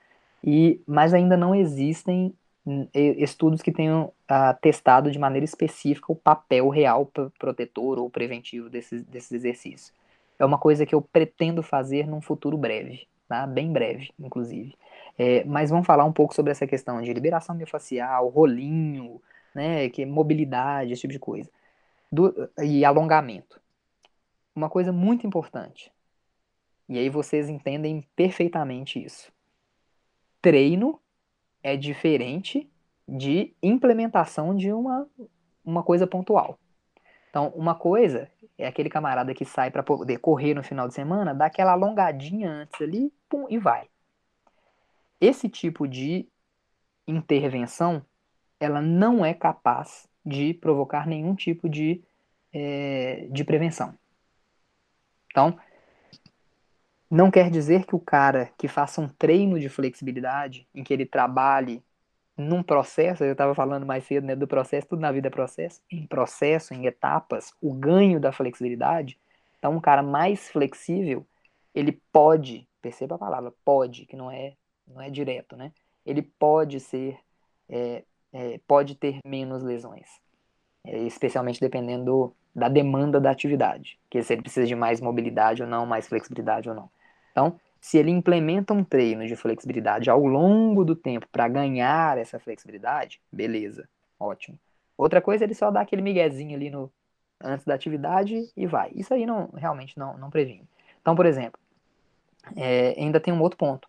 e 0.42 0.80
mas 0.86 1.12
ainda 1.12 1.36
não 1.36 1.54
existem 1.54 2.32
hum, 2.64 2.86
estudos 2.94 3.60
que 3.60 3.72
tenham 3.72 4.12
ah, 4.28 4.54
testado 4.54 5.10
de 5.10 5.18
maneira 5.18 5.44
específica 5.44 6.12
o 6.12 6.16
papel 6.16 6.68
real 6.68 7.10
protetor 7.38 7.98
ou 7.98 8.08
preventivo 8.08 8.70
desses, 8.70 9.02
desses 9.02 9.32
exercícios. 9.32 9.92
É 10.38 10.44
uma 10.44 10.56
coisa 10.56 10.86
que 10.86 10.94
eu 10.94 11.02
pretendo 11.02 11.64
fazer 11.64 12.06
num 12.06 12.20
futuro 12.22 12.56
breve, 12.56 13.08
tá? 13.28 13.44
Bem 13.44 13.72
breve, 13.72 14.10
inclusive. 14.20 14.76
É, 15.18 15.44
mas 15.44 15.70
vamos 15.70 15.84
falar 15.86 16.04
um 16.04 16.12
pouco 16.12 16.32
sobre 16.32 16.52
essa 16.52 16.66
questão 16.66 17.02
de 17.02 17.12
liberação 17.12 17.56
miofascial, 17.56 18.28
rolinho, 18.28 19.20
né, 19.52 19.88
que 19.88 20.06
mobilidade, 20.06 20.92
esse 20.92 21.00
tipo 21.00 21.12
de 21.12 21.18
coisa. 21.18 21.50
Do, 22.12 22.48
e 22.62 22.84
alongamento. 22.84 23.60
Uma 24.54 24.70
coisa 24.70 24.92
muito 24.92 25.26
importante. 25.26 25.90
E 26.88 26.98
aí 26.98 27.08
vocês 27.10 27.48
entendem 27.48 28.02
perfeitamente 28.16 29.02
isso. 29.04 29.30
Treino 30.40 31.00
é 31.62 31.76
diferente 31.76 32.70
de 33.06 33.54
implementação 33.62 34.56
de 34.56 34.72
uma, 34.72 35.06
uma 35.64 35.82
coisa 35.82 36.06
pontual. 36.06 36.58
Então, 37.30 37.48
uma 37.54 37.74
coisa 37.74 38.30
é 38.56 38.66
aquele 38.66 38.88
camarada 38.88 39.34
que 39.34 39.44
sai 39.44 39.70
para 39.70 39.82
poder 39.82 40.18
correr 40.18 40.54
no 40.54 40.62
final 40.62 40.88
de 40.88 40.94
semana, 40.94 41.34
dá 41.34 41.46
aquela 41.46 41.72
alongadinha 41.72 42.50
antes 42.50 42.80
ali, 42.80 43.12
pum, 43.28 43.46
e 43.48 43.58
vai. 43.58 43.88
Esse 45.20 45.48
tipo 45.48 45.86
de 45.86 46.26
intervenção, 47.06 48.04
ela 48.58 48.80
não 48.80 49.24
é 49.24 49.34
capaz 49.34 50.08
de 50.24 50.54
provocar 50.54 51.06
nenhum 51.06 51.34
tipo 51.34 51.68
de, 51.68 52.02
é, 52.52 53.28
de 53.30 53.44
prevenção. 53.44 53.94
Então, 55.30 55.58
não 57.10 57.30
quer 57.30 57.50
dizer 57.50 57.84
que 57.86 57.94
o 57.94 58.00
cara 58.00 58.50
que 58.58 58.68
faça 58.68 59.00
um 59.00 59.08
treino 59.08 59.58
de 59.58 59.68
flexibilidade, 59.68 60.66
em 60.74 60.84
que 60.84 60.92
ele 60.92 61.06
trabalhe 61.06 61.82
num 62.36 62.62
processo, 62.62 63.24
eu 63.24 63.32
estava 63.32 63.54
falando 63.54 63.84
mais 63.84 64.04
cedo 64.04 64.24
né, 64.24 64.36
do 64.36 64.46
processo, 64.46 64.86
tudo 64.86 65.00
na 65.00 65.10
vida 65.10 65.28
é 65.28 65.30
processo, 65.30 65.80
em 65.90 66.06
processo, 66.06 66.72
em 66.72 66.86
etapas, 66.86 67.52
o 67.60 67.74
ganho 67.74 68.20
da 68.20 68.30
flexibilidade. 68.30 69.18
Então, 69.58 69.72
um 69.74 69.80
cara 69.80 70.02
mais 70.02 70.48
flexível, 70.48 71.26
ele 71.74 72.00
pode, 72.12 72.68
perceba 72.80 73.16
a 73.16 73.18
palavra, 73.18 73.52
pode, 73.64 74.06
que 74.06 74.16
não 74.16 74.30
é 74.30 74.54
não 74.88 75.00
é 75.02 75.10
direto, 75.10 75.56
né? 75.56 75.72
Ele 76.04 76.22
pode 76.22 76.80
ser, 76.80 77.18
é, 77.68 78.04
é, 78.32 78.58
pode 78.66 78.94
ter 78.94 79.20
menos 79.24 79.62
lesões, 79.62 80.08
é, 80.84 80.98
especialmente 81.02 81.60
dependendo 81.60 82.34
da 82.54 82.68
demanda 82.68 83.20
da 83.20 83.30
atividade, 83.30 83.98
que 84.10 84.22
se 84.22 84.32
ele 84.32 84.42
precisa 84.42 84.66
de 84.66 84.74
mais 84.74 85.00
mobilidade 85.00 85.62
ou 85.62 85.68
não, 85.68 85.86
mais 85.86 86.08
flexibilidade 86.08 86.68
ou 86.68 86.74
não. 86.74 86.90
Então, 87.38 87.60
se 87.80 87.96
ele 87.96 88.10
implementa 88.10 88.74
um 88.74 88.82
treino 88.82 89.24
de 89.24 89.36
flexibilidade 89.36 90.10
ao 90.10 90.26
longo 90.26 90.84
do 90.84 90.96
tempo 90.96 91.28
para 91.30 91.46
ganhar 91.46 92.18
essa 92.18 92.40
flexibilidade, 92.40 93.20
beleza, 93.30 93.88
ótimo. 94.18 94.58
Outra 94.96 95.22
coisa 95.22 95.44
é 95.44 95.46
ele 95.46 95.54
só 95.54 95.70
dar 95.70 95.82
aquele 95.82 96.02
miguezinho 96.02 96.56
ali 96.56 96.68
no 96.68 96.92
antes 97.40 97.64
da 97.64 97.74
atividade 97.74 98.50
e 98.56 98.66
vai. 98.66 98.90
Isso 98.92 99.14
aí 99.14 99.24
não 99.24 99.50
realmente 99.54 99.96
não, 99.96 100.18
não 100.18 100.28
previne. 100.28 100.68
Então, 101.00 101.14
por 101.14 101.24
exemplo, 101.24 101.60
é, 102.56 102.96
ainda 102.98 103.20
tem 103.20 103.32
um 103.32 103.40
outro 103.40 103.56
ponto 103.56 103.88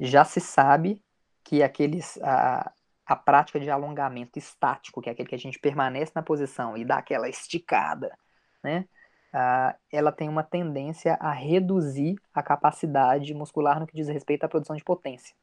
já 0.00 0.24
se 0.24 0.40
sabe 0.40 0.98
que 1.44 1.62
aqueles 1.62 2.18
a, 2.22 2.72
a 3.04 3.14
prática 3.14 3.60
de 3.60 3.70
alongamento 3.70 4.38
estático, 4.38 5.02
que 5.02 5.10
é 5.10 5.12
aquele 5.12 5.28
que 5.28 5.34
a 5.34 5.38
gente 5.38 5.58
permanece 5.58 6.12
na 6.14 6.22
posição 6.22 6.74
e 6.76 6.84
dá 6.86 6.96
aquela 6.96 7.28
esticada, 7.28 8.16
né? 8.64 8.86
Uh, 9.32 9.74
ela 9.90 10.12
tem 10.12 10.28
uma 10.28 10.42
tendência 10.42 11.14
a 11.14 11.32
reduzir 11.32 12.16
a 12.34 12.42
capacidade 12.42 13.32
muscular 13.32 13.80
no 13.80 13.86
que 13.86 13.96
diz 13.96 14.08
respeito 14.08 14.44
à 14.44 14.48
produção 14.48 14.76
de 14.76 14.84
potência. 14.84 15.34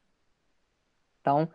Então, 1.22 1.50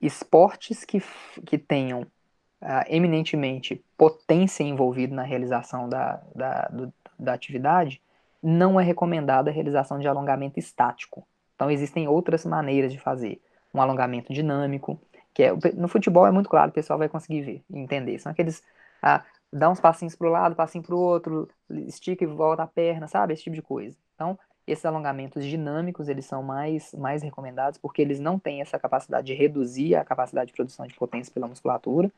esportes 0.00 0.84
que, 0.84 1.02
que 1.44 1.58
tenham 1.58 2.02
uh, 2.02 2.84
eminentemente 2.86 3.84
potência 3.96 4.62
envolvida 4.62 5.14
na 5.14 5.22
realização 5.22 5.88
da, 5.88 6.22
da, 6.34 6.68
do, 6.68 6.92
da 7.18 7.32
atividade, 7.32 8.00
não 8.42 8.80
é 8.80 8.84
recomendada 8.84 9.50
a 9.50 9.52
realização 9.52 9.98
de 9.98 10.08
alongamento 10.08 10.58
estático. 10.58 11.26
Então 11.54 11.70
existem 11.70 12.08
outras 12.08 12.44
maneiras 12.46 12.92
de 12.92 12.98
fazer. 12.98 13.40
Um 13.72 13.80
alongamento 13.80 14.32
dinâmico, 14.32 15.00
que 15.32 15.42
é 15.42 15.52
no 15.74 15.88
futebol 15.88 16.26
é 16.26 16.30
muito 16.30 16.48
claro, 16.48 16.70
o 16.70 16.74
pessoal 16.74 16.98
vai 16.98 17.08
conseguir 17.08 17.42
ver 17.42 17.62
entender. 17.72 18.18
São 18.18 18.32
aqueles 18.32 18.62
ah, 19.02 19.22
dá 19.52 19.68
uns 19.68 19.80
passinhos 19.80 20.14
para 20.14 20.28
o 20.28 20.30
lado, 20.30 20.54
passinho 20.54 20.84
para 20.84 20.94
o 20.94 20.98
outro, 20.98 21.48
estica 21.70 22.24
e 22.24 22.26
volta 22.26 22.62
a 22.62 22.66
perna, 22.66 23.08
sabe? 23.08 23.34
Esse 23.34 23.44
tipo 23.44 23.56
de 23.56 23.62
coisa. 23.62 23.96
Então, 24.14 24.38
esses 24.66 24.84
alongamentos 24.84 25.44
dinâmicos, 25.44 26.08
eles 26.08 26.24
são 26.24 26.42
mais, 26.42 26.94
mais 26.94 27.22
recomendados 27.22 27.78
porque 27.78 28.00
eles 28.00 28.20
não 28.20 28.38
têm 28.38 28.60
essa 28.60 28.78
capacidade 28.78 29.26
de 29.26 29.34
reduzir 29.34 29.96
a 29.96 30.04
capacidade 30.04 30.48
de 30.48 30.54
produção 30.54 30.86
de 30.86 30.94
potência 30.94 31.32
pela 31.32 31.48
musculatura. 31.48 32.10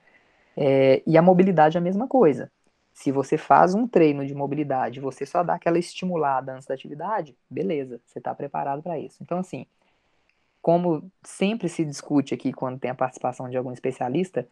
É, 0.57 1.03
e 1.07 1.17
a 1.17 1.23
mobilidade 1.23 1.77
é 1.77 1.81
a 1.81 1.83
mesma 1.83 2.07
coisa. 2.07 2.51
Se 2.93 3.11
você 3.11 3.39
faz 3.39 3.75
um 3.75 3.89
treino 3.89 4.27
de 4.27 4.35
mobilidade, 4.35 5.01
você 5.01 5.25
só 5.25 5.43
dá 5.43 5.55
aquela 5.55 5.79
estimulada 5.79 6.53
antes 6.53 6.67
da 6.67 6.75
atividade, 6.75 7.35
beleza, 7.49 7.99
você 8.05 8.19
está 8.19 8.35
preparado 8.35 8.83
para 8.83 8.99
isso. 8.99 9.23
Então, 9.23 9.39
assim, 9.39 9.65
como 10.61 11.11
sempre 11.25 11.71
se 11.71 11.85
discute 11.85 12.35
aqui 12.35 12.53
quando 12.53 12.79
tem 12.79 12.91
a 12.91 12.95
participação 12.95 13.49
de 13.49 13.57
algum 13.57 13.73
especialista, 13.73 14.47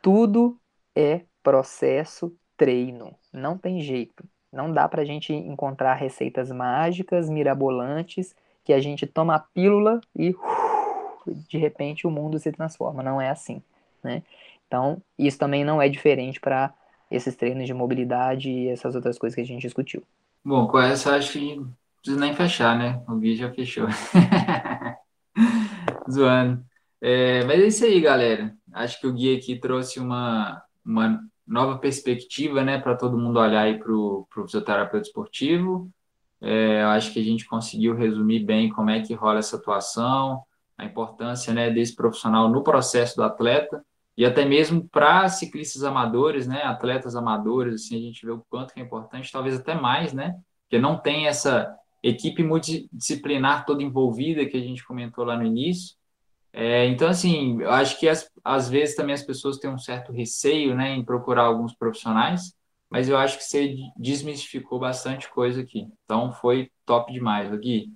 tudo 0.00 0.56
é 0.96 1.22
processo 1.42 2.34
treino. 2.56 3.14
Não 3.32 3.56
tem 3.56 3.80
jeito. 3.80 4.24
Não 4.52 4.72
dá 4.72 4.88
para 4.88 5.02
a 5.02 5.04
gente 5.04 5.32
encontrar 5.32 5.94
receitas 5.94 6.50
mágicas, 6.50 7.30
mirabolantes, 7.30 8.34
que 8.64 8.72
a 8.72 8.80
gente 8.80 9.06
toma 9.06 9.36
a 9.36 9.38
pílula 9.38 10.00
e 10.14 10.30
uh, 10.30 11.34
de 11.48 11.56
repente 11.56 12.06
o 12.06 12.10
mundo 12.10 12.38
se 12.38 12.52
transforma. 12.52 13.02
Não 13.02 13.20
é 13.20 13.30
assim. 13.30 13.62
Né? 14.02 14.22
Então, 14.66 15.00
isso 15.18 15.38
também 15.38 15.64
não 15.64 15.80
é 15.80 15.88
diferente 15.88 16.40
para 16.40 16.74
esses 17.10 17.34
treinos 17.34 17.66
de 17.66 17.74
mobilidade 17.74 18.50
e 18.50 18.68
essas 18.68 18.94
outras 18.94 19.18
coisas 19.18 19.34
que 19.34 19.40
a 19.40 19.46
gente 19.46 19.62
discutiu. 19.62 20.02
Bom, 20.44 20.68
com 20.68 20.80
essa 20.80 21.16
acho 21.16 21.32
que 21.32 21.56
não 21.56 21.74
precisa 21.96 22.20
nem 22.20 22.34
fechar, 22.34 22.78
né? 22.78 23.02
O 23.08 23.16
vídeo 23.16 23.48
já 23.48 23.52
fechou. 23.52 23.88
Zoando. 26.10 26.64
É, 27.00 27.44
mas 27.44 27.60
é 27.60 27.66
isso 27.66 27.84
aí, 27.84 28.00
galera. 28.00 28.54
Acho 28.72 29.00
que 29.00 29.06
o 29.06 29.12
Gui 29.12 29.36
aqui 29.36 29.56
trouxe 29.56 29.98
uma, 29.98 30.62
uma 30.90 31.20
nova 31.46 31.78
perspectiva, 31.78 32.62
né, 32.62 32.78
para 32.78 32.96
todo 32.96 33.18
mundo 33.18 33.38
olhar 33.38 33.78
para 33.78 33.92
o 33.92 34.26
fisioterapeuta 34.34 35.06
esportivo. 35.06 35.90
É, 36.40 36.82
acho 36.84 37.12
que 37.12 37.20
a 37.20 37.24
gente 37.24 37.46
conseguiu 37.46 37.94
resumir 37.94 38.40
bem 38.40 38.70
como 38.70 38.90
é 38.90 39.00
que 39.00 39.14
rola 39.14 39.40
essa 39.40 39.56
atuação, 39.56 40.42
a 40.76 40.84
importância, 40.84 41.52
né, 41.52 41.70
desse 41.70 41.94
profissional 41.94 42.48
no 42.48 42.62
processo 42.62 43.16
do 43.16 43.22
atleta 43.22 43.84
e 44.16 44.24
até 44.24 44.44
mesmo 44.44 44.88
para 44.88 45.28
ciclistas 45.28 45.84
amadores, 45.84 46.46
né, 46.46 46.62
atletas 46.62 47.14
amadores, 47.14 47.74
assim, 47.74 47.96
a 47.96 48.00
gente 48.00 48.24
vê 48.24 48.32
o 48.32 48.44
quanto 48.48 48.72
que 48.72 48.80
é 48.80 48.82
importante, 48.82 49.30
talvez 49.30 49.58
até 49.58 49.74
mais, 49.74 50.12
né, 50.12 50.34
porque 50.62 50.78
não 50.78 50.98
tem 50.98 51.26
essa 51.26 51.74
equipe 52.02 52.42
multidisciplinar 52.42 53.66
toda 53.66 53.82
envolvida 53.82 54.46
que 54.46 54.56
a 54.56 54.60
gente 54.60 54.84
comentou 54.84 55.24
lá 55.24 55.36
no 55.36 55.44
início. 55.44 55.96
É, 56.52 56.86
então, 56.86 57.08
assim, 57.08 57.60
eu 57.60 57.70
acho 57.70 57.98
que 57.98 58.08
as, 58.08 58.28
às 58.44 58.68
vezes 58.68 58.96
também 58.96 59.14
as 59.14 59.22
pessoas 59.22 59.58
têm 59.58 59.70
um 59.70 59.78
certo 59.78 60.12
receio 60.12 60.74
né, 60.74 60.90
em 60.90 61.04
procurar 61.04 61.44
alguns 61.44 61.74
profissionais, 61.74 62.54
mas 62.90 63.08
eu 63.08 63.16
acho 63.16 63.38
que 63.38 63.44
você 63.44 63.76
desmistificou 63.96 64.78
bastante 64.78 65.30
coisa 65.30 65.60
aqui. 65.60 65.86
Então, 66.04 66.32
foi 66.32 66.70
top 66.84 67.12
demais, 67.12 67.50
Gui. 67.60 67.92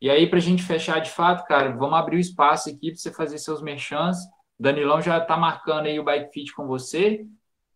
E 0.00 0.10
aí, 0.10 0.28
para 0.28 0.38
a 0.38 0.42
gente 0.42 0.62
fechar 0.62 1.00
de 1.00 1.10
fato, 1.10 1.46
cara, 1.46 1.70
vamos 1.70 1.98
abrir 1.98 2.16
o 2.16 2.20
espaço 2.20 2.68
aqui 2.68 2.90
para 2.90 2.96
você 2.96 3.10
fazer 3.10 3.38
seus 3.38 3.62
merchants. 3.62 4.18
Danilão 4.60 5.00
já 5.00 5.18
está 5.18 5.36
marcando 5.36 5.86
aí 5.86 5.98
o 5.98 6.04
Bike 6.04 6.30
Fit 6.30 6.52
com 6.52 6.66
você. 6.66 7.26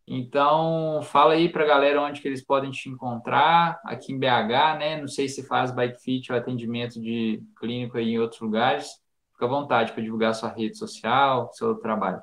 Então, 0.07 1.01
fala 1.03 1.35
aí 1.35 1.49
para 1.49 1.65
a 1.65 1.67
galera 1.67 2.03
onde 2.03 2.21
que 2.21 2.29
eles 2.29 2.45
podem 2.45 2.71
te 2.71 2.89
encontrar, 2.89 3.81
aqui 3.85 4.13
em 4.13 4.19
BH, 4.19 4.79
né? 4.79 5.01
Não 5.01 5.09
sei 5.09 5.29
se 5.29 5.47
faz 5.47 5.71
Bike 5.71 6.03
Fit 6.03 6.31
ou 6.31 6.39
atendimento 6.39 7.01
de 7.01 7.43
clínico 7.59 7.97
aí 7.97 8.11
em 8.11 8.19
outros 8.19 8.41
lugares. 8.41 8.89
Fica 9.39 9.47
à 9.47 9.49
vontade 9.49 9.93
para 9.93 10.03
divulgar 10.03 10.35
sua 10.35 10.53
rede 10.53 10.77
social, 10.77 11.53
seu 11.53 11.77
trabalho. 11.77 12.21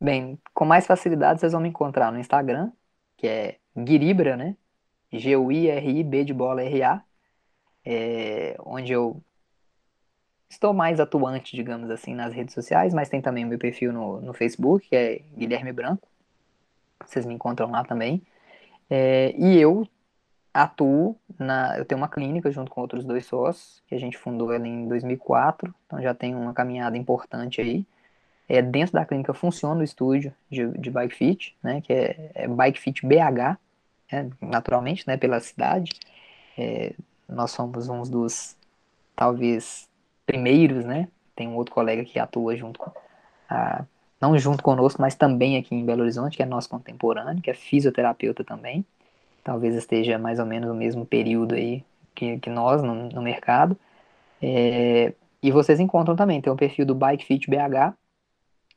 Bem, 0.00 0.38
com 0.54 0.64
mais 0.64 0.86
facilidade 0.86 1.40
vocês 1.40 1.50
vão 1.50 1.60
me 1.60 1.68
encontrar 1.68 2.12
no 2.12 2.20
Instagram, 2.20 2.70
que 3.16 3.26
é 3.26 3.58
Guiribra, 3.76 4.36
né? 4.36 4.56
G-U-I-R-I-B 5.12 6.24
de 6.24 6.32
bola 6.32 6.62
R-A, 6.62 7.02
é, 7.84 8.56
onde 8.60 8.92
eu 8.92 9.20
estou 10.48 10.72
mais 10.72 11.00
atuante, 11.00 11.56
digamos 11.56 11.90
assim, 11.90 12.14
nas 12.14 12.32
redes 12.32 12.54
sociais, 12.54 12.94
mas 12.94 13.08
tem 13.08 13.20
também 13.20 13.44
o 13.44 13.48
meu 13.48 13.58
perfil 13.58 13.92
no, 13.92 14.20
no 14.20 14.32
Facebook, 14.32 14.88
que 14.88 14.94
é 14.94 15.18
Guilherme 15.36 15.72
Branco. 15.72 16.06
Vocês 17.04 17.26
me 17.26 17.34
encontram 17.34 17.68
lá 17.68 17.82
também. 17.82 18.22
É, 18.88 19.34
e 19.36 19.58
eu 19.58 19.88
atuo 20.52 21.16
na. 21.38 21.78
Eu 21.78 21.84
tenho 21.84 22.00
uma 22.00 22.08
clínica 22.08 22.50
junto 22.50 22.70
com 22.70 22.80
outros 22.80 23.04
dois 23.04 23.26
sócios, 23.26 23.82
que 23.86 23.94
a 23.94 23.98
gente 23.98 24.18
fundou 24.18 24.52
ela 24.52 24.66
em 24.66 24.88
2004, 24.88 25.74
então 25.86 26.02
já 26.02 26.14
tem 26.14 26.34
uma 26.34 26.52
caminhada 26.52 26.96
importante 26.96 27.60
aí. 27.60 27.86
É, 28.48 28.60
dentro 28.60 28.94
da 28.94 29.04
clínica 29.04 29.32
funciona 29.32 29.80
o 29.80 29.84
estúdio 29.84 30.34
de, 30.50 30.66
de 30.78 30.90
Bike 30.90 31.14
Fit, 31.14 31.56
né, 31.62 31.80
que 31.80 31.92
é, 31.92 32.30
é 32.34 32.48
Bike 32.48 32.78
Fit 32.78 33.06
BH, 33.06 33.56
né, 34.12 34.30
naturalmente, 34.40 35.06
né, 35.06 35.16
pela 35.16 35.40
cidade. 35.40 35.92
É, 36.58 36.92
nós 37.28 37.50
somos 37.52 37.88
uns 37.88 38.10
dos, 38.10 38.56
talvez, 39.16 39.88
primeiros, 40.26 40.84
né? 40.84 41.08
Tem 41.34 41.48
um 41.48 41.56
outro 41.56 41.74
colega 41.74 42.04
que 42.04 42.18
atua 42.18 42.56
junto 42.56 42.78
com, 42.78 42.92
a, 43.48 43.84
não 44.20 44.38
junto 44.38 44.62
conosco, 44.62 45.00
mas 45.00 45.14
também 45.14 45.56
aqui 45.56 45.74
em 45.74 45.84
Belo 45.84 46.02
Horizonte, 46.02 46.36
que 46.36 46.42
é 46.42 46.46
nosso 46.46 46.68
contemporâneo, 46.68 47.42
que 47.42 47.50
é 47.50 47.54
fisioterapeuta 47.54 48.44
também. 48.44 48.84
Talvez 49.44 49.74
esteja 49.74 50.18
mais 50.18 50.38
ou 50.38 50.46
menos 50.46 50.68
no 50.68 50.74
mesmo 50.74 51.04
período 51.04 51.54
aí 51.54 51.84
que, 52.14 52.38
que 52.38 52.50
nós 52.50 52.82
no, 52.82 53.08
no 53.08 53.22
mercado. 53.22 53.76
É, 54.40 55.12
e 55.42 55.50
vocês 55.50 55.80
encontram 55.80 56.14
também, 56.14 56.40
tem 56.40 56.52
o 56.52 56.56
perfil 56.56 56.86
do 56.86 56.94
Bike 56.94 57.24
Fit 57.24 57.50
BH. 57.50 57.94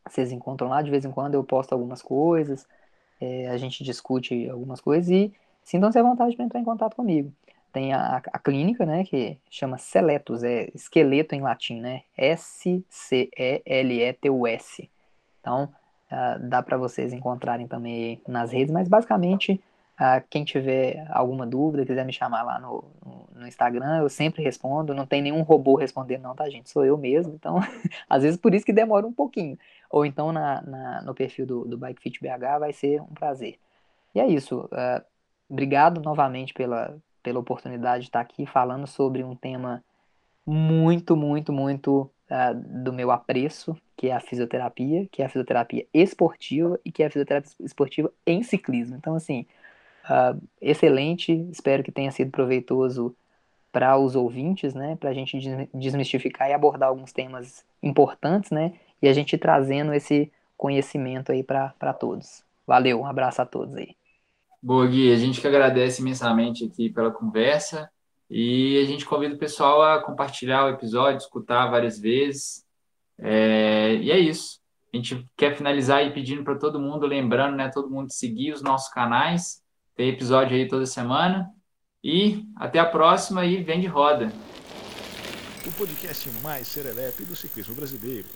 Vocês 0.07 0.31
encontram 0.31 0.69
lá, 0.69 0.81
de 0.81 0.91
vez 0.91 1.05
em 1.05 1.11
quando 1.11 1.35
eu 1.35 1.43
posto 1.43 1.73
algumas 1.73 2.01
coisas, 2.01 2.67
é, 3.19 3.47
a 3.49 3.57
gente 3.57 3.83
discute 3.83 4.49
algumas 4.49 4.79
coisas 4.79 5.09
e 5.09 5.33
sintam-se 5.63 5.97
à 5.97 6.03
vontade 6.03 6.35
para 6.35 6.45
entrar 6.45 6.59
em 6.59 6.65
contato 6.65 6.95
comigo 6.95 7.31
tem 7.75 7.93
a, 7.93 8.21
a 8.31 8.39
clínica, 8.39 8.85
né, 8.85 9.03
que 9.03 9.37
chama 9.49 9.77
Seletus, 9.77 10.43
é 10.43 10.69
esqueleto 10.73 11.35
em 11.35 11.41
latim, 11.41 11.81
né, 11.81 12.03
S-C-E-L-E-T-U-S. 12.15 12.89
Então, 15.41 15.65
uh, 16.09 16.39
dá 16.47 16.63
para 16.63 16.77
vocês 16.77 17.11
encontrarem 17.11 17.67
também 17.67 18.21
nas 18.25 18.53
redes, 18.53 18.71
mas 18.71 18.87
basicamente, 18.87 19.61
uh, 19.99 20.25
quem 20.29 20.43
tiver 20.43 21.05
alguma 21.09 21.45
dúvida, 21.45 21.85
quiser 21.85 22.05
me 22.05 22.13
chamar 22.13 22.43
lá 22.43 22.59
no, 22.59 22.83
no, 23.35 23.47
Instagram, 23.47 23.99
eu 24.01 24.09
sempre 24.09 24.43
respondo, 24.43 24.93
não 24.93 25.05
tem 25.05 25.21
nenhum 25.21 25.41
robô 25.41 25.75
respondendo 25.75 26.23
não, 26.23 26.35
tá, 26.35 26.49
gente, 26.49 26.69
sou 26.69 26.85
eu 26.85 26.97
mesmo, 26.97 27.33
então, 27.33 27.59
às 28.09 28.23
vezes 28.23 28.39
por 28.39 28.53
isso 28.53 28.65
que 28.65 28.73
demora 28.73 29.05
um 29.05 29.13
pouquinho. 29.13 29.57
Ou 29.89 30.05
então 30.05 30.31
na, 30.31 30.61
na 30.61 31.01
no 31.01 31.13
perfil 31.13 31.45
do, 31.45 31.65
do 31.65 31.77
Bike 31.77 32.01
Fit 32.01 32.19
BH 32.21 32.59
vai 32.59 32.73
ser 32.73 33.01
um 33.01 33.13
prazer. 33.13 33.57
E 34.13 34.19
é 34.19 34.27
isso, 34.27 34.61
uh, 34.65 35.03
obrigado 35.49 36.01
novamente 36.01 36.53
pela, 36.53 36.97
pela 37.21 37.39
oportunidade 37.39 38.03
de 38.03 38.09
estar 38.09 38.21
aqui 38.21 38.45
falando 38.45 38.87
sobre 38.87 39.23
um 39.23 39.35
tema 39.35 39.83
muito, 40.45 41.15
muito, 41.15 41.51
muito 41.51 42.09
uh, 42.29 42.83
do 42.83 42.93
meu 42.93 43.11
apreço, 43.11 43.75
que 43.97 44.07
é 44.07 44.13
a 44.13 44.19
fisioterapia, 44.19 45.07
que 45.11 45.21
é 45.21 45.25
a 45.25 45.29
fisioterapia 45.29 45.85
esportiva 45.93 46.79
e 46.85 46.91
que 46.91 47.01
é 47.01 47.07
a 47.07 47.09
fisioterapia 47.09 47.51
esportiva 47.61 48.11
em 48.25 48.43
ciclismo. 48.43 48.95
Então, 48.95 49.15
assim, 49.15 49.45
uh, 50.09 50.41
excelente, 50.61 51.33
espero 51.51 51.83
que 51.83 51.91
tenha 51.91 52.11
sido 52.11 52.31
proveitoso 52.31 53.15
para 53.71 53.97
os 53.97 54.15
ouvintes, 54.15 54.73
né, 54.73 54.95
para 54.95 55.09
a 55.09 55.13
gente 55.13 55.37
desmistificar 55.73 56.49
e 56.49 56.53
abordar 56.53 56.89
alguns 56.89 57.11
temas 57.11 57.65
importantes, 57.83 58.49
né, 58.49 58.73
e 59.01 59.07
a 59.07 59.13
gente 59.13 59.37
trazendo 59.37 59.93
esse 59.93 60.31
conhecimento 60.57 61.31
aí 61.31 61.43
para 61.43 61.93
todos. 61.93 62.43
Valeu, 62.65 63.01
um 63.01 63.05
abraço 63.05 63.41
a 63.41 63.45
todos 63.45 63.75
aí. 63.75 63.95
Boa, 64.61 64.87
Gui. 64.87 65.13
A 65.13 65.17
gente 65.17 65.39
que 65.39 65.47
agradece 65.47 66.01
imensamente 66.01 66.65
aqui 66.65 66.89
pela 66.89 67.11
conversa 67.11 67.87
e 68.29 68.81
a 68.81 68.85
gente 68.85 69.05
convida 69.05 69.35
o 69.35 69.37
pessoal 69.37 69.81
a 69.83 70.01
compartilhar 70.01 70.65
o 70.65 70.69
episódio, 70.69 71.17
escutar 71.17 71.69
várias 71.69 71.99
vezes. 71.99 72.65
É, 73.19 73.93
e 73.95 74.09
é 74.09 74.17
isso. 74.17 74.59
A 74.91 74.97
gente 74.97 75.27
quer 75.37 75.55
finalizar 75.55 75.99
aí 75.99 76.11
pedindo 76.11 76.43
para 76.43 76.57
todo 76.57 76.79
mundo, 76.79 77.05
lembrando, 77.05 77.55
né, 77.55 77.69
todo 77.69 77.91
mundo 77.91 78.11
seguir 78.11 78.53
os 78.53 78.63
nossos 78.63 78.91
canais. 78.91 79.61
Tem 79.95 80.09
episódio 80.09 80.55
aí 80.55 80.67
toda 80.67 80.85
semana. 80.85 81.49
E 82.03 82.45
até 82.55 82.77
a 82.79 82.85
próxima 82.85 83.45
e 83.45 83.63
vem 83.63 83.79
de 83.79 83.87
roda. 83.87 84.31
O 85.65 85.71
podcast 85.71 86.29
mais 86.43 86.67
serelepe 86.67 87.23
do 87.23 87.35
ciclismo 87.35 87.73
brasileiro. 87.73 88.27